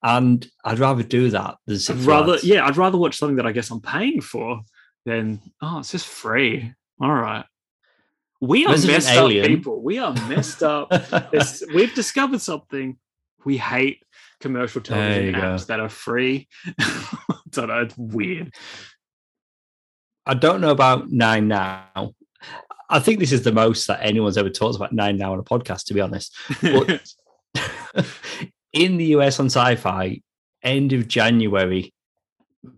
and 0.03 0.47
I'd 0.65 0.79
rather 0.79 1.03
do 1.03 1.31
that 1.31 1.57
than 1.67 1.79
I'd 1.89 2.05
rather, 2.05 2.37
yeah, 2.43 2.67
I'd 2.67 2.77
rather 2.77 2.99
watch 2.99 3.17
something 3.17 3.37
that 3.37 3.47
I 3.47 3.53
guess 3.53 3.71
I'm 3.71 3.81
paying 3.81 4.21
for 4.21 4.63
than 5.05 5.41
oh, 5.61 5.79
it's 5.79 5.93
just 5.93 6.07
free. 6.07 6.75
All 7.01 7.15
right. 7.15 7.45
We 8.41 8.67
are 8.67 8.71
Resident 8.71 9.05
messed 9.05 9.11
Alien. 9.11 9.45
up 9.45 9.49
people. 9.49 9.83
We 9.83 9.99
are 9.99 10.13
messed 10.29 10.63
up. 10.63 10.93
we've 11.75 11.95
discovered 11.95 12.41
something. 12.41 12.97
We 13.45 13.57
hate 13.57 14.03
commercial 14.41 14.81
television 14.81 15.35
apps 15.35 15.61
go. 15.61 15.65
that 15.67 15.81
are 15.81 15.89
free. 15.89 16.49
I 16.81 17.37
don't 17.51 17.69
know. 17.69 17.83
It's 17.83 17.97
weird. 17.97 18.53
I 20.27 20.35
don't 20.35 20.61
know 20.61 20.71
about 20.71 21.11
Nine 21.11 21.49
Now. 21.49 22.15
I 22.89 23.01
think 23.01 23.19
this 23.19 23.33
is 23.33 23.43
the 23.43 23.53
most 23.53 23.87
that 23.87 24.03
anyone's 24.03 24.37
ever 24.37 24.51
talked 24.51 24.77
about 24.77 24.93
Nine 24.93 25.17
Now 25.17 25.33
on 25.33 25.39
a 25.39 25.43
podcast, 25.43 25.85
to 25.87 25.95
be 25.95 26.01
honest. 26.01 26.35
But 26.61 27.03
in 28.73 28.97
the 28.97 29.07
US 29.17 29.41
on 29.41 29.47
Syfy, 29.49 30.23
end 30.63 30.93
of 30.93 31.09
January, 31.09 31.93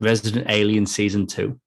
Resident 0.01 0.47
Alien 0.49 0.87
Season 0.87 1.27
2. 1.27 1.59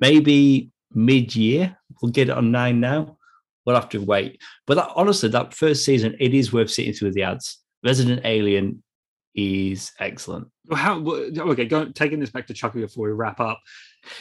Maybe 0.00 0.70
mid 0.94 1.36
year. 1.36 1.76
We'll 2.00 2.12
get 2.12 2.28
it 2.28 2.36
on 2.36 2.50
nine 2.50 2.80
now. 2.80 3.16
We'll 3.64 3.76
have 3.76 3.88
to 3.90 3.98
wait. 3.98 4.40
But 4.66 4.76
that, 4.76 4.90
honestly, 4.94 5.28
that 5.30 5.54
first 5.54 5.84
season, 5.84 6.16
it 6.20 6.34
is 6.34 6.52
worth 6.52 6.70
sitting 6.70 6.92
through 6.92 7.12
the 7.12 7.24
ads. 7.24 7.58
Resident 7.84 8.22
Alien 8.24 8.82
is 9.36 9.92
excellent. 10.00 10.48
Well, 10.66 10.78
how 10.78 10.98
okay? 10.98 11.66
Go, 11.66 11.84
taking 11.90 12.18
this 12.18 12.30
back 12.30 12.46
to 12.48 12.54
Chucky 12.54 12.80
before 12.80 13.06
we 13.06 13.12
wrap 13.12 13.38
up. 13.38 13.60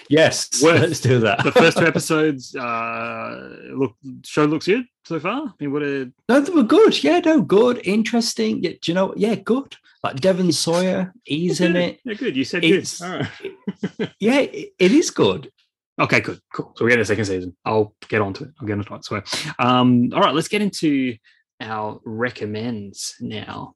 Yes, 0.10 0.50
worth, 0.64 0.82
let's 0.82 1.00
do 1.00 1.20
that. 1.22 1.44
the 1.44 1.52
first 1.52 1.78
two 1.78 1.86
episodes, 1.88 2.56
uh, 2.56 3.58
look, 3.74 3.96
show 4.24 4.46
looks 4.46 4.68
good 4.68 4.86
so 5.06 5.20
far. 5.20 5.48
I 5.48 5.52
mean, 5.60 5.72
what 5.72 5.84
a 5.84 6.12
no, 6.30 6.42
they 6.42 6.52
were 6.52 6.64
good. 6.64 7.02
Yeah, 7.04 7.20
no, 7.20 7.42
good, 7.42 7.82
interesting. 7.86 8.62
Yeah, 8.62 8.72
do 8.82 8.92
you 8.92 8.94
know? 8.94 9.14
Yeah, 9.16 9.36
good. 9.36 9.76
Like 10.04 10.18
Devon 10.18 10.52
Sawa, 10.52 11.12
he's 11.24 11.62
in 11.62 11.76
it. 11.76 12.00
Yeah, 12.04 12.14
good. 12.14 12.36
You 12.36 12.44
said 12.44 12.64
it's, 12.64 13.00
good. 13.02 13.28
Right. 14.00 14.12
yeah, 14.20 14.40
it, 14.42 14.74
it 14.78 14.92
is 14.92 15.10
good. 15.10 15.52
Okay, 16.00 16.20
good, 16.20 16.40
cool. 16.54 16.74
So 16.76 16.84
we 16.84 16.92
get 16.92 17.00
a 17.00 17.06
second 17.06 17.26
season. 17.26 17.56
I'll 17.64 17.96
get 18.10 18.22
on 18.22 18.34
to 18.34 18.44
it. 18.44 18.50
I'll 18.60 18.68
get 18.68 18.78
on 18.78 18.84
to 18.84 18.96
it. 18.96 19.06
So, 19.06 19.22
um, 19.60 20.12
all 20.14 20.22
right, 20.22 20.36
let's 20.36 20.50
get 20.50 20.62
into 20.62 21.16
our 21.62 22.00
recommends 22.04 23.16
now. 23.22 23.76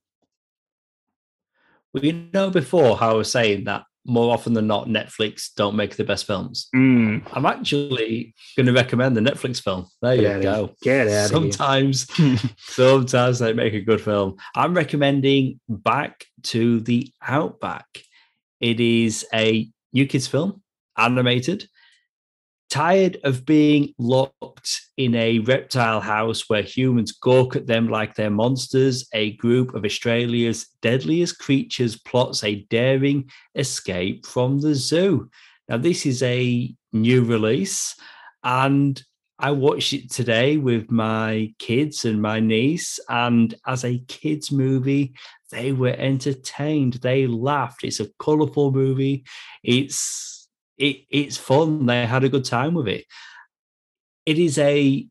You 1.93 2.29
know 2.33 2.49
before 2.49 2.97
how 2.97 3.11
I 3.11 3.13
was 3.13 3.31
saying 3.31 3.63
that 3.65 3.83
more 4.05 4.33
often 4.33 4.53
than 4.53 4.67
not, 4.67 4.87
Netflix 4.87 5.53
don't 5.55 5.75
make 5.75 5.95
the 5.95 6.03
best 6.03 6.25
films. 6.25 6.67
Mm. 6.75 7.27
I'm 7.33 7.45
actually 7.45 8.33
going 8.55 8.65
to 8.65 8.73
recommend 8.73 9.15
the 9.15 9.21
Netflix 9.21 9.61
film. 9.61 9.87
There 10.01 10.17
Get 10.17 10.37
you 10.37 10.43
go. 10.43 10.75
Get 10.81 11.07
out 11.07 11.29
Sometimes, 11.29 12.07
sometimes 12.57 13.39
they 13.39 13.53
make 13.53 13.73
a 13.73 13.81
good 13.81 14.01
film. 14.01 14.37
I'm 14.55 14.73
recommending 14.73 15.59
Back 15.67 16.25
to 16.43 16.79
the 16.81 17.11
Outback. 17.21 17.85
It 18.59 18.79
is 18.79 19.25
a 19.33 19.69
new 19.93 20.07
kids 20.07 20.27
film, 20.27 20.61
animated 20.97 21.67
tired 22.69 23.17
of 23.23 23.45
being 23.45 23.93
locked 23.97 24.81
in 24.97 25.15
a 25.15 25.39
reptile 25.39 25.99
house 25.99 26.49
where 26.49 26.61
humans 26.61 27.11
gawk 27.11 27.55
at 27.55 27.67
them 27.67 27.89
like 27.89 28.15
they're 28.15 28.29
monsters, 28.29 29.07
a 29.13 29.35
group 29.37 29.73
of 29.73 29.85
Australia's 29.85 30.67
deadliest 30.81 31.39
creatures 31.39 31.97
plots 31.97 32.43
a 32.43 32.65
daring 32.69 33.29
escape 33.55 34.25
from 34.25 34.59
the 34.59 34.75
zoo. 34.75 35.29
Now, 35.67 35.77
this 35.77 36.05
is 36.05 36.23
a 36.23 36.73
new 36.93 37.23
release, 37.23 37.95
and 38.43 39.01
I 39.41 39.51
watched 39.51 39.93
it 39.93 40.11
today 40.11 40.57
with 40.57 40.91
my 40.91 41.53
kids 41.59 42.03
and 42.03 42.21
my 42.21 42.41
niece. 42.41 42.99
And 43.07 43.55
as 43.65 43.85
a 43.85 43.99
kids' 44.09 44.51
movie, 44.51 45.13
they 45.49 45.71
were 45.71 45.95
entertained. 45.97 46.95
They 46.95 47.25
laughed. 47.25 47.85
It's 47.85 48.01
a 48.01 48.09
colorful 48.19 48.71
movie. 48.71 49.23
It's 49.63 50.38
it, 50.79 51.05
it's 51.09 51.37
fun. 51.37 51.85
They 51.85 52.05
had 52.05 52.23
a 52.23 52.29
good 52.29 52.45
time 52.45 52.73
with 52.73 52.87
it. 52.87 53.05
It 54.25 54.39
is 54.39 54.57
a 54.57 55.07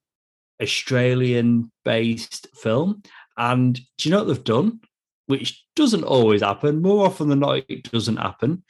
Australian 0.60 1.70
based 1.84 2.48
film. 2.54 3.02
And 3.36 3.74
do 3.74 4.08
you 4.08 4.10
know 4.10 4.24
what 4.24 4.28
they've 4.28 4.44
done? 4.44 4.80
Which 5.26 5.64
doesn't 5.76 6.04
always 6.04 6.42
happen. 6.42 6.82
More 6.82 7.06
often 7.06 7.28
than 7.28 7.40
not, 7.40 7.62
it 7.68 7.90
doesn't 7.90 8.16
happen. 8.16 8.64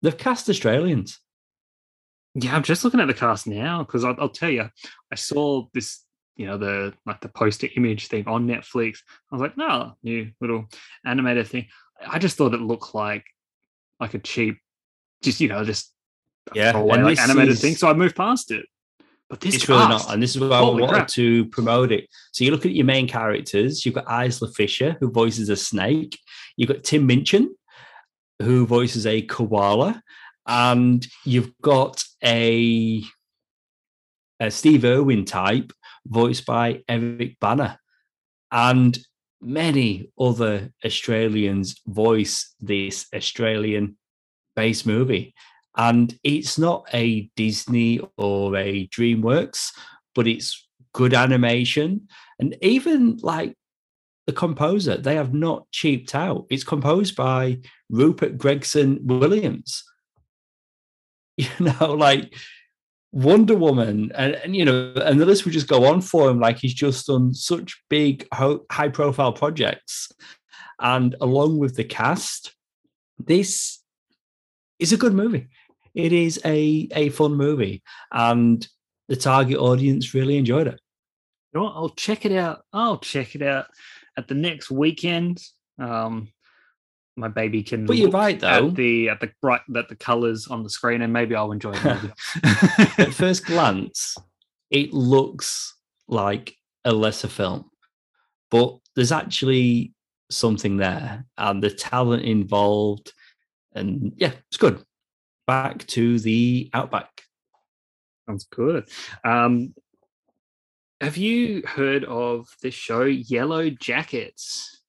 They've 0.00 0.16
cast 0.16 0.48
Australians. 0.48 1.18
Yeah, 2.34 2.54
I'm 2.54 2.62
just 2.62 2.84
looking 2.84 3.00
at 3.00 3.08
the 3.08 3.14
cast 3.14 3.46
now 3.48 3.82
because 3.82 4.04
I'll, 4.04 4.14
I'll, 4.18 4.28
tell 4.28 4.50
you, 4.50 4.70
I 5.10 5.14
saw 5.16 5.66
this, 5.74 6.04
you 6.36 6.46
know, 6.46 6.56
the 6.56 6.94
like 7.04 7.20
the 7.20 7.28
poster 7.28 7.68
image 7.76 8.06
thing 8.06 8.28
on 8.28 8.46
Netflix. 8.46 8.98
I 9.30 9.34
was 9.34 9.42
like, 9.42 9.56
no, 9.56 9.94
new 10.04 10.30
little 10.40 10.66
animated 11.04 11.48
thing. 11.48 11.66
I 12.06 12.20
just 12.20 12.36
thought 12.36 12.54
it 12.54 12.60
looked 12.60 12.94
like 12.94 13.24
like 13.98 14.14
a 14.14 14.20
cheap, 14.20 14.58
just 15.20 15.40
you 15.40 15.48
know, 15.48 15.64
just 15.64 15.92
yeah, 16.54 16.76
and 16.76 17.04
like 17.04 17.18
animated 17.18 17.54
is, 17.54 17.60
thing. 17.60 17.74
So 17.74 17.88
I 17.88 17.94
moved 17.94 18.16
past 18.16 18.50
it. 18.50 18.66
But 19.28 19.40
this 19.40 19.56
is 19.56 19.68
really 19.68 19.88
not, 19.88 20.10
and 20.12 20.22
this 20.22 20.34
is 20.34 20.40
why 20.40 20.56
I 20.56 20.62
wanted 20.62 20.88
crap. 20.88 21.08
to 21.08 21.44
promote 21.46 21.92
it. 21.92 22.08
So 22.32 22.44
you 22.44 22.50
look 22.50 22.64
at 22.64 22.72
your 22.72 22.86
main 22.86 23.06
characters. 23.06 23.84
You've 23.84 23.94
got 23.94 24.06
Isla 24.08 24.50
Fisher, 24.52 24.96
who 25.00 25.10
voices 25.10 25.50
a 25.50 25.56
snake. 25.56 26.18
You've 26.56 26.68
got 26.68 26.82
Tim 26.82 27.06
Minchin, 27.06 27.54
who 28.40 28.66
voices 28.66 29.06
a 29.06 29.20
koala, 29.22 30.02
and 30.46 31.06
you've 31.26 31.52
got 31.60 32.02
a, 32.24 33.02
a 34.40 34.50
Steve 34.50 34.84
Irwin 34.84 35.26
type, 35.26 35.72
voiced 36.06 36.46
by 36.46 36.82
Eric 36.88 37.38
Bana, 37.38 37.78
and 38.50 38.98
many 39.42 40.10
other 40.18 40.70
Australians 40.84 41.80
voice 41.86 42.54
this 42.60 43.06
Australian 43.14 43.98
based 44.56 44.86
movie 44.86 45.34
And 45.78 46.18
it's 46.24 46.58
not 46.58 46.86
a 46.92 47.30
Disney 47.36 48.00
or 48.16 48.56
a 48.56 48.88
DreamWorks, 48.88 49.70
but 50.14 50.26
it's 50.26 50.68
good 50.92 51.14
animation. 51.14 52.08
And 52.40 52.56
even 52.60 53.18
like 53.22 53.54
the 54.26 54.32
composer, 54.32 54.96
they 54.96 55.14
have 55.14 55.32
not 55.32 55.70
cheaped 55.70 56.16
out. 56.16 56.46
It's 56.50 56.64
composed 56.64 57.14
by 57.14 57.60
Rupert 57.88 58.36
Gregson 58.36 59.00
Williams. 59.06 59.84
You 61.40 61.48
know, 61.80 61.92
like 61.92 62.34
Wonder 63.12 63.54
Woman, 63.54 64.10
and, 64.16 64.34
and 64.34 64.56
you 64.56 64.64
know, 64.64 64.92
and 64.96 65.20
the 65.20 65.24
list 65.24 65.44
would 65.44 65.54
just 65.54 65.68
go 65.68 65.84
on 65.84 66.00
for 66.00 66.28
him. 66.28 66.40
Like 66.40 66.58
he's 66.58 66.74
just 66.74 67.06
done 67.06 67.32
such 67.32 67.80
big, 67.88 68.26
high 68.32 68.88
profile 68.88 69.32
projects. 69.32 70.10
And 70.80 71.14
along 71.20 71.58
with 71.58 71.76
the 71.76 71.84
cast, 71.84 72.56
this 73.18 73.80
is 74.80 74.92
a 74.92 74.96
good 74.96 75.14
movie. 75.14 75.46
It 75.98 76.12
is 76.12 76.40
a, 76.44 76.88
a 76.94 77.08
fun 77.08 77.34
movie. 77.34 77.82
And 78.12 78.66
the 79.08 79.16
target 79.16 79.58
audience 79.58 80.14
really 80.14 80.36
enjoyed 80.36 80.68
it. 80.68 80.80
You 81.52 81.60
know 81.60 81.64
what? 81.64 81.74
I'll 81.74 81.88
check 81.90 82.24
it 82.24 82.30
out. 82.30 82.64
I'll 82.72 82.98
check 82.98 83.34
it 83.34 83.42
out 83.42 83.66
at 84.16 84.28
the 84.28 84.34
next 84.36 84.70
weekend. 84.70 85.42
Um, 85.76 86.28
my 87.16 87.26
baby 87.26 87.64
can. 87.64 87.84
But 87.84 87.96
you're 87.96 88.10
right 88.10 88.38
though. 88.38 88.68
At 88.68 88.76
the 88.76 89.08
at 89.08 89.18
the 89.18 89.32
bright 89.42 89.62
that 89.70 89.88
the 89.88 89.96
colors 89.96 90.46
on 90.46 90.62
the 90.62 90.70
screen, 90.70 91.02
and 91.02 91.12
maybe 91.12 91.34
I'll 91.34 91.50
enjoy 91.50 91.72
it. 91.74 92.12
at 92.98 93.12
first 93.12 93.44
glance, 93.44 94.16
it 94.70 94.92
looks 94.92 95.74
like 96.06 96.54
a 96.84 96.92
lesser 96.92 97.26
film, 97.26 97.68
but 98.52 98.78
there's 98.94 99.10
actually 99.10 99.94
something 100.30 100.76
there, 100.76 101.24
and 101.36 101.60
the 101.60 101.70
talent 101.70 102.22
involved, 102.22 103.12
and 103.74 104.12
yeah, 104.16 104.32
it's 104.48 104.58
good. 104.58 104.84
Back 105.48 105.84
to 105.88 106.20
the 106.20 106.70
outback. 106.74 107.22
Sounds 108.28 108.44
good. 108.44 108.86
Um, 109.24 109.74
have 111.00 111.16
you 111.16 111.62
heard 111.66 112.04
of 112.04 112.46
the 112.62 112.70
show, 112.70 113.04
Yellow 113.04 113.70
Jackets? 113.70 114.82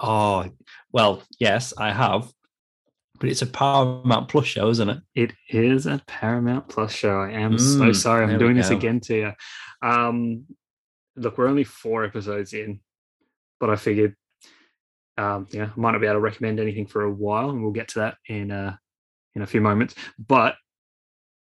Oh, 0.00 0.48
well, 0.92 1.22
yes, 1.38 1.72
I 1.78 1.92
have. 1.92 2.32
But 3.20 3.28
it's 3.28 3.42
a 3.42 3.46
Paramount 3.46 4.28
Plus 4.28 4.46
show, 4.46 4.68
isn't 4.70 4.88
it? 4.88 4.98
It 5.14 5.32
is 5.48 5.86
a 5.86 6.02
Paramount 6.08 6.68
Plus 6.68 6.92
show. 6.92 7.20
I 7.20 7.30
am 7.30 7.52
mm, 7.52 7.78
so 7.78 7.92
sorry. 7.92 8.24
I'm 8.24 8.38
doing 8.38 8.56
this 8.56 8.70
again 8.70 8.98
to 9.00 9.14
you. 9.14 9.32
Um, 9.88 10.46
look, 11.14 11.38
we're 11.38 11.46
only 11.46 11.62
four 11.62 12.04
episodes 12.04 12.52
in, 12.52 12.80
but 13.60 13.70
I 13.70 13.76
figured, 13.76 14.16
um, 15.16 15.46
yeah, 15.52 15.66
I 15.66 15.80
might 15.80 15.92
not 15.92 16.00
be 16.00 16.08
able 16.08 16.16
to 16.16 16.20
recommend 16.20 16.58
anything 16.58 16.86
for 16.86 17.02
a 17.02 17.12
while, 17.12 17.50
and 17.50 17.62
we'll 17.62 17.70
get 17.70 17.86
to 17.88 18.00
that 18.00 18.16
in 18.26 18.50
uh, 18.50 18.74
in 19.34 19.42
a 19.42 19.46
few 19.46 19.60
moments. 19.60 19.94
But 20.18 20.56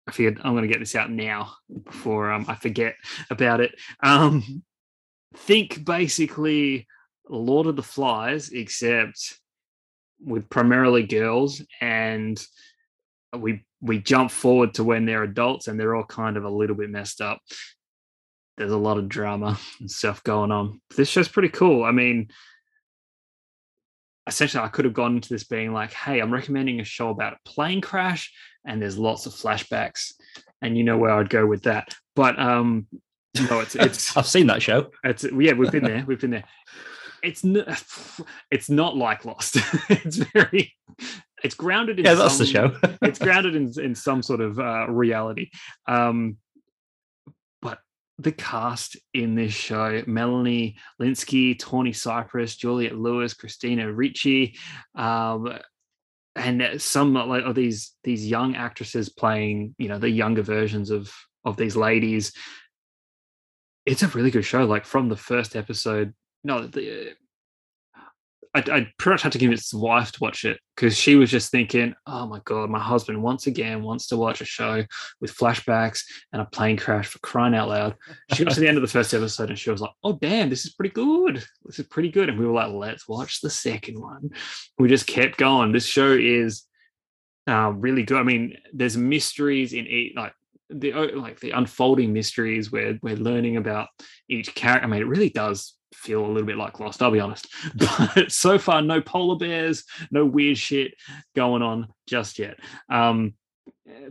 I 0.08 0.12
figured 0.12 0.40
I'm 0.44 0.54
going 0.54 0.64
to 0.64 0.70
get 0.70 0.80
this 0.80 0.96
out 0.96 1.12
now 1.12 1.54
before 1.84 2.32
um, 2.32 2.46
I 2.48 2.56
forget 2.56 2.96
about 3.30 3.60
it. 3.60 3.76
Um, 4.02 4.64
think 5.36 5.84
basically 5.84 6.88
Lord 7.30 7.68
of 7.68 7.76
the 7.76 7.84
Flies, 7.84 8.50
except 8.50 9.38
with 10.24 10.50
primarily 10.50 11.06
girls, 11.06 11.62
and 11.82 12.42
we 13.38 13.66
we 13.82 14.00
jump 14.00 14.32
forward 14.32 14.74
to 14.74 14.84
when 14.84 15.06
they're 15.06 15.24
adults 15.24 15.68
and 15.68 15.80
they're 15.80 15.96
all 15.96 16.04
kind 16.04 16.38
of 16.38 16.44
a 16.44 16.50
little 16.50 16.76
bit 16.76 16.90
messed 16.90 17.22
up. 17.22 17.40
There's 18.58 18.72
a 18.72 18.78
lot 18.78 18.98
of 18.98 19.08
drama 19.08 19.60
and 19.80 19.92
stuff 19.92 20.24
going 20.24 20.52
on. 20.52 20.82
This 20.96 21.10
show's 21.10 21.28
pretty 21.28 21.50
cool. 21.50 21.84
I 21.84 21.92
mean, 21.92 22.30
essentially, 24.28 24.64
I 24.64 24.68
could 24.68 24.86
have 24.86 24.94
gone 24.94 25.16
into 25.16 25.30
this 25.30 25.44
being 25.44 25.74
like, 25.74 25.94
"Hey, 25.94 26.20
I'm 26.20 26.34
recommending 26.34 26.80
a 26.80 26.84
show 26.84 27.10
about 27.10 27.34
a 27.34 27.50
plane 27.50 27.82
crash," 27.82 28.34
and 28.66 28.82
there's 28.82 28.98
lots 28.98 29.26
of 29.26 29.34
flashbacks, 29.34 30.14
and 30.62 30.78
you 30.78 30.84
know 30.84 30.98
where 30.98 31.12
I'd 31.12 31.30
go 31.30 31.46
with 31.46 31.64
that. 31.64 31.94
But 32.16 32.40
um, 32.40 32.88
no, 33.50 33.60
it's 33.60 33.76
it's. 33.88 34.16
I've 34.18 34.28
seen 34.28 34.48
that 34.48 34.62
show. 34.62 34.92
It's 35.04 35.24
yeah, 35.24 35.54
we've 35.54 35.72
been 35.72 35.84
there. 35.84 36.04
We've 36.08 36.20
been 36.20 36.32
there 36.32 36.46
it's 37.24 37.44
not 37.44 37.82
it's 38.52 38.70
not 38.70 38.96
like 38.96 39.26
Lost. 39.26 39.58
it's 39.90 40.18
very 40.18 40.74
it's 41.44 41.56
grounded 41.56 42.00
in 42.00 42.06
yeah, 42.06 42.16
that's 42.16 42.36
some, 42.36 42.46
the 42.46 42.52
show. 42.52 42.98
it's 43.02 43.20
grounded 43.20 43.56
in 43.56 43.72
in 43.80 43.96
some 43.96 44.22
sort 44.22 44.42
of 44.42 44.60
uh, 44.60 44.88
reality. 44.90 45.50
Um, 45.88 46.38
the 48.20 48.32
cast 48.32 48.98
in 49.14 49.36
this 49.36 49.54
show: 49.54 50.04
Melanie 50.08 50.78
Lynskey, 51.02 51.58
Tawny 51.58 51.94
Cypress, 51.94 52.56
Juliette 52.56 52.98
Lewis, 52.98 53.34
Christina 53.34 53.92
Ricci, 53.92 54.58
um, 54.96 55.58
and 56.36 56.82
some 56.82 57.14
like 57.14 57.44
of 57.44 57.56
these 57.56 57.94
these 58.04 58.28
young 58.28 58.56
actresses 58.56 59.10
playing, 59.10 59.76
you 59.78 59.90
know, 59.90 60.00
the 60.00 60.10
younger 60.10 60.44
versions 60.44 60.90
of 60.92 61.14
of 61.46 61.58
these 61.58 61.76
ladies. 61.76 62.34
It's 63.86 64.04
a 64.04 64.08
really 64.08 64.32
good 64.32 64.46
show. 64.46 64.66
Like 64.66 64.86
from 64.86 65.10
the 65.10 65.16
first 65.16 65.56
episode, 65.56 66.14
no, 66.44 66.68
the, 66.68 67.14
I, 68.58 68.78
I 68.78 68.88
pretty 68.98 69.14
much 69.14 69.22
had 69.22 69.32
to 69.34 69.38
convince 69.38 69.70
his 69.70 69.80
wife 69.80 70.12
to 70.14 70.20
watch 70.20 70.44
it 70.44 70.60
because 70.76 70.98
she 70.98 71.16
was 71.16 71.30
just 71.30 71.52
thinking, 71.52 71.94
"Oh 72.08 72.26
my 72.26 72.42
god, 72.44 72.70
my 72.70 72.80
husband 72.80 73.22
once 73.22 73.46
again 73.46 73.84
wants 73.84 74.08
to 74.08 74.18
watch 74.18 74.42
a 74.42 74.46
show 74.46 74.84
with 75.22 75.36
flashbacks 75.36 76.04
and 76.34 76.42
a 76.42 76.46
plane 76.46 76.78
crash 76.78 77.08
for 77.08 77.20
crying 77.20 77.54
out 77.54 77.70
loud." 77.70 77.96
She 78.34 78.44
got 78.44 78.54
to 78.54 78.60
the 78.60 78.68
end 78.68 78.78
of 78.78 78.82
the 78.82 78.88
first 78.88 79.14
episode 79.14 79.50
and 79.50 79.60
she 79.60 79.70
was 79.70 79.82
like, 79.82 79.92
"Oh 80.04 80.14
damn, 80.14 80.50
this 80.50 80.66
is 80.66 80.74
pretty 80.74 80.94
good. 80.94 81.44
This 81.66 81.80
is 81.80 81.88
pretty 81.88 82.10
good." 82.10 82.30
And 82.30 82.40
we 82.40 82.48
were 82.48 82.54
like, 82.54 82.72
"Let's 82.72 83.08
watch 83.08 83.42
the 83.42 83.50
second 83.50 84.00
one." 84.00 84.32
We 84.80 84.88
just 84.88 85.06
kept 85.06 85.38
going. 85.38 85.72
This 85.72 85.86
show 85.86 86.12
is 86.12 86.64
uh, 87.48 87.72
really 87.76 88.04
good. 88.04 88.20
I 88.20 88.24
mean, 88.24 88.58
there's 88.74 88.98
mysteries 88.98 89.74
in 89.74 89.86
it, 89.88 90.16
like 90.16 90.34
the 90.70 90.94
like 91.16 91.40
the 91.40 91.52
unfolding 91.52 92.12
mysteries 92.12 92.72
where 92.72 92.98
we're 93.02 93.16
learning 93.16 93.58
about 93.58 93.90
each 94.28 94.56
character. 94.56 94.86
I 94.86 94.90
mean, 94.90 95.02
it 95.02 95.08
really 95.08 95.30
does 95.30 95.77
feel 95.98 96.24
a 96.24 96.28
little 96.28 96.46
bit 96.46 96.58
like 96.58 96.80
Lost, 96.80 97.02
I'll 97.02 97.12
be 97.12 97.20
honest. 97.20 97.48
But 97.76 98.32
so 98.32 98.58
far, 98.58 98.82
no 98.82 99.02
polar 99.02 99.38
bears, 99.38 99.84
no 100.12 100.26
weird 100.26 100.58
shit 100.58 100.94
going 101.36 101.62
on 101.62 101.88
just 102.08 102.40
yet. 102.40 102.60
Um, 102.90 103.34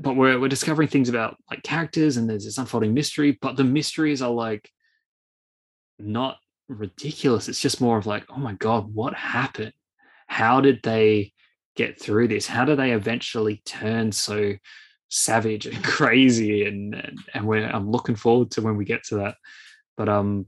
but 0.01 0.17
we're 0.17 0.39
we're 0.39 0.49
discovering 0.49 0.89
things 0.89 1.09
about 1.09 1.37
like 1.51 1.63
characters 1.63 2.17
and 2.17 2.29
there's 2.29 2.45
this 2.45 2.59
unfolding 2.59 2.95
mystery, 2.95 3.39
but 3.41 3.57
the 3.57 3.65
mysteries 3.65 4.23
are 4.23 4.31
like 4.31 4.71
not 5.99 6.39
ridiculous. 6.69 7.49
It's 7.49 7.61
just 7.61 7.81
more 7.81 7.99
of 7.99 8.07
like, 8.07 8.25
oh 8.29 8.39
my 8.39 8.55
god, 8.55 8.93
what 8.93 9.15
happened? 9.15 9.73
How 10.27 10.61
did 10.61 10.81
they 10.83 11.33
get 11.77 12.01
through 12.01 12.29
this? 12.29 12.47
How 12.47 12.65
do 12.65 12.75
they 12.75 12.93
eventually 12.93 13.63
turn 13.65 14.13
so 14.13 14.55
savage 15.09 15.67
and 15.67 15.83
crazy? 15.85 16.67
And 16.67 16.95
and, 16.95 17.19
and 17.35 17.67
I'm 17.67 17.91
looking 17.91 18.17
forward 18.17 18.51
to 18.53 18.63
when 18.63 18.77
we 18.77 18.85
get 18.85 19.05
to 19.05 19.17
that. 19.17 19.37
But 19.97 20.09
um 20.09 20.47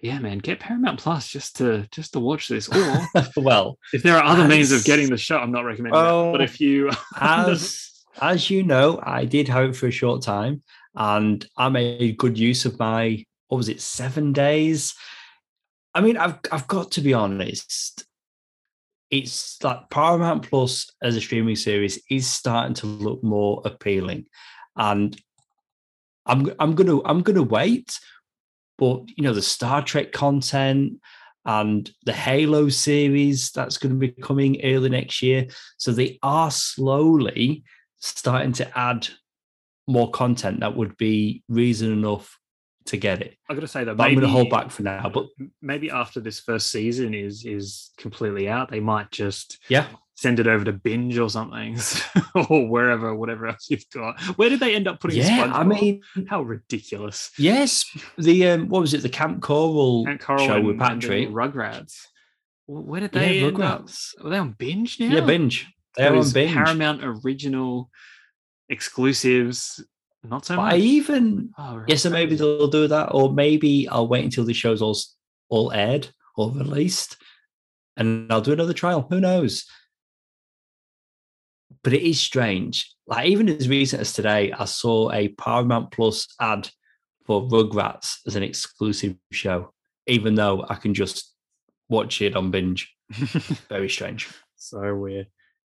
yeah, 0.00 0.18
man, 0.18 0.38
get 0.38 0.60
Paramount 0.60 1.00
Plus 1.00 1.28
just 1.28 1.56
to 1.56 1.86
just 1.90 2.12
to 2.12 2.20
watch 2.20 2.48
this. 2.48 2.68
Or 2.68 3.08
well, 3.36 3.78
if 3.92 4.02
there 4.02 4.16
are 4.16 4.22
other 4.22 4.44
as, 4.44 4.48
means 4.48 4.72
of 4.72 4.84
getting 4.84 5.10
the 5.10 5.16
show, 5.16 5.38
I'm 5.38 5.52
not 5.52 5.64
recommending. 5.64 6.00
But 6.32 6.40
if 6.40 6.60
you 6.60 6.90
as 7.20 7.90
as 8.20 8.50
you 8.50 8.62
know, 8.62 9.00
I 9.02 9.24
did 9.24 9.48
have 9.48 9.70
it 9.70 9.76
for 9.76 9.86
a 9.86 9.92
short 9.92 10.22
time, 10.22 10.62
and 10.94 11.44
I 11.56 11.68
made 11.68 12.18
good 12.18 12.38
use 12.38 12.64
of 12.64 12.78
my 12.78 13.24
what 13.48 13.58
was 13.58 13.68
it, 13.68 13.80
seven 13.80 14.32
days. 14.32 14.94
I 15.94 16.00
mean, 16.00 16.16
I've 16.16 16.38
I've 16.52 16.68
got 16.68 16.92
to 16.92 17.00
be 17.00 17.14
honest. 17.14 18.04
It's 19.10 19.62
like 19.64 19.88
Paramount 19.88 20.48
Plus 20.48 20.90
as 21.02 21.16
a 21.16 21.20
streaming 21.20 21.56
series 21.56 21.98
is 22.10 22.26
starting 22.26 22.74
to 22.74 22.86
look 22.86 23.24
more 23.24 23.62
appealing, 23.64 24.26
and 24.76 25.18
I'm 26.26 26.52
I'm 26.58 26.74
gonna 26.74 27.02
I'm 27.04 27.22
gonna 27.22 27.42
wait 27.42 27.98
but 28.78 29.02
you 29.16 29.24
know 29.24 29.34
the 29.34 29.42
Star 29.42 29.82
Trek 29.82 30.12
content 30.12 31.00
and 31.44 31.90
the 32.04 32.12
Halo 32.12 32.68
series 32.68 33.50
that's 33.50 33.78
going 33.78 33.92
to 33.92 33.98
be 33.98 34.10
coming 34.10 34.60
early 34.64 34.90
next 34.90 35.22
year. 35.22 35.46
So 35.78 35.92
they 35.92 36.18
are 36.22 36.50
slowly 36.50 37.64
starting 38.00 38.52
to 38.52 38.78
add 38.78 39.08
more 39.86 40.10
content 40.10 40.60
that 40.60 40.76
would 40.76 40.96
be 40.98 41.42
reason 41.48 41.90
enough 41.92 42.38
to 42.86 42.96
get 42.96 43.22
it. 43.22 43.36
I'm 43.48 43.56
going 43.56 43.66
to 43.66 43.68
say 43.68 43.84
that 43.84 43.96
maybe, 43.96 44.08
I'm 44.08 44.14
going 44.14 44.26
to 44.26 44.32
hold 44.32 44.50
back 44.50 44.70
for 44.70 44.82
now. 44.82 45.08
But 45.08 45.26
maybe 45.62 45.90
after 45.90 46.20
this 46.20 46.40
first 46.40 46.70
season 46.70 47.14
is 47.14 47.44
is 47.44 47.90
completely 47.96 48.48
out, 48.48 48.70
they 48.70 48.80
might 48.80 49.10
just 49.10 49.58
yeah 49.68 49.86
send 50.18 50.40
it 50.40 50.48
over 50.48 50.64
to 50.64 50.72
binge 50.72 51.16
or 51.16 51.30
something 51.30 51.78
or 52.34 52.68
wherever 52.68 53.14
whatever 53.14 53.46
else 53.46 53.68
you've 53.70 53.88
got. 53.94 54.20
Where 54.36 54.48
did 54.48 54.58
they 54.58 54.74
end 54.74 54.88
up 54.88 54.98
putting 54.98 55.18
yeah 55.18 55.46
SpongeBob? 55.46 55.52
i 55.52 55.62
mean 55.62 56.02
how 56.28 56.42
ridiculous. 56.42 57.30
yes 57.38 57.84
the 58.16 58.48
um 58.48 58.68
what 58.68 58.80
was 58.80 58.94
it 58.94 59.02
the 59.02 59.08
camp 59.08 59.42
coral, 59.42 60.04
camp 60.04 60.20
coral 60.20 60.44
show 60.46 60.56
and, 60.56 60.66
with 60.66 60.78
patrick. 60.78 61.28
Rugrats. 61.28 62.06
Where 62.66 63.00
did 63.00 63.12
they 63.12 63.38
yeah, 63.38 63.50
rugrats. 63.50 64.18
Up? 64.18 64.26
are 64.26 64.30
they 64.30 64.38
on 64.38 64.56
binge 64.58 64.98
now? 64.98 65.06
Yeah 65.06 65.20
binge. 65.20 65.66
They're 65.96 66.14
on 66.14 66.30
binge. 66.30 66.52
Paramount 66.52 67.00
original 67.04 67.88
exclusives. 68.68 69.84
Not 70.24 70.44
so 70.44 70.56
but 70.56 70.62
much. 70.62 70.74
i 70.74 70.76
even 70.78 71.50
oh, 71.56 71.84
yes 71.86 72.02
so 72.02 72.10
maybe 72.10 72.34
they'll 72.34 72.66
do 72.66 72.88
that 72.88 73.10
or 73.12 73.32
maybe 73.32 73.88
i'll 73.88 74.08
wait 74.08 74.24
until 74.24 74.44
the 74.44 74.52
show's 74.52 74.82
all 74.82 74.98
all 75.48 75.72
aired 75.72 76.08
or 76.36 76.50
released 76.50 77.16
and 77.98 78.32
I'll 78.32 78.40
do 78.40 78.52
another 78.52 78.72
trial. 78.72 79.06
Who 79.10 79.20
knows? 79.20 79.66
But 81.82 81.92
it 81.92 82.02
is 82.02 82.20
strange. 82.20 82.94
Like 83.06 83.26
even 83.26 83.48
as 83.48 83.68
recent 83.68 84.00
as 84.00 84.12
today, 84.12 84.52
I 84.52 84.64
saw 84.64 85.10
a 85.12 85.28
Paramount 85.28 85.90
Plus 85.90 86.26
ad 86.40 86.68
for 87.24 87.42
Rugrats 87.42 88.18
as 88.26 88.36
an 88.36 88.42
exclusive 88.42 89.16
show, 89.32 89.72
even 90.06 90.34
though 90.34 90.64
I 90.68 90.74
can 90.74 90.94
just 90.94 91.34
watch 91.88 92.22
it 92.22 92.36
on 92.36 92.50
binge. 92.50 92.94
Very 93.68 93.88
strange. 93.88 94.28
So 94.56 94.94
weird. 94.94 95.26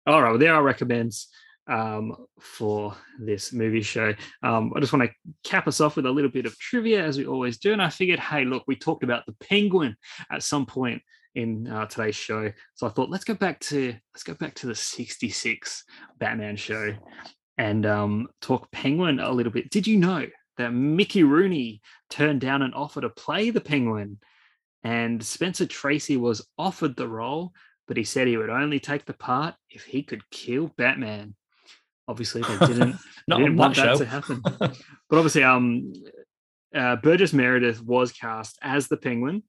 All 0.07 0.21
right, 0.21 0.29
well, 0.29 0.39
there 0.39 0.55
are 0.55 0.63
recommends 0.63 1.27
um, 1.67 2.15
for 2.39 2.95
this 3.19 3.53
movie 3.53 3.81
show. 3.81 4.13
Um, 4.41 4.73
I 4.75 4.79
just 4.79 4.91
want 4.91 5.09
to 5.09 5.31
cap 5.43 5.67
us 5.67 5.79
off 5.79 5.95
with 5.95 6.05
a 6.05 6.11
little 6.11 6.31
bit 6.31 6.45
of 6.45 6.57
trivia, 6.57 7.03
as 7.03 7.17
we 7.17 7.27
always 7.27 7.57
do. 7.57 7.73
And 7.73 7.81
I 7.81 7.89
figured, 7.89 8.19
hey, 8.19 8.43
look, 8.43 8.63
we 8.67 8.75
talked 8.75 9.03
about 9.03 9.25
the 9.25 9.35
Penguin 9.39 9.95
at 10.31 10.43
some 10.43 10.65
point 10.65 11.01
in 11.35 11.67
uh, 11.67 11.85
today's 11.85 12.15
show, 12.15 12.51
so 12.75 12.87
I 12.87 12.89
thought 12.89 13.09
let's 13.09 13.23
go 13.23 13.33
back 13.35 13.59
to 13.61 13.93
let's 14.13 14.23
go 14.23 14.33
back 14.33 14.55
to 14.55 14.67
the 14.67 14.75
'66 14.75 15.83
Batman 16.17 16.55
show 16.55 16.95
and 17.57 17.85
um, 17.85 18.27
talk 18.41 18.71
Penguin 18.71 19.19
a 19.19 19.31
little 19.31 19.51
bit. 19.51 19.69
Did 19.69 19.85
you 19.87 19.97
know 19.97 20.25
that 20.57 20.71
Mickey 20.71 21.23
Rooney 21.23 21.81
turned 22.09 22.41
down 22.41 22.61
an 22.61 22.73
offer 22.73 23.01
to 23.01 23.09
play 23.09 23.49
the 23.49 23.61
Penguin? 23.61 24.19
And 24.83 25.21
Spencer 25.21 25.65
Tracy 25.65 26.15
was 26.15 26.47
offered 26.57 26.95
the 26.95 27.07
role, 27.07 27.51
but 27.85 27.97
he 27.97 28.05
said 28.05 28.27
he 28.27 28.37
would 28.37 28.49
only 28.49 28.79
take 28.79 29.05
the 29.05 29.13
part 29.13 29.55
if 29.69 29.83
he 29.83 30.03
could 30.03 30.29
kill 30.29 30.71
Batman. 30.77 31.35
Obviously, 32.07 32.41
they 32.41 32.57
didn't, 32.65 32.95
Not 33.27 33.37
they 33.39 33.43
didn't 33.43 33.57
want 33.57 33.75
that 33.75 33.97
show. 33.97 34.03
to 34.03 34.05
happen. 34.05 34.41
But 35.09 35.17
obviously, 35.17 35.43
um, 35.43 35.91
uh, 36.73 36.95
Burgess 36.97 37.33
Meredith 37.33 37.83
was 37.83 38.11
cast 38.13 38.57
as 38.61 38.87
the 38.87 38.95
Penguin. 38.97 39.43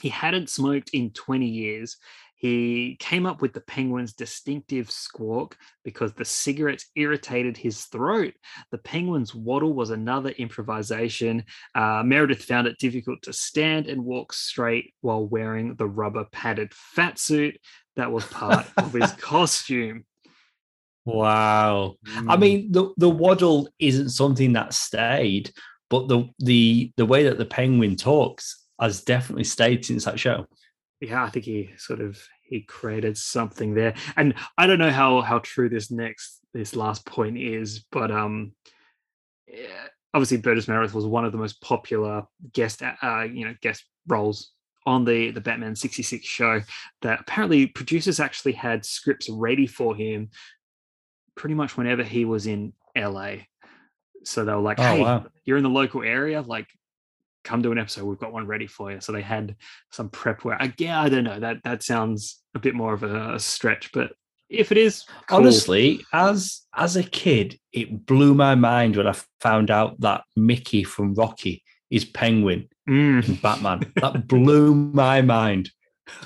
He 0.00 0.08
hadn't 0.08 0.50
smoked 0.50 0.90
in 0.90 1.10
20 1.10 1.46
years. 1.46 1.96
He 2.38 2.96
came 3.00 3.24
up 3.24 3.40
with 3.40 3.54
the 3.54 3.62
penguin's 3.62 4.12
distinctive 4.12 4.90
squawk 4.90 5.56
because 5.84 6.12
the 6.12 6.24
cigarettes 6.26 6.84
irritated 6.94 7.56
his 7.56 7.86
throat. 7.86 8.34
The 8.70 8.76
penguin's 8.78 9.34
waddle 9.34 9.72
was 9.72 9.88
another 9.88 10.30
improvisation. 10.30 11.44
Uh, 11.74 12.02
Meredith 12.04 12.44
found 12.44 12.66
it 12.66 12.78
difficult 12.78 13.22
to 13.22 13.32
stand 13.32 13.86
and 13.86 14.04
walk 14.04 14.34
straight 14.34 14.92
while 15.00 15.24
wearing 15.26 15.76
the 15.76 15.86
rubber 15.88 16.26
padded 16.30 16.74
fat 16.74 17.18
suit 17.18 17.58
that 17.96 18.12
was 18.12 18.26
part 18.26 18.66
of 18.76 18.92
his 18.92 19.12
costume. 19.18 20.04
Wow. 21.06 21.96
I 22.06 22.36
Mm. 22.36 22.40
mean, 22.40 22.72
the 22.72 22.92
the 22.96 23.08
waddle 23.10 23.68
isn't 23.78 24.10
something 24.10 24.52
that 24.54 24.74
stayed, 24.74 25.52
but 25.88 26.08
the 26.08 26.28
the 26.40 26.92
the 26.96 27.06
way 27.06 27.24
that 27.24 27.38
the 27.38 27.46
penguin 27.46 27.96
talks 27.96 28.65
has 28.80 29.02
definitely 29.02 29.44
stayed 29.44 29.84
since 29.84 30.04
that 30.04 30.18
show. 30.20 30.46
yeah, 31.00 31.24
I 31.24 31.30
think 31.30 31.44
he 31.44 31.70
sort 31.76 32.00
of 32.00 32.18
he 32.42 32.60
created 32.62 33.18
something 33.18 33.74
there, 33.74 33.94
and 34.16 34.34
I 34.56 34.66
don't 34.66 34.78
know 34.78 34.90
how 34.90 35.20
how 35.20 35.40
true 35.40 35.68
this 35.68 35.90
next 35.90 36.40
this 36.54 36.76
last 36.76 37.04
point 37.06 37.38
is, 37.38 37.84
but 37.90 38.10
um, 38.10 38.52
yeah, 39.48 39.86
obviously 40.14 40.38
Burgess 40.38 40.68
Meredith 40.68 40.94
was 40.94 41.06
one 41.06 41.24
of 41.24 41.32
the 41.32 41.38
most 41.38 41.60
popular 41.60 42.24
guest 42.52 42.82
uh 42.82 43.22
you 43.22 43.44
know 43.44 43.54
guest 43.62 43.84
roles 44.06 44.52
on 44.86 45.04
the 45.04 45.30
the 45.32 45.40
Batman 45.40 45.74
sixty 45.76 46.02
six 46.02 46.24
show. 46.26 46.60
That 47.02 47.20
apparently 47.20 47.66
producers 47.66 48.20
actually 48.20 48.52
had 48.52 48.84
scripts 48.84 49.28
ready 49.28 49.66
for 49.66 49.94
him, 49.96 50.30
pretty 51.34 51.54
much 51.54 51.76
whenever 51.76 52.02
he 52.04 52.24
was 52.24 52.46
in 52.46 52.72
LA. 52.96 53.36
So 54.24 54.44
they 54.44 54.52
were 54.52 54.60
like, 54.60 54.78
Oh, 54.78 54.82
"Hey, 54.82 55.02
wow. 55.02 55.26
you're 55.44 55.56
in 55.58 55.62
the 55.64 55.70
local 55.70 56.02
area, 56.02 56.40
like." 56.42 56.66
Come 57.46 57.62
do 57.62 57.70
an 57.72 57.78
episode. 57.78 58.04
We've 58.04 58.18
got 58.18 58.32
one 58.32 58.46
ready 58.46 58.66
for 58.66 58.90
you. 58.90 59.00
So 59.00 59.12
they 59.12 59.22
had 59.22 59.54
some 59.92 60.08
prep 60.10 60.44
work. 60.44 60.60
Again, 60.60 60.94
I 60.96 61.08
don't 61.08 61.24
know. 61.24 61.38
That 61.38 61.62
that 61.64 61.82
sounds 61.82 62.42
a 62.54 62.58
bit 62.58 62.74
more 62.74 62.92
of 62.92 63.02
a, 63.04 63.34
a 63.34 63.40
stretch, 63.40 63.92
but 63.92 64.12
if 64.50 64.72
it 64.72 64.78
is, 64.78 65.04
cool. 65.28 65.38
Honestly, 65.38 66.04
as 66.12 66.62
as 66.74 66.96
a 66.96 67.02
kid, 67.04 67.58
it 67.72 68.04
blew 68.04 68.34
my 68.34 68.54
mind 68.56 68.96
when 68.96 69.06
I 69.06 69.14
found 69.40 69.70
out 69.70 70.00
that 70.00 70.22
Mickey 70.34 70.82
from 70.84 71.14
Rocky 71.14 71.62
is 71.90 72.04
Penguin 72.04 72.68
Mm. 72.88 73.40
Batman. 73.42 73.92
that 73.96 74.26
blew 74.28 74.74
my 74.74 75.22
mind. 75.22 75.70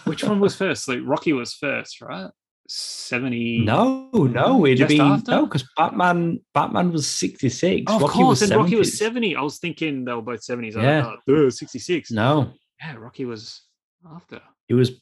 which 0.05 0.24
one 0.24 0.40
was 0.40 0.56
first? 0.56 0.88
Like 0.88 1.01
Rocky 1.02 1.32
was 1.32 1.55
first, 1.55 2.01
right? 2.02 2.30
Seventy. 2.72 3.59
No, 3.64 4.09
no, 4.12 4.64
it'd 4.64 4.86
be 4.86 5.01
after? 5.01 5.32
no, 5.32 5.44
because 5.47 5.68
Batman 5.76 6.38
Batman 6.55 6.92
was 6.92 7.09
sixty 7.09 7.48
six. 7.48 7.82
Oh, 7.88 7.97
of 7.97 8.02
Rocky 8.02 8.14
course. 8.14 8.40
was 8.42 8.51
and 8.52 8.60
Rocky 8.60 8.76
was 8.76 8.97
seventy. 8.97 9.34
I 9.34 9.42
was 9.42 9.59
thinking 9.59 10.05
they 10.05 10.12
were 10.12 10.22
both 10.22 10.44
seventies. 10.44 10.76
Yeah. 10.76 11.16
Yeah, 11.26 11.48
sixty 11.48 11.80
six. 11.80 12.12
No, 12.12 12.52
Yeah, 12.80 12.94
Rocky 12.94 13.24
was 13.24 13.62
after. 14.09 14.40
it 14.68 14.74
was 14.74 14.92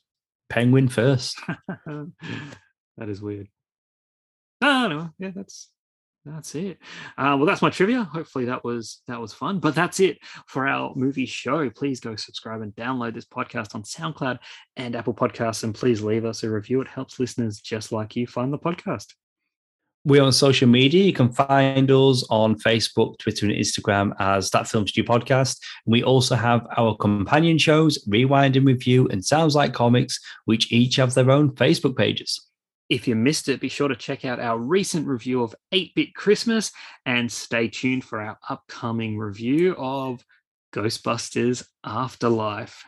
Penguin 0.48 0.88
first. 0.88 1.38
that 1.86 3.08
is 3.08 3.20
weird. 3.20 3.48
No, 4.62 4.88
no, 4.88 5.10
yeah, 5.18 5.32
that's 5.34 5.68
that's 6.28 6.54
it. 6.54 6.78
Uh, 7.16 7.34
well, 7.36 7.46
that's 7.46 7.62
my 7.62 7.70
trivia. 7.70 8.04
Hopefully, 8.04 8.44
that 8.46 8.64
was 8.64 9.02
that 9.06 9.20
was 9.20 9.32
fun. 9.32 9.58
But 9.58 9.74
that's 9.74 10.00
it 10.00 10.18
for 10.46 10.66
our 10.66 10.92
movie 10.94 11.26
show. 11.26 11.68
Please 11.70 12.00
go 12.00 12.16
subscribe 12.16 12.60
and 12.60 12.74
download 12.74 13.14
this 13.14 13.24
podcast 13.24 13.74
on 13.74 13.82
SoundCloud 13.82 14.38
and 14.76 14.94
Apple 14.94 15.14
Podcasts, 15.14 15.64
and 15.64 15.74
please 15.74 16.02
leave 16.02 16.24
us 16.24 16.42
a 16.42 16.50
review. 16.50 16.80
It 16.80 16.88
helps 16.88 17.18
listeners 17.18 17.60
just 17.60 17.92
like 17.92 18.16
you 18.16 18.26
find 18.26 18.52
the 18.52 18.58
podcast. 18.58 19.14
We're 20.04 20.22
on 20.22 20.32
social 20.32 20.68
media. 20.68 21.04
You 21.04 21.12
can 21.12 21.32
find 21.32 21.90
us 21.90 22.24
on 22.30 22.54
Facebook, 22.56 23.18
Twitter, 23.18 23.46
and 23.46 23.54
Instagram 23.54 24.14
as 24.18 24.48
That 24.50 24.68
Film 24.68 24.86
Stew 24.86 25.04
Podcast. 25.04 25.58
We 25.86 26.02
also 26.02 26.34
have 26.34 26.66
our 26.76 26.96
companion 26.96 27.58
shows, 27.58 28.02
Rewind 28.08 28.56
and 28.56 28.66
Review 28.66 29.08
and 29.08 29.24
Sounds 29.24 29.54
Like 29.54 29.74
Comics, 29.74 30.18
which 30.46 30.72
each 30.72 30.96
have 30.96 31.14
their 31.14 31.30
own 31.30 31.50
Facebook 31.50 31.96
pages. 31.96 32.47
If 32.88 33.06
you 33.06 33.14
missed 33.14 33.48
it, 33.48 33.60
be 33.60 33.68
sure 33.68 33.88
to 33.88 33.96
check 33.96 34.24
out 34.24 34.40
our 34.40 34.58
recent 34.58 35.06
review 35.06 35.42
of 35.42 35.54
8 35.72 35.94
Bit 35.94 36.14
Christmas 36.14 36.72
and 37.04 37.30
stay 37.30 37.68
tuned 37.68 38.02
for 38.02 38.20
our 38.20 38.38
upcoming 38.48 39.18
review 39.18 39.74
of 39.76 40.24
Ghostbusters 40.74 41.66
Afterlife. 41.84 42.84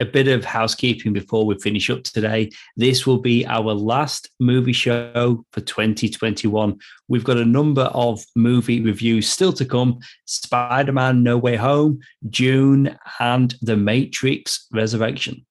A 0.00 0.06
bit 0.06 0.28
of 0.28 0.46
housekeeping 0.46 1.12
before 1.12 1.44
we 1.44 1.58
finish 1.58 1.90
up 1.90 2.04
today. 2.04 2.48
This 2.74 3.06
will 3.06 3.18
be 3.18 3.46
our 3.46 3.74
last 3.74 4.30
movie 4.40 4.72
show 4.72 5.44
for 5.52 5.60
2021. 5.60 6.78
We've 7.08 7.24
got 7.24 7.36
a 7.36 7.44
number 7.44 7.82
of 7.82 8.24
movie 8.34 8.80
reviews 8.80 9.28
still 9.28 9.52
to 9.52 9.66
come 9.66 9.98
Spider 10.24 10.92
Man 10.92 11.22
No 11.22 11.36
Way 11.36 11.56
Home, 11.56 12.00
Dune, 12.30 12.96
and 13.18 13.54
The 13.60 13.76
Matrix 13.76 14.68
Resurrection. 14.72 15.44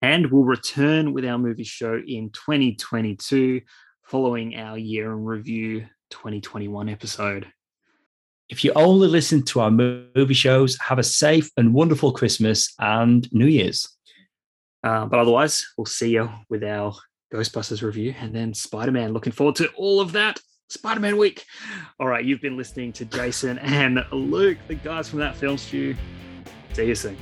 And 0.00 0.30
we'll 0.30 0.44
return 0.44 1.12
with 1.12 1.24
our 1.24 1.38
movie 1.38 1.64
show 1.64 1.94
in 1.94 2.30
2022 2.30 3.60
following 4.04 4.56
our 4.56 4.78
year 4.78 5.12
in 5.12 5.24
review 5.24 5.86
2021 6.10 6.88
episode. 6.88 7.46
If 8.48 8.64
you 8.64 8.72
only 8.74 9.08
listen 9.08 9.44
to 9.46 9.60
our 9.60 9.70
movie 9.70 10.34
shows, 10.34 10.78
have 10.78 10.98
a 10.98 11.02
safe 11.02 11.50
and 11.56 11.74
wonderful 11.74 12.12
Christmas 12.12 12.72
and 12.78 13.30
New 13.32 13.46
Year's. 13.46 13.88
Uh, 14.82 15.04
but 15.06 15.18
otherwise, 15.18 15.66
we'll 15.76 15.84
see 15.84 16.10
you 16.10 16.30
with 16.48 16.64
our 16.64 16.94
Ghostbusters 17.32 17.82
review 17.82 18.14
and 18.20 18.34
then 18.34 18.54
Spider 18.54 18.92
Man. 18.92 19.12
Looking 19.12 19.32
forward 19.32 19.56
to 19.56 19.68
all 19.76 20.00
of 20.00 20.12
that. 20.12 20.40
Spider 20.70 21.00
Man 21.00 21.16
week. 21.16 21.44
All 21.98 22.06
right, 22.06 22.24
you've 22.24 22.40
been 22.40 22.56
listening 22.56 22.92
to 22.94 23.04
Jason 23.04 23.58
and 23.58 24.04
Luke, 24.12 24.58
the 24.68 24.74
guys 24.74 25.08
from 25.08 25.18
that 25.18 25.36
film 25.36 25.58
stew. 25.58 25.94
See 26.72 26.86
you 26.86 26.94
soon. 26.94 27.16